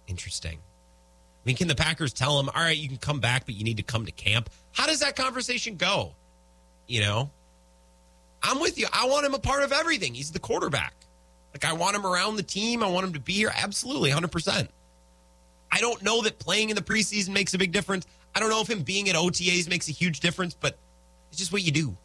interesting. 0.07 0.57
I 0.57 1.43
mean, 1.45 1.57
can 1.57 1.69
the 1.69 1.75
Packers 1.75 2.15
tell 2.15 2.41
him, 2.41 2.49
all 2.55 2.63
right, 2.63 2.77
you 2.77 2.89
can 2.89 2.97
come 2.97 3.21
back, 3.21 3.45
but 3.45 3.55
you 3.55 3.65
need 3.65 3.77
to 3.77 3.83
come 3.83 4.07
to 4.07 4.13
camp? 4.13 4.49
How 4.73 4.87
does 4.87 5.01
that 5.01 5.15
conversation 5.15 5.77
go? 5.77 6.15
You 6.87 7.03
know, 7.03 7.31
I'm 8.43 8.61
with 8.61 8.79
you. 8.79 8.87
I 8.91 9.09
want 9.09 9.27
him 9.27 9.35
a 9.35 9.39
part 9.39 9.63
of 9.63 9.73
everything. 9.73 10.15
He's 10.15 10.33
the 10.33 10.39
quarterback. 10.39 10.95
Like, 11.55 11.65
I 11.65 11.73
want 11.73 11.97
him 11.97 12.05
around 12.05 12.37
the 12.37 12.43
team. 12.43 12.83
I 12.83 12.89
want 12.89 13.07
him 13.07 13.13
to 13.15 13.21
be 13.21 13.33
here. 13.33 13.53
Absolutely, 13.55 14.11
100%. 14.11 14.69
I 15.71 15.81
don't 15.81 16.03
know 16.03 16.23
that 16.23 16.39
playing 16.39 16.71
in 16.71 16.77
the 16.77 16.83
preseason 16.83 17.31
makes 17.31 17.55
a 17.55 17.59
big 17.59 17.73
difference. 17.73 18.07
I 18.35 18.41
don't 18.41 18.51
know 18.51 18.61
if 18.61 18.69
him 18.69 18.83
being 18.83 19.09
at 19.09 19.15
OTAs 19.15 19.69
makes 19.69 19.89
a 19.89 19.93
huge 19.93 20.21
difference, 20.21 20.55
but 20.55 20.79
it's 21.31 21.39
just 21.39 21.53
what 21.53 21.63
you 21.63 21.73
do. 21.73 21.97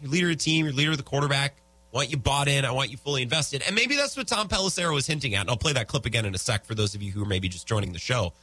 You're 0.00 0.10
leader 0.10 0.26
of 0.30 0.38
the 0.38 0.42
team, 0.42 0.64
you're 0.64 0.74
leader 0.74 0.92
of 0.92 0.96
the 0.96 1.02
quarterback. 1.02 1.56
I 1.92 1.96
want 1.96 2.10
you 2.10 2.18
bought 2.18 2.48
in. 2.48 2.64
I 2.64 2.70
want 2.70 2.90
you 2.90 2.98
fully 2.98 3.22
invested. 3.22 3.62
And 3.66 3.74
maybe 3.74 3.96
that's 3.96 4.16
what 4.16 4.28
Tom 4.28 4.48
Pelissero 4.48 4.92
was 4.92 5.06
hinting 5.06 5.34
at. 5.34 5.42
And 5.42 5.50
I'll 5.50 5.56
play 5.56 5.72
that 5.72 5.88
clip 5.88 6.04
again 6.04 6.26
in 6.26 6.34
a 6.34 6.38
sec 6.38 6.66
for 6.66 6.74
those 6.74 6.94
of 6.94 7.02
you 7.02 7.10
who 7.10 7.22
are 7.22 7.26
maybe 7.26 7.48
just 7.48 7.66
joining 7.66 7.92
the 7.92 7.98
show. 7.98 8.34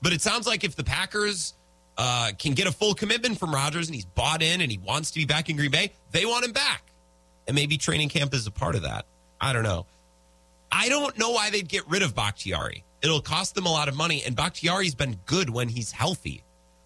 But 0.00 0.12
it 0.12 0.22
sounds 0.22 0.46
like 0.46 0.64
if 0.64 0.74
the 0.74 0.84
Packers 0.84 1.54
uh, 1.98 2.32
can 2.38 2.52
get 2.52 2.66
a 2.66 2.72
full 2.72 2.94
commitment 2.94 3.38
from 3.38 3.54
Rodgers 3.54 3.88
and 3.88 3.94
he's 3.94 4.06
bought 4.06 4.42
in 4.42 4.62
and 4.62 4.70
he 4.70 4.78
wants 4.78 5.10
to 5.10 5.18
be 5.18 5.26
back 5.26 5.50
in 5.50 5.56
Green 5.56 5.70
Bay, 5.70 5.92
they 6.10 6.24
want 6.24 6.44
him 6.44 6.52
back. 6.52 6.82
And 7.46 7.54
maybe 7.54 7.76
training 7.76 8.08
camp 8.08 8.32
is 8.32 8.46
a 8.46 8.50
part 8.50 8.74
of 8.74 8.82
that. 8.82 9.04
I 9.44 9.52
don't 9.52 9.62
know. 9.62 9.84
I 10.72 10.88
don't 10.88 11.18
know 11.18 11.32
why 11.32 11.50
they'd 11.50 11.68
get 11.68 11.86
rid 11.86 12.00
of 12.00 12.14
Bakhtiari. 12.14 12.82
It'll 13.02 13.20
cost 13.20 13.54
them 13.54 13.66
a 13.66 13.70
lot 13.70 13.88
of 13.88 13.94
money, 13.94 14.22
and 14.24 14.34
Bakhtiari's 14.34 14.94
been 14.94 15.20
good 15.26 15.50
when 15.50 15.68
he's 15.68 15.92
healthy. 15.92 16.42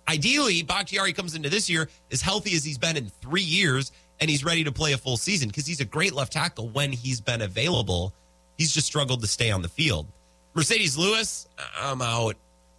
Ideally, 0.09 0.65
Bakhtiari 0.65 1.13
comes 1.13 1.37
into 1.37 1.49
this 1.49 1.71
year 1.71 1.89
as 2.11 2.21
healthy 2.21 2.57
as 2.57 2.65
he's 2.65 2.77
been 2.77 2.97
in 2.97 3.11
three 3.23 3.43
years, 3.43 3.93
and 4.19 4.29
he's 4.29 4.45
ready 4.45 4.65
to 4.65 4.73
play 4.73 4.93
a 4.93 4.99
full 4.99 5.17
season 5.17 5.47
because 5.47 5.69
he's 5.69 5.79
a 5.79 5.85
great 5.85 6.13
left 6.13 6.33
tackle 6.33 6.69
when 6.71 6.91
he's 6.91 7.21
been 7.21 7.43
available. 7.43 8.13
He's 8.57 8.73
just 8.73 8.89
struggled 8.89 9.21
to 9.21 9.29
stay 9.29 9.53
on 9.53 9.63
the 9.63 9.69
field. 9.69 10.09
Marcedes 10.57 10.99
Lewis, 10.99 11.47
I'm 11.81 12.03
out. 12.03 12.35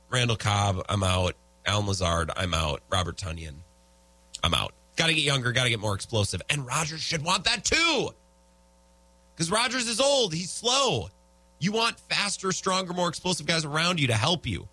Randall 0.09 0.35
Cobb, 0.35 0.83
I'm 0.89 1.03
out. 1.03 1.35
Allen 1.65 1.87
Lazard, 1.87 2.31
I'm 2.35 2.53
out. 2.53 2.81
Robert 2.91 3.15
Tonyan, 3.15 3.55
I'm 4.43 4.53
out. 4.53 4.73
Got 4.97 5.07
to 5.07 5.13
get 5.13 5.23
younger, 5.23 5.53
got 5.53 5.63
to 5.63 5.69
get 5.69 5.79
more 5.79 5.95
explosive. 5.95 6.41
And 6.49 6.67
Rodgers 6.67 6.99
should 6.99 7.23
want 7.23 7.45
that 7.45 7.63
too. 7.63 8.09
Because 9.39 9.51
Rodgers 9.51 9.87
is 9.87 10.01
old, 10.01 10.33
he's 10.33 10.51
slow. 10.51 11.07
You 11.59 11.71
want 11.71 11.97
faster, 11.97 12.51
stronger, 12.51 12.91
more 12.91 13.07
explosive 13.07 13.45
guys 13.45 13.63
around 13.63 13.97
you 14.01 14.07
to 14.07 14.13
help 14.13 14.45
you. 14.45 14.67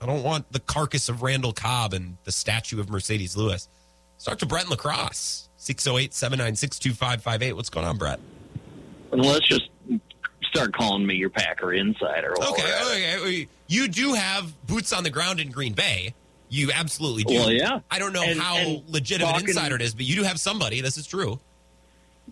I 0.00 0.06
don't 0.06 0.24
want 0.24 0.50
the 0.50 0.58
carcass 0.58 1.08
of 1.08 1.22
Randall 1.22 1.52
Cobb 1.52 1.94
and 1.94 2.16
the 2.24 2.32
statue 2.32 2.80
of 2.80 2.86
Marcedes 2.88 3.36
Lewis. 3.36 3.68
Let's 4.16 4.24
talk 4.24 4.38
to 4.40 4.46
Brett 4.46 4.68
La 4.68 4.74
Crosse, 4.74 5.48
608 5.58 6.12
796 6.12 6.80
2558. 6.80 7.52
What's 7.52 7.70
going 7.70 7.86
on, 7.86 7.96
Brett? 7.96 8.18
Let's 9.12 9.46
just 9.46 9.70
start 10.42 10.74
calling 10.74 11.06
me 11.06 11.14
your 11.14 11.30
Packer 11.30 11.72
insider. 11.72 12.34
Okay, 12.36 12.80
okay. 13.20 13.48
You 13.68 13.86
do 13.86 14.14
have 14.14 14.52
boots 14.66 14.92
on 14.92 15.04
the 15.04 15.10
ground 15.10 15.38
in 15.38 15.52
Green 15.52 15.72
Bay. 15.72 16.14
You 16.48 16.72
absolutely 16.72 17.22
do. 17.22 17.34
Well, 17.34 17.52
yeah. 17.52 17.78
I 17.92 18.00
don't 18.00 18.12
know 18.12 18.24
And- 18.24 18.40
how 18.40 18.56
and 18.56 18.82
legit 18.88 19.22
of 19.22 19.28
an 19.36 19.44
insider 19.48 19.76
it 19.76 19.82
is, 19.82 19.94
but 19.94 20.04
you 20.04 20.16
do 20.16 20.24
have 20.24 20.40
somebody. 20.40 20.80
This 20.80 20.96
is 20.96 21.06
true. 21.06 21.38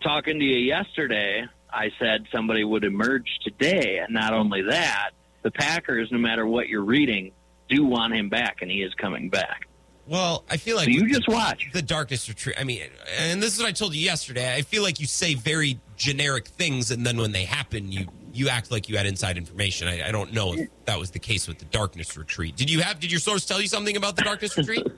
Talking 0.00 0.38
to 0.38 0.44
you 0.44 0.56
yesterday, 0.58 1.44
I 1.70 1.90
said 1.98 2.26
somebody 2.32 2.64
would 2.64 2.84
emerge 2.84 3.28
today, 3.44 3.98
and 4.02 4.12
not 4.12 4.32
only 4.32 4.62
that, 4.62 5.10
the 5.42 5.50
Packers, 5.50 6.10
no 6.10 6.18
matter 6.18 6.46
what 6.46 6.68
you're 6.68 6.84
reading, 6.84 7.32
do 7.68 7.84
want 7.84 8.14
him 8.14 8.28
back, 8.28 8.58
and 8.62 8.70
he 8.70 8.82
is 8.82 8.92
coming 8.94 9.28
back. 9.28 9.68
Well, 10.08 10.44
I 10.50 10.56
feel 10.56 10.76
like 10.76 10.86
So 10.86 10.90
you 10.90 11.08
just 11.08 11.28
watch. 11.28 11.68
the 11.72 11.82
darkness 11.82 12.28
retreat. 12.28 12.56
I 12.58 12.64
mean, 12.64 12.82
and 13.20 13.40
this 13.40 13.54
is 13.54 13.60
what 13.60 13.68
I 13.68 13.72
told 13.72 13.94
you 13.94 14.00
yesterday. 14.00 14.52
I 14.52 14.62
feel 14.62 14.82
like 14.82 14.98
you 14.98 15.06
say 15.06 15.34
very 15.34 15.78
generic 15.96 16.48
things, 16.48 16.90
and 16.90 17.06
then 17.06 17.18
when 17.18 17.30
they 17.32 17.44
happen, 17.44 17.92
you 17.92 18.06
you 18.34 18.48
act 18.48 18.70
like 18.70 18.88
you 18.88 18.96
had 18.96 19.04
inside 19.06 19.36
information. 19.36 19.86
I, 19.88 20.08
I 20.08 20.10
don't 20.10 20.32
know 20.32 20.54
if 20.54 20.68
that 20.86 20.98
was 20.98 21.10
the 21.10 21.18
case 21.18 21.46
with 21.46 21.58
the 21.58 21.66
darkness 21.66 22.16
retreat. 22.16 22.56
Did 22.56 22.68
you 22.70 22.80
have? 22.80 22.98
Did 22.98 23.12
your 23.12 23.20
source 23.20 23.44
tell 23.44 23.60
you 23.60 23.68
something 23.68 23.96
about 23.96 24.16
the 24.16 24.22
darkness 24.22 24.56
retreat? 24.56 24.84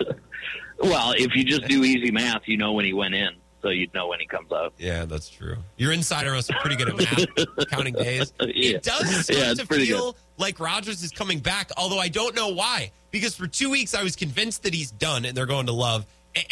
Well, 0.77 1.15
if 1.17 1.35
you 1.35 1.45
just 1.45 1.67
do 1.67 1.83
easy 1.85 2.11
math, 2.11 2.43
you 2.47 2.59
know 2.59 2.73
when 2.73 2.85
he 2.85 2.93
went 2.93 3.15
in, 3.15 3.31
so 3.65 3.71
you'd 3.71 3.95
know 3.95 4.07
when 4.09 4.21
he 4.21 4.27
comes 4.27 4.53
out. 4.53 4.75
Yeah, 4.79 5.07
that's 5.07 5.31
true. 5.31 5.57
Your 5.79 5.91
insider 5.93 6.31
must 6.33 6.49
be 6.51 6.55
pretty 6.61 6.77
good 6.77 6.89
at 6.91 6.97
math, 6.99 7.71
counting 7.71 7.95
days. 7.95 8.33
Yeah. 8.41 8.77
It 8.77 8.83
does 8.83 9.25
start 9.25 9.39
Yeah, 9.39 9.55
to 9.55 9.67
feel 9.67 10.17
like 10.37 10.61
Rodgers 10.61 11.03
is 11.03 11.11
coming 11.11 11.39
back, 11.39 11.71
although 11.79 11.99
I 11.99 12.09
don't 12.09 12.37
know 12.37 12.49
why. 12.49 12.93
Because 13.11 13.35
for 13.35 13.47
two 13.47 13.71
weeks 13.71 13.95
I 13.95 14.03
was 14.03 14.17
convinced 14.17 14.65
that 14.65 14.75
he's 14.75 14.91
done 14.91 15.25
and 15.25 15.35
they're 15.35 15.47
going 15.47 15.65
to 15.67 15.73
love, 15.73 16.05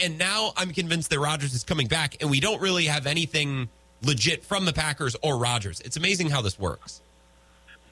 and 0.02 0.16
now 0.16 0.52
I'm 0.56 0.72
convinced 0.72 1.10
that 1.10 1.20
Rodgers 1.20 1.52
is 1.54 1.64
coming 1.64 1.86
back, 1.86 2.16
and 2.22 2.30
we 2.30 2.40
don't 2.40 2.62
really 2.62 2.86
have 2.86 3.06
anything 3.06 3.68
legit 4.02 4.42
from 4.42 4.64
the 4.64 4.72
Packers 4.72 5.14
or 5.22 5.36
Rodgers. 5.36 5.80
It's 5.80 5.98
amazing 5.98 6.30
how 6.30 6.40
this 6.40 6.58
works. 6.58 7.02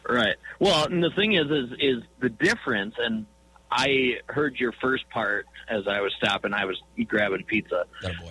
Right. 0.09 0.37
Well, 0.61 0.87
and 0.87 1.03
the 1.05 1.11
thing 1.11 1.35
is, 1.35 1.51
is, 1.51 1.71
is 1.79 2.03
the 2.21 2.31
difference, 2.31 2.95
and 2.99 3.27
I 3.71 4.15
heard 4.27 4.57
your 4.57 4.73
first 4.81 5.09
part 5.11 5.47
as 5.69 5.87
I 5.89 6.01
was 6.01 6.13
stopping. 6.19 6.53
I 6.53 6.65
was 6.65 6.81
grabbing 7.07 7.45
pizza. 7.45 7.85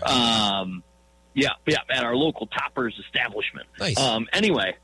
Um, 0.03 0.83
yeah, 1.33 1.49
yeah, 1.65 1.77
at 1.89 2.03
our 2.03 2.15
local 2.15 2.47
Toppers 2.47 2.99
establishment. 3.05 3.67
Nice. 3.79 3.97
Um, 3.99 4.27
anyway, 4.33 4.75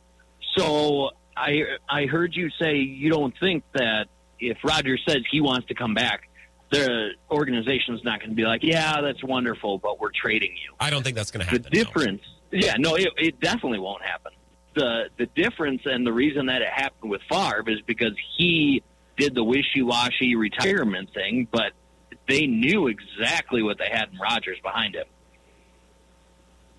so 0.56 1.12
I 1.36 1.64
I 1.89 2.06
heard 2.06 2.36
you 2.36 2.49
say 2.62 2.76
you 2.78 3.10
don't 3.10 3.34
think 3.39 3.64
that 3.74 4.08
if 4.39 4.58
Roger 4.64 4.97
says 5.08 5.20
he 5.32 5.41
wants 5.41 5.68
to 5.68 5.74
come 5.74 5.93
back, 5.93 6.30
the 6.72 7.10
organization's 7.32 8.03
not 8.03 8.20
going 8.20 8.30
to 8.30 8.36
be 8.36 8.43
like, 8.43 8.64
yeah, 8.64 9.01
that's 9.01 9.24
wonderful, 9.24 9.78
but 9.78 9.99
we're 9.99 10.12
trading 10.12 10.51
you. 10.51 10.74
I 10.80 10.89
don't 10.89 11.03
think 11.03 11.16
that's 11.16 11.32
going 11.32 11.45
to 11.45 11.51
The 11.51 11.64
happen. 11.64 11.72
no. 11.78 11.84
difference, 11.84 12.22
yeah, 12.51 12.76
no, 12.78 12.95
it, 12.95 13.10
it 13.18 13.39
definitely 13.39 13.80
won't 13.80 14.03
happen. 14.03 14.32
The 14.76 15.06
the 15.18 15.26
difference 15.28 15.82
and 15.86 16.06
the 16.06 16.14
reason 16.14 16.47
that 16.47 16.62
it 16.62 16.70
happened 16.70 17.10
with 17.12 17.22
Favre 17.30 17.64
is 17.68 17.82
because 17.86 18.14
he 18.38 18.84
did 19.18 19.36
the 19.36 19.43
wishy 19.43 19.82
washy 19.82 20.36
retirement 20.36 21.13
thing, 21.13 21.47
but 21.51 21.72
they 22.28 22.47
knew 22.47 22.88
exactly 22.88 23.61
what 23.61 23.78
they 23.78 23.89
had 23.89 24.09
in 24.11 24.20
Rodgers 24.20 24.57
behind 24.61 24.95
him. 24.95 25.05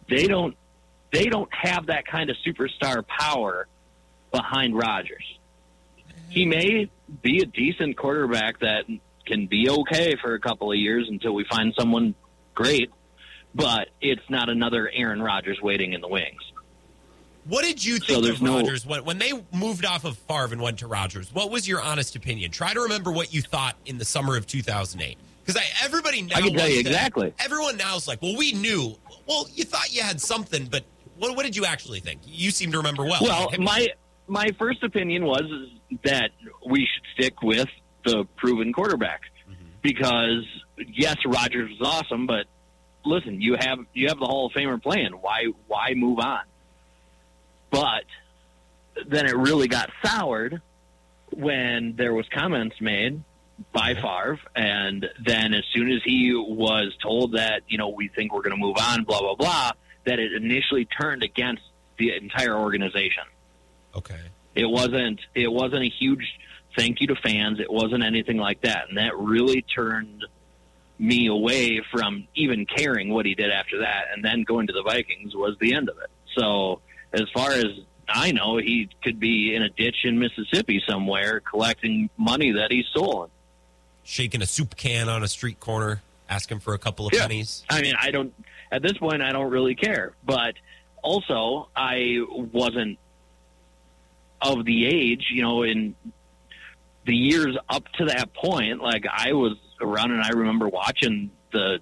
They 0.08 0.26
don't 0.26 0.56
they 1.12 1.26
don't 1.26 1.48
have 1.52 1.86
that 1.86 2.06
kind 2.06 2.30
of 2.30 2.36
superstar 2.46 3.06
power 3.06 3.68
behind 4.32 4.76
Rodgers. 4.76 5.24
He 6.28 6.42
mm-hmm. 6.42 6.50
may 6.50 6.90
be 7.22 7.42
a 7.42 7.46
decent 7.46 7.96
quarterback 7.96 8.60
that 8.60 8.84
can 9.24 9.46
be 9.46 9.68
okay 9.68 10.16
for 10.20 10.34
a 10.34 10.40
couple 10.40 10.70
of 10.70 10.78
years 10.78 11.08
until 11.08 11.34
we 11.34 11.44
find 11.44 11.74
someone 11.78 12.14
great, 12.54 12.90
but 13.54 13.88
it's 14.00 14.28
not 14.28 14.48
another 14.48 14.90
Aaron 14.92 15.22
Rodgers 15.22 15.58
waiting 15.62 15.92
in 15.92 16.00
the 16.00 16.08
wings. 16.08 16.42
What 17.48 17.64
did 17.64 17.84
you 17.84 17.98
think 17.98 18.24
there's 18.24 18.36
of 18.36 18.42
no- 18.42 18.56
Rodgers 18.56 18.84
when, 18.84 19.04
when 19.04 19.18
they 19.18 19.32
moved 19.52 19.84
off 19.84 20.04
of 20.04 20.16
Favre 20.18 20.52
and 20.52 20.60
went 20.60 20.80
to 20.80 20.86
Rodgers? 20.86 21.32
What 21.32 21.50
was 21.50 21.68
your 21.68 21.80
honest 21.80 22.16
opinion? 22.16 22.50
Try 22.50 22.74
to 22.74 22.80
remember 22.80 23.12
what 23.12 23.32
you 23.32 23.42
thought 23.42 23.76
in 23.86 23.98
the 23.98 24.04
summer 24.04 24.36
of 24.36 24.46
2008. 24.46 25.16
Because 25.44 25.62
everybody 25.84 26.22
now 26.22 26.36
I 26.36 26.40
can 26.40 26.54
tell 26.54 26.68
you 26.68 26.82
to- 26.82 26.88
exactly. 26.88 27.32
everyone 27.38 27.76
now 27.76 27.96
is 27.96 28.08
like, 28.08 28.20
well, 28.20 28.36
we 28.36 28.52
knew. 28.52 28.96
Well, 29.28 29.46
you 29.54 29.64
thought 29.64 29.94
you 29.94 30.02
had 30.02 30.20
something, 30.20 30.66
but 30.66 30.84
what, 31.18 31.36
what 31.36 31.44
did 31.44 31.54
you 31.54 31.64
actually 31.64 32.00
think? 32.00 32.20
You 32.24 32.50
seem 32.50 32.72
to 32.72 32.78
remember 32.78 33.04
well. 33.04 33.20
Well, 33.22 33.50
my 33.58 33.88
my 34.26 34.48
first 34.58 34.82
opinion 34.82 35.24
was 35.24 35.44
that 36.04 36.30
we 36.66 36.80
should 36.80 37.04
stick 37.14 37.42
with 37.42 37.68
the 38.04 38.24
proven 38.36 38.72
quarterback 38.72 39.22
mm-hmm. 39.48 39.64
because 39.82 40.44
yes, 40.92 41.16
Rodgers 41.24 41.70
was 41.78 41.88
awesome, 41.88 42.26
but 42.26 42.46
listen, 43.04 43.40
you 43.40 43.56
have 43.58 43.78
you 43.92 44.08
have 44.08 44.18
the 44.18 44.26
Hall 44.26 44.46
of 44.46 44.52
Famer 44.52 44.82
playing. 44.82 45.12
Why 45.12 45.46
why 45.68 45.94
move 45.94 46.18
on? 46.18 46.40
But 47.76 48.04
then 49.06 49.26
it 49.26 49.36
really 49.36 49.68
got 49.68 49.90
soured 50.02 50.62
when 51.30 51.94
there 51.96 52.14
was 52.14 52.26
comments 52.32 52.76
made 52.80 53.22
by 53.72 53.94
Favre, 53.94 54.40
and 54.54 55.06
then 55.22 55.52
as 55.52 55.64
soon 55.74 55.92
as 55.92 56.00
he 56.02 56.32
was 56.34 56.96
told 57.02 57.32
that 57.32 57.62
you 57.68 57.76
know 57.76 57.90
we 57.90 58.08
think 58.08 58.32
we're 58.32 58.42
going 58.42 58.56
to 58.56 58.60
move 58.60 58.76
on, 58.80 59.04
blah 59.04 59.20
blah 59.20 59.34
blah, 59.34 59.72
that 60.04 60.18
it 60.18 60.32
initially 60.32 60.86
turned 60.86 61.22
against 61.22 61.62
the 61.98 62.16
entire 62.16 62.56
organization. 62.56 63.24
okay. 63.94 64.20
It 64.54 64.64
wasn't 64.64 65.20
it 65.34 65.52
wasn't 65.52 65.82
a 65.82 65.90
huge 65.90 66.26
thank 66.78 67.02
you 67.02 67.08
to 67.08 67.16
fans. 67.16 67.60
It 67.60 67.70
wasn't 67.70 68.04
anything 68.04 68.38
like 68.38 68.62
that, 68.62 68.88
and 68.88 68.96
that 68.96 69.18
really 69.18 69.60
turned 69.62 70.24
me 70.98 71.26
away 71.26 71.82
from 71.92 72.26
even 72.34 72.64
caring 72.64 73.10
what 73.10 73.26
he 73.26 73.34
did 73.34 73.50
after 73.50 73.80
that. 73.80 74.06
And 74.14 74.24
then 74.24 74.44
going 74.44 74.66
to 74.68 74.72
the 74.72 74.82
Vikings 74.82 75.34
was 75.34 75.56
the 75.60 75.74
end 75.74 75.90
of 75.90 75.98
it. 75.98 76.08
So 76.38 76.80
as 77.20 77.28
far 77.34 77.50
as 77.52 77.66
I 78.08 78.30
know, 78.32 78.56
he 78.58 78.88
could 79.02 79.18
be 79.18 79.54
in 79.54 79.62
a 79.62 79.68
ditch 79.68 79.96
in 80.04 80.18
Mississippi 80.18 80.82
somewhere 80.88 81.40
collecting 81.40 82.08
money 82.16 82.52
that 82.52 82.70
he's 82.70 82.86
stolen. 82.86 83.30
Shaking 84.04 84.42
a 84.42 84.46
soup 84.46 84.76
can 84.76 85.08
on 85.08 85.22
a 85.24 85.28
street 85.28 85.58
corner, 85.58 86.02
asking 86.28 86.60
for 86.60 86.74
a 86.74 86.78
couple 86.78 87.06
of 87.06 87.12
Yeah. 87.12 87.22
pennies. 87.22 87.64
I 87.68 87.80
mean, 87.82 87.94
I 88.00 88.10
don't 88.12 88.32
at 88.70 88.82
this 88.82 88.92
point 88.98 89.22
I 89.22 89.32
don't 89.32 89.50
really 89.50 89.74
care, 89.74 90.12
but 90.24 90.54
also 91.02 91.68
I 91.74 92.18
wasn't 92.30 92.98
of 94.42 94.64
the 94.64 94.86
age, 94.86 95.26
you 95.32 95.42
know, 95.42 95.62
in 95.62 95.94
the 97.06 97.14
years 97.14 97.56
up 97.68 97.84
to 97.94 98.04
that 98.06 98.34
point, 98.34 98.80
like 98.82 99.04
I 99.10 99.32
was 99.32 99.56
around 99.80 100.12
and 100.12 100.22
I 100.22 100.28
remember 100.30 100.68
watching 100.68 101.30
the 101.52 101.78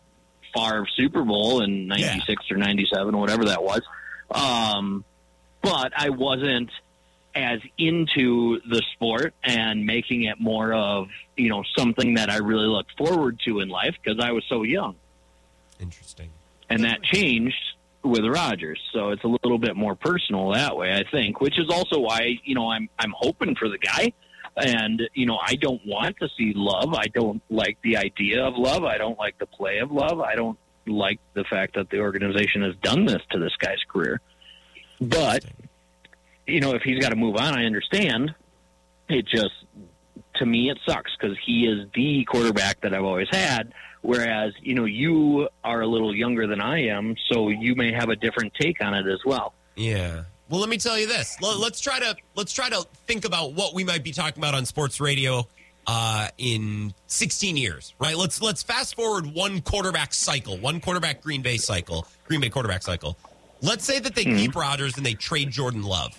Favre 0.54 0.86
Super 0.96 1.22
Bowl 1.24 1.62
in 1.62 1.86
Yeah. 1.88 2.06
96 2.16 2.50
or 2.50 2.56
97 2.56 3.16
whatever 3.18 3.44
that 3.46 3.62
was. 3.62 3.82
Um 4.30 5.04
but 5.64 5.92
I 5.96 6.10
wasn't 6.10 6.70
as 7.34 7.60
into 7.78 8.60
the 8.68 8.82
sport 8.92 9.34
and 9.42 9.84
making 9.84 10.22
it 10.24 10.38
more 10.38 10.72
of, 10.72 11.08
you 11.36 11.48
know, 11.48 11.64
something 11.76 12.14
that 12.14 12.30
I 12.30 12.36
really 12.36 12.68
looked 12.68 12.96
forward 12.96 13.40
to 13.46 13.60
in 13.60 13.68
life 13.68 13.96
because 14.02 14.22
I 14.22 14.30
was 14.30 14.44
so 14.48 14.62
young 14.62 14.94
Interesting. 15.80 16.30
and 16.70 16.84
that 16.84 17.02
changed 17.02 17.56
with 18.04 18.24
Rodgers. 18.24 18.80
So 18.92 19.10
it's 19.10 19.24
a 19.24 19.28
little 19.28 19.58
bit 19.58 19.74
more 19.74 19.96
personal 19.96 20.52
that 20.52 20.76
way, 20.76 20.94
I 20.94 21.04
think, 21.10 21.40
which 21.40 21.58
is 21.58 21.70
also 21.70 21.98
why 21.98 22.38
you 22.44 22.54
know 22.54 22.70
I'm 22.70 22.88
I'm 22.98 23.12
hoping 23.16 23.56
for 23.56 23.68
the 23.68 23.78
guy. 23.78 24.12
And 24.56 25.02
you 25.14 25.26
know, 25.26 25.38
I 25.44 25.56
don't 25.56 25.84
want 25.84 26.16
to 26.18 26.28
see 26.38 26.52
love. 26.54 26.94
I 26.94 27.06
don't 27.08 27.42
like 27.50 27.78
the 27.82 27.96
idea 27.96 28.44
of 28.44 28.54
love. 28.56 28.84
I 28.84 28.98
don't 28.98 29.18
like 29.18 29.38
the 29.38 29.46
play 29.46 29.78
of 29.78 29.90
love. 29.90 30.20
I 30.20 30.36
don't 30.36 30.58
like 30.86 31.18
the 31.32 31.42
fact 31.44 31.74
that 31.74 31.90
the 31.90 31.98
organization 31.98 32.62
has 32.62 32.76
done 32.76 33.06
this 33.06 33.22
to 33.30 33.38
this 33.40 33.56
guy's 33.58 33.82
career. 33.88 34.20
But 35.00 35.44
you 36.46 36.60
know, 36.60 36.74
if 36.74 36.82
he's 36.82 36.98
got 36.98 37.10
to 37.10 37.16
move 37.16 37.36
on, 37.36 37.58
I 37.58 37.64
understand. 37.64 38.34
It 39.08 39.26
just 39.26 39.52
to 40.36 40.46
me 40.46 40.70
it 40.70 40.78
sucks 40.86 41.12
because 41.18 41.36
he 41.44 41.66
is 41.66 41.88
the 41.94 42.24
quarterback 42.24 42.80
that 42.82 42.94
I've 42.94 43.04
always 43.04 43.28
had. 43.30 43.72
Whereas, 44.02 44.52
you 44.60 44.74
know, 44.74 44.84
you 44.84 45.48
are 45.62 45.80
a 45.80 45.86
little 45.86 46.14
younger 46.14 46.46
than 46.46 46.60
I 46.60 46.88
am, 46.88 47.16
so 47.32 47.48
you 47.48 47.74
may 47.74 47.92
have 47.92 48.10
a 48.10 48.16
different 48.16 48.52
take 48.54 48.84
on 48.84 48.92
it 48.92 49.06
as 49.06 49.20
well. 49.24 49.54
Yeah. 49.76 50.24
Well, 50.50 50.60
let 50.60 50.68
me 50.68 50.76
tell 50.76 50.98
you 50.98 51.06
this. 51.06 51.38
Let's 51.40 51.80
try 51.80 51.98
to 52.00 52.14
let's 52.34 52.52
try 52.52 52.68
to 52.68 52.86
think 53.06 53.24
about 53.24 53.54
what 53.54 53.74
we 53.74 53.82
might 53.82 54.04
be 54.04 54.12
talking 54.12 54.42
about 54.42 54.54
on 54.54 54.66
sports 54.66 55.00
radio 55.00 55.46
uh, 55.86 56.28
in 56.38 56.94
16 57.06 57.56
years, 57.56 57.94
right? 57.98 58.16
Let's 58.16 58.42
let's 58.42 58.62
fast 58.62 58.94
forward 58.94 59.26
one 59.26 59.62
quarterback 59.62 60.12
cycle, 60.12 60.58
one 60.58 60.80
quarterback 60.80 61.22
Green 61.22 61.40
Bay 61.40 61.56
cycle, 61.56 62.06
Green 62.26 62.40
Bay 62.40 62.50
quarterback 62.50 62.82
cycle. 62.82 63.16
Let's 63.64 63.84
say 63.84 63.98
that 63.98 64.14
they 64.14 64.24
Mm-hmm. 64.24 64.36
keep 64.36 64.54
Rodgers 64.56 64.96
and 64.96 65.04
they 65.06 65.14
trade 65.14 65.50
Jordan 65.50 65.82
Love, 65.82 66.16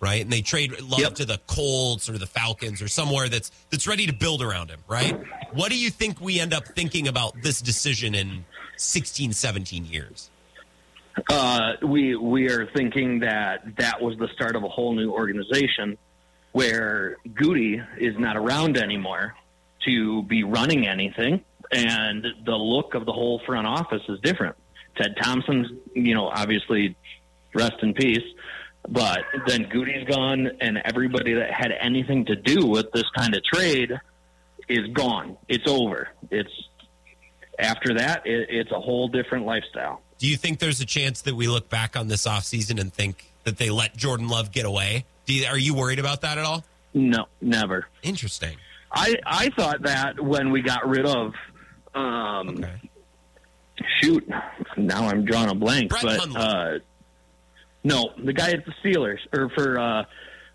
right? 0.00 0.20
And 0.22 0.30
they 0.30 0.42
trade 0.42 0.78
Love 0.82 1.00
Yep. 1.00 1.14
to 1.16 1.24
the 1.24 1.40
Colts 1.46 2.08
or 2.10 2.18
the 2.18 2.26
Falcons 2.26 2.82
or 2.82 2.88
somewhere 2.88 3.28
that's 3.28 3.50
that's 3.70 3.86
ready 3.86 4.06
to 4.06 4.12
build 4.12 4.42
around 4.42 4.68
him, 4.70 4.80
right? 4.88 5.18
What 5.52 5.70
do 5.70 5.78
you 5.78 5.90
think 5.90 6.20
we 6.20 6.38
end 6.38 6.52
up 6.52 6.66
thinking 6.68 7.08
about 7.08 7.40
this 7.42 7.60
decision 7.62 8.14
in 8.14 8.44
16, 8.76 9.32
17 9.32 9.86
years? 9.86 10.30
Uh, 11.30 11.72
we 11.82 12.14
we 12.14 12.50
are 12.50 12.66
thinking 12.76 13.20
that 13.20 13.64
that 13.78 14.02
was 14.02 14.18
the 14.18 14.28
start 14.34 14.54
of 14.54 14.64
a 14.64 14.68
whole 14.68 14.94
new 14.94 15.10
organization 15.10 15.96
where 16.52 17.16
Gutey 17.28 17.82
is 17.98 18.18
not 18.18 18.36
around 18.36 18.76
anymore 18.76 19.34
to 19.86 20.22
be 20.24 20.42
running 20.44 20.86
anything, 20.86 21.42
and 21.72 22.26
the 22.44 22.54
look 22.56 22.94
of 22.94 23.06
the 23.06 23.12
whole 23.12 23.40
front 23.46 23.66
office 23.66 24.02
is 24.10 24.20
different. 24.20 24.56
Ted 24.96 25.16
Thompson's, 25.20 25.68
you 25.94 26.14
know, 26.14 26.28
obviously 26.28 26.96
rest 27.54 27.76
in 27.82 27.94
peace, 27.94 28.24
but 28.88 29.20
then 29.46 29.64
Gutey's 29.64 30.08
gone, 30.08 30.50
and 30.60 30.78
everybody 30.84 31.34
that 31.34 31.50
had 31.50 31.72
anything 31.78 32.24
to 32.26 32.36
do 32.36 32.66
with 32.66 32.92
this 32.92 33.04
kind 33.16 33.34
of 33.34 33.42
trade 33.44 33.92
is 34.68 34.86
gone. 34.92 35.36
It's 35.48 35.66
over. 35.66 36.08
It's 36.30 36.50
after 37.58 37.94
that, 37.94 38.26
it, 38.26 38.48
it's 38.50 38.70
a 38.70 38.80
whole 38.80 39.08
different 39.08 39.46
lifestyle. 39.46 40.02
Do 40.18 40.26
you 40.28 40.36
think 40.36 40.58
there's 40.58 40.80
a 40.80 40.86
chance 40.86 41.22
that 41.22 41.34
we 41.34 41.46
look 41.48 41.68
back 41.68 41.96
on 41.96 42.08
this 42.08 42.26
offseason 42.26 42.80
and 42.80 42.92
think 42.92 43.30
that 43.44 43.58
they 43.58 43.70
let 43.70 43.96
Jordan 43.96 44.28
Love 44.28 44.50
get 44.52 44.64
away? 44.66 45.04
Do 45.26 45.34
you, 45.34 45.46
are 45.46 45.58
you 45.58 45.74
worried 45.74 45.98
about 45.98 46.20
that 46.22 46.38
at 46.38 46.44
all? 46.44 46.64
No, 46.94 47.26
never. 47.40 47.86
Interesting. 48.02 48.56
I 48.92 49.16
I 49.26 49.50
thought 49.50 49.82
that 49.82 50.18
when 50.20 50.50
we 50.52 50.62
got 50.62 50.88
rid 50.88 51.04
of, 51.04 51.34
um, 51.94 52.48
Okay. 52.50 52.85
Shoot, 54.00 54.26
now 54.76 55.06
I'm 55.08 55.24
drawing 55.24 55.50
a 55.50 55.54
blank, 55.54 55.90
Brett 55.90 56.02
but 56.02 56.36
uh, 56.36 56.78
no, 57.84 58.10
the 58.22 58.32
guy 58.32 58.50
at 58.52 58.64
the 58.64 58.72
Steelers 58.82 59.18
or 59.32 59.50
for 59.50 59.78
uh, 59.78 60.04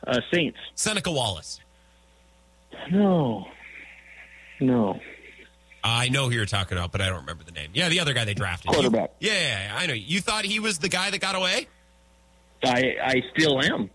uh, 0.08 0.20
Saints. 0.34 0.58
Seneca 0.76 1.12
Wallace. 1.12 1.60
No, 2.92 3.46
no, 4.60 5.00
I 5.84 6.10
know 6.10 6.30
who 6.30 6.36
you're 6.36 6.46
talking 6.46 6.78
about, 6.78 6.92
but 6.92 7.02
I 7.02 7.10
don't 7.10 7.22
remember 7.22 7.44
the 7.44 7.52
name. 7.52 7.72
Yeah, 7.74 7.90
the 7.90 8.00
other 8.00 8.14
guy 8.14 8.26
they 8.26 8.34
drafted. 8.34 8.72
Quarterback. 8.72 9.12
You- 9.20 9.30
yeah, 9.30 9.40
yeah, 9.40 9.64
yeah, 9.66 9.78
I 9.78 9.86
know. 9.86 9.94
You 9.94 10.20
thought 10.22 10.46
he 10.46 10.60
was 10.60 10.78
the 10.80 10.90
guy 10.90 11.10
that 11.10 11.20
got 11.20 11.36
away? 11.36 11.68
I 12.64 12.96
I 13.04 13.24
still 13.36 13.62
am. 13.62 13.90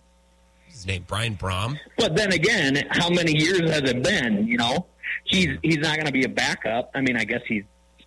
His 0.66 0.86
name 0.86 1.04
Brian 1.06 1.36
Brohm. 1.36 1.78
But 1.96 2.16
then 2.16 2.32
again, 2.32 2.86
how 2.90 3.08
many 3.08 3.36
years 3.36 3.70
has 3.70 3.82
it 3.82 4.02
been? 4.02 4.46
You 4.46 4.58
know, 4.58 4.86
he's 5.24 5.56
he's 5.62 5.78
not 5.78 5.94
going 5.96 6.06
to 6.06 6.12
be 6.12 6.24
a 6.24 6.28
backup. 6.28 6.90
I 6.94 7.00
mean, 7.00 7.16
I 7.16 7.24
guess 7.24 7.40
he's 7.48 7.64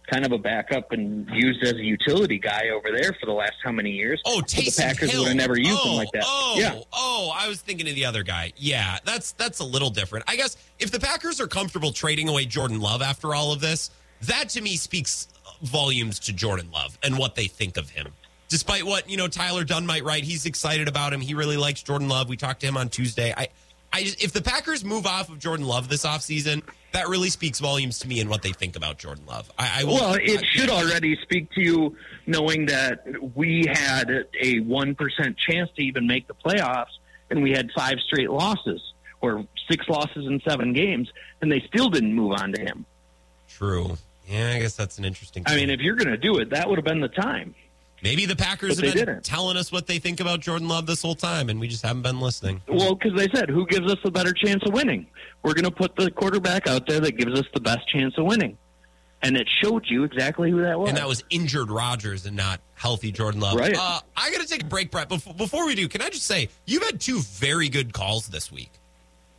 kind 0.09 0.25
of 0.25 0.31
a 0.31 0.37
backup 0.37 0.91
and 0.91 1.29
used 1.29 1.63
as 1.63 1.73
a 1.73 1.83
utility 1.83 2.39
guy 2.39 2.69
over 2.69 2.91
there 2.91 3.13
for 3.19 3.25
the 3.25 3.31
last 3.31 3.53
how 3.63 3.71
many 3.71 3.91
years? 3.91 4.21
Oh, 4.25 4.41
But 4.41 4.49
the 4.49 4.73
Packers 4.77 5.11
Hill. 5.11 5.21
would 5.21 5.27
have 5.29 5.37
never 5.37 5.57
used 5.57 5.79
oh, 5.83 5.91
him 5.91 5.95
like 5.97 6.11
that. 6.13 6.23
Oh, 6.25 6.55
yeah. 6.57 6.79
oh, 6.93 7.31
I 7.35 7.47
was 7.47 7.61
thinking 7.61 7.87
of 7.87 7.95
the 7.95 8.05
other 8.05 8.23
guy. 8.23 8.53
Yeah, 8.57 8.97
that's 9.05 9.33
that's 9.33 9.59
a 9.59 9.65
little 9.65 9.89
different. 9.89 10.25
I 10.27 10.35
guess 10.35 10.57
if 10.79 10.91
the 10.91 10.99
Packers 10.99 11.39
are 11.39 11.47
comfortable 11.47 11.91
trading 11.91 12.27
away 12.29 12.45
Jordan 12.45 12.79
Love 12.79 13.01
after 13.01 13.35
all 13.35 13.51
of 13.51 13.61
this, 13.61 13.91
that 14.21 14.49
to 14.49 14.61
me 14.61 14.75
speaks 14.75 15.27
volumes 15.61 16.19
to 16.19 16.33
Jordan 16.33 16.69
Love 16.71 16.97
and 17.03 17.17
what 17.17 17.35
they 17.35 17.45
think 17.45 17.77
of 17.77 17.89
him. 17.89 18.07
Despite 18.47 18.83
what 18.83 19.09
you 19.09 19.17
know, 19.17 19.27
Tyler 19.27 19.63
Dunne 19.63 19.85
might 19.85 20.03
write, 20.03 20.23
he's 20.23 20.45
excited 20.45 20.87
about 20.87 21.13
him. 21.13 21.21
He 21.21 21.35
really 21.35 21.57
likes 21.57 21.83
Jordan 21.83 22.09
Love. 22.09 22.29
We 22.29 22.37
talked 22.37 22.61
to 22.61 22.67
him 22.67 22.77
on 22.77 22.89
Tuesday. 22.89 23.33
I, 23.35 23.49
I 23.91 24.03
just, 24.03 24.23
if 24.23 24.31
the 24.31 24.41
Packers 24.41 24.85
move 24.85 25.05
off 25.05 25.29
of 25.29 25.39
Jordan 25.39 25.65
Love 25.65 25.89
this 25.89 26.05
offseason, 26.05 26.63
that 26.91 27.07
really 27.07 27.29
speaks 27.29 27.59
volumes 27.59 27.99
to 27.99 28.07
me 28.07 28.19
and 28.19 28.29
what 28.29 28.41
they 28.41 28.51
think 28.51 28.75
about 28.75 28.97
Jordan 28.97 29.25
Love. 29.27 29.51
I, 29.57 29.81
I 29.81 29.83
will, 29.83 29.95
Well, 29.95 30.17
it 30.19 30.45
should 30.45 30.69
already 30.69 31.17
speak 31.21 31.51
to 31.53 31.61
you 31.61 31.95
knowing 32.25 32.67
that 32.67 33.03
we 33.35 33.65
had 33.71 34.09
a 34.09 34.59
1% 34.61 35.37
chance 35.37 35.69
to 35.75 35.83
even 35.83 36.07
make 36.07 36.27
the 36.27 36.33
playoffs, 36.33 36.97
and 37.29 37.43
we 37.43 37.51
had 37.51 37.69
five 37.75 37.99
straight 38.05 38.29
losses 38.29 38.81
or 39.21 39.45
six 39.69 39.87
losses 39.87 40.25
in 40.25 40.41
seven 40.47 40.73
games, 40.73 41.09
and 41.41 41.51
they 41.51 41.61
still 41.67 41.89
didn't 41.89 42.13
move 42.13 42.33
on 42.39 42.53
to 42.53 42.61
him. 42.61 42.85
True. 43.47 43.97
Yeah, 44.27 44.53
I 44.55 44.59
guess 44.59 44.75
that's 44.75 44.97
an 44.97 45.05
interesting. 45.05 45.43
I 45.47 45.55
mean, 45.55 45.69
if 45.69 45.79
you're 45.79 45.95
going 45.95 46.09
to 46.09 46.17
do 46.17 46.37
it, 46.37 46.51
that 46.51 46.69
would 46.69 46.77
have 46.77 46.85
been 46.85 47.01
the 47.01 47.07
time. 47.07 47.55
Maybe 48.03 48.25
the 48.25 48.35
Packers 48.35 48.77
But 48.77 48.85
have 48.85 48.93
been 48.95 49.05
didn't. 49.05 49.23
telling 49.23 49.57
us 49.57 49.71
what 49.71 49.87
they 49.87 49.99
think 49.99 50.19
about 50.19 50.39
Jordan 50.39 50.67
Love 50.67 50.85
this 50.85 51.01
whole 51.01 51.15
time, 51.15 51.49
and 51.49 51.59
we 51.59 51.67
just 51.67 51.83
haven't 51.83 52.01
been 52.03 52.19
listening. 52.19 52.61
Well, 52.67 52.95
because 52.95 53.17
they 53.17 53.27
said, 53.33 53.49
who 53.49 53.65
gives 53.67 53.91
us 53.91 53.97
the 54.03 54.11
better 54.11 54.33
chance 54.33 54.63
of 54.65 54.73
winning? 54.73 55.07
We're 55.43 55.53
going 55.53 55.65
to 55.65 55.71
put 55.71 55.95
the 55.95 56.09
quarterback 56.11 56.67
out 56.67 56.87
there 56.87 56.99
that 57.01 57.17
gives 57.17 57.37
us 57.39 57.45
the 57.53 57.59
best 57.59 57.87
chance 57.87 58.17
of 58.17 58.25
winning. 58.25 58.57
And 59.21 59.35
it 59.35 59.49
showed 59.61 59.83
you 59.87 60.05
exactly 60.05 60.49
who 60.49 60.61
that 60.61 60.79
was. 60.79 60.89
And 60.89 60.97
that 60.97 61.07
was 61.07 61.25
injured 61.29 61.69
Rodgers 61.69 62.25
and 62.25 62.37
not 62.37 62.61
healthy 62.75 63.11
Jordan 63.11 63.41
Love. 63.41 63.55
Right. 63.55 63.75
Uh, 63.77 63.99
I 64.15 64.31
got 64.31 64.39
to 64.39 64.47
take 64.47 64.63
a 64.63 64.65
break, 64.65 64.91
Brett. 64.91 65.09
Before, 65.09 65.33
before 65.33 65.65
we 65.65 65.75
do, 65.75 65.89
can 65.89 66.01
I 66.01 66.09
just 66.09 66.25
say 66.25 66.47
you've 66.65 66.83
had 66.83 67.01
two 67.01 67.19
very 67.19 67.67
good 67.67 67.91
calls 67.93 68.29
this 68.29 68.49
week. 68.49 68.71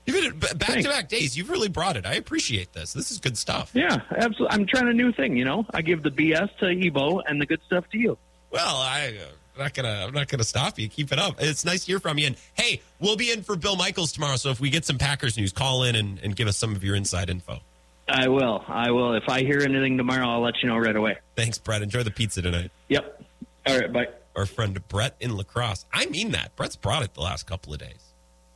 You've 0.04 0.22
had 0.22 0.58
back 0.58 0.80
to 0.80 0.88
back 0.88 1.08
days. 1.08 1.36
You've 1.36 1.48
really 1.50 1.68
brought 1.68 1.96
it. 1.96 2.04
I 2.04 2.14
appreciate 2.14 2.72
this. 2.72 2.92
This 2.92 3.10
is 3.10 3.18
good 3.18 3.38
stuff. 3.38 3.70
yeah, 3.74 3.98
absolutely. 4.10 4.48
I'm 4.50 4.66
trying 4.66 4.88
a 4.88 4.92
new 4.92 5.12
thing, 5.12 5.36
you 5.36 5.44
know? 5.44 5.64
I 5.72 5.82
give 5.82 6.02
the 6.02 6.10
BS 6.10 6.50
to 6.58 6.66
Ebo 6.66 7.20
and 7.20 7.40
the 7.40 7.46
good 7.46 7.60
stuff 7.66 7.84
to 7.92 7.98
you. 7.98 8.18
Well, 8.51 8.77
I, 8.77 9.16
I'm 9.55 9.62
not 9.62 9.74
gonna. 9.74 10.05
I'm 10.06 10.14
not 10.14 10.28
gonna 10.28 10.44
stop 10.44 10.78
you. 10.78 10.89
Keep 10.89 11.12
it 11.12 11.18
up. 11.18 11.36
It's 11.39 11.64
nice 11.64 11.85
to 11.85 11.86
hear 11.93 12.01
from 12.01 12.18
you. 12.18 12.27
And 12.28 12.36
hey, 12.55 12.81
we'll 12.98 13.16
be 13.16 13.31
in 13.31 13.43
for 13.43 13.56
Bill 13.56 13.77
Michaels 13.77 14.12
tomorrow. 14.12 14.36
So 14.36 14.51
if 14.51 14.60
we 14.60 14.70
get 14.70 14.85
some 14.85 14.98
Packers 14.98 15.36
news, 15.36 15.52
call 15.52 15.85
in 15.85 15.94
and, 15.94 16.18
and 16.22 16.35
give 16.35 16.48
us 16.48 16.56
some 16.56 16.74
of 16.74 16.82
your 16.82 16.97
inside 16.97 17.31
info. 17.31 17.60
I 18.09 18.28
will. 18.28 18.64
I 18.66 18.90
will. 18.90 19.14
If 19.14 19.28
I 19.28 19.40
hear 19.40 19.60
anything 19.60 19.97
tomorrow, 19.97 20.28
I'll 20.28 20.40
let 20.40 20.55
you 20.62 20.68
know 20.68 20.78
right 20.78 20.97
away. 20.97 21.18
Thanks, 21.36 21.59
Brett. 21.59 21.82
Enjoy 21.82 22.02
the 22.02 22.10
pizza 22.10 22.43
tonight. 22.43 22.70
Yep. 22.89 23.22
All 23.66 23.78
right. 23.78 23.93
Bye. 23.93 24.09
our 24.35 24.47
friend 24.47 24.81
Brett 24.89 25.14
in 25.20 25.36
La 25.36 25.44
Crosse. 25.44 25.85
I 25.93 26.06
mean 26.06 26.32
that. 26.32 26.56
Brett's 26.56 26.77
brought 26.77 27.02
it 27.05 27.14
the 27.14 27.20
last 27.20 27.47
couple 27.47 27.72
of 27.72 27.78
days. 27.78 28.12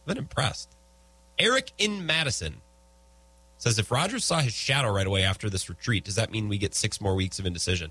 Been 0.07 0.19
impressed. 0.19 0.71
Eric 1.39 1.73
in 1.79 2.05
Madison 2.05 2.57
says 3.59 3.79
if 3.79 3.91
Rodgers 3.91 4.25
saw 4.25 4.41
his 4.41 4.53
shadow 4.53 4.93
right 4.93 5.07
away 5.07 5.23
after 5.23 5.49
this 5.49 5.69
retreat, 5.69 6.05
does 6.05 6.17
that 6.17 6.31
mean 6.31 6.49
we 6.49 6.59
get 6.59 6.75
six 6.75 7.01
more 7.01 7.15
weeks 7.15 7.39
of 7.39 7.47
indecision? 7.47 7.91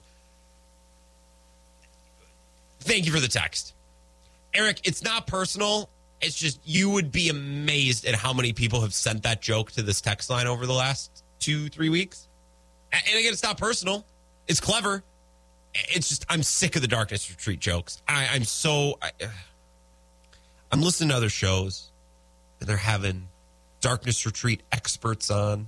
Thank 2.83 3.05
you 3.05 3.11
for 3.11 3.19
the 3.19 3.27
text. 3.27 3.73
Eric, 4.53 4.81
it's 4.83 5.03
not 5.03 5.27
personal. 5.27 5.89
It's 6.21 6.35
just 6.35 6.59
you 6.63 6.89
would 6.91 7.11
be 7.11 7.29
amazed 7.29 8.05
at 8.05 8.15
how 8.15 8.33
many 8.33 8.53
people 8.53 8.81
have 8.81 8.93
sent 8.93 9.23
that 9.23 9.41
joke 9.41 9.71
to 9.73 9.81
this 9.81 9.99
text 9.99 10.29
line 10.29 10.47
over 10.47 10.65
the 10.65 10.73
last 10.73 11.23
two, 11.39 11.69
three 11.69 11.89
weeks. 11.89 12.27
And 12.91 13.19
again, 13.19 13.33
it's 13.33 13.43
not 13.43 13.57
personal. 13.57 14.05
It's 14.47 14.59
clever 14.59 15.03
it's 15.73 16.09
just 16.09 16.25
I'm 16.29 16.43
sick 16.43 16.75
of 16.75 16.81
the 16.81 16.87
darkness 16.87 17.29
retreat 17.29 17.59
jokes. 17.59 18.01
I, 18.07 18.27
I'm 18.31 18.43
so 18.43 18.97
I, 19.01 19.11
I'm 20.71 20.81
listening 20.81 21.09
to 21.09 21.15
other 21.15 21.29
shows 21.29 21.91
and 22.59 22.69
they're 22.69 22.77
having 22.77 23.27
darkness 23.81 24.25
retreat 24.25 24.63
experts 24.71 25.29
on. 25.31 25.67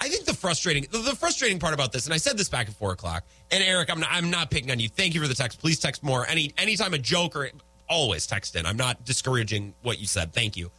I 0.00 0.08
think 0.08 0.24
the 0.24 0.34
frustrating 0.34 0.86
the, 0.90 0.98
the 0.98 1.16
frustrating 1.16 1.58
part 1.58 1.74
about 1.74 1.92
this, 1.92 2.06
and 2.06 2.14
I 2.14 2.18
said 2.18 2.38
this 2.38 2.48
back 2.48 2.68
at 2.68 2.74
four 2.74 2.92
o'clock. 2.92 3.24
And 3.50 3.64
Eric, 3.64 3.90
I'm 3.90 4.00
not, 4.00 4.10
I'm 4.12 4.30
not 4.30 4.50
picking 4.50 4.70
on 4.70 4.78
you. 4.78 4.88
Thank 4.88 5.14
you 5.14 5.20
for 5.20 5.28
the 5.28 5.34
text. 5.34 5.60
Please 5.60 5.78
text 5.78 6.02
more. 6.02 6.26
Any 6.26 6.52
anytime 6.56 6.94
a 6.94 6.98
joke 6.98 7.34
or 7.34 7.50
always 7.88 8.26
text 8.26 8.54
in. 8.56 8.66
I'm 8.66 8.76
not 8.76 9.04
discouraging 9.04 9.74
what 9.82 9.98
you 9.98 10.06
said. 10.06 10.32
Thank 10.32 10.56
you. 10.56 10.70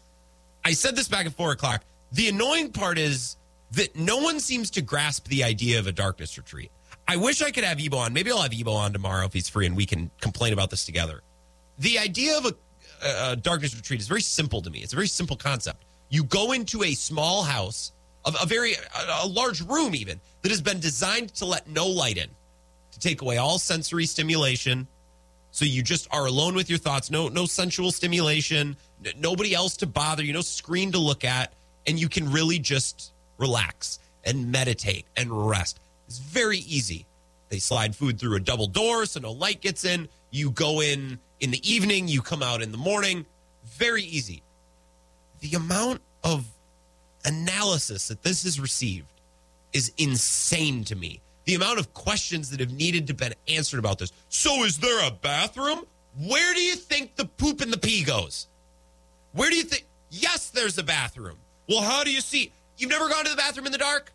I 0.63 0.71
said 0.73 0.95
this 0.95 1.07
back 1.07 1.25
at 1.25 1.33
four 1.33 1.51
o'clock. 1.51 1.83
The 2.11 2.29
annoying 2.29 2.71
part 2.71 2.97
is 2.97 3.35
that 3.71 3.95
no 3.95 4.17
one 4.17 4.39
seems 4.39 4.69
to 4.71 4.81
grasp 4.81 5.27
the 5.27 5.43
idea 5.43 5.79
of 5.79 5.87
a 5.87 5.91
darkness 5.91 6.37
retreat. 6.37 6.71
I 7.07 7.17
wish 7.17 7.41
I 7.41 7.51
could 7.51 7.63
have 7.63 7.79
Ebo 7.79 7.97
on. 7.97 8.13
Maybe 8.13 8.31
I'll 8.31 8.41
have 8.41 8.53
Ebo 8.53 8.71
on 8.71 8.93
tomorrow 8.93 9.25
if 9.25 9.33
he's 9.33 9.49
free 9.49 9.65
and 9.65 9.75
we 9.75 9.85
can 9.85 10.11
complain 10.21 10.53
about 10.53 10.69
this 10.69 10.85
together. 10.85 11.21
The 11.79 11.97
idea 11.97 12.37
of 12.37 12.45
a, 12.45 13.31
a 13.31 13.35
darkness 13.35 13.75
retreat 13.75 13.99
is 13.99 14.07
very 14.07 14.21
simple 14.21 14.61
to 14.61 14.69
me. 14.69 14.79
It's 14.79 14.93
a 14.93 14.95
very 14.95 15.07
simple 15.07 15.35
concept. 15.35 15.85
You 16.09 16.23
go 16.23 16.51
into 16.51 16.83
a 16.83 16.93
small 16.93 17.43
house, 17.43 17.93
a, 18.25 18.33
a 18.43 18.45
very 18.45 18.73
a, 18.73 19.23
a 19.23 19.27
large 19.27 19.61
room 19.61 19.95
even 19.95 20.19
that 20.41 20.49
has 20.49 20.61
been 20.61 20.79
designed 20.79 21.33
to 21.35 21.45
let 21.45 21.69
no 21.69 21.87
light 21.87 22.17
in, 22.17 22.29
to 22.91 22.99
take 22.99 23.21
away 23.21 23.37
all 23.37 23.59
sensory 23.59 24.05
stimulation. 24.05 24.87
So 25.51 25.65
you 25.65 25.81
just 25.81 26.07
are 26.11 26.25
alone 26.25 26.55
with 26.55 26.69
your 26.69 26.79
thoughts. 26.79 27.09
No, 27.09 27.27
no 27.27 27.45
sensual 27.45 27.91
stimulation. 27.91 28.77
n- 29.03 29.13
nobody 29.17 29.53
else 29.53 29.77
to 29.77 29.87
bother 29.87 30.23
you. 30.23 30.31
No 30.33 30.41
screen 30.41 30.91
to 30.91 30.99
look 30.99 31.23
at, 31.23 31.53
and 31.87 31.99
you 31.99 32.07
can 32.07 32.31
really 32.31 32.59
just 32.59 33.13
relax 33.37 33.99
and 34.23 34.51
meditate 34.51 35.05
and 35.17 35.49
rest. 35.49 35.79
It's 36.07 36.19
very 36.19 36.59
easy. 36.59 37.05
They 37.49 37.59
slide 37.59 37.95
food 37.95 38.19
through 38.19 38.35
a 38.35 38.39
double 38.39 38.67
door 38.67 39.05
so 39.05 39.19
no 39.19 39.31
light 39.31 39.61
gets 39.61 39.85
in. 39.85 40.07
You 40.29 40.51
go 40.51 40.81
in 40.81 41.19
in 41.39 41.51
the 41.51 41.71
evening. 41.71 42.07
You 42.07 42.21
come 42.21 42.43
out 42.43 42.61
in 42.61 42.71
the 42.71 42.77
morning. 42.77 43.25
Very 43.65 44.03
easy. 44.03 44.43
The 45.39 45.55
amount 45.55 46.01
of 46.23 46.45
analysis 47.29 48.07
that 48.09 48.21
this 48.23 48.43
has 48.43 48.59
received 48.59 49.07
is 49.71 49.91
insane 49.97 50.83
to 50.85 50.95
me. 50.95 51.21
The 51.45 51.55
amount 51.55 51.79
of 51.79 51.93
questions 51.93 52.49
that 52.49 52.59
have 52.59 52.73
needed 52.73 53.07
to 53.07 53.13
been 53.13 53.33
answered 53.47 53.79
about 53.79 53.99
this. 53.99 54.11
So 54.29 54.63
is 54.63 54.77
there 54.77 55.07
a 55.07 55.11
bathroom? 55.11 55.85
Where 56.27 56.53
do 56.53 56.61
you 56.61 56.75
think 56.75 57.15
the 57.15 57.25
poop 57.25 57.61
and 57.61 57.71
the 57.71 57.77
pee 57.77 58.03
goes? 58.03 58.47
Where 59.33 59.49
do 59.49 59.55
you 59.55 59.63
think? 59.63 59.85
Yes, 60.09 60.49
there's 60.49 60.77
a 60.77 60.83
bathroom. 60.83 61.37
Well, 61.67 61.81
how 61.81 62.03
do 62.03 62.11
you 62.11 62.21
see? 62.21 62.51
You've 62.77 62.89
never 62.89 63.07
gone 63.09 63.25
to 63.25 63.31
the 63.31 63.37
bathroom 63.37 63.67
in 63.67 63.71
the 63.71 63.77
dark? 63.77 64.11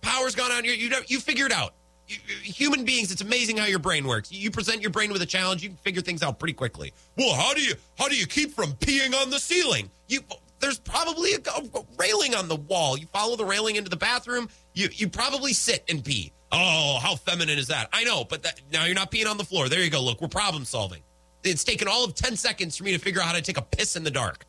Power's 0.00 0.34
gone 0.34 0.50
on. 0.52 0.64
You 0.64 0.72
you 0.72 0.90
you 1.06 1.20
figure 1.20 1.46
it 1.46 1.52
out. 1.52 1.74
You, 2.08 2.16
human 2.42 2.84
beings, 2.84 3.12
it's 3.12 3.20
amazing 3.20 3.56
how 3.56 3.66
your 3.66 3.78
brain 3.78 4.06
works. 4.06 4.32
You 4.32 4.50
present 4.50 4.80
your 4.80 4.90
brain 4.90 5.12
with 5.12 5.22
a 5.22 5.26
challenge, 5.26 5.62
you 5.62 5.68
can 5.68 5.78
figure 5.78 6.02
things 6.02 6.22
out 6.22 6.38
pretty 6.38 6.54
quickly. 6.54 6.92
Well, 7.16 7.34
how 7.34 7.54
do 7.54 7.60
you 7.60 7.74
how 7.98 8.08
do 8.08 8.16
you 8.16 8.26
keep 8.26 8.52
from 8.52 8.72
peeing 8.72 9.14
on 9.14 9.30
the 9.30 9.38
ceiling? 9.38 9.90
You 10.08 10.20
there's 10.60 10.78
probably 10.78 11.34
a, 11.34 11.38
a 11.38 11.84
railing 11.98 12.34
on 12.34 12.48
the 12.48 12.56
wall. 12.56 12.98
You 12.98 13.06
follow 13.06 13.36
the 13.36 13.44
railing 13.44 13.76
into 13.76 13.90
the 13.90 13.96
bathroom. 13.96 14.48
You 14.74 14.88
you 14.92 15.08
probably 15.08 15.52
sit 15.52 15.84
and 15.88 16.04
pee. 16.04 16.32
Oh, 16.50 16.98
how 17.02 17.16
feminine 17.16 17.58
is 17.58 17.68
that? 17.68 17.88
I 17.92 18.04
know, 18.04 18.24
but 18.24 18.42
that, 18.42 18.60
now 18.72 18.86
you're 18.86 18.94
not 18.94 19.10
peeing 19.10 19.30
on 19.30 19.36
the 19.36 19.44
floor. 19.44 19.68
There 19.68 19.82
you 19.82 19.90
go. 19.90 20.02
Look, 20.02 20.20
we're 20.20 20.28
problem 20.28 20.64
solving. 20.64 21.02
It's 21.44 21.62
taken 21.62 21.88
all 21.88 22.04
of 22.04 22.14
10 22.14 22.36
seconds 22.36 22.76
for 22.76 22.84
me 22.84 22.92
to 22.92 22.98
figure 22.98 23.20
out 23.20 23.26
how 23.26 23.34
to 23.34 23.42
take 23.42 23.58
a 23.58 23.62
piss 23.62 23.96
in 23.96 24.02
the 24.02 24.10
dark. 24.10 24.44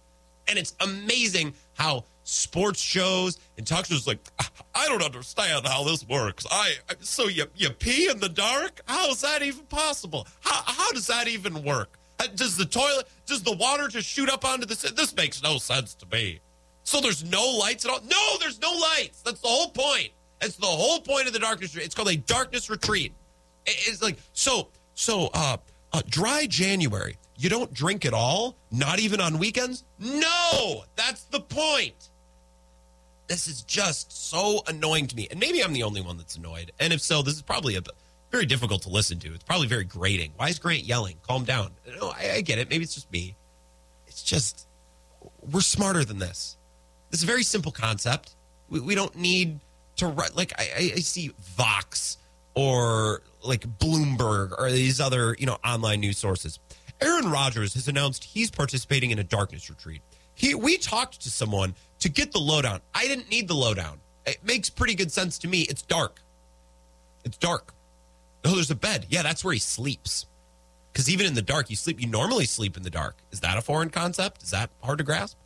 And 0.48 0.58
it's 0.58 0.76
amazing 0.80 1.54
how 1.74 2.06
sports 2.24 2.80
shows 2.80 3.38
and 3.58 3.68
talk 3.68 3.86
shows 3.86 4.08
like, 4.08 4.20
I 4.74 4.88
don't 4.88 5.04
understand 5.04 5.68
how 5.68 5.84
this 5.84 6.08
works. 6.08 6.46
I 6.50 6.76
so 7.02 7.28
you 7.28 7.46
you 7.56 7.70
pee 7.70 8.10
in 8.10 8.20
the 8.20 8.30
dark? 8.30 8.82
How 8.86 9.10
is 9.10 9.22
that 9.22 9.44
even 9.44 9.66
possible? 9.66 10.26
How 10.40 10.64
how 10.66 10.92
does 10.94 11.08
that 11.08 11.28
even 11.28 11.64
work? 11.64 11.99
Uh, 12.20 12.28
does 12.36 12.58
the 12.58 12.66
toilet 12.66 13.08
does 13.26 13.44
the 13.44 13.56
water 13.56 13.88
just 13.88 14.08
shoot 14.08 14.30
up 14.30 14.44
onto 14.44 14.66
the 14.66 14.94
this 14.96 15.16
makes 15.16 15.42
no 15.42 15.58
sense 15.58 15.94
to 15.96 16.06
me. 16.12 16.40
So 16.84 17.02
there's 17.02 17.24
no 17.24 17.58
lights 17.60 17.86
at 17.86 17.92
all? 17.92 18.02
No, 18.02 18.38
there's 18.40 18.60
no 18.60 18.72
lights. 18.72 19.22
That's 19.22 19.42
the 19.42 19.48
whole 19.48 19.70
point. 19.70 20.10
That's 20.40 20.56
the 20.56 20.66
whole 20.66 21.00
point 21.02 21.28
of 21.28 21.34
the 21.34 21.40
darkness. 21.40 21.76
It's 21.76 21.94
called 21.94 22.10
a 22.10 22.18
darkness 22.18 22.70
retreat. 22.70 23.14
It's 23.66 24.02
like 24.02 24.18
so 24.34 24.70
so 24.96 25.30
uh, 25.34 25.58
uh 25.94 26.02
dry 26.08 26.46
January. 26.46 27.18
You 27.38 27.50
don't 27.50 27.74
drink 27.74 28.06
at 28.06 28.14
all, 28.14 28.58
not 28.70 29.00
even 29.00 29.22
on 29.22 29.40
weekends? 29.40 29.86
No, 29.98 30.84
that's 30.98 31.24
the 31.26 31.40
point. 31.40 32.10
This 33.28 33.48
is 33.48 33.62
just 33.62 34.30
so 34.30 34.62
annoying 34.68 35.08
to 35.08 35.16
me. 35.16 35.28
And 35.32 35.40
maybe 35.40 35.64
I'm 35.64 35.72
the 35.72 35.84
only 35.84 36.02
one 36.02 36.18
that's 36.18 36.36
annoyed. 36.36 36.74
And 36.80 36.92
if 36.92 37.00
so, 37.00 37.22
this 37.22 37.36
is 37.36 37.42
probably 37.42 37.76
a 37.76 37.82
very 38.32 38.46
difficult 38.46 38.84
to 38.84 38.90
listen 38.90 39.20
to. 39.20 39.34
It's 39.34 39.44
probably 39.44 39.68
very 39.68 39.84
grating. 39.84 40.32
Why 40.36 40.50
is 40.50 40.60
Grant 40.60 40.84
yelling? 40.84 41.18
Calm 41.28 41.44
down. 41.44 41.72
No, 42.00 42.10
I, 42.10 42.34
I 42.36 42.42
get 42.42 42.60
it. 42.60 42.70
Maybe 42.70 42.84
it's 42.84 42.94
just 42.94 43.12
me. 43.12 43.36
It's 44.08 44.24
just 44.24 44.68
we're 45.52 45.62
smarter 45.62 46.04
than 46.04 46.20
this. 46.20 46.58
This 47.10 47.22
is 47.22 47.24
a 47.24 47.28
very 47.28 47.44
simple 47.44 47.72
concept. 47.72 48.36
We, 48.70 48.80
we 48.80 48.96
don't 48.96 49.16
need 49.16 49.60
to 49.98 50.08
like 50.36 50.54
I, 50.58 50.94
I 50.96 51.00
see 51.00 51.32
Vox 51.56 52.18
or 52.56 53.22
like 53.44 53.62
Bloomberg 53.80 54.54
or 54.60 54.70
these 54.72 55.00
other 55.00 55.36
you 55.40 55.46
know 55.46 55.58
online 55.66 56.02
news 56.02 56.18
sources. 56.18 56.60
Aaron 57.02 57.32
Rodgers 57.32 57.74
has 57.76 57.88
announced 57.88 58.24
he's 58.24 58.52
participating 58.52 59.12
in 59.12 59.20
a 59.20 59.24
darkness 59.24 59.70
retreat. 59.70 60.02
He 60.36 60.54
we 60.56 60.78
talked 60.78 61.22
to 61.22 61.30
someone 61.30 61.76
to 62.00 62.10
get 62.10 62.32
the 62.32 62.40
lowdown. 62.40 62.82
I 62.94 63.08
didn't 63.08 63.30
need 63.30 63.48
the 63.48 63.56
lowdown. 63.56 64.00
It 64.26 64.44
makes 64.44 64.70
pretty 64.70 64.96
good 64.96 65.12
sense 65.12 65.40
to 65.40 65.48
me. 65.48 65.62
It's 65.62 65.82
dark. 65.82 66.22
It's 67.24 67.38
dark. 67.38 67.74
Oh, 68.46 68.56
there's 68.56 68.72
a 68.72 68.76
bed. 68.76 69.06
Yeah, 69.10 69.24
that's 69.24 69.44
where 69.44 69.54
he 69.54 69.60
sleeps. 69.60 70.26
Because 70.92 71.10
even 71.10 71.26
in 71.26 71.34
the 71.34 71.42
dark, 71.42 71.70
you 71.70 71.76
sleep. 71.76 72.02
You 72.02 72.08
normally 72.08 72.46
sleep 72.46 72.78
in 72.78 72.84
the 72.84 72.90
dark. 72.90 73.18
Is 73.32 73.42
that 73.42 73.58
a 73.58 73.62
foreign 73.62 73.90
concept? 73.90 74.44
Is 74.44 74.52
that 74.52 74.70
hard 74.82 74.98
to 74.98 75.04
grasp? 75.04 75.38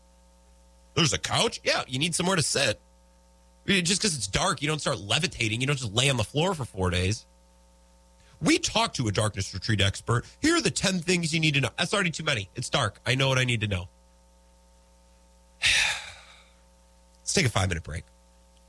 There's 0.95 1.13
a 1.13 1.17
couch. 1.17 1.59
Yeah, 1.63 1.83
you 1.87 1.99
need 1.99 2.15
somewhere 2.15 2.35
to 2.35 2.43
sit. 2.43 2.79
Just 3.65 4.01
because 4.01 4.15
it's 4.15 4.27
dark, 4.27 4.61
you 4.61 4.67
don't 4.67 4.79
start 4.79 4.99
levitating. 4.99 5.61
You 5.61 5.67
don't 5.67 5.77
just 5.77 5.93
lay 5.93 6.09
on 6.09 6.17
the 6.17 6.23
floor 6.23 6.53
for 6.53 6.65
four 6.65 6.89
days. 6.89 7.25
We 8.41 8.59
talked 8.59 8.97
to 8.97 9.07
a 9.07 9.11
darkness 9.11 9.53
retreat 9.53 9.79
expert. 9.79 10.25
Here 10.41 10.55
are 10.55 10.61
the 10.61 10.69
10 10.69 10.99
things 10.99 11.33
you 11.33 11.39
need 11.39 11.53
to 11.53 11.61
know. 11.61 11.69
That's 11.77 11.93
already 11.93 12.11
too 12.11 12.25
many. 12.25 12.49
It's 12.55 12.69
dark. 12.69 12.99
I 13.05 13.15
know 13.15 13.29
what 13.29 13.37
I 13.37 13.45
need 13.45 13.61
to 13.61 13.67
know. 13.67 13.87
Let's 17.21 17.33
take 17.33 17.45
a 17.45 17.49
five 17.49 17.69
minute 17.69 17.83
break. 17.83 18.03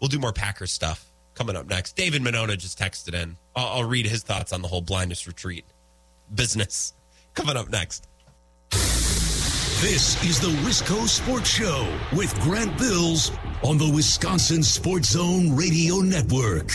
We'll 0.01 0.09
do 0.09 0.21
more 0.21 0.33
Packers 0.33 0.71
stuff 0.71 1.11
coming 1.35 1.57
up 1.57 1.67
next. 1.67 1.97
David 1.97 2.23
Monona 2.23 2.57
just 2.57 2.79
texted 2.79 3.15
in. 3.15 3.37
I'll, 3.55 3.81
I'll 3.81 3.85
read 3.85 4.07
his 4.07 4.23
thoughts 4.23 4.53
on 4.53 4.63
the 4.63 4.69
whole 4.69 4.81
blindness 4.81 5.27
retreat 5.27 5.65
business 6.35 6.95
coming 7.35 7.57
up 7.57 7.69
next. 7.71 8.09
This 8.71 10.23
is 10.25 10.41
the 10.41 10.49
Wisco 10.67 11.07
Sports 11.07 11.51
Show 11.51 11.87
with 12.17 12.35
Grant 12.41 12.79
Bills 12.79 13.31
on 13.63 13.77
the 13.77 13.91
Wisconsin 13.91 14.63
Sports 14.63 15.11
Zone 15.11 15.55
Radio 15.55 15.97
Network. 15.97 16.71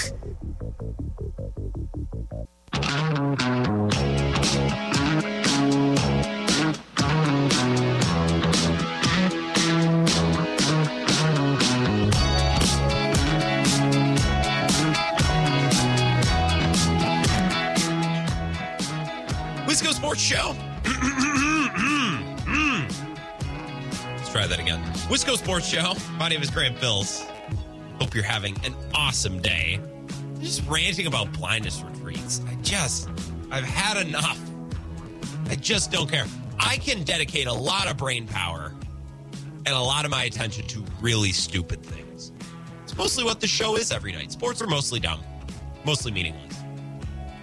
Sports 20.09 20.23
Show. 20.23 20.55
Let's 24.17 24.31
try 24.31 24.47
that 24.47 24.57
again. 24.59 24.83
Wisco 25.07 25.37
Sports 25.37 25.67
Show. 25.67 25.93
My 26.17 26.29
name 26.29 26.41
is 26.41 26.49
Grant 26.49 26.81
Bills. 26.81 27.23
Hope 28.01 28.15
you're 28.15 28.23
having 28.23 28.55
an 28.65 28.73
awesome 28.95 29.39
day. 29.39 29.79
I'm 29.79 30.41
just 30.41 30.67
ranting 30.67 31.05
about 31.05 31.31
blindness 31.33 31.83
retreats. 31.83 32.41
I 32.47 32.55
just, 32.63 33.07
I've 33.51 33.63
had 33.63 34.03
enough. 34.07 34.39
I 35.47 35.53
just 35.53 35.91
don't 35.91 36.09
care. 36.09 36.25
I 36.57 36.77
can 36.77 37.03
dedicate 37.03 37.45
a 37.45 37.53
lot 37.53 37.87
of 37.87 37.95
brain 37.95 38.25
power 38.25 38.73
and 39.67 39.75
a 39.75 39.79
lot 39.79 40.05
of 40.05 40.11
my 40.11 40.23
attention 40.23 40.65
to 40.69 40.83
really 41.01 41.31
stupid 41.31 41.83
things. 41.83 42.31
It's 42.81 42.97
mostly 42.97 43.25
what 43.25 43.41
the 43.41 43.47
show 43.47 43.75
is 43.75 43.91
every 43.91 44.13
night. 44.13 44.31
Sports 44.31 44.59
are 44.59 44.67
mostly 44.67 44.99
dumb, 44.99 45.19
mostly 45.85 46.11
meaningless. 46.11 46.48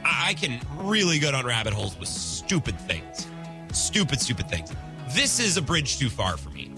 I 0.08 0.34
can 0.34 0.60
really 0.76 1.18
go 1.18 1.32
down 1.32 1.44
rabbit 1.44 1.72
holes 1.72 1.98
with 1.98 2.08
stupid 2.08 2.78
things. 2.80 3.26
Stupid, 3.72 4.20
stupid 4.20 4.48
things. 4.48 4.72
This 5.10 5.40
is 5.40 5.56
a 5.56 5.62
bridge 5.62 5.98
too 5.98 6.08
far 6.08 6.36
for 6.36 6.50
me. 6.50 6.70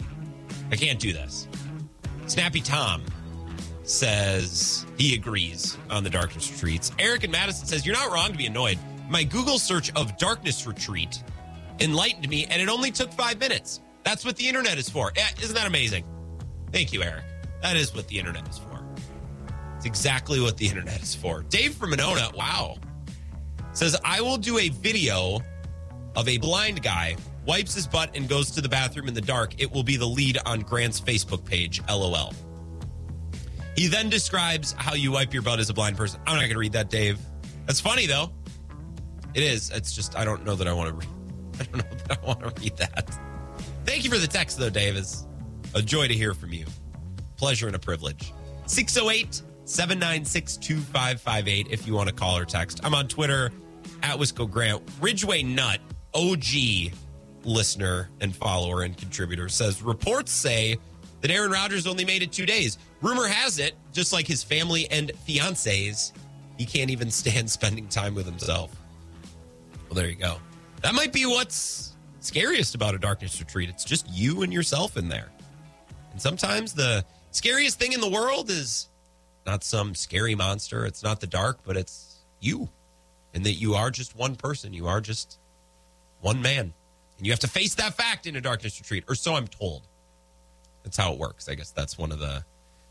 I 0.71 0.77
can't 0.77 0.99
do 0.99 1.13
this. 1.13 1.47
Snappy 2.27 2.61
Tom 2.61 3.03
says 3.83 4.87
he 4.97 5.15
agrees 5.15 5.77
on 5.91 6.05
the 6.05 6.11
darkness 6.11 6.51
retreats. 6.51 6.91
Eric 6.99 7.25
and 7.25 7.33
Madison 7.33 7.67
says, 7.67 7.85
You're 7.85 7.95
not 7.95 8.11
wrong 8.11 8.33
to 8.33 8.39
be 8.39 8.47
annoyed. 8.47 8.79
My 9.09 9.25
Google 9.25 9.59
search 9.59 9.93
of 9.95 10.17
darkness 10.19 10.67
retreat 10.67 11.23
enlightened 11.81 12.29
me, 12.29 12.47
and 12.47 12.61
it 12.61 12.69
only 12.69 12.91
took 12.91 13.13
five 13.13 13.39
minutes. 13.39 13.81
That's 14.05 14.25
what 14.25 14.37
the 14.37 14.49
internet 14.49 14.79
is 14.79 14.89
for. 14.89 15.13
Isn't 15.41 15.55
that 15.55 15.67
amazing? 15.67 16.05
Thank 16.73 16.93
you, 16.93 17.03
Eric. 17.03 17.25
That 17.63 17.77
is 17.77 17.95
what 17.95 18.09
the 18.09 18.19
internet 18.19 18.49
is 18.49 18.59
for. 18.59 18.85
It's 19.77 19.87
exactly 19.87 20.41
what 20.41 20.57
the 20.57 20.67
internet 20.67 21.03
is 21.03 21.15
for. 21.15 21.43
Dave 21.43 21.75
from 21.75 21.91
Monona, 21.91 22.31
wow 22.35 22.79
says, 23.79 23.97
I 24.05 24.21
will 24.21 24.37
do 24.37 24.59
a 24.59 24.71
video 24.71 25.41
of 26.17 26.29
a 26.29 26.37
blind 26.39 26.83
guy 26.83 27.17
wipes 27.47 27.75
his 27.75 27.87
butt 27.87 28.11
and 28.17 28.29
goes 28.29 28.51
to 28.51 28.61
the 28.61 28.69
bathroom 28.69 29.07
in 29.07 29.15
the 29.15 29.21
dark. 29.21 29.55
It 29.59 29.71
will 29.71 29.85
be 29.85 29.97
the 29.97 30.07
lead 30.07 30.37
on 30.45 30.61
Grant's 30.61 31.01
Facebook 31.01 31.45
page, 31.45 31.81
LOL. 31.89 32.35
He 33.77 33.87
then 33.87 34.11
describes 34.11 34.73
how 34.73 34.95
you 34.95 35.13
wipe 35.13 35.33
your 35.33 35.43
butt 35.43 35.61
as 35.61 35.71
a 35.71 35.75
blind 35.75 35.97
person. 35.97 36.21
I'm 36.27 36.35
not 36.35 36.41
going 36.41 36.55
to 36.55 36.59
read 36.59 36.73
that, 36.73 36.91
Dave. 36.91 37.21
That's 37.67 37.79
funny, 37.79 38.07
though. 38.07 38.33
It 39.35 39.45
is. 39.45 39.71
It's 39.71 39.95
just, 39.95 40.17
I 40.17 40.25
don't 40.25 40.45
know 40.45 40.57
that 40.57 40.67
I 40.67 40.73
want 40.73 40.89
to 40.89 40.95
read. 40.95 41.09
I 41.61 41.65
don't 41.65 41.77
know 41.77 41.99
that 41.99 42.19
I 42.21 42.27
want 42.27 42.41
to 42.41 42.61
read 42.61 42.77
that. 42.79 43.17
Thank 43.85 44.03
you 44.03 44.11
for 44.11 44.19
the 44.19 44.27
text, 44.27 44.59
though, 44.59 44.71
Dave. 44.71 44.97
It's 44.97 45.25
a 45.75 45.83
joy 45.83 46.09
to 46.09 46.15
hear 46.15 46.35
from 46.35 46.53
you. 46.53 46.67
Pleasure 47.37 47.69
and 47.69 47.77
a 47.77 47.79
privilege. 47.79 48.33
608 48.67 49.43
796 49.67 50.57
2558 50.57 51.69
if 51.71 51.87
you 51.87 51.95
want 51.95 52.09
to 52.09 52.15
call 52.15 52.37
or 52.37 52.45
text. 52.45 52.81
I'm 52.83 52.95
on 52.95 53.07
Twitter 53.07 53.53
at 54.03 54.19
Wisco 54.19 54.51
Grant. 54.51 54.83
Ridgeway 55.01 55.43
Nut, 55.43 55.81
OG 56.15 56.93
listener 57.45 58.11
and 58.21 58.35
follower 58.35 58.83
and 58.83 58.97
contributor, 58.97 59.49
says 59.49 59.83
reports 59.83 60.33
say 60.33 60.77
that 61.21 61.31
Aaron 61.31 61.51
Rodgers 61.51 61.87
only 61.87 62.05
made 62.05 62.23
it 62.23 62.33
two 62.33 62.47
days. 62.47 62.79
Rumor 63.01 63.27
has 63.27 63.59
it, 63.59 63.75
just 63.93 64.13
like 64.13 64.27
his 64.27 64.43
family 64.43 64.91
and 64.91 65.13
fiancés, 65.27 66.13
he 66.57 66.65
can't 66.65 66.91
even 66.91 67.11
stand 67.11 67.51
spending 67.51 67.89
time 67.89 68.15
with 68.15 68.27
himself. 68.27 68.75
Well, 69.89 69.95
there 69.95 70.09
you 70.09 70.17
go. 70.17 70.37
That 70.83 70.95
might 70.95 71.13
be 71.13 71.27
what's 71.27 71.97
scariest 72.21 72.75
about 72.75 72.95
a 72.95 72.99
darkness 72.99 73.41
retreat. 73.41 73.69
It's 73.69 73.85
just 73.85 74.09
you 74.11 74.43
and 74.43 74.53
yourself 74.53 74.97
in 74.97 75.09
there. 75.09 75.29
And 76.13 76.21
sometimes 76.21 76.73
the 76.73 77.05
scariest 77.31 77.79
thing 77.79 77.93
in 77.93 78.01
the 78.01 78.11
world 78.11 78.51
is 78.51 78.89
not 79.47 79.65
some 79.65 79.95
scary 79.95 80.35
monster. 80.35 80.85
It's 80.85 81.03
not 81.03 81.21
the 81.21 81.27
dark, 81.27 81.61
but 81.65 81.77
it's 81.77 82.25
you 82.41 82.69
and 83.39 83.47
that 83.47 83.53
you 83.53 83.75
are 83.75 83.89
just 83.89 84.17
one 84.17 84.35
person. 84.35 84.73
You 84.73 84.89
are 84.89 85.01
just 85.01 85.39
one 86.23 86.43
man. 86.43 86.73
And 87.17 87.27
you 87.27 87.31
have 87.31 87.39
to 87.41 87.49
face 87.49 87.77
that 87.77 87.95
fact 87.95 88.27
in 88.27 88.35
a 88.35 88.41
darkness 88.41 88.81
retreat, 88.81 89.05
or 89.09 89.15
so 89.15 89.37
I'm 89.37 89.47
told. 89.47 89.83
That's 90.83 90.97
how 90.97 91.13
it 91.13 91.21
works. 91.21 91.49
I 91.49 91.55
guess 91.55 91.71
that's 91.71 91.97
one 91.97 92.11
of 92.11 92.19
the 92.19 92.45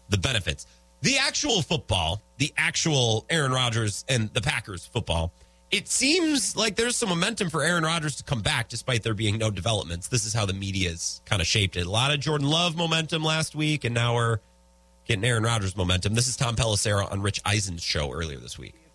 the 0.08 0.18
benefits. 0.18 0.66
The 1.02 1.18
actual 1.18 1.62
football, 1.62 2.22
the 2.38 2.54
actual 2.58 3.26
Aaron 3.30 3.52
Rodgers 3.52 4.06
and 4.08 4.34
the 4.34 4.40
Packers 4.40 4.86
football, 4.86 5.34
it 5.70 5.90
seems 5.90 6.56
like 6.56 6.78
there's 6.78 6.96
some 6.96 7.10
momentum 7.10 7.50
for 7.50 7.62
Aaron 7.62 7.84
Rodgers 7.84 8.16
to 8.16 8.24
come 8.24 8.42
back 8.42 8.70
despite 8.70 9.04
there 9.04 9.14
being 9.14 9.38
no 9.38 9.52
developments. 9.52 10.08
This 10.08 10.26
is 10.26 10.34
how 10.34 10.46
the 10.46 10.54
media 10.54 10.88
media's 10.88 11.22
kind 11.26 11.42
of 11.42 11.48
shaped 11.48 11.76
it. 11.76 11.86
A 11.86 11.92
lot 11.92 12.14
of 12.14 12.22
Jordan 12.22 12.48
Love 12.48 12.78
momentum 12.78 13.22
last 13.22 13.54
week, 13.54 13.84
and 13.84 13.94
now 13.94 14.16
we're 14.16 14.40
getting 15.04 15.26
Aaron 15.26 15.44
Rodgers 15.44 15.76
momentum. 15.76 16.14
This 16.14 16.30
is 16.30 16.38
Tom 16.38 16.56
Pelissero 16.56 17.12
on 17.12 17.22
Rich 17.22 17.42
Eisen's 17.44 17.84
show 17.84 18.14
earlier 18.14 18.38
this 18.40 18.58
week. 18.58 18.87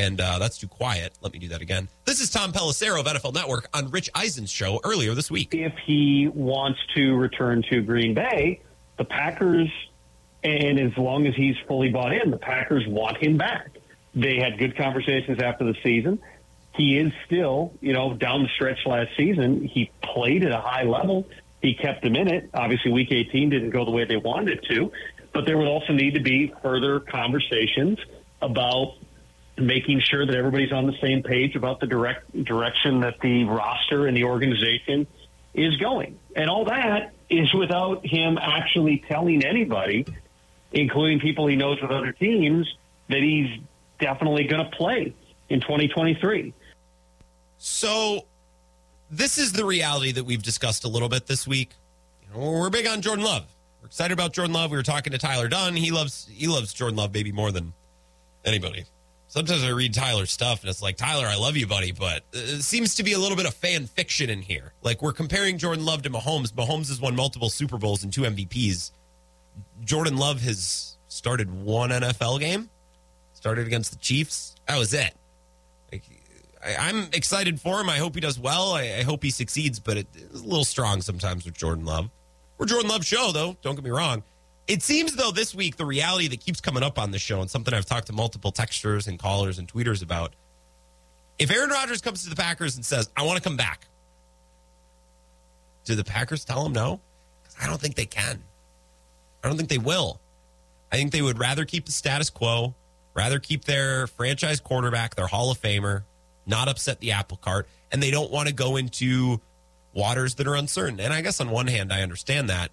And 0.00 0.18
uh, 0.18 0.38
that's 0.38 0.56
too 0.56 0.66
quiet. 0.66 1.12
Let 1.20 1.34
me 1.34 1.38
do 1.38 1.48
that 1.48 1.60
again. 1.60 1.86
This 2.06 2.22
is 2.22 2.30
Tom 2.30 2.52
Pelissero 2.52 3.00
of 3.00 3.06
NFL 3.06 3.34
Network 3.34 3.68
on 3.74 3.90
Rich 3.90 4.08
Eisen's 4.14 4.50
show 4.50 4.80
earlier 4.82 5.14
this 5.14 5.30
week. 5.30 5.54
If 5.54 5.74
he 5.84 6.26
wants 6.32 6.80
to 6.94 7.16
return 7.16 7.62
to 7.70 7.82
Green 7.82 8.14
Bay, 8.14 8.62
the 8.96 9.04
Packers, 9.04 9.70
and 10.42 10.80
as 10.80 10.96
long 10.96 11.26
as 11.26 11.34
he's 11.34 11.54
fully 11.68 11.90
bought 11.90 12.14
in, 12.14 12.30
the 12.30 12.38
Packers 12.38 12.86
want 12.86 13.18
him 13.18 13.36
back. 13.36 13.72
They 14.14 14.38
had 14.38 14.58
good 14.58 14.74
conversations 14.74 15.38
after 15.38 15.64
the 15.64 15.74
season. 15.82 16.18
He 16.74 16.96
is 16.96 17.12
still, 17.26 17.74
you 17.82 17.92
know, 17.92 18.14
down 18.14 18.42
the 18.42 18.48
stretch 18.54 18.78
last 18.86 19.10
season. 19.18 19.64
He 19.64 19.90
played 20.02 20.44
at 20.44 20.52
a 20.52 20.60
high 20.60 20.84
level. 20.84 21.28
He 21.60 21.74
kept 21.74 22.02
them 22.02 22.16
in 22.16 22.26
it. 22.26 22.48
Obviously, 22.54 22.90
Week 22.90 23.12
18 23.12 23.50
didn't 23.50 23.70
go 23.70 23.84
the 23.84 23.90
way 23.90 24.06
they 24.06 24.16
wanted 24.16 24.56
it 24.56 24.64
to, 24.70 24.90
but 25.34 25.44
there 25.44 25.58
would 25.58 25.68
also 25.68 25.92
need 25.92 26.14
to 26.14 26.20
be 26.20 26.54
further 26.62 27.00
conversations 27.00 27.98
about 28.40 28.94
making 29.60 30.00
sure 30.00 30.26
that 30.26 30.34
everybody's 30.34 30.72
on 30.72 30.86
the 30.86 30.96
same 31.00 31.22
page 31.22 31.56
about 31.56 31.80
the 31.80 31.86
direct 31.86 32.44
direction 32.44 33.00
that 33.00 33.20
the 33.20 33.44
roster 33.44 34.06
and 34.06 34.16
the 34.16 34.24
organization 34.24 35.06
is 35.54 35.76
going. 35.76 36.18
And 36.36 36.48
all 36.48 36.64
that 36.66 37.12
is 37.28 37.52
without 37.54 38.04
him 38.06 38.38
actually 38.38 39.04
telling 39.08 39.44
anybody, 39.44 40.06
including 40.72 41.20
people 41.20 41.46
he 41.46 41.56
knows 41.56 41.80
with 41.80 41.90
other 41.90 42.12
teams, 42.12 42.72
that 43.08 43.22
he's 43.22 43.60
definitely 43.98 44.44
going 44.44 44.64
to 44.64 44.76
play 44.76 45.14
in 45.48 45.60
2023. 45.60 46.54
So, 47.58 48.26
this 49.10 49.38
is 49.38 49.52
the 49.52 49.64
reality 49.64 50.12
that 50.12 50.24
we've 50.24 50.42
discussed 50.42 50.84
a 50.84 50.88
little 50.88 51.08
bit 51.08 51.26
this 51.26 51.46
week. 51.46 51.70
You 52.22 52.40
know, 52.40 52.50
we're 52.52 52.70
big 52.70 52.86
on 52.86 53.02
Jordan 53.02 53.24
Love. 53.24 53.46
We're 53.82 53.86
excited 53.86 54.12
about 54.12 54.32
Jordan 54.32 54.54
Love. 54.54 54.70
We 54.70 54.76
were 54.76 54.82
talking 54.82 55.12
to 55.12 55.18
Tyler 55.18 55.48
Dunne. 55.48 55.74
He 55.74 55.90
loves 55.90 56.28
he 56.32 56.46
loves 56.46 56.72
Jordan 56.72 56.96
Love 56.96 57.12
maybe 57.12 57.32
more 57.32 57.50
than 57.50 57.72
anybody. 58.44 58.84
Sometimes 59.30 59.62
I 59.62 59.68
read 59.68 59.94
Tyler's 59.94 60.32
stuff 60.32 60.62
and 60.62 60.70
it's 60.70 60.82
like, 60.82 60.96
Tyler, 60.96 61.24
I 61.24 61.36
love 61.36 61.56
you, 61.56 61.64
buddy, 61.64 61.92
but 61.92 62.24
it 62.32 62.62
seems 62.62 62.96
to 62.96 63.04
be 63.04 63.12
a 63.12 63.18
little 63.18 63.36
bit 63.36 63.46
of 63.46 63.54
fan 63.54 63.86
fiction 63.86 64.28
in 64.28 64.42
here. 64.42 64.72
Like 64.82 65.02
we're 65.02 65.12
comparing 65.12 65.56
Jordan 65.56 65.84
Love 65.84 66.02
to 66.02 66.10
Mahomes. 66.10 66.50
Mahomes 66.50 66.88
has 66.88 67.00
won 67.00 67.14
multiple 67.14 67.48
Super 67.48 67.78
Bowls 67.78 68.02
and 68.02 68.12
two 68.12 68.22
MVPs. 68.22 68.90
Jordan 69.84 70.16
Love 70.16 70.40
has 70.40 70.96
started 71.06 71.48
one 71.62 71.90
NFL 71.90 72.40
game, 72.40 72.70
started 73.32 73.68
against 73.68 73.92
the 73.92 73.98
Chiefs. 73.98 74.56
That 74.66 74.78
was 74.78 74.92
it. 74.94 75.14
I, 75.92 76.88
am 76.90 77.06
excited 77.12 77.60
for 77.60 77.80
him. 77.80 77.88
I 77.88 77.98
hope 77.98 78.16
he 78.16 78.20
does 78.20 78.38
well. 78.38 78.72
I, 78.72 79.02
hope 79.04 79.22
he 79.22 79.30
succeeds, 79.30 79.78
but 79.78 79.96
it 79.96 80.08
is 80.16 80.40
a 80.40 80.44
little 80.44 80.64
strong 80.64 81.02
sometimes 81.02 81.44
with 81.44 81.54
Jordan 81.54 81.84
Love. 81.84 82.10
We're 82.58 82.66
Jordan 82.66 82.90
Love 82.90 83.06
show, 83.06 83.30
though. 83.30 83.56
Don't 83.62 83.76
get 83.76 83.84
me 83.84 83.90
wrong. 83.90 84.24
It 84.70 84.84
seems 84.84 85.16
though 85.16 85.32
this 85.32 85.52
week 85.52 85.76
the 85.76 85.84
reality 85.84 86.28
that 86.28 86.38
keeps 86.38 86.60
coming 86.60 86.84
up 86.84 86.96
on 86.96 87.10
the 87.10 87.18
show 87.18 87.40
and 87.40 87.50
something 87.50 87.74
I've 87.74 87.86
talked 87.86 88.06
to 88.06 88.12
multiple 88.12 88.52
texters 88.52 89.08
and 89.08 89.18
callers 89.18 89.58
and 89.58 89.66
tweeters 89.66 90.00
about. 90.00 90.32
If 91.40 91.50
Aaron 91.50 91.70
Rodgers 91.70 92.00
comes 92.00 92.22
to 92.22 92.30
the 92.30 92.36
Packers 92.36 92.76
and 92.76 92.86
says, 92.86 93.10
"I 93.16 93.24
want 93.24 93.36
to 93.36 93.42
come 93.42 93.56
back," 93.56 93.88
do 95.84 95.96
the 95.96 96.04
Packers 96.04 96.44
tell 96.44 96.64
him 96.64 96.72
no? 96.72 97.00
Because 97.42 97.56
I 97.60 97.66
don't 97.66 97.80
think 97.80 97.96
they 97.96 98.06
can. 98.06 98.44
I 99.42 99.48
don't 99.48 99.56
think 99.56 99.70
they 99.70 99.78
will. 99.78 100.20
I 100.92 100.96
think 100.96 101.10
they 101.10 101.22
would 101.22 101.40
rather 101.40 101.64
keep 101.64 101.86
the 101.86 101.92
status 101.92 102.30
quo, 102.30 102.76
rather 103.12 103.40
keep 103.40 103.64
their 103.64 104.06
franchise 104.06 104.60
quarterback, 104.60 105.16
their 105.16 105.26
Hall 105.26 105.50
of 105.50 105.60
Famer, 105.60 106.04
not 106.46 106.68
upset 106.68 107.00
the 107.00 107.10
apple 107.10 107.38
cart, 107.38 107.68
and 107.90 108.00
they 108.00 108.12
don't 108.12 108.30
want 108.30 108.46
to 108.46 108.54
go 108.54 108.76
into 108.76 109.40
waters 109.92 110.36
that 110.36 110.46
are 110.46 110.54
uncertain. 110.54 111.00
And 111.00 111.12
I 111.12 111.22
guess 111.22 111.40
on 111.40 111.50
one 111.50 111.66
hand, 111.66 111.92
I 111.92 112.02
understand 112.02 112.50
that. 112.50 112.70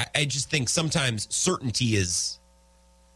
I, 0.00 0.20
I 0.20 0.24
just 0.24 0.50
think 0.50 0.68
sometimes 0.68 1.28
certainty 1.34 1.96
is 1.96 2.38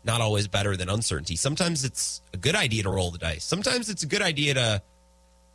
not 0.05 0.21
always 0.21 0.49
better 0.49 0.77
than 0.77 0.91
uncertainty. 0.91 1.37
Sometimes 1.37 1.85
it's 1.85 2.21
a 2.35 2.37
good 2.37 2.55
idea 2.55 2.83
to 2.83 2.91
roll 2.91 3.11
the 3.11 3.19
dice. 3.19 3.43
Sometimes 3.43 3.89
it's 3.89 4.03
a 4.03 4.07
good 4.07 4.23
idea 4.23 4.55
to 4.55 4.83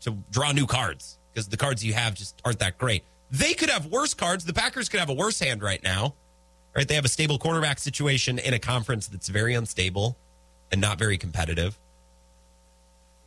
to 0.01 0.17
draw 0.31 0.51
new 0.53 0.65
cards 0.65 1.17
because 1.33 1.49
the 1.49 1.57
cards 1.57 1.83
you 1.83 1.93
have 1.93 2.15
just 2.15 2.41
aren't 2.45 2.59
that 2.59 2.77
great. 2.77 3.03
They 3.31 3.53
could 3.53 3.69
have 3.69 3.87
worse 3.87 4.13
cards. 4.13 4.45
The 4.45 4.53
Packers 4.53 4.89
could 4.89 5.01
have 5.01 5.09
a 5.09 5.13
worse 5.13 5.39
hand 5.39 5.61
right 5.61 5.83
now. 5.83 6.15
Right? 6.75 6.87
They 6.87 6.95
have 6.95 7.05
a 7.05 7.09
stable 7.09 7.37
quarterback 7.37 7.79
situation 7.79 8.39
in 8.39 8.53
a 8.53 8.59
conference 8.59 9.07
that's 9.07 9.27
very 9.27 9.55
unstable 9.55 10.17
and 10.71 10.79
not 10.79 10.97
very 10.97 11.17
competitive. 11.17 11.77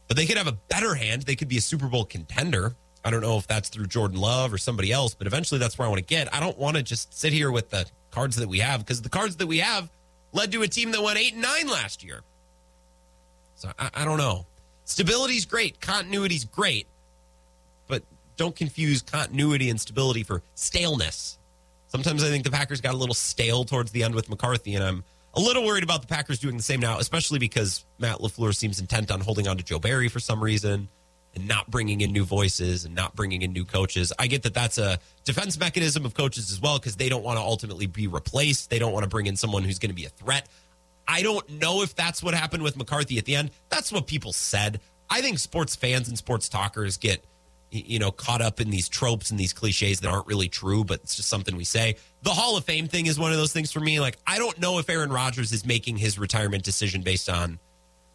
But 0.09 0.17
they 0.17 0.27
could 0.27 0.39
have 0.39 0.47
a 0.47 0.53
better 0.53 0.95
hand. 0.95 1.23
They 1.23 1.37
could 1.37 1.49
be 1.49 1.59
a 1.59 1.61
Super 1.61 1.89
Bowl 1.89 2.05
contender. 2.05 2.75
I 3.05 3.11
don't 3.11 3.21
know 3.21 3.37
if 3.37 3.47
that's 3.47 3.69
through 3.69 3.87
Jordan 3.87 4.19
Love 4.19 4.53
or 4.53 4.59
somebody 4.59 4.93
else, 4.93 5.15
but 5.15 5.27
eventually 5.27 5.59
that's 5.59 5.77
where 5.77 5.87
I 5.87 5.89
want 5.89 5.99
to 5.99 6.05
get. 6.05 6.33
I 6.33 6.41
don't 6.41 6.57
want 6.57 6.77
to 6.77 6.83
just 6.83 7.19
sit 7.19 7.33
here 7.33 7.51
with 7.51 7.71
the 7.71 7.87
cards 8.11 8.37
that 8.37 8.49
we 8.49 8.61
have 8.61 8.81
because 8.81 9.03
the 9.03 9.09
cards 9.09 9.37
that 9.37 9.47
we 9.47 9.59
have 9.59 9.91
led 10.33 10.53
to 10.53 10.63
a 10.63 10.69
team 10.69 10.93
that 10.93 11.03
went 11.03 11.19
eight 11.19 11.33
and 11.33 11.43
nine 11.43 11.69
last 11.69 12.05
year. 12.05 12.21
So 13.57 13.71
I, 13.79 13.91
I 13.95 14.05
don't 14.05 14.19
know. 14.19 14.47
Stability's 14.85 15.47
great, 15.47 15.81
continuity's 15.81 16.45
great, 16.45 16.87
but 17.89 18.03
don't 18.37 18.55
confuse 18.55 19.03
continuity 19.03 19.71
and 19.71 19.81
stability 19.81 20.23
for 20.23 20.43
staleness. 20.55 21.39
Sometimes 21.89 22.25
I 22.25 22.29
think 22.29 22.45
the 22.45 22.51
Packers 22.51 22.81
got 22.81 22.95
a 22.95 22.97
little 22.97 23.15
stale 23.15 23.65
towards 23.65 23.91
the 23.91 24.03
end 24.03 24.15
with 24.15 24.29
McCarthy, 24.29 24.75
and 24.75 24.85
I'm 24.85 25.05
a 25.35 25.41
little 25.41 25.65
worried 25.65 25.85
about 25.85 26.03
the 26.03 26.09
Packers 26.09 26.39
doing 26.39 26.57
the 26.57 26.63
same 26.63 26.81
now, 26.81 26.99
especially 26.99 27.39
because 27.39 27.85
Matt 27.99 28.19
LaFleur 28.19 28.55
seems 28.55 28.81
intent 28.81 29.11
on 29.11 29.21
holding 29.21 29.49
on 29.49 29.57
to 29.57 29.65
Joe 29.65 29.79
Barry 29.79 30.09
for 30.09 30.21
some 30.21 30.43
reason 30.43 30.89
and 31.35 31.49
not 31.49 31.71
bringing 31.71 32.01
in 32.01 32.13
new 32.13 32.25
voices 32.25 32.85
and 32.85 32.95
not 32.95 33.15
bringing 33.17 33.43
in 33.43 33.53
new 33.53 33.65
coaches. 33.65 34.13
I 34.19 34.27
get 34.27 34.43
that 34.43 34.55
that's 34.55 34.79
a 34.79 34.99
defense 35.25 35.59
mechanism 35.59 36.05
of 36.05 36.15
coaches 36.15 36.51
as 36.51 36.61
well 36.61 36.79
because 36.79 36.97
they 36.97 37.09
don't 37.09 37.25
want 37.25 37.39
to 37.39 37.43
ultimately 37.43 37.87
be 37.87 38.07
replaced. 38.07 38.71
They 38.71 38.79
don't 38.79 38.93
want 38.93 39.05
to 39.05 39.09
bring 39.09 39.27
in 39.27 39.37
someone 39.37 39.65
who's 39.65 39.79
going 39.79 39.91
to 39.91 39.97
be 39.97 40.05
a 40.05 40.11
threat. 40.11 40.49
I 41.09 41.23
don't 41.23 41.49
know 41.49 41.83
if 41.83 41.95
that's 41.95 42.23
what 42.23 42.35
happened 42.35 42.63
with 42.63 42.77
McCarthy 42.77 43.19
at 43.19 43.25
the 43.25 43.37
end. 43.37 43.51
That's 43.69 43.91
what 43.91 44.07
people 44.07 44.33
said. 44.33 44.81
I 45.11 45.21
think 45.21 45.39
sports 45.39 45.75
fans 45.75 46.09
and 46.09 46.17
sports 46.17 46.49
talkers 46.49 46.97
get 46.97 47.25
you 47.73 47.99
know 47.99 48.11
caught 48.11 48.43
up 48.43 48.61
in 48.61 48.71
these 48.71 48.89
tropes 48.89 49.31
and 49.31 49.41
these 49.41 49.53
cliches 49.53 50.01
that 50.01 50.09
aren't 50.09 50.27
really 50.27 50.49
true 50.49 50.85
but 50.85 51.01
it's 51.01 51.17
just 51.17 51.29
something 51.29 51.57
we 51.57 51.65
say 51.65 51.97
the 52.23 52.31
hall 52.31 52.57
of 52.57 52.65
fame 52.65 52.87
thing 52.87 53.07
is 53.07 53.19
one 53.19 53.33
of 53.33 53.39
those 53.39 53.53
things 53.53 53.73
for 53.73 53.81
me 53.81 53.99
like 53.99 54.19
i 54.27 54.37
don't 54.37 54.61
know 54.61 54.79
if 54.79 54.91
aaron 54.91 55.11
rodgers 55.11 55.53
is 55.53 55.65
making 55.65 55.97
his 55.97 56.19
retirement 56.19 56.63
decision 56.63 57.01
based 57.01 57.31
on 57.31 57.59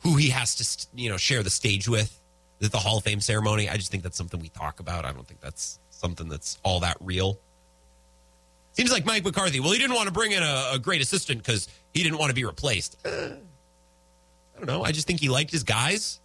who 0.03 0.15
he 0.15 0.30
has 0.30 0.53
to 0.56 0.88
you 0.95 1.10
know 1.10 1.18
share 1.18 1.41
the 1.41 1.49
stage 1.49 1.89
with 1.89 2.22
the 2.59 2.77
Hall 2.77 2.97
of 2.97 3.03
Fame 3.03 3.21
ceremony. 3.21 3.69
I 3.69 3.77
just 3.77 3.91
think 3.91 4.03
that's 4.03 4.17
something 4.17 4.39
we 4.39 4.49
talk 4.49 4.79
about. 4.79 5.05
I 5.05 5.11
don't 5.11 5.27
think 5.27 5.41
that's 5.41 5.79
something 5.89 6.27
that's 6.27 6.57
all 6.63 6.79
that 6.81 6.97
real. 6.99 7.39
Seems 8.73 8.91
like 8.91 9.05
Mike 9.05 9.23
McCarthy. 9.23 9.59
Well, 9.59 9.71
he 9.71 9.79
didn't 9.79 9.95
want 9.95 10.07
to 10.07 10.13
bring 10.13 10.31
in 10.31 10.43
a, 10.43 10.71
a 10.73 10.79
great 10.79 11.01
assistant 11.01 11.39
because 11.39 11.67
he 11.93 12.03
didn't 12.03 12.19
want 12.19 12.29
to 12.29 12.35
be 12.35 12.45
replaced. 12.45 12.97
Uh, 13.05 13.09
I 14.55 14.57
don't 14.59 14.67
know. 14.67 14.84
I 14.84 14.91
just 14.91 15.07
think 15.07 15.19
he 15.19 15.29
liked 15.29 15.51
his 15.51 15.63
guys. 15.63 16.19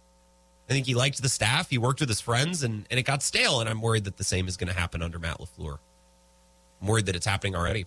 I 0.69 0.73
think 0.73 0.85
he 0.85 0.95
liked 0.95 1.21
the 1.21 1.29
staff. 1.29 1.69
He 1.69 1.77
worked 1.77 1.99
with 1.99 2.09
his 2.09 2.21
friends, 2.21 2.63
and, 2.63 2.85
and 2.89 2.99
it 2.99 3.03
got 3.03 3.21
stale. 3.21 3.59
And 3.59 3.69
I'm 3.69 3.81
worried 3.81 4.05
that 4.05 4.17
the 4.17 4.23
same 4.23 4.47
is 4.47 4.57
going 4.57 4.67
to 4.67 4.79
happen 4.79 5.01
under 5.01 5.19
Matt 5.19 5.39
LaFleur. 5.39 5.77
I'm 6.81 6.87
worried 6.87 7.07
that 7.07 7.15
it's 7.15 7.25
happening 7.25 7.55
already. 7.55 7.85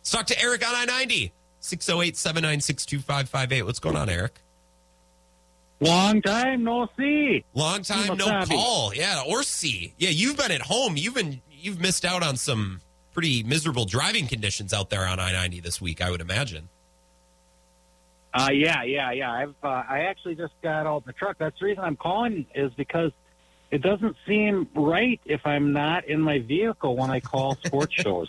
Let's 0.00 0.10
talk 0.10 0.26
to 0.26 0.40
Eric 0.40 0.66
on 0.66 0.74
I 0.74 0.84
90, 0.84 1.32
608 1.60 2.16
796 2.16 2.86
2558. 2.86 3.62
What's 3.62 3.78
going 3.78 3.96
on, 3.96 4.08
Eric? 4.08 4.38
Long 5.84 6.22
time 6.22 6.64
no 6.64 6.88
see. 6.96 7.44
Long 7.54 7.82
time 7.82 8.16
no 8.16 8.44
call. 8.46 8.94
Yeah, 8.94 9.22
or 9.26 9.42
see. 9.42 9.94
Yeah, 9.98 10.10
you've 10.10 10.36
been 10.36 10.50
at 10.50 10.62
home. 10.62 10.96
You've 10.96 11.14
been 11.14 11.42
you've 11.50 11.80
missed 11.80 12.04
out 12.04 12.22
on 12.22 12.36
some 12.36 12.80
pretty 13.12 13.42
miserable 13.42 13.84
driving 13.84 14.26
conditions 14.26 14.72
out 14.72 14.90
there 14.90 15.06
on 15.06 15.20
I 15.20 15.32
ninety 15.32 15.60
this 15.60 15.80
week. 15.80 16.00
I 16.00 16.10
would 16.10 16.20
imagine. 16.20 16.68
Uh, 18.32 18.50
yeah, 18.52 18.82
yeah, 18.82 19.12
yeah. 19.12 19.32
I've 19.32 19.54
uh, 19.62 19.84
I 19.88 20.00
actually 20.08 20.34
just 20.34 20.54
got 20.62 20.86
out 20.86 21.04
the 21.06 21.12
truck. 21.12 21.36
That's 21.38 21.58
the 21.60 21.66
reason 21.66 21.84
I'm 21.84 21.96
calling 21.96 22.46
is 22.54 22.72
because 22.74 23.12
it 23.70 23.82
doesn't 23.82 24.16
seem 24.26 24.68
right 24.74 25.20
if 25.24 25.40
I'm 25.44 25.72
not 25.72 26.06
in 26.06 26.20
my 26.20 26.40
vehicle 26.40 26.96
when 26.96 27.10
I 27.10 27.20
call 27.20 27.56
sports 27.64 27.94
shows. 28.02 28.28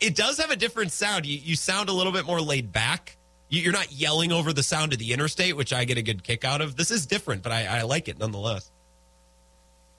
It 0.00 0.16
does 0.16 0.38
have 0.38 0.50
a 0.50 0.56
different 0.56 0.90
sound. 0.90 1.26
You 1.26 1.38
you 1.38 1.54
sound 1.54 1.88
a 1.88 1.92
little 1.92 2.12
bit 2.12 2.26
more 2.26 2.40
laid 2.40 2.72
back. 2.72 3.16
You're 3.62 3.72
not 3.72 3.92
yelling 3.92 4.32
over 4.32 4.52
the 4.52 4.62
sound 4.62 4.92
of 4.92 4.98
the 4.98 5.12
interstate, 5.12 5.56
which 5.56 5.72
I 5.72 5.84
get 5.84 5.98
a 5.98 6.02
good 6.02 6.22
kick 6.24 6.44
out 6.44 6.60
of. 6.60 6.76
This 6.76 6.90
is 6.90 7.06
different, 7.06 7.42
but 7.42 7.52
I, 7.52 7.66
I 7.66 7.82
like 7.82 8.08
it 8.08 8.18
nonetheless. 8.18 8.70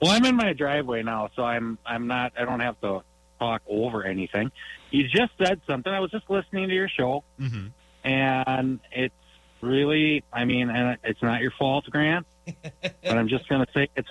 Well, 0.00 0.10
I'm 0.10 0.24
in 0.24 0.36
my 0.36 0.52
driveway 0.52 1.02
now, 1.02 1.30
so 1.34 1.42
I'm 1.42 1.78
I'm 1.86 2.06
not. 2.06 2.32
I 2.38 2.44
don't 2.44 2.60
have 2.60 2.78
to 2.82 3.02
talk 3.38 3.62
over 3.66 4.04
anything. 4.04 4.50
You 4.90 5.04
just 5.08 5.32
said 5.42 5.60
something. 5.66 5.92
I 5.92 6.00
was 6.00 6.10
just 6.10 6.28
listening 6.28 6.68
to 6.68 6.74
your 6.74 6.88
show, 6.88 7.24
mm-hmm. 7.40 7.68
and 8.04 8.80
it's 8.92 9.14
really. 9.62 10.22
I 10.32 10.44
mean, 10.44 10.68
and 10.68 10.98
it's 11.02 11.22
not 11.22 11.40
your 11.40 11.52
fault, 11.58 11.86
Grant. 11.90 12.26
but 12.82 12.94
I'm 13.04 13.28
just 13.28 13.48
going 13.48 13.64
to 13.64 13.72
say 13.72 13.88
it's 13.96 14.08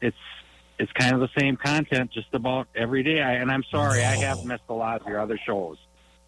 it's 0.00 0.16
it's 0.78 0.92
kind 0.92 1.14
of 1.14 1.20
the 1.20 1.40
same 1.40 1.56
content 1.56 2.12
just 2.12 2.32
about 2.32 2.68
every 2.74 3.02
day. 3.02 3.20
I, 3.20 3.34
and 3.34 3.50
I'm 3.50 3.64
sorry, 3.64 4.04
I 4.04 4.16
have 4.16 4.44
missed 4.44 4.62
a 4.68 4.74
lot 4.74 5.00
of 5.00 5.08
your 5.08 5.20
other 5.20 5.38
shows. 5.44 5.76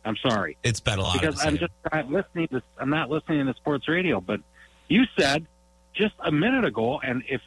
I'm 0.05 0.17
sorry. 0.17 0.57
It's 0.63 0.81
been 0.81 0.99
a 0.99 1.03
lot 1.03 1.21
because 1.21 1.45
I'm 1.45 1.59
just 1.59 1.73
not 1.93 2.11
listening 2.11 2.49
to. 2.49 2.63
I'm 2.79 2.91
not 2.91 3.11
listening 3.11 3.47
to 3.47 3.55
sports 3.55 3.89
radio. 3.89 4.21
But 4.21 4.41
you 4.89 5.05
said 5.19 5.47
just 5.95 6.15
a 6.21 6.33
minute 6.33 6.65
ago, 6.65 7.01
and 7.01 7.23
if 7.29 7.43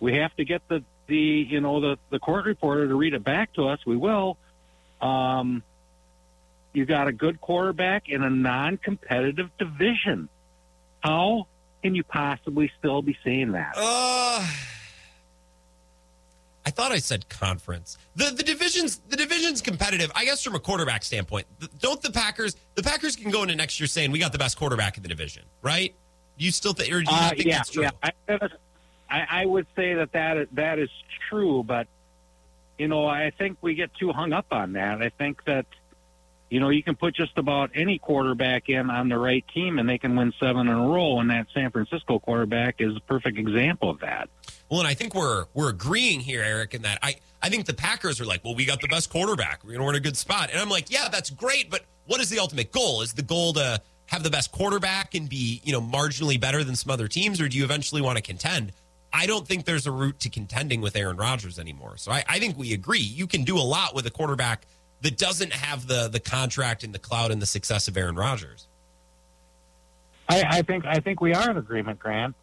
we 0.00 0.14
have 0.16 0.34
to 0.36 0.44
get 0.44 0.62
the 0.68 0.84
the 1.08 1.16
you 1.16 1.60
know 1.60 1.80
the 1.80 1.98
the 2.10 2.18
court 2.18 2.44
reporter 2.46 2.86
to 2.86 2.94
read 2.94 3.14
it 3.14 3.24
back 3.24 3.52
to 3.54 3.68
us, 3.68 3.80
we 3.86 3.96
will. 3.96 4.36
Um, 5.00 5.62
you 6.72 6.84
got 6.84 7.08
a 7.08 7.12
good 7.12 7.40
quarterback 7.40 8.08
in 8.08 8.22
a 8.22 8.30
non-competitive 8.30 9.50
division. 9.58 10.28
How 11.00 11.46
can 11.82 11.94
you 11.94 12.04
possibly 12.04 12.70
still 12.78 13.02
be 13.02 13.16
saying 13.24 13.52
that? 13.52 13.74
Uh, 13.76 14.46
I 16.68 16.70
thought 16.70 16.92
I 16.92 16.98
said 16.98 17.26
conference. 17.30 17.96
The 18.14 18.26
the 18.30 18.42
divisions 18.42 18.98
the 19.08 19.16
division's 19.16 19.62
competitive. 19.62 20.12
I 20.14 20.26
guess 20.26 20.42
from 20.44 20.54
a 20.54 20.60
quarterback 20.60 21.02
standpoint, 21.02 21.46
th- 21.60 21.72
don't 21.78 22.02
the 22.02 22.12
Packers 22.12 22.56
the 22.74 22.82
Packers 22.82 23.16
can 23.16 23.30
go 23.30 23.42
into 23.42 23.56
next 23.56 23.80
year 23.80 23.86
saying 23.86 24.10
we 24.10 24.18
got 24.18 24.32
the 24.32 24.38
best 24.38 24.58
quarterback 24.58 24.98
in 24.98 25.02
the 25.02 25.08
division, 25.08 25.44
right? 25.62 25.94
Do 26.36 26.44
you 26.44 26.50
still 26.50 26.74
think 26.74 26.92
or 26.92 27.00
do 27.00 27.10
you 27.10 27.16
Uh, 27.18 27.28
think 27.30 27.44
yeah, 27.46 27.56
that's 27.56 27.70
true? 27.70 27.84
yeah. 27.84 28.10
I, 29.08 29.26
I, 29.30 29.46
would 29.46 29.66
say 29.74 29.94
that 29.94 30.12
that 30.12 30.48
that 30.52 30.78
is 30.78 30.90
true, 31.30 31.62
but 31.62 31.86
you 32.76 32.86
know, 32.86 33.06
I 33.06 33.30
think 33.38 33.56
we 33.62 33.74
get 33.74 33.90
too 33.94 34.12
hung 34.12 34.34
up 34.34 34.48
on 34.50 34.74
that. 34.74 35.00
I 35.00 35.08
think 35.08 35.42
that 35.46 35.64
you 36.50 36.60
know 36.60 36.68
you 36.70 36.82
can 36.82 36.96
put 36.96 37.14
just 37.14 37.36
about 37.36 37.70
any 37.74 37.98
quarterback 37.98 38.68
in 38.68 38.90
on 38.90 39.08
the 39.08 39.18
right 39.18 39.44
team, 39.54 39.78
and 39.78 39.88
they 39.88 39.98
can 39.98 40.16
win 40.16 40.32
seven 40.38 40.68
in 40.68 40.74
a 40.74 40.88
row. 40.88 41.20
And 41.20 41.30
that 41.30 41.46
San 41.52 41.70
Francisco 41.70 42.18
quarterback 42.18 42.76
is 42.78 42.96
a 42.96 43.00
perfect 43.00 43.38
example 43.38 43.90
of 43.90 44.00
that. 44.00 44.28
Well, 44.70 44.80
and 44.80 44.88
I 44.88 44.94
think 44.94 45.14
we're 45.14 45.46
we're 45.54 45.70
agreeing 45.70 46.20
here, 46.20 46.42
Eric, 46.42 46.74
in 46.74 46.82
that 46.82 46.98
I 47.02 47.16
I 47.42 47.48
think 47.48 47.66
the 47.66 47.74
Packers 47.74 48.20
are 48.20 48.24
like, 48.24 48.44
well, 48.44 48.54
we 48.54 48.64
got 48.64 48.80
the 48.80 48.88
best 48.88 49.10
quarterback. 49.10 49.64
We're 49.64 49.80
in 49.80 49.94
a 49.94 50.00
good 50.00 50.16
spot, 50.16 50.50
and 50.50 50.60
I'm 50.60 50.68
like, 50.68 50.90
yeah, 50.90 51.08
that's 51.08 51.30
great, 51.30 51.70
but 51.70 51.84
what 52.06 52.20
is 52.20 52.30
the 52.30 52.38
ultimate 52.38 52.72
goal? 52.72 53.02
Is 53.02 53.12
the 53.12 53.22
goal 53.22 53.52
to 53.54 53.80
have 54.06 54.22
the 54.22 54.30
best 54.30 54.50
quarterback 54.52 55.14
and 55.14 55.28
be 55.28 55.60
you 55.64 55.72
know 55.72 55.80
marginally 55.80 56.40
better 56.40 56.64
than 56.64 56.76
some 56.76 56.90
other 56.90 57.08
teams, 57.08 57.40
or 57.40 57.48
do 57.48 57.56
you 57.56 57.64
eventually 57.64 58.00
want 58.00 58.16
to 58.16 58.22
contend? 58.22 58.72
I 59.12 59.26
don't 59.26 59.46
think 59.46 59.64
there's 59.64 59.86
a 59.86 59.90
route 59.90 60.20
to 60.20 60.28
contending 60.28 60.80
with 60.80 60.94
Aaron 60.94 61.16
Rodgers 61.16 61.58
anymore. 61.58 61.96
So 61.96 62.12
I, 62.12 62.24
I 62.28 62.38
think 62.38 62.58
we 62.58 62.74
agree. 62.74 63.00
You 63.00 63.26
can 63.26 63.42
do 63.42 63.56
a 63.56 63.64
lot 63.64 63.94
with 63.94 64.06
a 64.06 64.10
quarterback 64.10 64.66
that 65.02 65.16
doesn't 65.16 65.52
have 65.52 65.86
the 65.86 66.08
the 66.08 66.20
contract 66.20 66.84
and 66.84 66.94
the 66.94 66.98
cloud 66.98 67.30
and 67.30 67.40
the 67.40 67.46
success 67.46 67.88
of 67.88 67.96
Aaron 67.96 68.16
Rodgers. 68.16 68.66
I, 70.28 70.44
I 70.48 70.62
think 70.62 70.84
I 70.86 71.00
think 71.00 71.20
we 71.20 71.34
are 71.34 71.50
in 71.50 71.56
agreement, 71.56 71.98
Grant. 71.98 72.34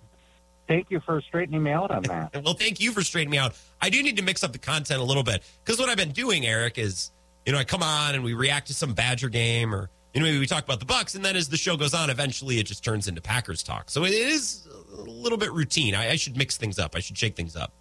Thank 0.67 0.89
you 0.89 0.99
for 0.99 1.21
straightening 1.21 1.61
me 1.61 1.71
out 1.71 1.91
on 1.91 2.03
that. 2.03 2.43
Well, 2.43 2.55
thank 2.55 2.79
you 2.79 2.91
for 2.91 3.03
straightening 3.03 3.31
me 3.31 3.37
out. 3.37 3.55
I 3.81 3.89
do 3.89 4.01
need 4.01 4.17
to 4.17 4.23
mix 4.23 4.43
up 4.43 4.51
the 4.51 4.57
content 4.59 4.99
a 4.99 5.03
little 5.03 5.23
bit 5.23 5.43
because 5.63 5.79
what 5.79 5.89
I've 5.89 5.97
been 5.97 6.11
doing, 6.11 6.45
Eric, 6.45 6.77
is 6.77 7.11
you 7.45 7.53
know 7.53 7.59
I 7.59 7.63
come 7.63 7.83
on 7.83 8.15
and 8.15 8.23
we 8.23 8.33
react 8.33 8.67
to 8.67 8.73
some 8.73 8.93
Badger 8.93 9.29
game 9.29 9.73
or 9.73 9.89
you 10.13 10.21
know 10.21 10.25
maybe 10.25 10.39
we 10.39 10.47
talk 10.47 10.63
about 10.63 10.79
the 10.79 10.85
Bucks, 10.85 11.15
and 11.15 11.23
then 11.23 11.35
as 11.35 11.49
the 11.49 11.57
show 11.57 11.77
goes 11.77 11.93
on, 11.93 12.09
eventually 12.09 12.57
it 12.59 12.65
just 12.65 12.83
turns 12.83 13.07
into 13.07 13.21
Packers 13.21 13.61
talk. 13.61 13.89
So 13.89 14.05
it 14.05 14.13
is 14.13 14.67
a 14.97 15.01
little 15.01 15.37
bit 15.37 15.51
routine. 15.51 15.93
I, 15.93 16.11
I 16.11 16.15
should 16.15 16.37
mix 16.37 16.57
things 16.57 16.79
up. 16.79 16.95
I 16.95 16.99
should 16.99 17.17
shake 17.17 17.35
things 17.35 17.55
up. 17.55 17.73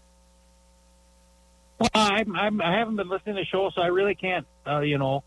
I'm, 1.95 2.37
I'm, 2.37 2.61
I 2.61 2.79
haven't 2.79 2.97
been 2.97 3.09
listening 3.09 3.37
to 3.37 3.43
the 3.43 3.47
show, 3.47 3.71
so 3.75 3.83
I 3.83 3.87
really 3.89 4.15
can't, 4.15 4.47
uh, 4.67 4.81
you 4.81 4.99
know, 4.99 5.25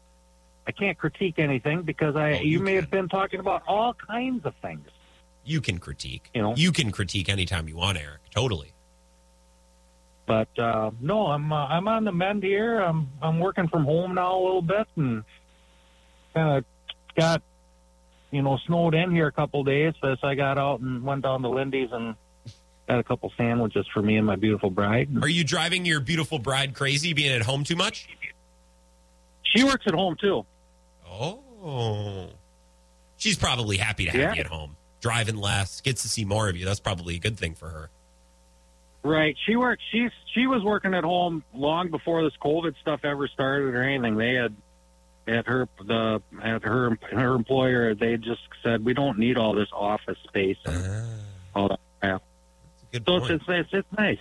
I 0.66 0.72
can't 0.72 0.98
critique 0.98 1.40
anything 1.40 1.84
because 1.84 2.16
I 2.16 2.34
Oh, 2.34 2.42
you, 2.42 2.52
you 2.52 2.60
may 2.60 2.76
have 2.76 2.90
been 2.90 3.08
talking 3.08 3.40
about 3.40 3.64
all 3.68 3.94
kinds 3.94 4.46
of 4.46 4.54
things. 4.62 4.88
You 5.46 5.62
can 5.62 5.78
critique. 5.78 6.30
You 6.34 6.42
know. 6.42 6.56
you 6.56 6.72
can 6.74 6.92
critique 6.92 7.30
anytime 7.30 7.70
you 7.70 7.78
want, 7.78 7.98
Eric. 7.98 8.20
Totally. 8.32 8.74
But 10.26 10.50
uh, 10.60 10.92
no, 11.00 11.28
I'm 11.28 11.54
uh, 11.54 11.68
I'm 11.68 11.88
on 11.88 12.04
the 12.04 12.12
mend 12.12 12.44
here. 12.44 12.82
I'm 12.82 13.10
I'm 13.22 13.40
working 13.40 13.70
from 13.70 13.86
home 13.86 14.14
now 14.16 14.38
a 14.38 14.44
little 14.44 14.62
bit 14.62 14.86
and 14.98 15.24
kind 16.34 16.58
of 16.58 16.66
got 17.16 17.42
you 18.32 18.42
know 18.42 18.58
snowed 18.68 18.94
in 18.94 19.10
here 19.12 19.28
a 19.28 19.32
couple 19.32 19.64
days. 19.64 19.94
So 20.02 20.18
I 20.22 20.36
got 20.36 20.58
out 20.58 20.82
and 20.82 21.02
went 21.02 21.24
down 21.24 21.44
to 21.44 21.50
Lindy's 21.50 21.94
and 21.94 22.16
got 22.88 23.00
a 23.00 23.04
couple 23.04 23.32
sandwiches 23.38 23.86
for 23.94 24.02
me 24.02 24.18
and 24.18 24.26
my 24.26 24.36
beautiful 24.36 24.70
bride. 24.70 25.10
Are 25.22 25.28
you 25.28 25.44
driving 25.44 25.86
your 25.86 26.00
beautiful 26.00 26.40
bride 26.40 26.74
crazy, 26.74 27.14
being 27.14 27.32
at 27.32 27.42
home 27.42 27.64
too 27.64 27.76
much? 27.76 28.08
She 29.44 29.64
works 29.64 29.86
at 29.88 29.94
home 29.94 30.16
too. 30.20 30.46
Oh, 31.10 32.30
she's 33.18 33.38
probably 33.38 33.78
happy 33.78 34.06
to 34.06 34.12
have 34.12 34.20
Yeah. 34.20 34.34
you 34.36 34.40
at 34.42 34.48
home, 34.48 34.76
driving 35.02 35.38
less, 35.38 35.82
gets 35.82 36.02
to 36.04 36.10
see 36.10 36.26
more 36.26 36.50
of 36.50 36.56
you. 36.56 36.66
That's 36.66 36.80
probably 36.80 37.16
a 37.16 37.20
good 37.20 37.38
thing 37.38 37.56
for 37.56 37.70
her. 37.70 37.90
Right. 39.04 39.36
She 39.46 39.56
worked. 39.56 39.82
She's 39.92 40.12
she 40.34 40.48
was 40.48 40.64
working 40.64 40.94
at 40.94 41.04
home 41.04 41.44
long 41.54 41.90
before 41.92 42.24
this 42.24 42.34
COVID 42.44 42.76
stuff 42.82 43.02
ever 43.04 43.28
started 43.28 43.74
or 43.74 43.82
anything. 43.84 44.18
They 44.18 44.34
had 44.34 44.56
at 45.28 45.46
her 45.48 45.68
the 45.86 46.22
at 46.42 46.64
her 46.64 46.98
her 47.12 47.36
employer. 47.36 47.96
They 47.96 48.18
just 48.18 48.42
said 48.64 48.84
we 48.84 48.94
don't 48.94 49.18
need 49.18 49.38
all 49.38 49.54
this 49.54 49.70
office 49.72 50.18
space 50.28 50.58
and 50.66 51.06
all 51.56 51.70
that 51.70 51.80
crap. 52.02 52.22
Good 52.92 53.04
So 53.06 53.20
point. 53.20 53.32
it's, 53.32 53.44
it's 53.48 53.70
it's 53.74 53.88
nice. 53.98 54.20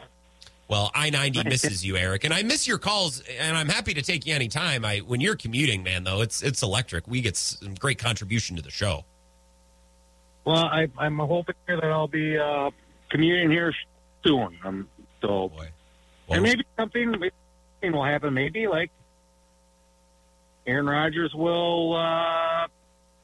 Well, 0.68 0.90
I 0.94 1.10
ninety 1.10 1.44
misses 1.44 1.84
you, 1.84 1.96
Eric, 1.96 2.24
and 2.24 2.34
I 2.34 2.42
miss 2.42 2.66
your 2.66 2.78
calls, 2.78 3.22
and 3.38 3.56
I'm 3.56 3.68
happy 3.68 3.94
to 3.94 4.02
take 4.02 4.26
you 4.26 4.34
anytime. 4.34 4.84
I 4.84 4.98
when 4.98 5.20
you're 5.20 5.36
commuting, 5.36 5.84
man, 5.84 6.02
though, 6.02 6.22
it's 6.22 6.42
it's 6.42 6.62
electric. 6.62 7.06
We 7.06 7.20
get 7.20 7.36
some 7.36 7.74
great 7.74 7.98
contribution 7.98 8.56
to 8.56 8.62
the 8.62 8.70
show. 8.70 9.04
Well, 10.44 10.64
I, 10.64 10.88
I'm 10.98 11.18
hoping 11.18 11.54
that 11.66 11.84
I'll 11.84 12.08
be 12.08 12.36
uh, 12.38 12.70
commuting 13.10 13.50
here 13.50 13.72
soon. 14.24 14.58
Um, 14.64 14.88
so 15.20 15.48
Boy, 15.48 15.68
and 16.30 16.42
maybe 16.42 16.64
something 16.76 17.12
maybe 17.12 17.32
something 17.80 17.92
will 17.92 18.04
happen. 18.04 18.34
Maybe 18.34 18.66
like 18.66 18.90
Aaron 20.66 20.86
Rodgers 20.86 21.32
will 21.32 21.94
uh, 21.94 22.66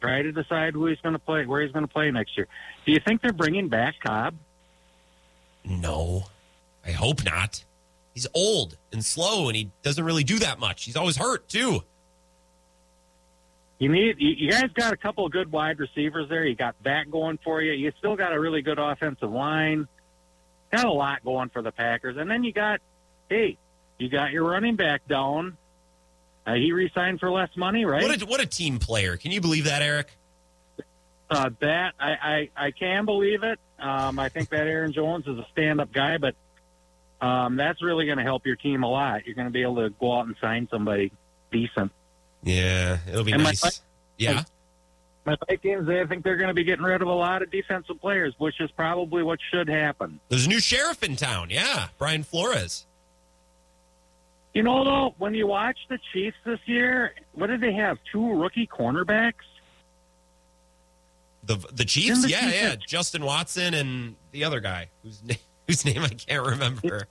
try 0.00 0.22
to 0.22 0.30
decide 0.30 0.74
who 0.74 0.86
he's 0.86 1.00
going 1.00 1.14
to 1.14 1.18
play, 1.18 1.44
where 1.46 1.60
he's 1.62 1.72
going 1.72 1.86
to 1.86 1.92
play 1.92 2.08
next 2.12 2.36
year. 2.36 2.46
Do 2.86 2.92
you 2.92 3.00
think 3.04 3.20
they're 3.20 3.32
bringing 3.32 3.68
back 3.68 3.94
Cobb? 4.04 4.34
No, 5.64 6.24
I 6.86 6.90
hope 6.92 7.24
not. 7.24 7.64
He's 8.14 8.26
old 8.34 8.76
and 8.92 9.04
slow, 9.04 9.48
and 9.48 9.56
he 9.56 9.70
doesn't 9.82 10.04
really 10.04 10.24
do 10.24 10.38
that 10.40 10.58
much. 10.58 10.84
He's 10.84 10.96
always 10.96 11.16
hurt 11.16 11.48
too. 11.48 11.82
You 13.78 13.88
need 13.88 14.16
you, 14.18 14.30
you 14.30 14.50
guys 14.50 14.70
got 14.74 14.92
a 14.92 14.96
couple 14.96 15.26
of 15.26 15.32
good 15.32 15.50
wide 15.50 15.80
receivers 15.80 16.28
there. 16.28 16.44
You 16.44 16.54
got 16.54 16.76
that 16.84 17.10
going 17.10 17.38
for 17.42 17.60
you. 17.60 17.72
You 17.72 17.92
still 17.98 18.14
got 18.14 18.32
a 18.32 18.38
really 18.38 18.62
good 18.62 18.78
offensive 18.78 19.32
line. 19.32 19.88
Got 20.70 20.84
a 20.84 20.92
lot 20.92 21.24
going 21.24 21.48
for 21.48 21.62
the 21.62 21.72
Packers, 21.72 22.16
and 22.16 22.30
then 22.30 22.44
you 22.44 22.52
got 22.52 22.80
hey, 23.28 23.56
you 23.98 24.08
got 24.08 24.30
your 24.30 24.44
running 24.44 24.76
back 24.76 25.06
down. 25.08 25.56
Uh, 26.46 26.54
he 26.54 26.72
re-signed 26.72 27.20
for 27.20 27.30
less 27.30 27.50
money, 27.56 27.84
right? 27.84 28.02
What 28.02 28.22
a 28.22 28.26
what 28.26 28.40
a 28.40 28.46
team 28.46 28.78
player! 28.78 29.16
Can 29.16 29.32
you 29.32 29.40
believe 29.40 29.64
that, 29.64 29.82
Eric? 29.82 30.16
Uh, 31.30 31.50
that 31.60 31.94
I, 31.98 32.10
I 32.56 32.66
I 32.66 32.70
can 32.72 33.04
believe 33.04 33.42
it. 33.42 33.58
Um, 33.82 34.18
I 34.18 34.28
think 34.28 34.48
that 34.50 34.66
Aaron 34.66 34.92
Jones 34.92 35.26
is 35.26 35.36
a 35.38 35.46
stand-up 35.52 35.92
guy, 35.92 36.16
but 36.18 36.34
um, 37.20 37.56
that's 37.56 37.82
really 37.82 38.06
going 38.06 38.18
to 38.18 38.24
help 38.24 38.46
your 38.46 38.56
team 38.56 38.82
a 38.84 38.88
lot. 38.88 39.26
You're 39.26 39.34
going 39.34 39.48
to 39.48 39.52
be 39.52 39.62
able 39.62 39.76
to 39.76 39.90
go 39.90 40.16
out 40.18 40.26
and 40.26 40.36
sign 40.40 40.68
somebody 40.70 41.12
decent. 41.50 41.90
Yeah, 42.42 42.98
it'll 43.08 43.24
be 43.24 43.32
And 43.32 43.42
my- 43.42 43.50
nice. 43.50 43.80
yeah, 44.18 44.44
My 45.24 45.36
Vikings, 45.48 45.88
I 45.88 46.04
think 46.06 46.24
they're 46.24 46.36
going 46.36 46.48
to 46.48 46.54
be 46.54 46.64
getting 46.64 46.84
rid 46.84 47.02
of 47.02 47.08
a 47.08 47.12
lot 47.12 47.42
of 47.42 47.50
defensive 47.50 48.00
players, 48.00 48.34
which 48.38 48.60
is 48.60 48.70
probably 48.72 49.22
what 49.22 49.38
should 49.52 49.68
happen. 49.68 50.20
there's 50.28 50.46
a 50.46 50.48
new 50.48 50.60
sheriff 50.60 51.02
in 51.02 51.16
town. 51.16 51.50
Yeah, 51.50 51.88
Brian 51.98 52.22
Flores. 52.22 52.86
You 54.54 54.62
know, 54.62 54.84
though, 54.84 55.14
when 55.18 55.34
you 55.34 55.46
watch 55.46 55.78
the 55.88 55.98
Chiefs 56.12 56.36
this 56.44 56.58
year, 56.66 57.14
what 57.32 57.46
did 57.46 57.60
they 57.60 57.72
have? 57.72 57.98
Two 58.12 58.34
rookie 58.34 58.66
cornerbacks. 58.66 59.32
The 61.44 61.56
the 61.72 61.84
Chiefs, 61.84 62.22
the 62.22 62.28
yeah, 62.30 62.40
Chiefs. 62.40 62.54
yeah. 62.54 62.74
Justin 62.86 63.24
Watson 63.24 63.74
and 63.74 64.16
the 64.30 64.44
other 64.44 64.60
guy 64.60 64.88
whose 65.02 65.22
name, 65.22 65.38
whose 65.66 65.84
name 65.84 66.02
I 66.02 66.08
can't 66.08 66.46
remember. 66.46 67.06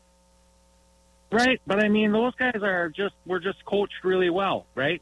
Right, 1.31 1.61
but 1.65 1.83
I 1.83 1.87
mean, 1.87 2.11
those 2.11 2.35
guys 2.35 2.59
are 2.61 2.89
just 2.89 3.15
were 3.25 3.39
just 3.39 3.63
coached 3.65 4.03
really 4.03 4.29
well, 4.29 4.65
right? 4.75 5.01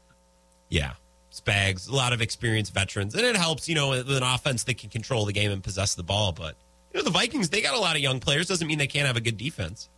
Yeah, 0.68 0.92
Spags, 1.32 1.88
a 1.88 1.94
lot 1.94 2.12
of 2.12 2.20
experienced 2.20 2.72
veterans, 2.72 3.14
and 3.14 3.24
it 3.24 3.36
helps, 3.36 3.68
you 3.68 3.74
know, 3.74 3.90
with 3.90 4.10
an 4.10 4.22
offense 4.22 4.64
that 4.64 4.78
can 4.78 4.90
control 4.90 5.24
the 5.24 5.32
game 5.32 5.50
and 5.50 5.62
possess 5.62 5.94
the 5.94 6.02
ball. 6.02 6.32
But 6.32 6.56
you 6.92 6.98
know, 6.98 7.04
the 7.04 7.10
Vikings, 7.10 7.50
they 7.50 7.60
got 7.60 7.74
a 7.74 7.80
lot 7.80 7.96
of 7.96 8.02
young 8.02 8.20
players. 8.20 8.48
Doesn't 8.48 8.66
mean 8.66 8.78
they 8.78 8.86
can't 8.86 9.06
have 9.06 9.16
a 9.16 9.20
good 9.20 9.36
defense. 9.36 9.88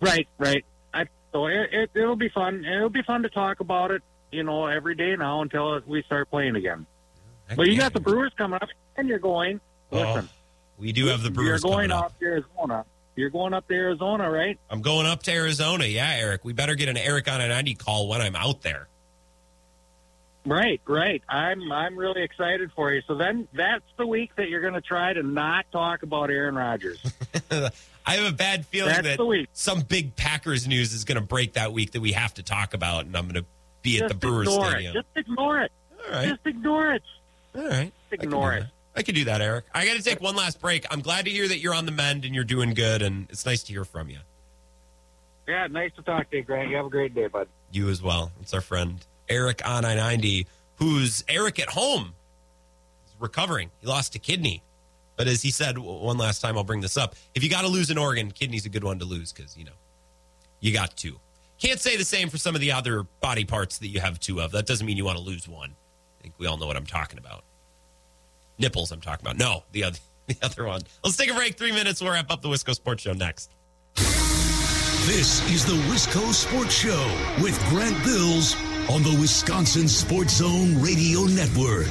Right, 0.00 0.28
right. 0.38 0.64
I, 0.94 1.06
so 1.32 1.46
it, 1.46 1.68
it, 1.72 1.90
it'll 1.94 2.16
be 2.16 2.28
fun. 2.28 2.64
It'll 2.64 2.88
be 2.88 3.02
fun 3.02 3.22
to 3.22 3.28
talk 3.28 3.60
about 3.60 3.90
it, 3.90 4.02
you 4.30 4.44
know, 4.44 4.66
every 4.66 4.94
day 4.94 5.16
now 5.16 5.42
until 5.42 5.80
we 5.86 6.02
start 6.04 6.30
playing 6.30 6.56
again. 6.56 6.86
But 7.56 7.66
you 7.68 7.78
got 7.78 7.92
the 7.92 8.00
Brewers 8.00 8.32
coming 8.36 8.58
up, 8.62 8.68
and 8.96 9.08
you're 9.08 9.18
going. 9.18 9.60
Listen, 9.90 10.24
Oh, 10.26 10.28
we 10.78 10.92
do 10.92 11.06
have 11.06 11.22
the 11.22 11.30
Brewers 11.30 11.62
You're 11.62 11.70
going 11.72 11.88
coming 11.90 12.04
up. 12.04 12.04
up 12.12 12.18
to 12.18 12.24
Arizona. 12.26 12.84
You're 13.16 13.30
going 13.30 13.52
up 13.54 13.66
to 13.68 13.74
Arizona, 13.74 14.30
right? 14.30 14.58
I'm 14.70 14.80
going 14.82 15.06
up 15.06 15.22
to 15.24 15.32
Arizona. 15.32 15.86
Yeah, 15.86 16.14
Eric. 16.18 16.44
We 16.44 16.52
better 16.52 16.74
get 16.76 16.88
an 16.88 16.96
Eric 16.96 17.26
on 17.28 17.40
a 17.40 17.48
90 17.48 17.74
call 17.74 18.08
when 18.08 18.20
I'm 18.20 18.36
out 18.36 18.62
there. 18.62 18.86
Right, 20.46 20.80
right. 20.86 21.22
I'm 21.28 21.70
I'm 21.72 21.96
really 21.98 22.22
excited 22.22 22.70
for 22.74 22.92
you. 22.92 23.02
So 23.06 23.14
then 23.16 23.48
that's 23.52 23.84
the 23.98 24.06
week 24.06 24.34
that 24.36 24.48
you're 24.48 24.62
going 24.62 24.74
to 24.74 24.80
try 24.80 25.12
to 25.12 25.22
not 25.22 25.66
talk 25.72 26.02
about 26.04 26.30
Aaron 26.30 26.54
Rodgers. 26.54 27.02
I 27.50 28.14
have 28.14 28.32
a 28.32 28.34
bad 28.34 28.64
feeling 28.64 28.92
That's 28.92 29.06
that 29.06 29.16
the 29.18 29.26
week. 29.26 29.48
some 29.52 29.80
big 29.82 30.16
Packers 30.16 30.66
news 30.66 30.94
is 30.94 31.04
going 31.04 31.16
to 31.20 31.26
break 31.26 31.54
that 31.54 31.72
week 31.74 31.90
that 31.92 32.00
we 32.00 32.12
have 32.12 32.32
to 32.34 32.42
talk 32.42 32.72
about, 32.72 33.04
and 33.04 33.14
I'm 33.16 33.24
going 33.24 33.42
to 33.42 33.44
be 33.82 34.00
at 34.00 34.08
the 34.08 34.14
Brewers 34.14 34.48
ignore 34.48 34.70
Stadium. 34.70 34.96
it. 34.96 35.04
Just 35.14 35.28
ignore 35.28 35.60
it. 35.60 35.72
All 36.06 36.12
right. 36.12 36.28
Just 36.28 36.46
ignore 36.46 36.92
it. 36.92 37.02
All 37.58 37.68
right. 37.68 37.92
I 38.12 38.16
can 38.16 38.24
ignore 38.26 38.52
do 38.52 38.56
it. 38.58 38.60
that. 38.60 38.70
I 38.96 39.02
can 39.02 39.14
do 39.14 39.24
that, 39.24 39.40
Eric. 39.40 39.64
I 39.74 39.86
got 39.86 39.96
to 39.96 40.02
take 40.02 40.20
one 40.20 40.34
last 40.36 40.60
break. 40.60 40.86
I'm 40.90 41.00
glad 41.00 41.24
to 41.24 41.30
hear 41.30 41.46
that 41.46 41.58
you're 41.58 41.74
on 41.74 41.86
the 41.86 41.92
mend 41.92 42.24
and 42.24 42.34
you're 42.34 42.44
doing 42.44 42.74
good, 42.74 43.02
and 43.02 43.26
it's 43.30 43.44
nice 43.46 43.62
to 43.64 43.72
hear 43.72 43.84
from 43.84 44.08
you. 44.08 44.18
Yeah, 45.46 45.66
nice 45.68 45.92
to 45.96 46.02
talk 46.02 46.30
to 46.30 46.36
you, 46.36 46.42
Grant. 46.42 46.68
You 46.70 46.76
have 46.76 46.86
a 46.86 46.90
great 46.90 47.14
day, 47.14 47.26
bud. 47.26 47.48
You 47.72 47.88
as 47.88 48.02
well. 48.02 48.32
It's 48.40 48.52
our 48.54 48.60
friend 48.60 49.04
Eric 49.28 49.66
on 49.66 49.84
I 49.84 49.94
90, 49.94 50.46
who's 50.76 51.24
Eric 51.28 51.58
at 51.58 51.70
home. 51.70 52.14
He's 53.04 53.14
recovering. 53.20 53.70
He 53.80 53.86
lost 53.86 54.14
a 54.14 54.18
kidney. 54.18 54.62
But 55.16 55.26
as 55.26 55.42
he 55.42 55.50
said 55.50 55.78
one 55.78 56.16
last 56.16 56.40
time, 56.40 56.56
I'll 56.56 56.64
bring 56.64 56.80
this 56.80 56.96
up. 56.96 57.16
If 57.34 57.42
you 57.42 57.50
got 57.50 57.62
to 57.62 57.68
lose 57.68 57.90
an 57.90 57.98
organ, 57.98 58.30
kidney's 58.30 58.66
a 58.66 58.68
good 58.68 58.84
one 58.84 58.98
to 59.00 59.04
lose 59.04 59.32
because, 59.32 59.56
you 59.56 59.64
know, 59.64 59.72
you 60.60 60.72
got 60.72 60.96
two. 60.96 61.18
Can't 61.60 61.80
say 61.80 61.96
the 61.96 62.04
same 62.04 62.28
for 62.28 62.38
some 62.38 62.54
of 62.54 62.60
the 62.60 62.70
other 62.70 63.02
body 63.20 63.44
parts 63.44 63.78
that 63.78 63.88
you 63.88 64.00
have 64.00 64.20
two 64.20 64.40
of. 64.40 64.52
That 64.52 64.66
doesn't 64.66 64.86
mean 64.86 64.96
you 64.96 65.04
want 65.04 65.18
to 65.18 65.24
lose 65.24 65.48
one. 65.48 65.74
I 66.18 66.22
think 66.22 66.34
we 66.38 66.46
all 66.46 66.56
know 66.56 66.66
what 66.68 66.76
I'm 66.76 66.86
talking 66.86 67.18
about. 67.18 67.42
Nipples, 68.58 68.90
I'm 68.92 69.00
talking 69.00 69.26
about. 69.26 69.38
No, 69.38 69.64
the 69.72 69.84
other, 69.84 69.98
the 70.26 70.36
other 70.42 70.64
one. 70.64 70.82
Let's 71.04 71.16
take 71.16 71.30
a 71.30 71.34
break. 71.34 71.56
Three 71.56 71.72
minutes. 71.72 72.00
We'll 72.00 72.12
wrap 72.12 72.30
up 72.30 72.42
the 72.42 72.48
Wisco 72.48 72.74
Sports 72.74 73.02
Show 73.02 73.12
next. 73.12 73.50
This 75.06 75.40
is 75.50 75.64
the 75.64 75.72
Wisco 75.90 76.32
Sports 76.34 76.74
Show 76.74 77.42
with 77.42 77.58
Grant 77.70 78.04
Bills 78.04 78.54
on 78.90 79.02
the 79.02 79.16
Wisconsin 79.18 79.88
Sports 79.88 80.34
Zone 80.34 80.82
Radio 80.82 81.22
Network. 81.24 81.86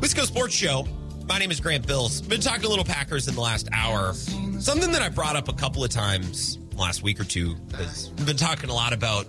Wisco 0.00 0.24
Sports 0.24 0.54
Show. 0.54 0.86
My 1.26 1.38
name 1.38 1.50
is 1.50 1.60
Grant 1.60 1.86
Bills. 1.86 2.20
Been 2.20 2.40
talking 2.40 2.64
a 2.64 2.68
little 2.68 2.84
Packers 2.84 3.26
in 3.26 3.34
the 3.34 3.40
last 3.40 3.68
hour. 3.72 4.14
Something 4.14 4.92
that 4.92 5.02
I 5.02 5.08
brought 5.08 5.34
up 5.34 5.48
a 5.48 5.52
couple 5.52 5.82
of 5.82 5.90
times 5.90 6.58
last 6.76 7.02
week 7.02 7.18
or 7.18 7.24
two 7.24 7.56
is 7.80 8.12
we've 8.16 8.26
been 8.26 8.36
talking 8.36 8.70
a 8.70 8.74
lot 8.74 8.92
about 8.92 9.26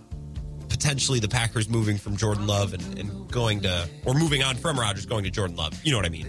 potentially 0.69 1.19
the 1.19 1.27
Packers 1.27 1.67
moving 1.67 1.97
from 1.97 2.15
Jordan 2.15 2.45
Love 2.45 2.73
and, 2.73 2.99
and 2.99 3.31
going 3.31 3.61
to, 3.61 3.89
or 4.05 4.13
moving 4.13 4.43
on 4.43 4.55
from 4.55 4.79
Rodgers 4.79 5.07
going 5.07 5.23
to 5.23 5.31
Jordan 5.31 5.55
Love. 5.55 5.73
You 5.83 5.91
know 5.91 5.97
what 5.97 6.05
I 6.05 6.09
mean? 6.09 6.27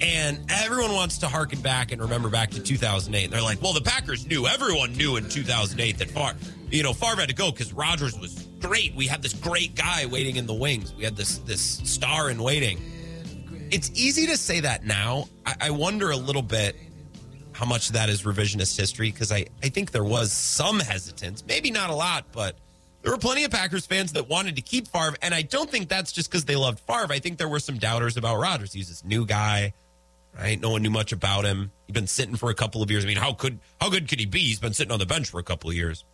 And 0.00 0.38
everyone 0.50 0.92
wants 0.92 1.18
to 1.18 1.26
harken 1.28 1.60
back 1.60 1.90
and 1.90 2.00
remember 2.00 2.28
back 2.28 2.50
to 2.52 2.62
2008. 2.62 3.30
They're 3.30 3.42
like, 3.42 3.60
well, 3.60 3.72
the 3.72 3.80
Packers 3.80 4.26
knew, 4.26 4.46
everyone 4.46 4.92
knew 4.92 5.16
in 5.16 5.28
2008 5.28 5.98
that 5.98 6.10
Favre, 6.10 6.36
you 6.70 6.82
know, 6.84 6.92
Favre 6.92 7.16
had 7.20 7.28
to 7.30 7.34
go 7.34 7.50
because 7.50 7.72
Rodgers 7.72 8.16
was 8.18 8.46
great. 8.60 8.94
We 8.94 9.06
had 9.06 9.22
this 9.22 9.32
great 9.32 9.74
guy 9.74 10.06
waiting 10.06 10.36
in 10.36 10.46
the 10.46 10.54
wings. 10.54 10.94
We 10.94 11.02
had 11.02 11.16
this 11.16 11.38
this 11.38 11.60
star 11.60 12.30
in 12.30 12.42
waiting. 12.42 12.78
It's 13.70 13.90
easy 13.94 14.26
to 14.26 14.36
say 14.36 14.60
that 14.60 14.84
now. 14.84 15.28
I, 15.44 15.54
I 15.62 15.70
wonder 15.70 16.10
a 16.10 16.16
little 16.16 16.42
bit 16.42 16.76
how 17.52 17.64
much 17.64 17.88
of 17.88 17.94
that 17.94 18.08
is 18.08 18.22
revisionist 18.22 18.76
history 18.76 19.10
because 19.10 19.32
I, 19.32 19.46
I 19.62 19.70
think 19.70 19.90
there 19.90 20.04
was 20.04 20.30
some 20.30 20.78
hesitance, 20.78 21.42
maybe 21.46 21.70
not 21.70 21.90
a 21.90 21.94
lot, 21.94 22.26
but 22.32 22.56
there 23.02 23.10
were 23.10 23.18
plenty 23.18 23.44
of 23.44 23.50
Packers 23.50 23.86
fans 23.86 24.12
that 24.12 24.28
wanted 24.28 24.56
to 24.56 24.62
keep 24.62 24.88
Favre. 24.88 25.16
And 25.22 25.34
I 25.34 25.42
don't 25.42 25.70
think 25.70 25.88
that's 25.88 26.12
just 26.12 26.30
because 26.30 26.44
they 26.44 26.56
loved 26.56 26.80
Favre. 26.80 27.12
I 27.12 27.18
think 27.18 27.38
there 27.38 27.48
were 27.48 27.60
some 27.60 27.78
doubters 27.78 28.16
about 28.16 28.38
Rodgers. 28.38 28.72
He's 28.72 28.88
this 28.88 29.04
new 29.04 29.24
guy, 29.24 29.72
right? 30.38 30.60
No 30.60 30.70
one 30.70 30.82
knew 30.82 30.90
much 30.90 31.12
about 31.12 31.44
him. 31.44 31.70
He'd 31.86 31.92
been 31.94 32.06
sitting 32.06 32.36
for 32.36 32.50
a 32.50 32.54
couple 32.54 32.82
of 32.82 32.90
years. 32.90 33.04
I 33.04 33.08
mean, 33.08 33.16
how 33.16 33.32
could 33.32 33.58
how 33.80 33.90
good 33.90 34.08
could 34.08 34.20
he 34.20 34.26
be? 34.26 34.40
He's 34.40 34.60
been 34.60 34.74
sitting 34.74 34.92
on 34.92 34.98
the 34.98 35.06
bench 35.06 35.30
for 35.30 35.40
a 35.40 35.42
couple 35.44 35.70
of 35.70 35.76
years, 35.76 36.04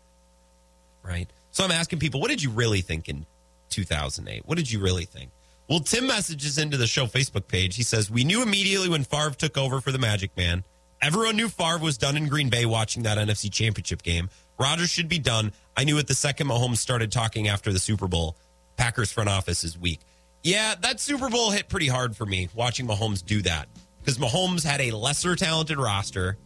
right? 1.03 1.29
So 1.51 1.65
I'm 1.65 1.71
asking 1.71 1.99
people, 1.99 2.21
what 2.21 2.31
did 2.31 2.43
you 2.43 2.51
really 2.51 2.83
think 2.83 3.09
in 3.09 3.27
2008? 3.71 4.47
What 4.47 4.59
did 4.59 4.71
you 4.71 4.81
really 4.81 5.07
think? 5.07 5.31
Well, 5.69 5.81
Tim 5.81 6.07
messages 6.07 6.59
into 6.59 6.77
the 6.77 6.87
show 6.87 7.07
Facebook 7.07 7.49
page. 7.49 7.77
He 7.77 7.83
says, 7.83 8.11
We 8.11 8.25
knew 8.25 8.43
immediately 8.43 8.89
when 8.89 9.05
Favre 9.05 9.31
took 9.31 9.57
over 9.57 9.81
for 9.81 9.93
the 9.93 9.99
Magic 9.99 10.37
Man. 10.37 10.65
Everyone 11.01 11.37
knew 11.37 11.49
Favre 11.49 11.79
was 11.79 11.99
done 11.99 12.17
in 12.17 12.29
Green 12.29 12.49
Bay 12.49 12.65
watching 12.67 13.03
that 13.05 13.19
NFC 13.19 13.51
Championship 13.51 14.03
game. 14.03 14.29
Rodgers 14.59 14.91
should 14.91 15.09
be 15.09 15.19
done. 15.19 15.53
I 15.77 15.85
knew 15.85 15.99
it 15.99 16.07
the 16.07 16.15
second 16.15 16.47
Mahomes 16.49 16.77
started 16.77 17.11
talking 17.11 17.49
after 17.49 17.73
the 17.73 17.79
Super 17.79 18.07
Bowl. 18.07 18.37
Packers 18.77 19.11
front 19.11 19.29
office 19.29 19.65
is 19.65 19.79
weak. 19.79 20.01
Yeah, 20.45 20.75
that 20.81 21.01
Super 21.01 21.29
Bowl 21.29 21.51
hit 21.51 21.69
pretty 21.69 21.89
hard 21.89 22.17
for 22.17 22.27
me 22.27 22.49
watching 22.55 22.87
Mahomes 22.87 23.25
do 23.25 23.43
that 23.43 23.69
because 24.01 24.19
Mahomes 24.19 24.65
had 24.65 24.81
a 24.81 24.91
lesser 24.91 25.37
talented 25.37 25.79
roster, 25.79 26.37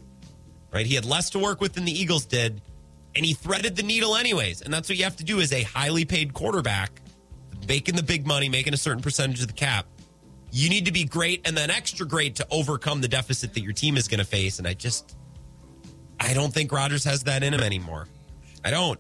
right? 0.73 0.87
He 0.87 0.95
had 0.95 1.05
less 1.05 1.31
to 1.31 1.39
work 1.39 1.61
with 1.61 1.75
than 1.75 1.85
the 1.85 1.93
Eagles 1.93 2.27
did, 2.27 2.61
and 3.15 3.25
he 3.25 3.35
threaded 3.35 3.77
the 3.77 3.83
needle 3.83 4.17
anyways. 4.17 4.63
And 4.63 4.73
that's 4.73 4.89
what 4.89 4.99
you 4.99 5.05
have 5.05 5.17
to 5.17 5.25
do 5.25 5.41
as 5.41 5.53
a 5.53 5.63
highly 5.63 6.05
paid 6.05 6.33
quarterback 6.35 7.01
making 7.69 7.97
the 7.97 8.03
big 8.03 8.27
money, 8.27 8.49
making 8.49 8.75
a 8.75 8.77
certain 8.77 9.03
percentage 9.03 9.41
of 9.41 9.49
the 9.49 9.53
cap, 9.53 9.87
you 10.51 10.69
need 10.69 10.87
to 10.87 10.93
be 10.93 11.05
great 11.05 11.47
and 11.47 11.57
then 11.57 11.71
extra 11.71 12.07
great 12.07 12.37
to 12.37 12.47
overcome 12.51 13.01
the 13.01 13.09
deficit 13.09 13.55
that 13.55 13.61
your 13.61 13.73
team 13.73 13.97
is 13.97 14.09
going 14.09 14.19
to 14.19 14.25
face. 14.25 14.59
And 14.59 14.67
I 14.67 14.75
just, 14.75 15.17
I 16.19 16.33
don't 16.35 16.53
think 16.53 16.73
Rodgers 16.73 17.05
has 17.05 17.25
that 17.25 17.43
in 17.43 17.53
him 17.53 17.61
anymore. 17.61 18.07
I 18.65 18.71
don't. 18.71 18.99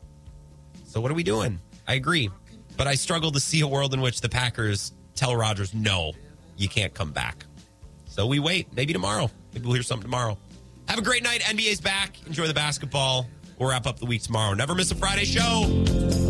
So 0.85 1.01
what 1.01 1.11
are 1.11 1.15
we 1.15 1.23
doing? 1.23 1.61
I 1.87 1.95
agree. 1.95 2.31
But 2.77 2.87
I 2.87 2.95
struggle 2.95 3.31
to 3.33 3.41
see 3.41 3.61
a 3.61 3.67
world 3.67 3.95
in 3.95 4.01
which 4.01 4.21
the 4.21 4.29
Packers 4.29 4.93
tell 5.15 5.35
Rodgers, 5.35 5.73
no, 5.73 6.13
you 6.57 6.69
can't 6.69 6.93
come 6.93 7.13
back. 7.13 7.47
So 8.07 8.27
we 8.27 8.39
wait. 8.39 8.75
Maybe 8.75 8.93
tomorrow. 8.93 9.31
Maybe 9.53 9.67
we'll 9.67 9.75
hear 9.75 9.83
something 9.83 10.05
tomorrow. 10.05 10.39
Have 10.89 10.99
a 10.99 11.03
great 11.03 11.23
night. 11.23 11.41
NBA's 11.41 11.81
back. 11.81 12.17
Enjoy 12.27 12.47
the 12.47 12.55
basketball. 12.55 13.27
We'll 13.59 13.71
wrap 13.71 13.87
up 13.87 13.99
the 13.99 14.07
week 14.07 14.23
tomorrow. 14.23 14.55
Never 14.55 14.75
miss 14.75 14.91
a 14.91 14.95
Friday 14.95 15.25
show. 15.25 16.26